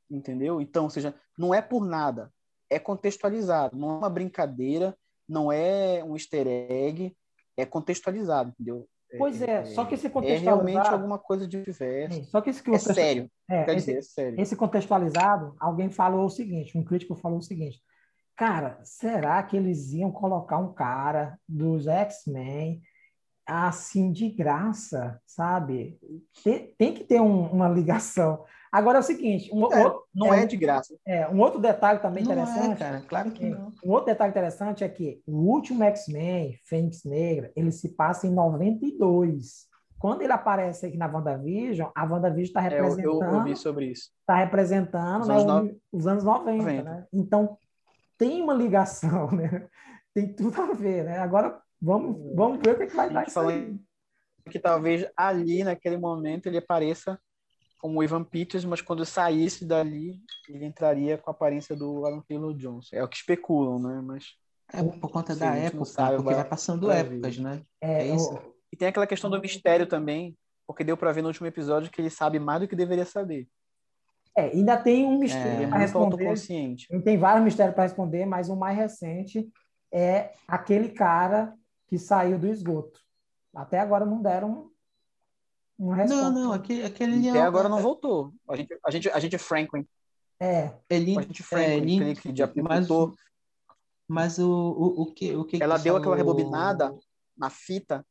entendeu? 0.10 0.62
Então, 0.62 0.86
ou 0.86 0.90
seja, 0.90 1.14
não 1.38 1.54
é 1.54 1.62
por 1.62 1.86
nada, 1.86 2.32
é 2.70 2.80
contextualizado, 2.80 3.78
não 3.78 3.92
é 3.92 3.98
uma 3.98 4.10
brincadeira, 4.10 4.98
não 5.28 5.52
é 5.52 6.04
um 6.04 6.16
easter 6.16 6.48
egg, 6.48 7.16
é 7.58 7.66
contextualizado, 7.66 8.50
entendeu? 8.50 8.88
Pois 9.18 9.42
é, 9.42 9.62
é, 9.62 9.66
só 9.66 9.86
que 9.86 9.96
esse 9.96 10.10
contextualizado... 10.10 10.68
É 10.68 10.72
realmente 10.74 10.94
alguma 10.94 11.18
coisa 11.18 11.48
de 11.48 11.64
diverso. 11.64 12.20
É, 12.20 12.24
só 12.24 12.42
que 12.42 12.50
esse 12.50 12.62
que 12.62 12.72
é 12.72 12.78
sério. 12.78 13.32
É, 13.50 13.62
esse, 13.64 13.76
dizer, 13.76 13.98
é 13.98 14.02
sério. 14.02 14.42
Esse 14.42 14.56
contextualizado, 14.56 15.56
alguém 15.60 15.90
falou 15.90 16.26
o 16.26 16.30
seguinte, 16.30 16.78
um 16.78 16.84
crítico 16.84 17.16
falou 17.16 17.38
o 17.38 17.44
seguinte, 17.44 17.82
Cara, 18.36 18.80
será 18.84 19.42
que 19.44 19.56
eles 19.56 19.94
iam 19.94 20.12
colocar 20.12 20.58
um 20.58 20.74
cara 20.74 21.40
dos 21.48 21.88
X-Men 21.88 22.82
assim 23.48 24.12
de 24.12 24.30
graça, 24.30 25.22
sabe? 25.26 25.98
Tem, 26.44 26.74
tem 26.78 26.94
que 26.94 27.04
ter 27.06 27.22
um, 27.22 27.46
uma 27.50 27.70
ligação. 27.70 28.44
Agora 28.76 28.98
é 28.98 29.00
o 29.00 29.04
seguinte, 29.04 29.50
um, 29.54 29.72
é, 29.72 29.86
outro, 29.86 30.04
não 30.14 30.34
é, 30.34 30.44
é, 30.44 30.46
de 30.46 30.58
graça. 30.58 30.94
É, 31.08 31.26
um 31.30 31.40
outro 31.40 31.62
detalhe 31.62 32.00
também 32.00 32.26
não 32.26 32.32
é, 32.32 32.36
interessante, 32.36 32.74
é, 32.74 32.76
cara, 32.76 33.02
claro 33.08 33.32
que 33.32 33.46
não. 33.46 33.72
Um 33.82 33.92
outro 33.92 34.08
detalhe 34.08 34.32
interessante 34.32 34.84
é 34.84 34.90
que 34.90 35.22
o 35.26 35.32
último 35.50 35.82
X-Men, 35.86 36.60
Fênix 36.66 37.06
Negra, 37.06 37.54
ele 37.56 37.72
se 37.72 37.96
passa 37.96 38.28
em 38.28 38.34
92. 38.34 39.70
Quando 39.98 40.24
ele 40.24 40.34
aparece 40.34 40.88
aqui 40.88 40.98
na 40.98 41.08
WandaVision, 41.08 41.90
a 41.96 42.04
WandaVision 42.04 42.44
está 42.44 42.60
representando. 42.60 43.24
É, 43.24 43.28
eu, 43.28 43.34
eu, 43.34 43.44
vi 43.46 43.56
sobre 43.56 43.86
isso. 43.86 44.12
Está 44.20 44.36
representando 44.36 45.22
os, 45.22 45.28
né, 45.30 45.36
anos, 45.36 45.72
no... 45.72 45.80
os 45.94 46.06
anos 46.06 46.24
90, 46.26 46.58
90. 46.58 46.84
Né? 46.84 47.06
Então, 47.14 47.58
tem 48.18 48.42
uma 48.42 48.54
ligação, 48.54 49.32
né? 49.32 49.70
Tem 50.14 50.34
tudo 50.34 50.62
a 50.62 50.74
ver, 50.74 51.06
né? 51.06 51.20
Agora 51.20 51.62
vamos, 51.82 52.36
vamos 52.36 52.60
ver 52.60 52.72
o 52.72 52.76
que, 52.76 52.84
é 52.84 52.88
que 52.88 52.96
vai 52.96 53.10
dar 53.10 53.26
isso. 53.26 53.40
Que 54.52 54.60
talvez 54.60 55.08
ali, 55.16 55.64
naquele 55.64 55.96
momento, 55.96 56.48
ele 56.48 56.58
apareça 56.58 57.18
como 57.86 58.02
Ivan 58.02 58.24
Peters, 58.24 58.66
mas 58.66 58.82
quando 58.82 59.06
saísse 59.06 59.64
dali, 59.64 60.20
ele 60.50 60.66
entraria 60.66 61.20
com 61.20 61.30
a 61.30 61.34
aparência 61.34 61.76
do 61.76 62.04
Alan 62.04 62.20
Taylor 62.28 62.52
Johnson. 62.56 62.96
É 62.96 63.04
o 63.04 63.08
que 63.08 63.16
especulam, 63.16 63.78
né? 63.78 64.02
Mas 64.04 64.24
é 64.74 64.82
por 64.82 65.12
conta 65.12 65.36
da 65.36 65.56
época, 65.56 65.86
sabe, 65.86 66.16
porque 66.16 66.34
vai 66.34 66.44
passando 66.44 66.90
épocas, 66.90 67.38
né? 67.38 67.62
É, 67.80 68.08
é 68.08 68.16
isso. 68.16 68.36
E 68.74 68.76
tem 68.76 68.88
aquela 68.88 69.06
questão 69.06 69.30
do 69.30 69.40
mistério 69.40 69.86
também, 69.86 70.36
porque 70.66 70.84
deu 70.84 70.98
para 70.98 71.12
ver 71.12 71.22
no 71.22 71.28
último 71.28 71.46
episódio 71.46 71.92
que 71.92 72.02
ele 72.02 72.10
sabe 72.10 72.40
mais 72.40 72.62
do 72.62 72.68
que 72.68 72.76
deveria 72.76 73.06
saber. 73.06 73.48
É, 74.36 74.46
ainda 74.46 74.78
tem 74.78 75.06
um 75.06 75.20
mistério 75.20 75.68
é, 75.68 75.68
para 75.68 75.78
responder. 75.78 76.34
Tem 77.04 77.20
vários 77.20 77.46
mistérios 77.46 77.76
para 77.76 77.84
responder, 77.84 78.26
mas 78.26 78.50
o 78.50 78.56
mais 78.56 78.76
recente 78.76 79.48
é 79.94 80.34
aquele 80.48 80.90
cara 80.90 81.54
que 81.88 82.00
saiu 82.00 82.40
do 82.40 82.48
esgoto. 82.48 83.00
Até 83.54 83.78
agora 83.78 84.08
não 84.08 84.24
deram 84.24 84.72
uma 85.78 85.96
resposta. 85.96 86.30
Não, 86.30 86.44
não, 86.44 86.54
aquele, 86.54 86.84
aquele 86.84 87.30
Até 87.30 87.42
agora 87.42 87.70
não 87.70 87.80
voltou. 87.80 88.34
A 88.50 88.56
gente, 88.56 88.80
a 88.86 88.92
gente, 88.92 89.10
a 89.10 89.20
gente 89.20 89.38
Franklin. 89.38 89.86
É. 90.40 90.74
Ele, 90.90 91.18
a 91.18 91.22
gente 91.22 91.44
Franklin, 91.44 92.02
é, 92.02 92.10
ele, 92.10 92.16
que 92.16 92.36
já 92.36 92.52
mas, 92.62 92.88
mas 94.08 94.40
o, 94.40 94.50
o, 94.50 95.02
o 95.02 95.14
que 95.14 95.36
o 95.36 95.46
que 95.46 95.62
Ela 95.62 95.78
que 95.78 95.84
deu 95.84 95.94
falou... 95.94 96.00
aquela 96.00 96.16
rebobinada 96.16 96.98
na 97.38 97.50
fita. 97.50 98.06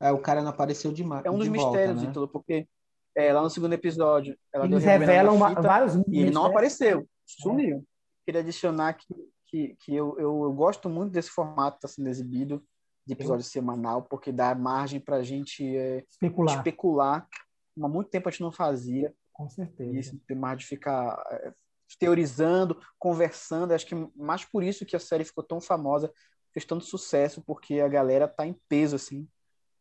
É, 0.00 0.12
o 0.12 0.18
cara 0.18 0.42
não 0.42 0.50
apareceu 0.50 0.92
de 0.92 1.02
É 1.24 1.30
um 1.30 1.38
dos 1.38 1.48
mistérios, 1.48 2.02
né? 2.02 2.12
porque 2.32 2.68
é, 3.16 3.32
lá 3.32 3.42
no 3.42 3.50
segundo 3.50 3.72
episódio, 3.72 4.38
ela 4.52 4.64
Eles 4.64 4.84
revelam 4.84 5.34
fita, 5.48 5.60
vários 5.60 5.94
e 6.06 6.20
ele 6.20 6.30
não 6.30 6.46
apareceu, 6.46 7.08
sumiu. 7.26 7.78
É. 7.78 7.82
Queria 8.24 8.40
adicionar 8.42 8.92
que, 8.92 9.06
que, 9.46 9.76
que 9.80 9.94
eu, 9.94 10.14
eu, 10.18 10.44
eu, 10.44 10.52
gosto 10.52 10.88
muito 10.88 11.10
desse 11.10 11.30
formato 11.30 11.78
que 11.78 11.86
está 11.86 11.88
sendo 11.88 12.08
exibido 12.08 12.62
de 13.08 13.14
episódio 13.14 13.44
Sim. 13.44 13.50
semanal, 13.50 14.02
porque 14.02 14.30
dá 14.30 14.54
margem 14.54 15.00
para 15.00 15.16
a 15.16 15.22
gente 15.22 15.64
é, 15.76 16.04
especular. 16.10 16.56
especular. 16.56 17.28
Há 17.80 17.88
muito 17.88 18.10
tempo 18.10 18.28
a 18.28 18.30
gente 18.30 18.42
não 18.42 18.52
fazia. 18.52 19.14
Com 19.32 19.48
certeza. 19.48 19.98
Isso 19.98 20.20
tem 20.26 20.36
mais 20.36 20.58
de 20.58 20.66
ficar 20.66 21.18
é, 21.30 21.52
teorizando, 21.98 22.78
conversando. 22.98 23.72
Acho 23.72 23.86
que 23.86 23.94
mais 24.14 24.44
por 24.44 24.62
isso 24.62 24.84
que 24.84 24.94
a 24.94 25.00
série 25.00 25.24
ficou 25.24 25.42
tão 25.42 25.60
famosa, 25.60 26.12
fez 26.52 26.66
tanto 26.66 26.84
sucesso, 26.84 27.42
porque 27.46 27.80
a 27.80 27.88
galera 27.88 28.28
tá 28.28 28.46
em 28.46 28.54
peso, 28.68 28.96
assim. 28.96 29.26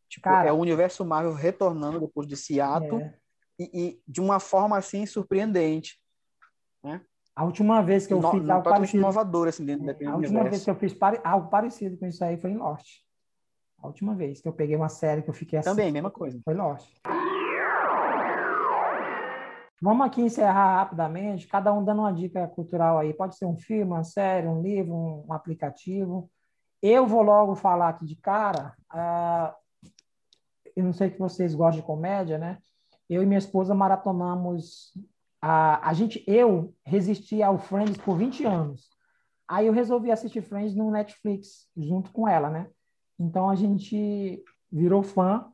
Tipo, 0.07 0.23
Cara, 0.23 0.49
é 0.49 0.53
o 0.53 0.57
universo 0.57 1.03
Marvel 1.03 1.33
retornando 1.33 1.99
depois 1.99 2.25
desse 2.25 2.61
ato. 2.61 2.97
É 2.97 3.13
e, 3.59 3.69
e, 3.73 4.01
de 4.07 4.21
uma 4.21 4.39
forma 4.39 4.77
assim 4.77 5.05
surpreendente, 5.05 5.99
né? 6.83 7.01
A 7.35 7.43
última 7.43 7.83
vez 7.83 8.07
que 8.07 8.13
eu 8.13 8.19
no, 8.19 8.31
fiz 8.31 8.49
algo 8.49 8.63
parecido, 8.67 8.97
inovador 8.97 9.47
assim 9.47 9.63
dentro 9.63 9.89
é, 9.89 10.05
A 10.05 10.15
última 10.15 10.43
vez 10.43 10.63
que 10.63 10.69
eu 10.71 10.75
fiz 10.75 10.93
pare, 10.93 11.19
algo 11.23 11.49
parecido 11.49 11.95
com 11.97 12.07
isso 12.07 12.23
aí 12.23 12.37
foi 12.37 12.51
em 12.51 12.57
Lost. 12.57 13.03
A 13.87 13.89
última 13.89 14.13
vez 14.13 14.41
que 14.41 14.47
eu 14.47 14.53
peguei 14.53 14.75
uma 14.75 14.89
série 14.89 15.21
que 15.21 15.29
eu 15.29 15.33
fiquei 15.33 15.59
assim. 15.59 15.69
Também, 15.69 15.91
mesma 15.91 16.11
coisa. 16.11 16.39
Foi 16.43 16.53
Lost. 16.53 16.87
Vamos 19.81 20.05
aqui 20.05 20.21
encerrar 20.21 20.77
rapidamente, 20.77 21.47
cada 21.47 21.71
um 21.71 21.85
dando 21.85 22.01
uma 22.01 22.11
dica 22.11 22.47
cultural 22.47 22.97
aí. 22.97 23.13
Pode 23.13 23.37
ser 23.37 23.45
um 23.45 23.57
filme, 23.57 23.91
uma 23.91 24.03
série, 24.03 24.47
um 24.47 24.61
livro, 24.61 24.93
um, 24.93 25.25
um 25.29 25.33
aplicativo. 25.33 26.29
Eu 26.81 27.07
vou 27.07 27.21
logo 27.21 27.55
falar 27.55 27.89
aqui 27.89 28.05
de 28.05 28.17
cara. 28.17 28.75
Uh, 28.93 29.87
eu 30.75 30.83
não 30.83 30.91
sei 30.91 31.09
que 31.09 31.17
vocês 31.17 31.55
gostam 31.55 31.79
de 31.79 31.87
comédia, 31.87 32.37
né? 32.37 32.57
eu 33.09 33.23
e 33.23 33.25
minha 33.25 33.37
esposa 33.37 33.73
maratonamos 33.73 34.91
a, 35.41 35.89
a 35.89 35.93
gente 35.93 36.21
eu 36.27 36.75
resisti 36.85 37.41
ao 37.41 37.57
Friends 37.57 37.95
por 37.97 38.17
20 38.17 38.43
anos. 38.43 38.89
Aí 39.47 39.67
eu 39.67 39.73
resolvi 39.73 40.11
assistir 40.11 40.41
Friends 40.41 40.75
no 40.75 40.91
Netflix 40.91 41.69
junto 41.77 42.11
com 42.11 42.27
ela, 42.27 42.49
né? 42.49 42.67
Então 43.19 43.49
a 43.49 43.55
gente 43.55 44.43
virou 44.71 45.01
fã 45.01 45.45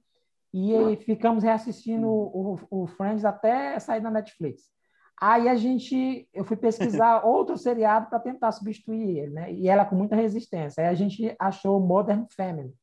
e 0.53 0.95
ficamos 0.97 1.43
reassistindo 1.43 2.07
o, 2.07 2.59
o, 2.69 2.87
Friends 2.87 3.25
até 3.25 3.79
sair 3.79 4.01
da 4.01 4.11
Netflix. 4.11 4.71
Aí 5.19 5.47
a 5.47 5.55
gente, 5.55 6.27
eu 6.33 6.43
fui 6.43 6.57
pesquisar 6.57 7.23
outro 7.25 7.57
seriado 7.57 8.07
para 8.07 8.19
tentar 8.19 8.51
substituir 8.51 9.17
ele, 9.17 9.31
né? 9.31 9.53
E 9.53 9.67
ela 9.67 9.85
com 9.85 9.95
muita 9.95 10.15
resistência. 10.15 10.83
Aí 10.83 10.89
a 10.89 10.93
gente 10.93 11.35
achou 11.39 11.79
Modern 11.79 12.25
Family. 12.35 12.73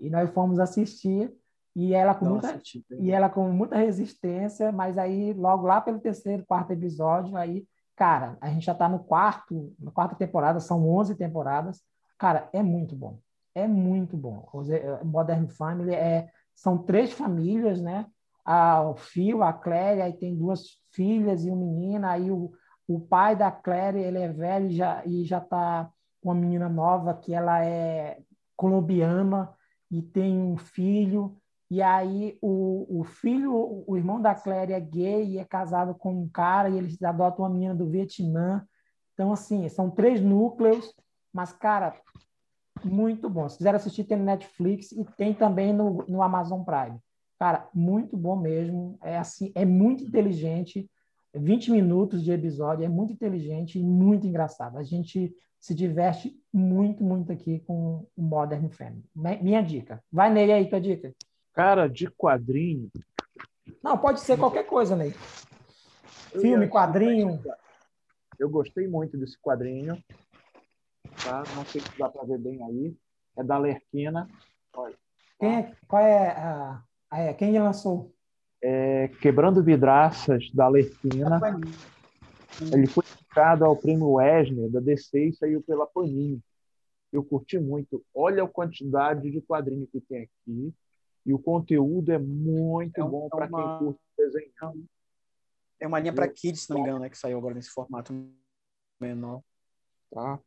E 0.00 0.08
nós 0.08 0.30
fomos 0.30 0.58
assistir 0.58 1.32
e 1.76 1.92
ela 1.92 2.14
com 2.14 2.26
Nossa, 2.26 2.52
muita 2.52 2.94
e 2.98 3.10
ela 3.10 3.28
com 3.28 3.50
muita 3.50 3.76
resistência, 3.76 4.70
mas 4.70 4.96
aí 4.96 5.32
logo 5.32 5.66
lá 5.66 5.80
pelo 5.80 5.98
terceiro, 5.98 6.46
quarto 6.46 6.72
episódio, 6.72 7.36
aí, 7.36 7.66
cara, 7.96 8.38
a 8.40 8.48
gente 8.48 8.64
já 8.64 8.72
está 8.72 8.88
no 8.88 9.00
quarto, 9.00 9.74
na 9.78 9.90
quarta 9.90 10.14
temporada, 10.14 10.60
são 10.60 10.88
11 10.88 11.16
temporadas. 11.16 11.82
Cara, 12.16 12.48
é 12.52 12.62
muito 12.62 12.94
bom. 12.94 13.18
É 13.54 13.68
muito 13.68 14.16
bom. 14.16 14.48
Modern 15.04 15.46
Family 15.48 15.94
é 15.94 16.28
são 16.54 16.78
três 16.78 17.12
famílias, 17.12 17.80
né? 17.80 18.06
A, 18.44 18.82
o 18.82 18.94
Phil, 18.94 19.42
a 19.42 19.52
Claire, 19.52 20.02
aí 20.02 20.12
tem 20.12 20.36
duas 20.36 20.78
filhas 20.92 21.44
e 21.44 21.50
um 21.50 21.56
menino, 21.56 22.06
aí 22.06 22.30
o, 22.30 22.52
o 22.86 23.00
pai 23.00 23.34
da 23.34 23.50
Claire, 23.50 23.98
ele 23.98 24.18
é 24.18 24.28
velho 24.28 24.70
já 24.70 25.02
e 25.06 25.24
já 25.24 25.40
tá 25.40 25.90
com 26.20 26.28
uma 26.28 26.34
menina 26.34 26.68
nova 26.68 27.14
que 27.14 27.32
ela 27.32 27.64
é 27.64 28.18
colombiana 28.56 29.52
e 29.90 30.02
tem 30.02 30.40
um 30.40 30.56
filho. 30.56 31.36
E 31.70 31.82
aí 31.82 32.38
o, 32.42 33.00
o 33.00 33.04
filho, 33.04 33.84
o 33.86 33.96
irmão 33.96 34.20
da 34.20 34.34
Claire 34.34 34.72
é 34.72 34.80
gay 34.80 35.24
e 35.26 35.38
é 35.38 35.44
casado 35.44 35.94
com 35.94 36.12
um 36.12 36.28
cara 36.28 36.68
e 36.68 36.76
eles 36.76 37.02
adotam 37.02 37.44
uma 37.44 37.50
menina 37.50 37.74
do 37.74 37.88
Vietnã. 37.88 38.66
Então, 39.14 39.32
assim, 39.32 39.68
são 39.68 39.90
três 39.90 40.20
núcleos, 40.20 40.94
mas, 41.32 41.52
cara, 41.52 41.94
muito 42.88 43.28
bom. 43.28 43.48
Se 43.48 43.58
quiser 43.58 43.74
assistir, 43.74 44.04
tem 44.04 44.16
no 44.16 44.24
Netflix 44.24 44.92
e 44.92 45.04
tem 45.16 45.34
também 45.34 45.72
no, 45.72 46.04
no 46.08 46.22
Amazon 46.22 46.62
Prime. 46.62 46.98
Cara, 47.38 47.68
muito 47.74 48.16
bom 48.16 48.36
mesmo. 48.36 48.98
É 49.02 49.18
assim, 49.18 49.52
é 49.54 49.64
muito 49.64 50.04
inteligente. 50.04 50.88
20 51.34 51.72
minutos 51.72 52.22
de 52.22 52.30
episódio, 52.30 52.84
é 52.84 52.88
muito 52.88 53.12
inteligente 53.12 53.78
e 53.78 53.82
muito 53.82 54.26
engraçado. 54.26 54.78
A 54.78 54.84
gente 54.84 55.34
se 55.58 55.74
diverte 55.74 56.38
muito, 56.52 57.02
muito 57.02 57.32
aqui 57.32 57.60
com 57.60 58.06
o 58.16 58.22
Modern 58.22 58.68
Family. 58.68 59.02
Minha 59.14 59.62
dica. 59.62 60.02
Vai, 60.12 60.32
Ney, 60.32 60.52
aí, 60.52 60.68
tua 60.68 60.80
dica. 60.80 61.12
Cara, 61.52 61.88
de 61.88 62.06
quadrinho. 62.10 62.90
Não, 63.82 63.96
pode 63.98 64.20
ser 64.20 64.38
qualquer 64.38 64.66
coisa, 64.66 64.94
Ney. 64.94 65.12
Filme, 66.40 66.68
quadrinho. 66.68 67.42
Eu 68.38 68.50
gostei 68.50 68.86
muito 68.86 69.16
desse 69.16 69.40
quadrinho. 69.40 69.98
Tá? 71.24 71.42
Não 71.56 71.64
sei 71.64 71.80
se 71.80 71.98
dá 71.98 72.08
para 72.08 72.24
ver 72.24 72.38
bem 72.38 72.62
aí. 72.62 72.96
É 73.36 73.42
da 73.42 73.58
Lerquina. 73.58 74.28
Olha. 74.74 74.96
Quem 75.40 75.56
é, 75.56 75.76
qual 75.88 76.02
é 76.02 76.28
a, 76.30 76.82
a, 77.10 77.20
é, 77.20 77.34
quem 77.34 77.58
lançou? 77.58 78.14
É, 78.62 79.08
Quebrando 79.20 79.62
Vidraças 79.62 80.50
da 80.52 80.68
Lerquina. 80.68 81.40
Ele 82.72 82.86
foi 82.86 83.04
indicado 83.04 83.64
ao 83.64 83.76
prêmio 83.76 84.12
Wesner 84.12 84.70
da 84.70 84.80
DC 84.80 85.28
e 85.28 85.32
saiu 85.32 85.62
pela 85.62 85.86
Panini. 85.86 86.40
Eu 87.12 87.24
curti 87.24 87.58
muito. 87.58 88.04
Olha 88.14 88.44
a 88.44 88.48
quantidade 88.48 89.30
de 89.30 89.40
quadrinho 89.40 89.86
que 89.86 90.00
tem 90.00 90.22
aqui. 90.22 90.74
E 91.26 91.32
o 91.32 91.38
conteúdo 91.38 92.12
é 92.12 92.18
muito 92.18 93.00
é 93.00 93.04
bom 93.04 93.28
para 93.28 93.46
uma... 93.48 93.78
quem 93.78 93.86
curte 93.86 94.00
desenhar. 94.16 94.72
É 95.80 95.86
uma 95.86 95.98
linha 95.98 96.12
para 96.12 96.28
kids, 96.28 96.62
se 96.62 96.70
não 96.70 96.76
me 96.76 96.82
engano, 96.82 96.98
né, 97.00 97.08
que 97.08 97.18
saiu 97.18 97.38
agora 97.38 97.54
nesse 97.54 97.70
formato 97.70 98.12
menor. 99.00 99.42
Tá. 100.10 100.38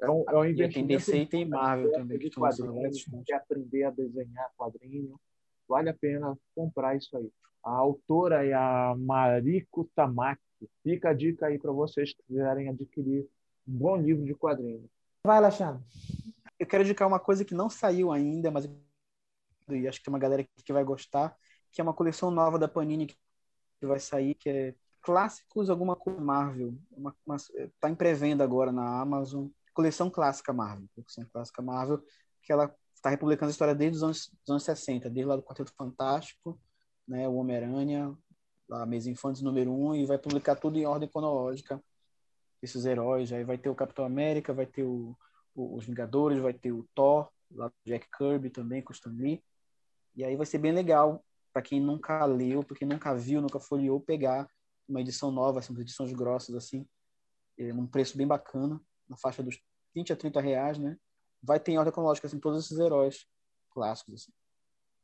É 0.00 0.10
um, 0.10 0.24
é 0.28 0.36
um 0.36 0.44
investimento. 0.44 0.74
Tem 0.74 0.86
DC 0.86 1.16
e 1.18 1.26
tem 1.26 1.44
Marvel 1.44 1.92
também. 1.92 2.18
Que 2.18 2.30
quadrinho, 2.30 2.90
quer 3.24 3.36
aprender 3.36 3.84
a 3.84 3.90
desenhar 3.90 4.50
quadrinho, 4.56 5.18
vale 5.68 5.88
a 5.88 5.94
pena 5.94 6.36
comprar 6.54 6.96
isso 6.96 7.16
aí. 7.16 7.30
A 7.64 7.70
autora 7.70 8.46
é 8.46 8.52
a 8.52 8.94
Mariko 8.96 9.88
Tamaki. 9.94 10.40
Fica 10.82 11.10
a 11.10 11.12
dica 11.12 11.46
aí 11.46 11.58
para 11.58 11.72
vocês 11.72 12.12
que 12.12 12.22
quiserem 12.22 12.68
adquirir 12.68 13.26
um 13.66 13.72
bom 13.72 13.96
livro 13.96 14.24
de 14.24 14.34
quadrinhos. 14.34 14.88
Vai, 15.24 15.38
Alexandre. 15.38 15.82
Eu 16.58 16.66
quero 16.66 16.84
indicar 16.84 17.08
uma 17.08 17.18
coisa 17.18 17.44
que 17.44 17.54
não 17.54 17.68
saiu 17.68 18.12
ainda, 18.12 18.50
mas 18.50 18.68
e 19.68 19.88
acho 19.88 19.98
que 19.98 20.04
tem 20.04 20.14
uma 20.14 20.18
galera 20.18 20.46
que 20.64 20.72
vai 20.72 20.84
gostar, 20.84 21.36
que 21.72 21.80
é 21.80 21.84
uma 21.84 21.92
coleção 21.92 22.30
nova 22.30 22.58
da 22.58 22.68
Panini 22.68 23.06
que 23.06 23.16
vai 23.82 23.98
sair, 23.98 24.34
que 24.34 24.48
é 24.48 24.74
clássicos 25.02 25.68
alguma 25.68 25.96
coisa 25.96 26.20
Marvel. 26.20 26.74
Uma, 26.90 27.14
uma, 27.26 27.36
tá 27.80 27.90
em 27.90 27.94
pré-venda 27.94 28.44
agora 28.44 28.72
na 28.72 29.00
Amazon. 29.00 29.48
Coleção 29.76 30.08
clássica 30.08 30.54
Marvel. 30.54 30.88
Coleção 30.94 31.26
clássica 31.30 31.60
Marvel, 31.60 32.02
que 32.42 32.50
ela 32.50 32.74
está 32.94 33.10
republicando 33.10 33.50
a 33.50 33.52
história 33.52 33.74
desde 33.74 33.98
os 33.98 34.02
anos, 34.02 34.30
dos 34.40 34.50
anos 34.50 34.62
60, 34.62 35.10
desde 35.10 35.28
lá 35.28 35.36
do 35.36 35.42
Quarteto 35.42 35.70
Fantástico, 35.76 36.58
né, 37.06 37.28
o 37.28 37.34
Homem-Aranha, 37.34 38.16
a 38.70 38.86
Mesa 38.86 39.10
Infantes 39.10 39.42
número 39.42 39.70
1, 39.70 39.86
um, 39.86 39.94
e 39.94 40.06
vai 40.06 40.16
publicar 40.16 40.56
tudo 40.56 40.78
em 40.78 40.86
ordem 40.86 41.06
cronológica. 41.06 41.78
Esses 42.62 42.86
heróis. 42.86 43.30
Aí 43.34 43.44
vai 43.44 43.58
ter 43.58 43.68
o 43.68 43.74
Capitão 43.74 44.06
América, 44.06 44.54
vai 44.54 44.64
ter 44.64 44.82
o, 44.82 45.14
o, 45.54 45.76
os 45.76 45.84
Vingadores, 45.84 46.40
vai 46.40 46.54
ter 46.54 46.72
o 46.72 46.88
Thor, 46.94 47.28
lá 47.50 47.70
Jack 47.84 48.08
Kirby 48.16 48.48
também, 48.48 48.80
com 48.80 48.94
Stan 48.94 49.12
Lee. 49.12 49.44
E 50.16 50.24
aí 50.24 50.36
vai 50.36 50.46
ser 50.46 50.56
bem 50.56 50.72
legal 50.72 51.22
para 51.52 51.60
quem 51.60 51.82
nunca 51.82 52.24
leu, 52.24 52.64
para 52.64 52.78
quem 52.78 52.88
nunca 52.88 53.14
viu, 53.14 53.42
nunca 53.42 53.60
folheou, 53.60 54.00
pegar 54.00 54.48
uma 54.88 55.02
edição 55.02 55.30
nova, 55.30 55.58
essas 55.58 55.78
edições 55.78 56.14
grossas 56.14 56.54
assim, 56.54 56.86
é, 57.58 57.74
num 57.74 57.86
preço 57.86 58.16
bem 58.16 58.26
bacana, 58.26 58.80
na 59.08 59.16
faixa 59.16 59.42
dos 59.42 59.60
20 59.94 60.12
a 60.12 60.16
30 60.16 60.40
reais, 60.40 60.78
né? 60.78 60.96
Vai 61.42 61.60
ter 61.60 61.72
em 61.72 61.78
ordem 61.78 61.92
cronológica 61.92 62.26
assim, 62.26 62.38
todos 62.38 62.64
esses 62.64 62.78
heróis 62.78 63.26
clássicos. 63.70 64.22
Assim. 64.22 64.32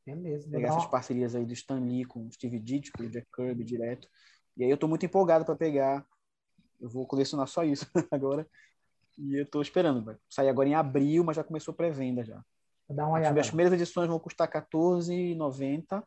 Beleza. 0.05 0.51
Pegar 0.51 0.69
essas 0.69 0.87
parcerias 0.87 1.35
aí 1.35 1.45
do 1.45 1.53
Stan 1.53 1.79
Lee 1.79 2.05
com 2.05 2.27
o 2.27 2.33
Steve 2.33 2.59
Ditko, 2.59 3.03
o 3.03 3.11
Jack 3.11 3.27
Kirby 3.35 3.65
direto. 3.65 4.09
E 4.57 4.65
aí 4.65 4.71
eu 4.71 4.77
tô 4.77 4.89
muito 4.89 5.07
empolgado 5.07 5.45
para 5.45 5.57
pegar. 5.57 6.07
Eu 6.81 6.89
vou 6.89 7.07
colecionar 7.07 7.47
só 7.47 7.65
isso 7.65 7.87
agora. 8.11 8.47
E 9.19 9.41
eu 9.41 9.47
tô 9.47 9.63
esperando. 9.63 10.05
Vai 10.05 10.17
sair 10.29 10.49
agora 10.49 10.69
em 10.69 10.75
abril, 10.75 11.23
mas 11.25 11.37
já 11.37 11.45
começou 11.45 11.73
pré-venda 11.73 12.25
já. 12.25 12.43
Dá 12.91 13.07
uma 13.07 13.19
olhada. 13.19 13.41
As 13.41 13.49
primeiras 13.49 13.73
edições 13.73 14.09
vão 14.09 14.19
custar 14.19 14.51
R$14,90. 14.53 16.03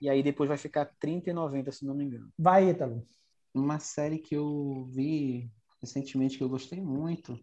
E 0.00 0.08
aí 0.08 0.22
depois 0.22 0.48
vai 0.48 0.58
ficar 0.58 0.84
R$30,90, 1.02 1.72
se 1.72 1.84
não 1.84 1.94
me 1.94 2.04
engano. 2.04 2.32
Vai, 2.38 2.70
Ítalo. 2.70 3.06
Uma 3.54 3.78
série 3.78 4.18
que 4.18 4.34
eu 4.34 4.86
vi 4.90 5.50
recentemente 5.80 6.36
que 6.36 6.44
eu 6.44 6.48
gostei 6.48 6.80
muito 6.80 7.38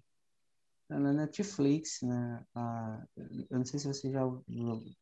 é 0.89 0.99
na 0.99 1.11
Netflix, 1.11 2.01
né? 2.03 2.43
eu 3.49 3.57
não 3.57 3.65
sei 3.65 3.79
se 3.79 3.87
vocês 3.87 4.13
já 4.13 4.21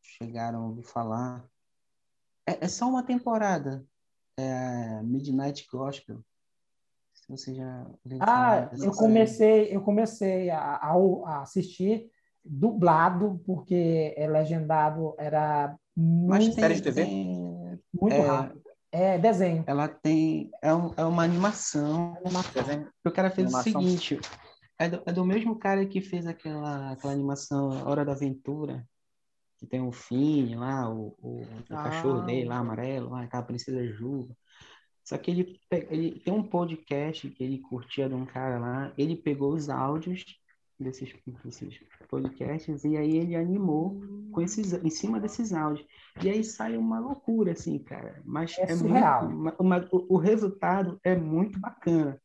chegaram 0.00 0.62
a 0.62 0.66
ouvir 0.68 0.82
falar. 0.82 1.44
É, 2.46 2.64
é 2.64 2.68
só 2.68 2.88
uma 2.88 3.02
temporada. 3.02 3.84
É 4.36 5.02
Midnight 5.02 5.66
Gospel. 5.70 6.24
Se 7.12 7.28
você 7.28 7.54
já 7.54 7.86
Ah, 8.20 8.70
eu 8.82 8.92
comecei, 8.92 9.74
eu 9.74 9.82
comecei 9.82 10.50
a, 10.50 10.76
a, 10.76 11.42
assistir 11.42 12.10
dublado, 12.42 13.40
porque 13.46 14.14
é 14.16 14.26
legendado, 14.26 15.14
era 15.18 15.78
muito, 15.96 16.54
série 16.54 16.74
de 16.74 16.82
TV? 16.82 17.04
muito 17.04 18.12
é, 18.12 18.20
rápido. 18.20 18.63
É 18.96 19.18
desenho. 19.18 19.64
Ela 19.66 19.88
tem. 19.88 20.52
É, 20.62 20.72
um, 20.72 20.94
é 20.96 21.04
uma 21.04 21.24
animação. 21.24 22.16
Desenho. 22.54 22.88
O 23.04 23.10
cara 23.10 23.28
fez 23.28 23.48
animação. 23.48 23.80
o 23.80 23.84
seguinte: 23.84 24.20
é 24.78 24.88
do, 24.88 25.02
é 25.04 25.12
do 25.12 25.24
mesmo 25.24 25.58
cara 25.58 25.84
que 25.84 26.00
fez 26.00 26.28
aquela, 26.28 26.92
aquela 26.92 27.12
animação 27.12 27.70
Hora 27.84 28.04
da 28.04 28.12
Aventura, 28.12 28.86
que 29.58 29.66
tem 29.66 29.80
o 29.80 29.90
Finn 29.90 30.56
lá, 30.56 30.88
o, 30.88 31.16
o, 31.20 31.40
o 31.42 31.46
ah. 31.70 31.82
cachorro 31.82 32.20
dele 32.20 32.44
lá, 32.46 32.58
amarelo, 32.58 33.10
lá, 33.10 33.22
aquela 33.22 33.42
princesa 33.42 33.84
Juba. 33.84 34.32
Só 35.02 35.18
que 35.18 35.32
ele, 35.32 35.60
ele 35.90 36.20
tem 36.20 36.32
um 36.32 36.44
podcast 36.44 37.28
que 37.30 37.42
ele 37.42 37.58
curtia 37.58 38.08
de 38.08 38.14
um 38.14 38.24
cara 38.24 38.60
lá, 38.60 38.92
ele 38.96 39.16
pegou 39.16 39.54
os 39.54 39.68
áudios 39.68 40.24
desses, 40.78 41.14
desses 41.44 41.80
podcasts 42.08 42.84
e 42.84 42.96
aí 42.96 43.16
ele 43.16 43.36
animou 43.36 44.00
com 44.32 44.40
esses 44.40 44.72
em 44.72 44.90
cima 44.90 45.20
desses 45.20 45.52
áudios. 45.52 45.86
E 46.22 46.28
aí 46.28 46.42
sai 46.42 46.76
uma 46.76 46.98
loucura 46.98 47.52
assim 47.52 47.78
cara. 47.78 48.20
Mas 48.24 48.58
é, 48.58 48.62
é 48.62 48.76
surreal. 48.76 49.28
muito, 49.30 49.62
uma, 49.62 49.88
o, 49.92 50.14
o, 50.14 50.18
resultado 50.18 50.98
é 51.04 51.16
muito 51.16 51.58
bacana. 51.58 52.20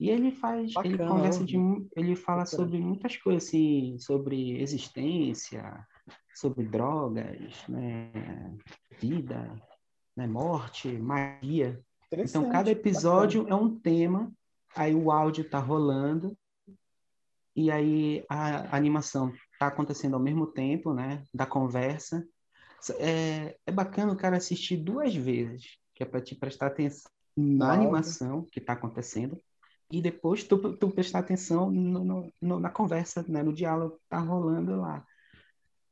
E 0.00 0.10
ele 0.10 0.32
faz 0.32 0.72
bacana, 0.72 0.94
ele 0.94 1.06
conversa 1.06 1.44
de 1.44 1.56
ele 1.96 2.16
fala 2.16 2.44
bacana. 2.44 2.62
sobre 2.62 2.80
muitas 2.80 3.16
coisas 3.16 3.48
assim 3.48 3.96
sobre 3.98 4.60
existência 4.60 5.86
sobre 6.34 6.64
drogas 6.64 7.66
né 7.68 8.10
vida 9.00 9.54
né 10.16 10.26
morte 10.26 10.88
magia. 10.88 11.80
Então 12.12 12.50
cada 12.50 12.70
episódio 12.70 13.44
bacana. 13.44 13.62
é 13.62 13.64
um 13.64 13.78
tema 13.78 14.32
aí 14.74 14.94
o 14.94 15.10
áudio 15.10 15.48
tá 15.48 15.58
rolando 15.58 16.36
e 17.54 17.70
aí 17.70 18.24
a, 18.28 18.76
animação 18.76 19.32
está 19.52 19.66
acontecendo 19.66 20.14
ao 20.14 20.20
mesmo 20.20 20.46
tempo, 20.46 20.92
né? 20.92 21.22
Da 21.32 21.46
conversa. 21.46 22.26
É, 22.98 23.56
é 23.66 23.72
bacana 23.72 24.12
o 24.12 24.16
cara 24.16 24.36
assistir 24.36 24.76
duas 24.76 25.14
vezes, 25.14 25.78
que 25.94 26.02
é 26.02 26.06
para 26.06 26.20
te 26.20 26.34
prestar 26.34 26.68
atenção 26.68 27.10
na 27.36 27.72
animação 27.72 28.44
que 28.50 28.58
está 28.58 28.74
acontecendo 28.74 29.40
e 29.90 30.00
depois 30.00 30.42
tu, 30.44 30.76
tu 30.76 30.90
prestar 30.90 31.18
atenção 31.18 31.70
no, 31.70 32.32
no, 32.40 32.60
na 32.60 32.70
conversa, 32.70 33.24
né? 33.28 33.42
No 33.42 33.52
diálogo 33.52 33.96
que 33.96 34.08
tá 34.08 34.18
rolando 34.18 34.80
lá. 34.80 35.06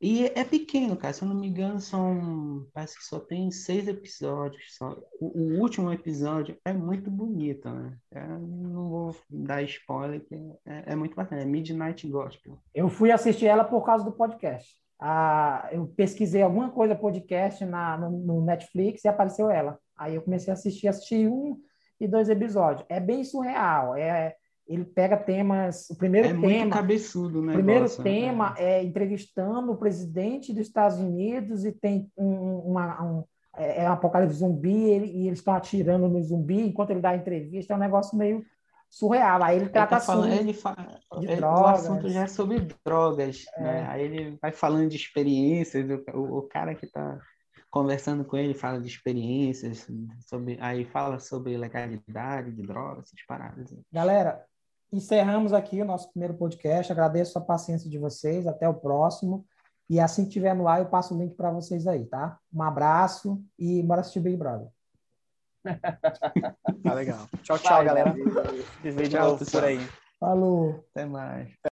E 0.01 0.25
é 0.25 0.43
pequeno, 0.43 0.97
cara. 0.97 1.13
Se 1.13 1.21
eu 1.21 1.27
não 1.27 1.35
me 1.35 1.47
engano, 1.47 1.79
são. 1.79 2.65
Parece 2.73 2.97
que 2.97 3.03
só 3.03 3.19
tem 3.19 3.51
seis 3.51 3.87
episódios. 3.87 4.75
Só. 4.75 4.97
O, 5.19 5.27
o 5.39 5.59
último 5.61 5.93
episódio 5.93 6.57
é 6.65 6.73
muito 6.73 7.11
bonito, 7.11 7.69
né? 7.69 7.95
Eu 8.11 8.39
não 8.39 8.89
vou 8.89 9.15
dar 9.29 9.61
spoiler, 9.61 10.25
que 10.25 10.33
é, 10.65 10.93
é, 10.93 10.95
muito 10.95 11.15
bacana. 11.15 11.43
É 11.43 11.45
Midnight 11.45 12.07
Gospel. 12.07 12.57
Eu 12.73 12.89
fui 12.89 13.11
assistir 13.11 13.45
ela 13.45 13.63
por 13.63 13.85
causa 13.85 14.03
do 14.03 14.11
podcast. 14.11 14.75
Ah, 14.99 15.69
eu 15.71 15.85
pesquisei 15.95 16.41
alguma 16.41 16.71
coisa 16.71 16.95
podcast 16.95 17.63
na, 17.63 17.95
no, 17.95 18.09
no 18.09 18.41
Netflix 18.41 19.03
e 19.03 19.07
apareceu 19.07 19.51
ela. 19.51 19.77
Aí 19.95 20.15
eu 20.15 20.23
comecei 20.23 20.49
a 20.51 20.55
assistir, 20.55 20.87
assisti 20.87 21.27
um 21.27 21.59
e 21.99 22.07
dois 22.07 22.27
episódios. 22.27 22.87
É 22.89 22.99
bem 22.99 23.23
surreal. 23.23 23.95
É, 23.95 24.35
ele 24.67 24.85
pega 24.85 25.17
temas. 25.17 25.89
O 25.89 25.97
primeiro 25.97 26.27
é 26.27 26.31
tema. 26.31 26.47
Muito 26.47 26.69
cabeçudo, 26.69 27.41
né? 27.41 27.51
O 27.51 27.55
primeiro 27.55 27.81
negócio, 27.81 28.03
né? 28.03 28.09
tema 28.11 28.55
é. 28.57 28.73
é 28.79 28.83
entrevistando 28.83 29.71
o 29.71 29.77
presidente 29.77 30.53
dos 30.53 30.61
Estados 30.67 30.97
Unidos 30.97 31.65
e 31.65 31.71
tem 31.71 32.09
um, 32.17 32.59
uma, 32.59 33.03
um, 33.03 33.23
é, 33.57 33.83
é 33.83 33.89
um 33.89 33.93
apocalipse 33.93 34.37
zumbi 34.37 34.73
ele, 34.89 35.07
e 35.07 35.27
eles 35.27 35.39
estão 35.39 35.53
atirando 35.53 36.07
no 36.07 36.23
zumbi 36.23 36.61
enquanto 36.61 36.91
ele 36.91 37.01
dá 37.01 37.09
a 37.09 37.17
entrevista. 37.17 37.73
É 37.73 37.75
um 37.75 37.79
negócio 37.79 38.17
meio 38.17 38.45
surreal. 38.89 39.41
Aí 39.43 39.55
ele 39.55 39.65
Ele 39.65 39.71
trata 39.71 39.97
tá 39.97 40.01
falando, 40.01 40.31
assim, 40.33 40.39
ele 40.41 40.53
fala, 40.53 40.99
de 41.19 41.25
ele- 41.25 41.33
o 41.33 41.37
drogas. 41.37 41.85
assunto 41.85 42.09
já 42.09 42.21
é 42.23 42.27
sobre 42.27 42.67
drogas, 42.85 43.45
É. 43.57 43.61
né? 43.63 43.87
Aí 43.89 44.03
ele 44.03 44.37
vai 44.41 44.51
falando 44.51 44.89
de 44.89 44.95
experiências, 44.97 45.85
o, 45.89 46.17
o, 46.17 46.37
o 46.39 46.41
cara 46.43 46.75
que 46.75 46.87
tá 46.87 47.19
conversando 47.69 48.25
com 48.25 48.35
ele 48.35 48.53
fala 48.53 48.81
de 48.81 48.87
experiências, 48.89 49.87
sobre, 50.27 50.57
aí 50.59 50.83
fala 50.83 51.19
sobre 51.19 51.55
legalidade 51.55 52.51
de 52.51 52.61
drogas, 52.63 53.05
essas 53.05 53.25
paradas. 53.25 53.73
Galera, 53.89 54.43
encerramos 54.91 55.53
aqui 55.53 55.81
o 55.81 55.85
nosso 55.85 56.09
primeiro 56.11 56.33
podcast. 56.33 56.91
Agradeço 56.91 57.37
a 57.37 57.41
paciência 57.41 57.89
de 57.89 57.97
vocês. 57.97 58.47
Até 58.47 58.67
o 58.67 58.73
próximo. 58.73 59.45
E 59.89 59.99
assim 59.99 60.23
que 60.25 60.31
tiver 60.31 60.55
no 60.55 60.67
ar, 60.67 60.79
eu 60.79 60.85
passo 60.85 61.13
o 61.13 61.17
link 61.17 61.35
para 61.35 61.51
vocês 61.51 61.85
aí, 61.85 62.05
tá? 62.05 62.39
Um 62.53 62.61
abraço 62.63 63.43
e 63.59 63.83
bora 63.83 64.01
assistir 64.01 64.19
Big 64.19 64.37
Brother. 64.37 64.67
Tá 66.83 66.93
legal. 66.95 67.27
Tchau, 67.43 67.59
tchau, 67.59 67.83
galera. 67.85 68.13
De 68.81 69.09
Tchau, 69.09 69.29
novo 69.29 69.51
por 69.51 69.63
aí. 69.63 69.79
Falou! 70.19 70.83
Até 70.91 71.05
mais. 71.05 71.70